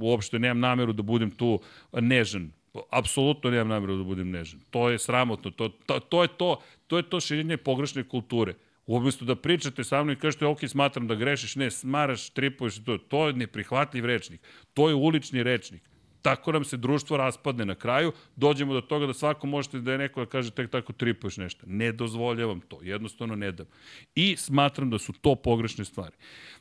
[0.00, 1.60] uopšte nemam nameru da budem tu
[1.92, 2.50] nežan,
[2.90, 4.60] apsolutno nemam nameru da budem nežan.
[4.70, 8.54] To je sramotno, to, to, to je to, to je to širenje pogrešne kulture.
[8.86, 12.98] Umesto da pričate sa mnom i kažete, ok, smatram da grešiš, ne, smaraš, tripuješ, to,
[12.98, 14.40] to je neprihvatljiv rečnik.
[14.74, 15.82] To je ulični rečnik
[16.26, 19.98] tako nam se društvo raspadne na kraju, dođemo do toga da svako možete da je
[19.98, 21.66] neko da kaže tek tako tripuješ nešto.
[21.66, 23.66] Ne dozvoljavam to, jednostavno ne dam.
[24.14, 26.16] I smatram da su to pogrešne stvari.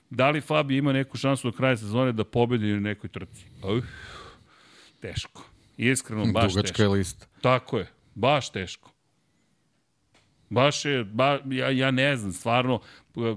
[0.10, 3.45] Da li Fabi ima neku šansu do kraja sezone da pobedi na nekoj trci?
[3.64, 3.84] Uh,
[5.00, 5.50] teško.
[5.78, 6.82] Iskreno, baš Dugačka teško.
[6.82, 7.26] je lista.
[7.42, 8.95] Tako je, baš teško.
[10.50, 12.80] Baš je, ba, ja, ja ne znam, stvarno,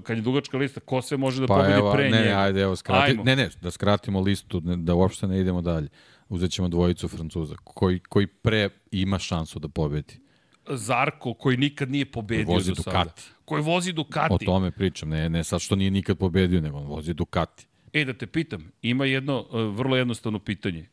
[0.03, 2.29] kad je dugačka lista, ko sve može da pa pobedi evo, pre ne, njega?
[2.29, 3.23] Ne, ajde, evo, skrati, Ajmo.
[3.23, 5.87] ne, ne, da skratimo listu, ne, da uopšte ne idemo dalje.
[6.29, 10.19] Uzet ćemo dvojicu Francuza, koji, koji pre ima šansu da pobedi.
[10.69, 13.03] Zarko koji nikad nije pobedio Vozi do sada.
[13.03, 13.23] Ducati.
[13.45, 14.33] Koji vozi Ducati.
[14.33, 17.67] O tome pričam, ne, ne sad što nije nikad pobedio, nego on vozi Ducati.
[17.93, 20.89] E, da te pitam, ima jedno uh, vrlo jednostavno pitanje.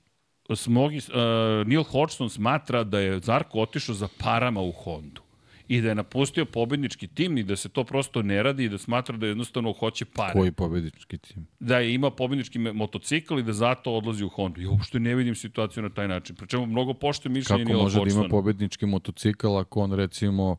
[0.55, 5.26] Smogi, uh, Neil Hodgson smatra da je Zarko otišao za parama u Hondu.
[5.69, 8.79] I da je napustio pobednički tim i da se to prosto ne radi i da
[8.79, 10.33] smatra da jednostavno hoće pare.
[10.33, 11.47] Koji pobednički tim?
[11.61, 14.61] Da je ima pobednički motocikl i da zato odlazi u Hondu.
[14.61, 16.37] Ja uopšte ne vidim situaciju na taj način.
[16.37, 20.57] Pričemu mnogo poštuje mišljenje Kako može da ima pobednički motocikl ako on recimo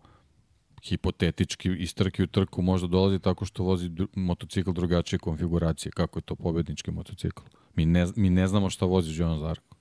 [0.84, 5.92] hipotetički iz trke u trku možda dolazi tako što vozi dru motocikl drugačije konfiguracije.
[5.92, 7.42] Kako je to pobednički motocikl?
[7.76, 9.77] Mi ne, mi ne znamo šta vozi Joan Zarko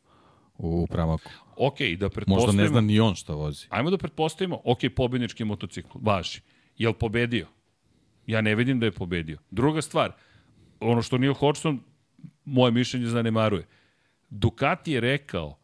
[0.59, 1.31] u pramaku.
[1.57, 2.47] Ok, da pretpostavimo...
[2.47, 3.67] Možda ne zna ni on šta vozi.
[3.71, 6.41] Ajmo da pretpostavimo, ok, pobednički motocikl, važi.
[6.79, 7.47] Jel pobedio?
[8.27, 9.39] Ja ne vidim da je pobedio.
[9.51, 10.13] Druga stvar,
[10.81, 11.81] ono što Neil Hodgson,
[12.45, 13.67] moje mišljenje zanemaruje.
[14.31, 15.59] Ducati je rekao,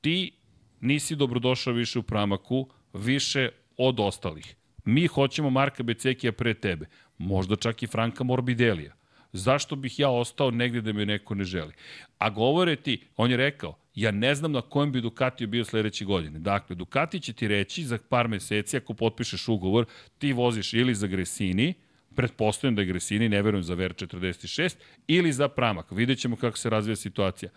[0.00, 0.32] ti
[0.80, 4.56] nisi dobrodošao više u pramaku, više od ostalih.
[4.84, 6.86] Mi hoćemo Marka Becekija pre tebe.
[7.18, 8.94] Možda čak i Franka Morbidelija.
[9.32, 11.72] Zašto bih ja ostao negde da me neko ne želi?
[12.18, 16.04] A govore ti, on je rekao, ja ne znam na kojem bi Ducatiju bio sledeće
[16.04, 16.38] godine.
[16.38, 19.86] Dakle, Ducati će ti reći za par meseci, ako potpišeš ugovor,
[20.18, 21.74] ti voziš ili za Gresini,
[22.14, 24.74] pretpostavljam da je Gresini, ne verujem za VR46,
[25.06, 25.90] ili za Pramak.
[25.90, 27.50] Vidjet ćemo kako se razvija situacija.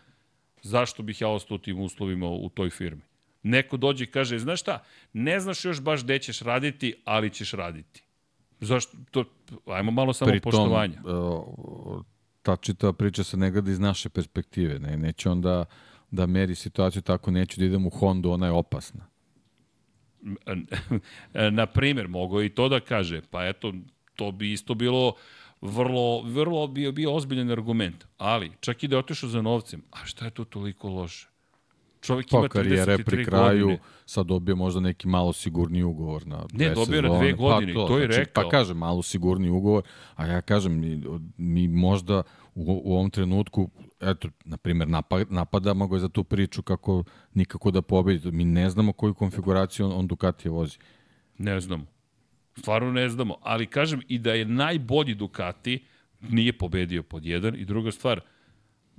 [0.61, 3.01] Zašto bih ja ostao u tim uslovima u toj firmi?
[3.43, 7.51] Neko dođe i kaže, znaš šta, ne znaš još baš gde ćeš raditi, ali ćeš
[7.51, 8.03] raditi.
[8.59, 8.97] Zašto?
[9.11, 9.25] To,
[9.65, 11.01] ajmo malo samo Pritom, poštovanja.
[11.03, 12.03] Uh,
[12.41, 14.79] ta čitava priča se ne gleda iz naše perspektive.
[14.79, 15.65] Ne, neće onda
[16.13, 19.05] da meri situaciju tako, neću da idem u Hondu, ona je opasna.
[21.51, 23.73] Na primer, mogo i to da kaže, pa eto,
[24.15, 25.13] to bi isto bilo
[25.61, 28.05] vrlo, vrlo bio, bio ozbiljan argument.
[28.17, 31.33] Ali, čak i da je otišao za novcem, a šta je tu toliko loše?
[32.03, 33.79] čovjek pa, ima 33 pri kraju, godine.
[34.05, 37.79] sad dobije možda neki malo sigurni ugovor na Ne, dobio na dve pa godine, pa
[37.79, 38.43] to, to je znači, rekao.
[38.43, 39.83] Pa kaže, malo sigurni ugovor,
[40.15, 41.03] a ja kažem, mi,
[41.37, 42.23] mi možda
[42.55, 43.69] u, u ovom trenutku,
[44.03, 48.31] eto, na primjer, napad, napadamo ga za tu priču kako nikako da pobedi.
[48.31, 50.77] Mi ne znamo koju konfiguraciju on, on Ducati vozi.
[51.37, 51.85] Ne znamo.
[52.57, 53.37] Stvarno ne znamo.
[53.41, 55.85] Ali kažem i da je najbolji Ducati,
[56.21, 57.55] nije pobedio pod jedan.
[57.55, 58.21] I druga stvar,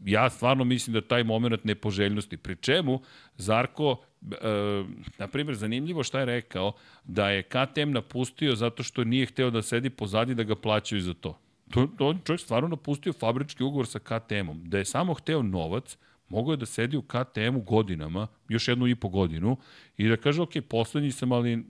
[0.04, 3.00] ja stvarno mislim da taj moment nepoželjnosti, pri čemu
[3.36, 4.84] Zarko, e,
[5.18, 6.72] na primjer, zanimljivo šta je rekao,
[7.04, 11.14] da je KTM napustio zato što nije hteo da sedi pozadi da ga plaćaju za
[11.14, 11.38] to.
[11.74, 14.60] To, to čovjek stvarno napustio fabrički ugovor sa KTM-om.
[14.64, 15.96] Da je samo hteo novac,
[16.28, 19.56] mogao je da sedi u KTM-u godinama, još jednu i po godinu,
[19.96, 21.64] i da kaže, ok, poslednji sam, ali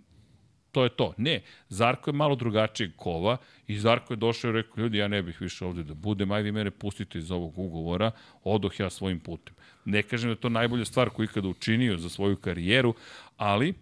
[0.72, 1.14] to je to.
[1.16, 5.22] Ne, Zarko je malo drugačijeg kova i Zarko je došao i rekao, ljudi, ja ne
[5.22, 8.10] bih više ovde da budem, aj vi mene pustite iz ovog ugovora,
[8.44, 9.54] odoh ja svojim putem.
[9.84, 12.94] Ne kažem da je to najbolja stvar koju ikada učinio za svoju karijeru,
[13.36, 13.74] ali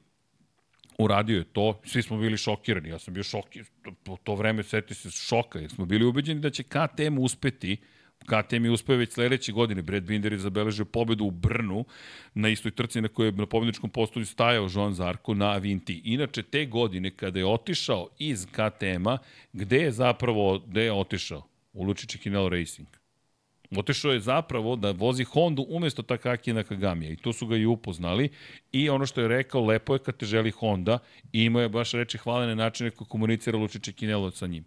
[0.98, 3.66] uradio je to, svi smo bili šokirani, ja sam bio šokiran,
[4.04, 7.76] po to vreme seti se šoka, jer smo bili ubeđeni da će KTM uspeti
[8.22, 9.82] KTM je uspeo već sledeće godine.
[9.82, 11.84] Brad Binder je zabeležio pobedu u Brnu
[12.34, 16.02] na istoj trci na kojoj je na pobedničkom postolju stajao Joan Zarko na Avinti.
[16.04, 19.18] Inače, te godine kada je otišao iz KTM-a,
[19.52, 21.48] gde je zapravo, gde je otišao?
[21.72, 23.01] U Lučići Kinel Racing.
[23.76, 28.28] Otišao je zapravo da vozi Hondu umesto Takaki Nakagamija i to su ga i upoznali
[28.72, 30.98] i ono što je rekao, lepo je kad te želi Honda
[31.32, 34.64] i imao je baš reči hvalene načine kako komunicira Lučići Kinelo sa njim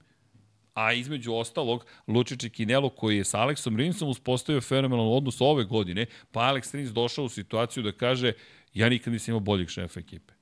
[0.76, 6.06] a između ostalog Lučić Kinelo koji je sa Aleksom Rinsom uspostavio fenomenalan odnos ove godine,
[6.32, 8.34] pa Alex Rins došao u situaciju da kaže
[8.74, 10.34] ja nikad nisam imao boljeg šefa ekipe.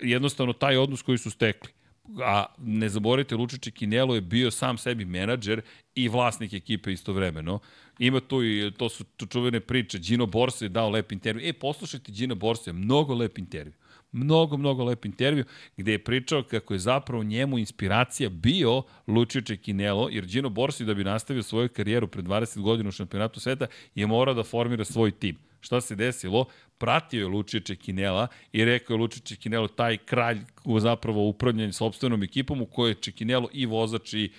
[0.00, 1.75] Jednostavno taj odnos koji su stekli.
[2.24, 5.60] A ne zaboravite, Lučić Kinelo je bio sam sebi menadžer
[5.94, 7.58] i vlasnik ekipe istovremeno.
[7.98, 11.48] Ima tu i, to su tu čuvene priče, Gino Borsa je dao lep intervju.
[11.48, 13.72] E, poslušajte Gino Borsa, mnogo lep intervju
[14.16, 15.44] mnogo, mnogo lep intervju
[15.76, 20.94] gde je pričao kako je zapravo njemu inspiracija bio Lucio Čekinelo, jer Gino Borsi da
[20.94, 25.10] bi nastavio svoju karijeru pred 20 godina u šampionatu sveta je morao da formira svoj
[25.10, 25.36] tim.
[25.66, 26.44] Šta se desilo?
[26.78, 30.38] Pratio je Lucio Čekinela i rekao je Lucio Čekinelo taj kralj
[30.80, 34.30] zapravo upravljanje sobstvenom ekipom u kojoj je Čekinelo i vozač i,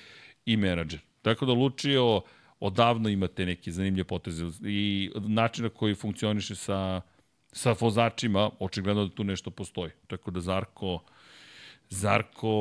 [0.45, 0.99] i menadžer.
[1.21, 2.21] Tako da Lucio
[2.59, 7.01] odavno imate neke zanimljive poteze i način na koji funkcioniše sa
[7.51, 9.91] sa vozačima, očigledno da tu nešto postoji.
[10.07, 10.99] Tako da Zarko,
[11.89, 12.51] Zarko,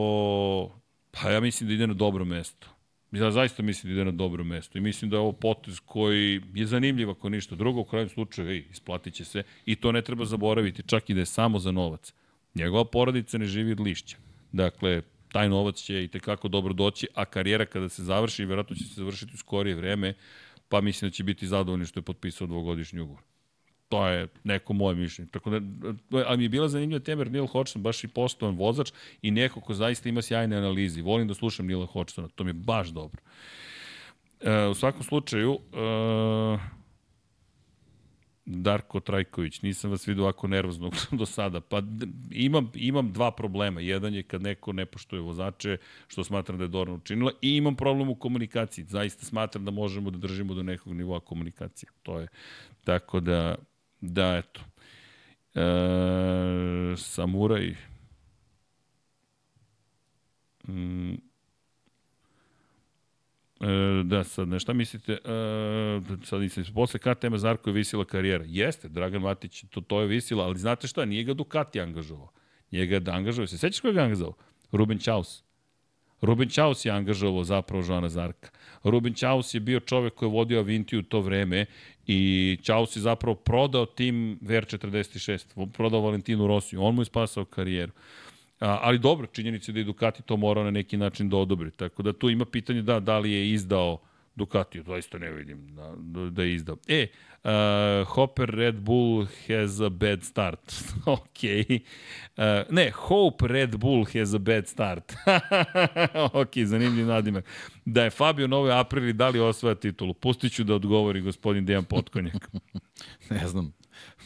[1.11, 2.76] pa ja mislim da ide na dobro mesto.
[3.13, 6.41] Ja zaista mislim da ide na dobro mesto i mislim da je ovo potez koji
[6.55, 10.03] je zanimljiv ako ništa drugo, u krajem slučaju, ej, isplatit će se i to ne
[10.03, 12.13] treba zaboraviti, čak i da je samo za novac.
[12.55, 14.17] Njegova porodica ne živi od lišća.
[14.53, 15.03] Dakle,
[15.33, 18.95] taj novac će i tekako dobro doći, a karijera kada se završi, verovatno će se
[18.95, 20.15] završiti u skorije vreme,
[20.69, 23.23] pa mislim da će biti zadovoljni što je potpisao dvogodišnji ugovor.
[23.89, 25.31] To je neko moje mišljenje.
[25.31, 25.61] Tako da,
[26.27, 28.93] ali mi je bila zanimljiva tema jer Neil Hodgson baš i postovan vozač
[29.23, 31.03] i neko ko zaista ima sjajne analizi.
[31.03, 33.23] Volim da slušam Neil Hodgsona, to mi je baš dobro.
[34.41, 36.77] E, u svakom slučaju, e,
[38.47, 41.61] Darko Trajković, nisam vas vidio ovako nervoznog do sada.
[41.61, 41.83] Pa
[42.31, 43.81] imam, imam dva problema.
[43.81, 45.77] Jedan je kad neko ne poštuje vozače,
[46.09, 48.85] što smatram da je Dorna učinila, i imam problem u komunikaciji.
[48.85, 51.91] Zaista smatram da možemo da držimo do nekog nivoa komunikacije.
[52.03, 52.29] To je,
[52.85, 53.57] tako da,
[54.01, 54.61] da, eto.
[55.55, 57.75] E, samuraj,
[60.69, 61.15] mm,
[63.61, 68.45] E, da, sad, ne, šta mislite, e, sad nisam, posle KTM Zarko je visila karijera.
[68.49, 72.33] Jeste, Dragan Matić, to, to je visila, ali znate šta, nije ga Ducati angažovao.
[72.73, 74.35] Njega da angažovao, se sećaš koga je angažovao?
[74.73, 75.43] Ruben Čaus.
[76.21, 78.51] Ruben Čaus je angažovao zapravo Žana Zarka.
[78.85, 81.67] Ruben Čaus je bio čovek koji je vodio Avintiju u to vreme
[82.07, 87.93] i Čaus je zapravo prodao tim VR46, prodao Valentinu Rosiju, on mu je spasao karijeru.
[88.61, 91.71] A, ali dobro, činjenica je da je Ducati to morao na neki način da odobri.
[91.71, 93.99] Tako da tu ima pitanje da, da li je izdao
[94.37, 95.95] Ducati, zaista ne vidim da,
[96.31, 96.77] da, je izdao.
[96.89, 97.07] E,
[97.45, 100.73] uh, Hopper Red Bull has a bad start.
[101.07, 101.43] ok.
[102.37, 105.13] Uh, ne, Hope Red Bull has a bad start.
[106.43, 107.45] ok, zanimljiv nadimak.
[107.85, 110.15] Da je Fabio Novi Aprili da li osvaja titulu?
[110.15, 112.51] Pustit ću da odgovori gospodin Dejan Potkonjak.
[113.31, 113.76] ne znam.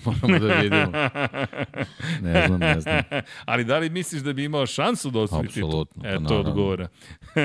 [0.05, 0.93] Moramo da vidimo.
[2.23, 3.03] Ne znam, ne znam.
[3.45, 5.69] Ali da li misliš da bi imao šansu da osvoji titul?
[5.69, 6.03] Apsolutno.
[6.09, 6.89] E, to odgovora.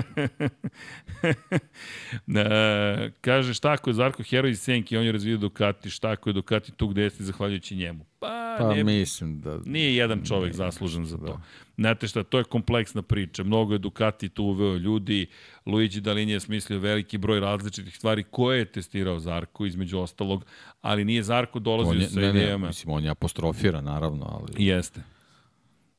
[2.35, 6.30] e, kaže, šta ako je Zarko heroj iz Senki, on je razvidio Ducati, šta ako
[6.30, 8.06] je Ducati tu gde jeste zahvaljujući njemu?
[8.19, 9.60] Pa, pa ne, mislim da...
[9.66, 11.24] Nije jedan čovek ne, zaslužen za to.
[11.24, 11.42] Da.
[11.77, 13.44] Znate šta, to je kompleksna priča.
[13.44, 15.27] Mnogo je Ducati tu uveo ljudi.
[15.66, 20.45] Luigi Dalin je smislio veliki broj različitih stvari koje je testirao Zarko, između ostalog,
[20.82, 22.66] ali nije Zarko dolazio je, sa ne, idejama.
[22.66, 24.66] Ne, mislim, on je apostrofira, naravno, ali...
[24.66, 25.02] Jeste.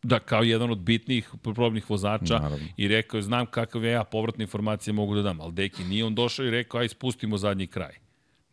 [0.02, 2.66] Da, kao jedan od bitnijih probnih vozača Naravno.
[2.76, 6.14] i rekao je, znam kakav ja povratne informacije mogu da dam, ali deki, nije on
[6.14, 8.05] došao i rekao, aj spustimo zadnji kraj.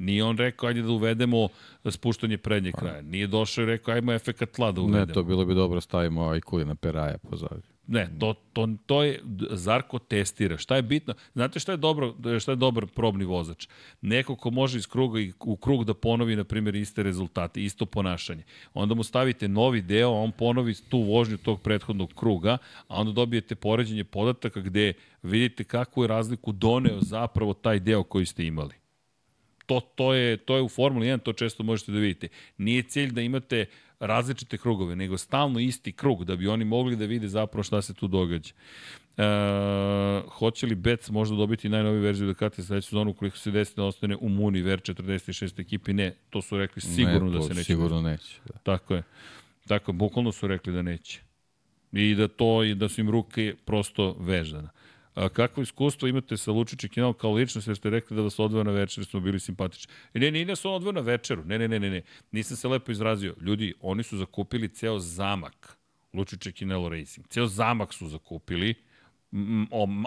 [0.03, 1.48] Nije on rekao, ajde da uvedemo
[1.85, 2.80] spuštanje prednjeg pa.
[2.80, 3.01] kraja.
[3.01, 5.06] Nije došao i rekao, ajmo efekat tla da uvedemo.
[5.06, 7.73] Ne, to bilo bi dobro, stavimo aj na Peraja pozadnje.
[7.88, 9.19] Ne, to, to, to je,
[9.51, 10.57] Zarko testira.
[10.57, 11.14] Šta je bitno?
[11.33, 13.67] Znate šta je dobro, šta je dobar probni vozač?
[14.01, 17.85] Neko ko može iz kruga i u krug da ponovi, na primjer, iste rezultate, isto
[17.85, 18.43] ponašanje.
[18.73, 22.57] Onda mu stavite novi deo, on ponovi tu vožnju tog prethodnog kruga,
[22.88, 28.25] a onda dobijete poređenje podataka gde vidite kakvu je razliku doneo zapravo taj deo koji
[28.25, 28.82] ste imali
[29.66, 32.27] to, to, je, to je u Formuli 1, to često možete da vidite.
[32.58, 33.66] Nije cilj da imate
[34.00, 37.93] različite krugove, nego stalno isti krug, da bi oni mogli da vide zapravo šta se
[37.93, 38.53] tu događa.
[39.17, 39.24] E,
[40.30, 44.16] hoće li Bets možda dobiti najnoviju verziju Ducati sledeću sezonu ukoliko se desi da ostane
[44.16, 45.93] u Muni Ver 46 ekipi?
[45.93, 47.64] Ne, to su rekli sigurno ne, da se neće.
[47.64, 48.40] Sigurno neće.
[48.45, 48.58] Da.
[48.64, 49.03] Tako je.
[49.67, 51.22] Tako, bukvalno su rekli da neće.
[51.92, 54.69] I da to i da su im ruke prosto vežana.
[55.16, 58.64] A, kakvo iskustvo imate sa Lučiće Kinal kao ličnost, jer ste rekli da vas odveo
[58.64, 59.93] na večer, smo bili simpatični.
[60.14, 62.01] I ne, nas on odveo na večeru, ne, ne, ne, ne, ne,
[62.32, 63.35] nisam se lepo izrazio.
[63.42, 65.77] Ljudi, oni su zakupili ceo zamak
[66.14, 67.27] Lučiće Kinelo Racing.
[67.27, 68.74] Ceo zamak su zakupili,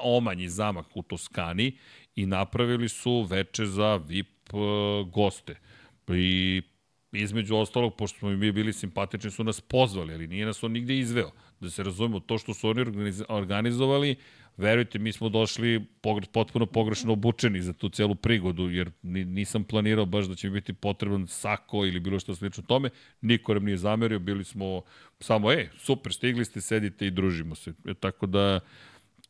[0.02, 1.78] omanji zamak u Toskani
[2.16, 4.60] i napravili su veče za VIP uh,
[5.12, 5.56] goste.
[6.08, 6.62] I
[7.12, 10.98] između ostalog, pošto smo mi bili simpatični, su nas pozvali, ali nije nas on nigde
[10.98, 11.30] izveo.
[11.60, 12.84] Da se razumemo, to što su oni
[13.28, 14.16] organizovali,
[14.56, 15.86] verujte, mi smo došli
[16.32, 21.26] potpuno pogrešno obučeni za tu celu prigodu, jer nisam planirao baš da će biti potreban
[21.26, 22.90] sako ili bilo što slično tome.
[23.20, 24.82] Niko nam nije zamerio, bili smo
[25.20, 27.72] samo, e, super, stigli ste, sedite i družimo se.
[27.84, 28.60] E, tako da,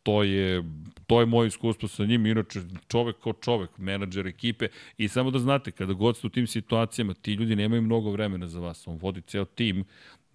[0.06, 0.62] to je,
[1.06, 5.38] to je moje iskustvo sa njim, inače čovek kao čovek, menadžer ekipe i samo da
[5.38, 8.96] znate, kada god ste u tim situacijama, ti ljudi nemaju mnogo vremena za vas, on
[8.96, 9.84] vodi ceo tim,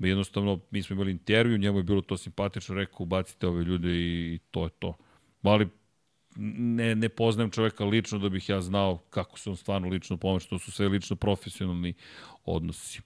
[0.08, 4.40] jednostavno, mi smo imali intervju, njemu je bilo to simpatično, rekao, ubacite ove ljude i
[4.52, 4.98] to je to.
[5.42, 5.68] Ali
[6.36, 10.50] ne, ne poznajem čoveka lično da bih ja znao kako se on stvarno lično pomoći,
[10.50, 11.94] to su sve lično profesionalni
[12.46, 13.02] odnosi.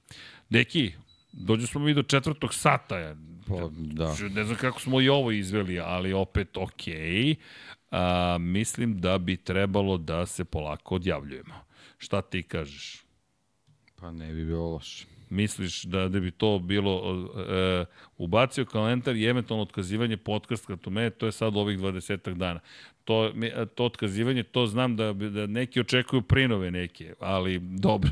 [0.50, 0.92] Deki,
[1.32, 3.16] dođu smo mi do četvrtog sata.
[3.48, 4.16] Pa, da.
[4.32, 6.96] Ne znam kako smo i ovo izveli, ali opet okej.
[6.96, 7.36] Okay.
[7.92, 11.54] A, mislim da bi trebalo da se polako odjavljujemo.
[11.98, 13.06] Šta ti kažeš?
[13.96, 17.86] Pa ne bi bilo loše misliš da, da bi to bilo e,
[18.18, 22.60] ubacio kalendar i eventualno otkazivanje podcasta to me, to je sad ovih 20 dana.
[23.04, 23.34] To,
[23.76, 28.12] to otkazivanje, to znam da, da neki očekuju prinove neke, ali dobro.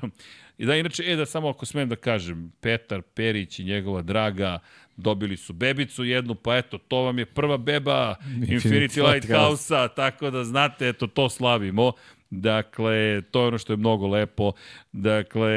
[0.58, 4.60] I da, inače, e, da samo ako smem da kažem, Petar Perić i njegova draga
[4.98, 10.44] dobili su bebicu jednu, pa eto, to vam je prva beba Infinity Lighthouse-a, tako da
[10.44, 11.92] znate, eto, to slavimo.
[12.36, 14.52] Dakle, to je ono što je mnogo lepo.
[14.92, 15.52] Dakle,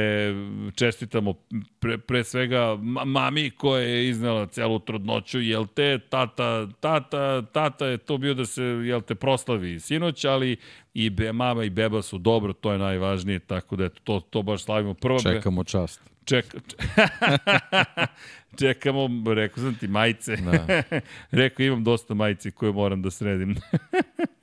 [0.74, 1.32] čestitamo
[1.78, 7.98] pre, pre svega mami koja je iznala celu trudnoću, jel te, tata, tata, tata je
[7.98, 10.56] to bio da se, jel te, proslavi sinoć, ali
[10.94, 14.42] i be, mama i beba su dobro, to je najvažnije, tako da eto, to, to
[14.42, 14.94] baš slavimo.
[14.94, 16.00] Prvo Čekamo čast.
[16.24, 16.54] Ček,
[18.60, 20.36] čekamo, rekao sam ti, majice.
[20.36, 20.82] Da.
[21.42, 23.56] rekao, imam dosta majice koje moram da sredim.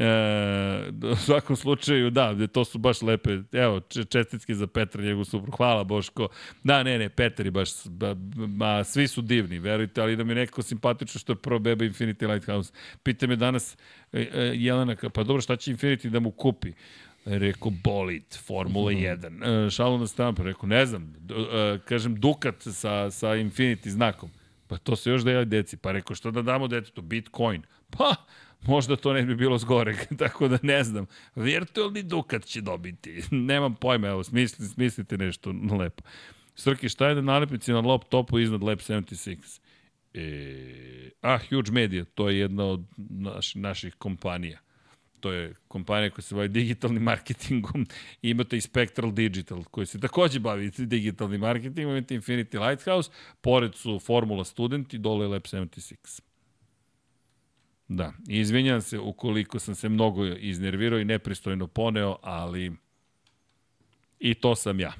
[0.00, 3.38] E, u svakom slučaju, da, to su baš lepe.
[3.52, 5.52] Evo, čestitke za Petra, njegov supru.
[5.52, 6.28] Hvala, Boško.
[6.64, 8.14] Da, ne, ne, Petar je baš, ba,
[8.46, 11.84] ba, svi su divni, verujte, ali da mi je nekako simpatično što je prvo beba
[11.84, 12.72] Infinity Lighthouse.
[13.02, 13.76] Pita me danas
[14.12, 16.72] e, e, Jelena, pa dobro, šta će Infinity da mu kupi?
[17.24, 19.30] Rekao bolid, Formula 1.
[19.30, 19.76] Mm -hmm.
[19.76, 21.14] Šalo na stranu, pa rekao, ne znam,
[21.52, 24.30] e, kažem Dukat sa, sa Infinity znakom.
[24.66, 25.76] Pa to se još da je deci.
[25.76, 27.02] Pa rekao, što da damo detetu?
[27.02, 27.62] Bitcoin.
[27.90, 28.14] Pa,
[28.66, 31.06] možda to ne bi bilo zgoreg, tako da ne znam.
[31.34, 33.22] Virtualni Dukat će dobiti.
[33.30, 36.02] Nemam pojma, evo, smisli, smislite nešto lepo.
[36.54, 39.60] Srki, šta je da nalepnici na laptopu iznad Lab 76?
[40.14, 44.58] E, ah, Huge Media, to je jedna od naš, naših kompanija.
[45.20, 47.86] To je kompanija koja se bavi digitalnim marketingom.
[48.22, 51.96] Imate i Spectral Digital, koji se takođe bavi digitalnim marketingom.
[51.96, 56.29] Imate Infinity Lighthouse, pored su Formula Student i dole je Lab 76.
[57.92, 62.72] Da, izvinjam se ukoliko sam se mnogo iznervirao i nepristojno poneo, ali
[64.20, 64.92] i to sam ja.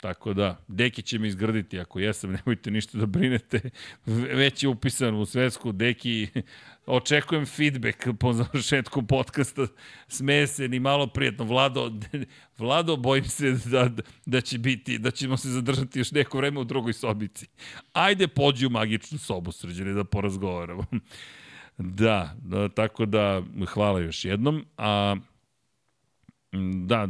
[0.00, 3.60] Tako da, Deki će me izgrditi, ako jesam, nemojte ništa da brinete.
[4.06, 6.28] Već je upisan u svetsku, Deki,
[6.86, 9.66] očekujem feedback po završetku podcasta.
[10.08, 11.44] Smeje se, ni malo prijetno.
[11.44, 11.92] Vlado,
[12.58, 13.90] Vlado, bojim se da,
[14.26, 17.46] da će biti, da ćemo se zadržati još neko vreme u drugoj sobici.
[17.92, 20.84] Ajde, pođi u magičnu sobu, sređene, da porazgovaramo.
[21.78, 24.64] Da, da, tako da hvala još jednom.
[24.76, 25.16] A
[26.86, 27.08] Da,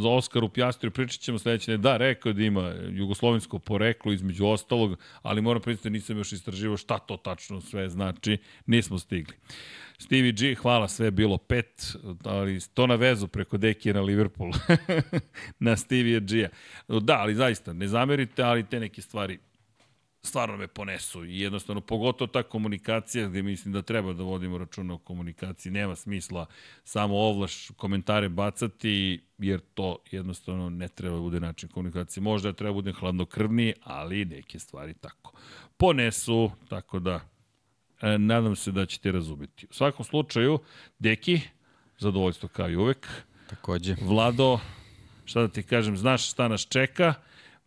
[0.00, 1.76] za e, Oskaru Pjastriju pričat ćemo sledeće ne.
[1.76, 6.76] Da, rekao da ima jugoslovensko poreklo između ostalog, ali moram priznati da nisam još istraživao
[6.76, 8.38] šta to tačno sve znači.
[8.66, 9.34] Nismo stigli.
[9.98, 14.52] Stevie G, hvala, sve je bilo pet, ali to na vezu preko Dekija na Liverpool.
[15.58, 16.48] na Stevie G-a.
[17.00, 19.38] Da, ali zaista, ne zamerite, ali te neke stvari
[20.24, 24.94] stvarno me ponesu i jednostavno pogotovo ta komunikacija gde mislim da treba da vodimo računa
[24.94, 26.46] o komunikaciji, nema smisla
[26.84, 32.22] samo ovlaš komentare bacati jer to jednostavno ne treba da bude način komunikacije.
[32.22, 35.32] Možda treba da bude hladnokrvniji, ali neke stvari tako
[35.76, 37.20] ponesu, tako da
[38.00, 39.66] e, nadam se da ćete razumeti.
[39.70, 40.58] U svakom slučaju,
[40.98, 41.40] Deki,
[41.98, 43.08] zadovoljstvo kao i uvek.
[43.50, 43.96] Takođe.
[44.02, 44.60] Vlado,
[45.24, 47.14] šta da ti kažem, znaš šta nas čeka,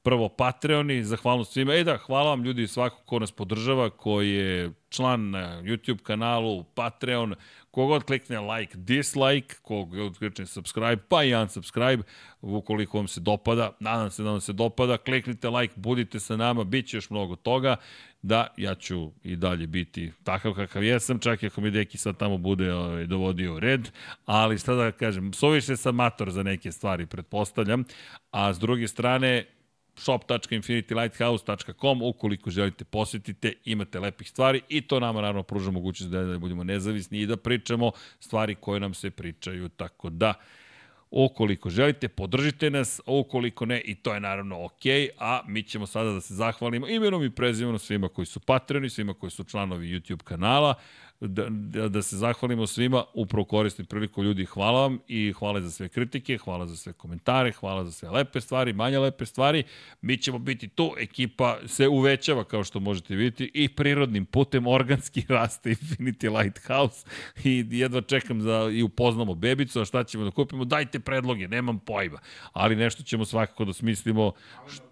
[0.07, 1.73] prvo Patreoni, zahvalnost svima.
[1.75, 6.63] E da, hvala vam ljudi svako ko nas podržava, ko je član na YouTube kanalu,
[6.63, 7.35] Patreon,
[7.71, 12.03] kogod klikne like, dislike, kogod klikne subscribe, pa i unsubscribe,
[12.41, 16.63] ukoliko vam se dopada, nadam se da vam se dopada, kliknite like, budite sa nama,
[16.63, 17.75] bit će još mnogo toga,
[18.21, 22.17] da, ja ću i dalje biti takav kakav jesam, čak i ako mi deki sad
[22.17, 23.89] tamo bude ovaj, dovodio red,
[24.25, 27.83] ali šta da kažem, soviše sam mator za neke stvari, pretpostavljam,
[28.31, 29.45] a s druge strane,
[29.97, 36.37] shop.infinitylighthouse.com ukoliko želite posetite, imate lepih stvari i to nama naravno pruža mogućnost da, da
[36.37, 40.33] budemo nezavisni i da pričamo stvari koje nam se pričaju, tako da
[41.11, 44.81] Ukoliko želite, podržite nas, ukoliko ne, i to je naravno ok,
[45.19, 49.13] a mi ćemo sada da se zahvalimo imenom i prezimenom svima koji su patroni, svima
[49.13, 50.73] koji su članovi YouTube kanala,
[51.19, 55.71] da, da, da se zahvalimo svima, upravo koristim priliku ljudi, hvala vam i hvala za
[55.71, 59.63] sve kritike, hvala za sve komentare, hvala za sve lepe stvari, manje lepe stvari.
[60.01, 65.25] Mi ćemo biti tu, ekipa se uvećava kao što možete vidjeti i prirodnim putem organski
[65.29, 67.05] raste Infinity Lighthouse
[67.43, 71.79] i jedva čekam da i upoznamo bebicu, a šta ćemo da kupimo, dajte predloge, nemam
[71.79, 72.19] pojma,
[72.53, 74.31] ali nešto ćemo svakako da smislimo.
[74.67, 74.86] Što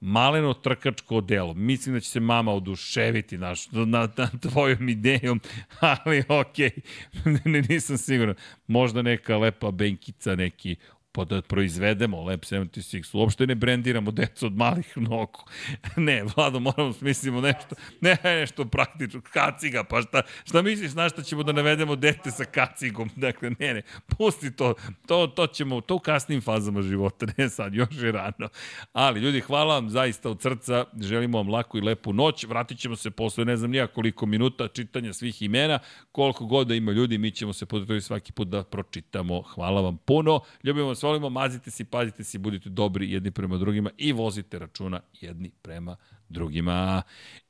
[0.00, 1.54] maleno trkačko delo.
[1.54, 5.40] Mislim da će se mama oduševiti naš, na, na tvojom idejom,
[5.80, 6.70] ali okej,
[7.24, 7.68] okay.
[7.68, 8.34] nisam siguran.
[8.66, 10.76] Možda neka lepa benkica, neki
[11.16, 13.16] pa da proizvedemo Lab 76.
[13.18, 15.44] Uopšte ne brendiramo decu od malih nogu.
[15.96, 21.22] ne, Vlado, moramo smislimo nešto, ne, nešto praktično, kaciga, pa šta, šta misliš na šta
[21.22, 23.10] ćemo da navedemo dete sa kacigom?
[23.26, 24.74] Dakle, ne, ne, pusti to,
[25.06, 28.48] to, to ćemo, to u kasnim fazama života, ne sad, još je rano.
[28.92, 32.96] Ali, ljudi, hvala vam zaista od srca, želimo vam laku i lepu noć, vratit ćemo
[32.96, 35.78] se posle, ne znam nija koliko minuta čitanja svih imena,
[36.12, 39.42] koliko god da ima ljudi, mi ćemo se potruditi svaki put da pročitamo.
[39.42, 43.90] Hvala vam puno, ljubimo vas volimo, mazite se, pazite se, budite dobri jedni prema drugima
[43.96, 45.96] i vozite računa jedni prema
[46.28, 47.02] drugima.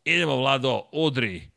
[0.05, 1.51] Idemo, Vlado, udri.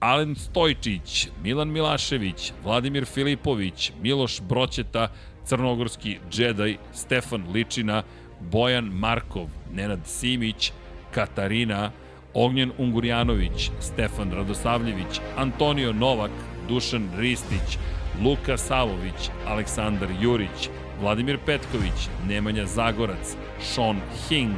[0.00, 5.12] Alen Stojčić, Milan Milašević, Vladimir Filipović, Miloš Broćeta,
[5.44, 8.02] Crnogorski Džedaj, Stefan Ličina,
[8.40, 10.72] Bojan Markov, Nenad Simić,
[11.14, 11.90] Katarina,
[12.34, 16.30] Ognjen Ungurjanović, Stefan Radosavljević, Antonio Novak,
[16.68, 17.78] Dušan Ristić,
[18.24, 20.68] Luka Savović, Aleksandar Jurić,
[21.00, 24.56] Vladimir Petković, Nemanja Zagorac, Sean Hing,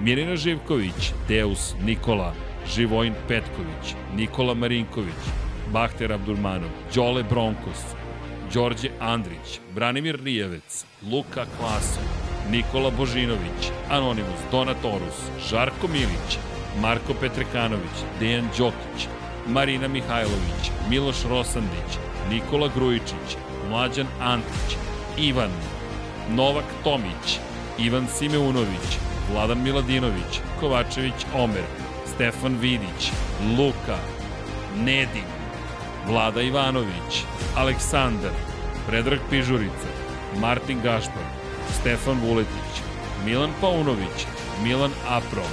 [0.00, 2.34] Mirina Živković, Deus Nikola,
[2.74, 5.22] Živojin Petković, Nikola Marinković,
[5.72, 7.84] Bahter Abdurmanov, Đole Bronkos,
[8.54, 12.00] Đorđe Andrić, Branimir Rijevec, Luka Klaso,
[12.50, 15.18] Nikola Božinović, Anonimus, Donatorus,
[15.50, 16.38] Žarko Milić,
[16.80, 19.08] Marko Petrekanović, Dejan Đokić,
[19.46, 21.98] Marina Mihajlović, Miloš Rosandić,
[22.30, 23.36] Nikola Grujičić,
[23.70, 24.76] Mlađan Antić,
[25.18, 25.50] Ivan,
[26.30, 27.38] Novak Tomić,
[27.78, 28.98] Ivan Simeunović,
[29.32, 31.64] Vladan Miladinović, Kovačević Omer,
[32.14, 33.12] Stefan Vidić,
[33.58, 33.98] Luka,
[34.76, 35.28] Nedim,
[36.06, 37.24] Vlada Ivanović,
[37.56, 38.32] Aleksandar,
[38.86, 39.90] Predrag Pižurica,
[40.40, 41.26] Martin Gašpar,
[41.80, 42.82] Stefan Vuletić,
[43.24, 44.26] Milan Paunović,
[44.62, 45.44] Milan Apro,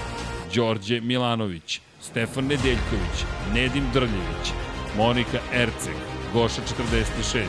[0.56, 4.54] Đorđe Milanović, Stefan Nedeljković, Nedim Drljević,
[4.98, 5.96] Monika Erceg,
[6.34, 7.42] Goša 46,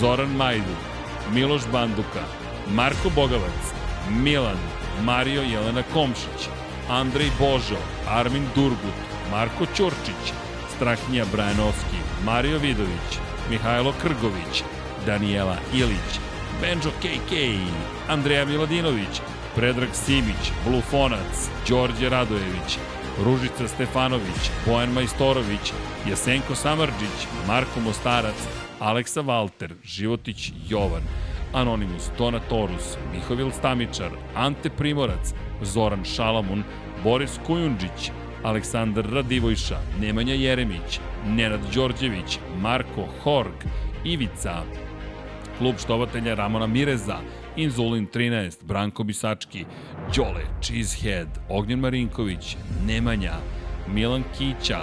[0.00, 0.76] Zoran Majdu,
[1.32, 2.39] Miloš Banduka,
[2.74, 3.74] Marko Bogavac,
[4.10, 4.58] Milan,
[5.02, 6.48] Mario Jelena Komšić,
[6.88, 7.76] Andrej Božo,
[8.08, 8.98] Armin Durgut,
[9.30, 10.32] Marko Ćurčić,
[10.76, 13.18] Strahinja Brajanovski, Mario Vidović,
[13.50, 14.62] Mihajlo Krgović,
[15.06, 16.20] Daniela Ilić,
[16.60, 17.32] Benjo KK,
[18.08, 19.20] Andreja Miladinović,
[19.54, 22.78] Predrag Simić, Blufonac, Đorđe Radojević,
[23.24, 25.72] Ružica Stefanović, Bojan Majstorović,
[26.08, 28.36] Jasenko Samrđić, Marko Mostarac,
[28.80, 31.02] Aleksa Valter, Životić Jovan,
[31.52, 36.62] Anonimus, Donatorus, Mihovil Stamičar, Ante Primorac, Zoran Šalamun,
[37.04, 38.10] Boris Kujundžić,
[38.42, 43.64] Aleksandar Radivojša, Nemanja Jeremić, Nenad Đorđević, Marko Horg,
[44.04, 44.62] Ivica,
[45.58, 47.18] klub štovatelja Ramona Mireza,
[47.56, 49.64] Inzulin 13, Branko Bisački,
[50.16, 52.56] Đole, Cheesehead, Ognjen Marinković,
[52.86, 53.34] Nemanja,
[53.88, 54.80] Milan Kića,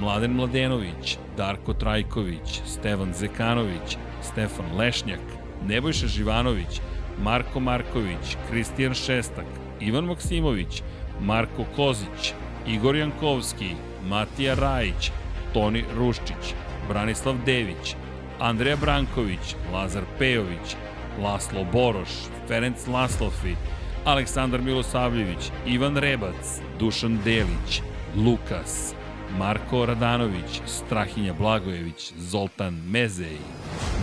[0.00, 5.20] Mladen Mladenović, Darko Trajković, Stevan Zekanović, Stefan Lešnjak,
[5.66, 6.80] Nebojša Živanović,
[7.22, 9.46] Marko Marković, Kristijan Šestak,
[9.80, 10.82] Ivan Maksimović,
[11.20, 12.32] Marko Kozić,
[12.66, 13.74] Igor Jankovski,
[14.08, 15.10] Matija Rajić,
[15.54, 16.54] Toni Ruščić,
[16.88, 17.94] Branislav Dević,
[18.40, 20.76] Andreja Branković, Lazar Pejović,
[21.22, 22.08] Laslo Boroš,
[22.48, 23.54] Ferenc Laslofi,
[24.04, 27.82] Aleksandar Milosavljević, Ivan Rebac, Dušan Delić,
[28.16, 28.94] Lukas,
[29.38, 33.38] Marko Radanović, Strahinja Blagojević, Zoltan Mezej,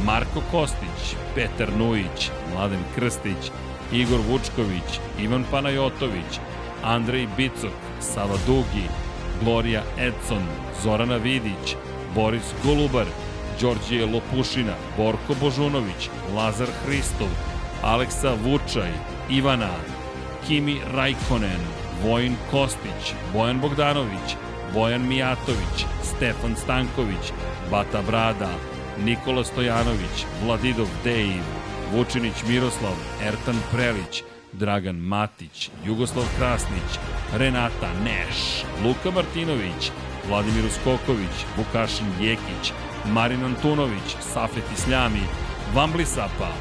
[0.05, 3.51] Marko Kostić, Petar Nujić, Mladen Krstić,
[3.91, 6.39] Igor Vučković, Ivan Panajotović,
[6.83, 8.87] Andrej Bicok, Sava Dugi,
[9.43, 10.43] Gloria Edson,
[10.83, 11.75] Zorana Vidić,
[12.15, 13.05] Boris Golubar,
[13.61, 17.27] Đorđije Lopušina, Borko Božunović, Lazar Hristov,
[17.83, 18.91] Aleksa Vučaj,
[19.29, 19.73] Ivana,
[20.47, 21.61] Kimi Rajkonen,
[22.03, 24.35] Vojin Kostić, Bojan Bogdanović,
[24.75, 27.31] Bojan Mijatović, Stefan Stanković,
[27.71, 28.49] Bata Brada,
[29.05, 31.43] Nikola Stojanović, Vladidov Dejv,
[31.93, 34.23] Vučinić Miroslav, Ertan Prelić,
[34.53, 36.99] Dragan Matić, Jugoslav Krasnić,
[37.37, 39.91] Renata Neš, Luka Martinović,
[40.29, 42.73] Vladimir Uskoković, Vukašin Jekić,
[43.05, 45.23] Marin Antunović, Safet Isljami,
[45.73, 46.51] Vambli Sapa,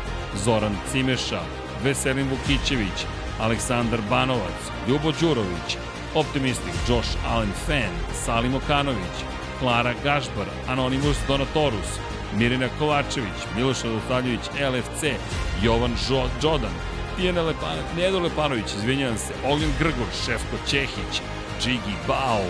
[0.44, 1.41] Zoran Cimeša,
[1.84, 3.07] Veselin Vukićević,
[3.41, 5.78] Aleksandar Banovac, Ljubo Đurović,
[6.15, 7.94] Optimistik Josh Allen Fan,
[8.25, 9.17] Salim Okanović,
[9.59, 11.99] Klara Gašbar, Anonimus Donatorus,
[12.39, 15.05] Mirina Kovačević, Miloš Radosavljević, LFC,
[15.62, 16.75] Jovan Žo, Đodan,
[17.17, 21.20] Tijena Lepanović, Nedo Lepanović, izvinjavam se, Ognjen Grgor, Šefko Čehić,
[21.60, 22.47] Džigi Bao,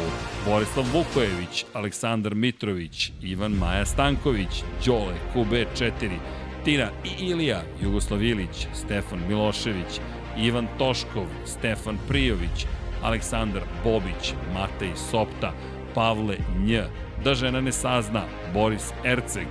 [0.47, 6.19] Borislav Vukojević, Aleksandar Mitrović, Ivan Maja Stanković, Đole, QB4,
[6.65, 10.01] Tina i Ilija, Jugoslav Ilić, Stefan Milošević,
[10.37, 12.67] Ivan Toškov, Stefan Prijović,
[13.05, 15.53] Aleksandar Bobić, Matej Sopta,
[15.95, 16.89] Pavle Nj,
[17.25, 18.23] Da žena ne sazna,
[18.55, 19.47] Boris Erceg,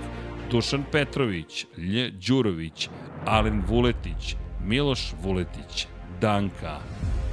[0.50, 2.10] Dušan Petrović, Lj.
[2.26, 2.88] Đurović,
[3.26, 5.86] Alen Vuletić, Miloš Vuletić,
[6.20, 6.78] Danka,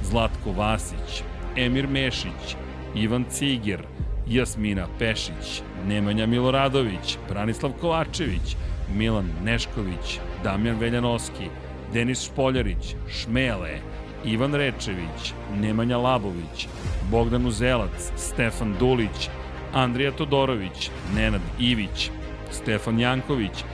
[0.02, 1.22] Zlatko Vasić,
[1.56, 2.56] Emir Mešić,
[2.94, 3.82] Ivan Ciger,
[4.26, 8.56] Jasmina Pešić, Nemanja Miloradović, Branislav Kovačević,
[8.94, 11.48] Milan Nešković, Damjan Veljanoski,
[11.92, 13.78] Denis Špoljarić, Šmele,
[14.24, 16.68] Ivan Rečević, Nemanja Labović,
[17.10, 19.28] Bogdan Uzelac, Stefan Dulić,
[19.72, 22.10] Andrija Todorović, Nenad Ivić,
[22.50, 23.64] Stefan Janković,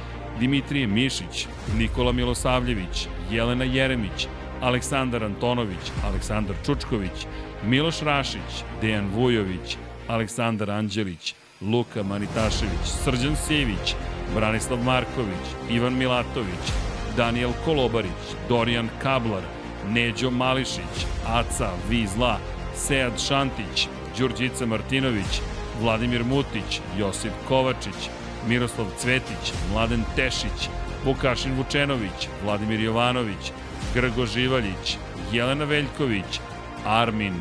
[0.41, 1.47] Dimitrije Mišić,
[1.77, 4.29] Nikola Milosavljević, Jelena Jeremić,
[4.61, 7.27] Aleksandar Antonović, Aleksandar Čučković,
[7.65, 9.77] Miloš Rašić, Dejan Vujović,
[10.09, 13.95] Aleksandar Anđelić, Luka Manitašević, Srđan Sivić,
[14.35, 16.73] Branislav Marković, Ivan Milatović,
[17.17, 19.43] Daniel Kolobarić, Dorijan Kablar,
[19.93, 22.39] Neđo Mališić, Aca Vizla,
[22.75, 25.41] Sead Šantić, Đurđica Martinović,
[25.81, 28.11] Vladimir Mutić, Josip Kovačić,
[28.49, 30.69] Miroslav Cvetić, Mladen Tešić,
[31.05, 33.53] Vukašin Vučenović, Vladimir Jovanović,
[33.95, 34.97] Grgo Živaljić,
[35.33, 36.41] Jelena Veljković,
[36.87, 37.35] Armin,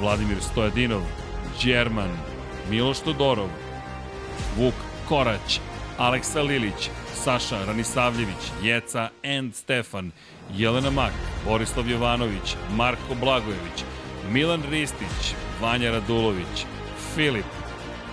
[0.00, 1.02] Vladimir Stojadinov,
[1.64, 2.10] Đerman,
[2.70, 3.48] Miloš Todorov,
[4.56, 4.74] Vuk
[5.08, 5.60] Korać,
[5.98, 9.08] Aleksa Lilić, Saša Ranisavljević, Jeca
[9.38, 10.10] and Stefan,
[10.56, 11.12] Jelena Mak,
[11.44, 13.84] Borislav Jovanović, Marko Blagojević,
[14.30, 16.66] Milan Ristić, Vanja Radulović,
[17.14, 17.44] Filip,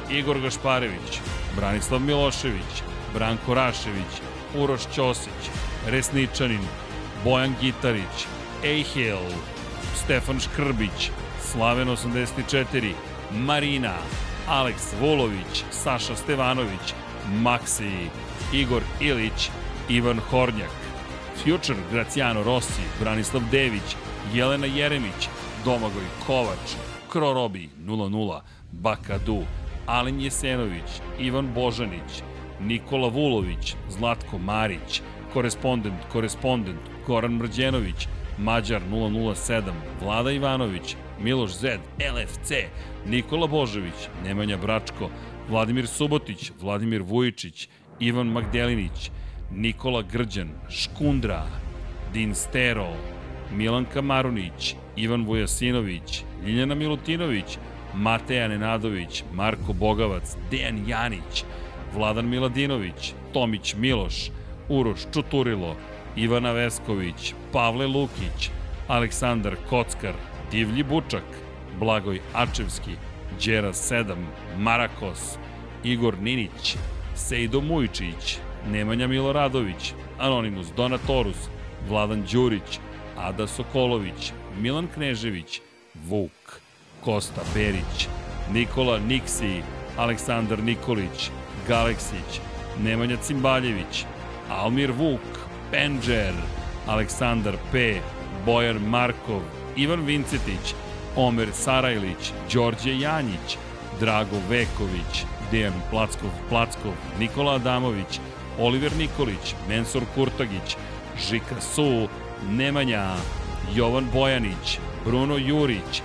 [0.09, 1.19] Igor Gašparević,
[1.55, 2.83] Branislav Milošević,
[3.13, 4.21] Branko Rašević,
[4.55, 5.49] Uroš Ćosić,
[5.87, 6.61] Resničanin,
[7.23, 8.27] Bojan Gitarić,
[8.63, 9.23] Ejhel,
[9.95, 11.11] Stefan Škrbić,
[11.51, 12.93] Slaven 84,
[13.31, 13.93] Marina,
[14.47, 16.93] Aleks Vulović, Saša Stevanović,
[17.41, 18.09] Maksi,
[18.53, 19.49] Igor Ilić,
[19.89, 20.84] Ivan Hornjak,
[21.43, 23.95] Future Graciano Rossi, Branislav Dević,
[24.33, 25.29] Jelena Jeremić,
[25.65, 26.75] Domagoj Kovač,
[27.11, 28.41] Krorobi 00,
[28.71, 29.43] Bakadu,
[29.85, 32.23] Alen Jesenović, Ivan Božanić,
[32.61, 35.01] Nikola Vulović, Zlatko Marić,
[35.33, 38.07] korespondent, korespondent, Goran Mrđenović,
[38.37, 39.61] Mađar 007,
[40.01, 42.51] Vlada Ivanović, Miloš Zed, LFC,
[43.05, 45.09] Nikola Božović, Nemanja Bračko,
[45.49, 49.11] Vladimir Subotić, Vladimir Vujičić, Ivan Magdelinić,
[49.51, 51.45] Nikola Grđan, Škundra,
[52.13, 52.93] Din Stero,
[53.53, 57.57] Milanka Marunić, Ivan Vujasinović, Ljiljana Milutinović,
[57.93, 61.43] Mateja Nenadović, Marko Bogavac, Dejan Janić,
[61.93, 64.31] Vladan Miladinović, Tomić Miloš,
[64.69, 65.75] Uroš Čuturilo,
[66.15, 68.49] Ivana Vesković, Pavle Lukić,
[68.87, 70.13] Aleksandar Kockar,
[70.51, 71.23] Divlji Bučak,
[71.79, 72.91] Blagoj Ačevski,
[73.45, 74.15] Đera 7,
[74.57, 75.37] Marakos,
[75.83, 76.77] Igor Ninić,
[77.15, 78.37] Sejdo Mujčić,
[78.71, 81.49] Nemanja Miloradović, Anonimus Donatorus,
[81.89, 82.79] Vladan Đurić,
[83.17, 85.61] Ada Sokolović, Milan Knežević,
[86.07, 86.59] Vuk,
[87.01, 88.07] Kosta Berić,
[88.53, 89.61] Nikola Niksi,
[89.97, 91.29] Aleksandar Nikolić,
[91.67, 92.41] Galeksić,
[92.83, 94.05] Nemanja Cimbaljević,
[94.49, 95.39] Almir Vuk,
[95.71, 96.33] Penđer,
[96.87, 98.01] Aleksandar P,
[98.45, 99.41] Bojan Markov,
[99.75, 100.75] Ivan Vincetić,
[101.15, 103.57] Omer Sarajlić, Đorđe Janjić,
[103.99, 108.19] Drago Veković, Dejan Plackov, Plackov, Nikola Adamović,
[108.59, 110.77] Oliver Nikolić, Mensur Kurtagić,
[111.29, 112.07] Žika Su,
[112.49, 113.15] Nemanja,
[113.75, 116.01] Jovan Bojanić, Bruno Jurić,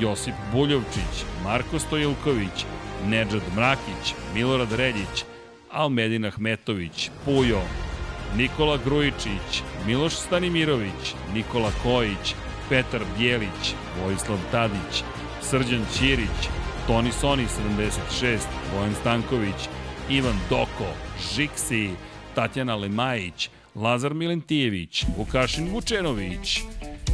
[0.00, 2.64] Josip Buljovčić, Marko Stojilković,
[3.06, 5.24] Nedžad Mrakić, Milorad Reljić,
[5.70, 7.60] Almedin Ahmetović, Pujo,
[8.36, 12.34] Nikola Grujičić, Miloš Stanimirović, Nikola Kojić,
[12.68, 15.02] Petar Bjelić, Vojislav Tadić,
[15.42, 16.48] Srđan Ćirić,
[16.86, 17.46] Toni Soni
[18.12, 18.38] 76,
[18.74, 19.68] Bojan Stanković,
[20.10, 21.03] Ivan Doko,
[21.34, 21.90] Žiksi,
[22.34, 26.60] Tatjana Lemajić, Lazar Milentijević, Vukašin Vučenović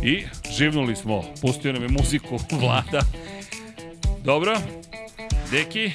[0.04, 0.24] i
[0.56, 3.00] živnuli smo, pustio nam je muziku Vlada.
[4.24, 4.56] Dobro,
[5.50, 5.90] deki,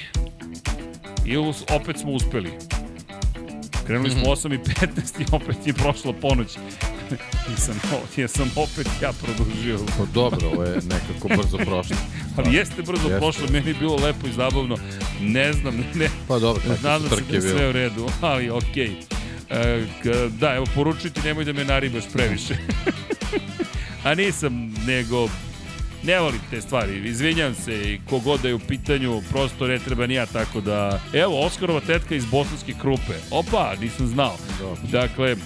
[1.26, 1.36] i
[1.70, 2.50] opet smo uspeli.
[3.86, 6.58] Krenuli smo 8 i 15 i opet je prošla ponoć.
[7.50, 7.80] Nisam,
[8.16, 9.78] ja sam opet ja produžio.
[9.98, 11.96] Pa dobro, ovo je nekako brzo prošlo.
[12.36, 13.18] Ali jeste brzo jeste.
[13.18, 14.76] prošlo, meni je bilo lepo i zabavno.
[15.20, 16.08] Ne znam, ne.
[16.28, 18.88] Pa dobro, nadam se da je sve u redu, ali okej.
[18.88, 19.16] Okay.
[19.50, 19.86] E,
[20.28, 22.56] da, evo, poručuj nemoj da me naribaš previše.
[24.04, 25.28] A nisam, nego
[26.02, 30.06] ne volim te stvari, izvinjam se i kogod da je u pitanju, prosto ne treba
[30.06, 31.00] ni ja tako da...
[31.12, 33.14] Evo, Oskarova tetka iz bosanske krupe.
[33.30, 34.36] Opa, nisam znao.
[34.60, 34.82] Dobro.
[34.92, 35.36] Dakle,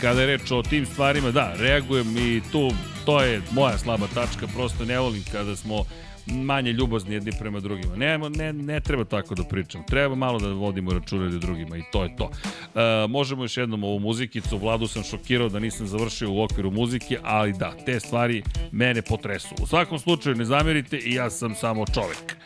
[0.00, 2.70] kada je reč o tim stvarima, da, reagujem i tu,
[3.06, 5.84] to je moja slaba tačka, prosto ne volim kada smo
[6.26, 7.96] manje ljubazni jedni prema drugima.
[7.96, 9.84] Ne, ne, ne treba tako da pričam.
[9.86, 12.30] Treba malo da vodimo račune do drugima i to je to.
[12.74, 14.58] E, možemo još jednom ovu muzikicu.
[14.58, 18.42] Vladu sam šokirao da nisam završio u okviru muzike, ali da, te stvari
[18.72, 19.54] mene potresu.
[19.62, 22.36] U svakom slučaju ne zamerite i ja sam samo čovek.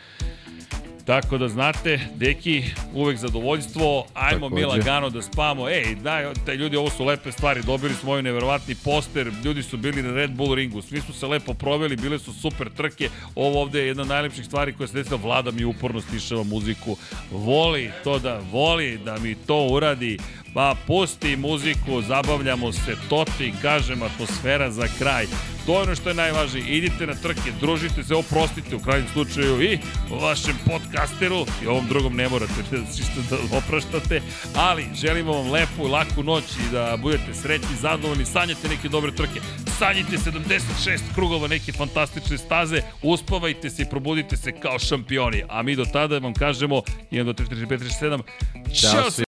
[1.09, 2.63] Tako da znate, deki,
[2.93, 4.55] uvek zadovoljstvo, ajmo Takođe.
[4.55, 5.69] mi lagano da spamo.
[5.69, 9.77] Ej, daj, te ljudi, ovo su lepe stvari, dobili smo ovaj neverovatni poster, ljudi su
[9.77, 13.61] bili na Red Bull ringu, svi su se lepo proveli, bile su super trke, ovo
[13.61, 16.97] ovde je jedna od najlepših stvari koja se desila, Vlada mi uporno stišava muziku,
[17.31, 20.17] voli to da, voli da mi to uradi,
[20.53, 25.25] Pa pusti muziku, zabavljamo se, toti, kažem, atmosfera za kraj.
[25.65, 26.77] To je ono što je najvažnije.
[26.77, 29.79] Idite na trke, družite se, oprostite u krajnjem slučaju i
[30.21, 32.53] vašem podcasteru i ovom drugom ne morate
[32.97, 34.21] čisto da opraštate,
[34.55, 39.11] ali želimo vam lepu i laku noć i da budete srećni, zadovoljni, sanjate neke dobre
[39.11, 39.39] trke,
[39.79, 45.43] sanjite 76 krugova neke fantastične staze, uspavajte se i probudite se kao šampioni.
[45.49, 46.75] A mi do tada vam kažemo
[47.11, 48.21] 1, 2, 3, 4, 5, 6,
[48.65, 49.28] 7, Ćao čao.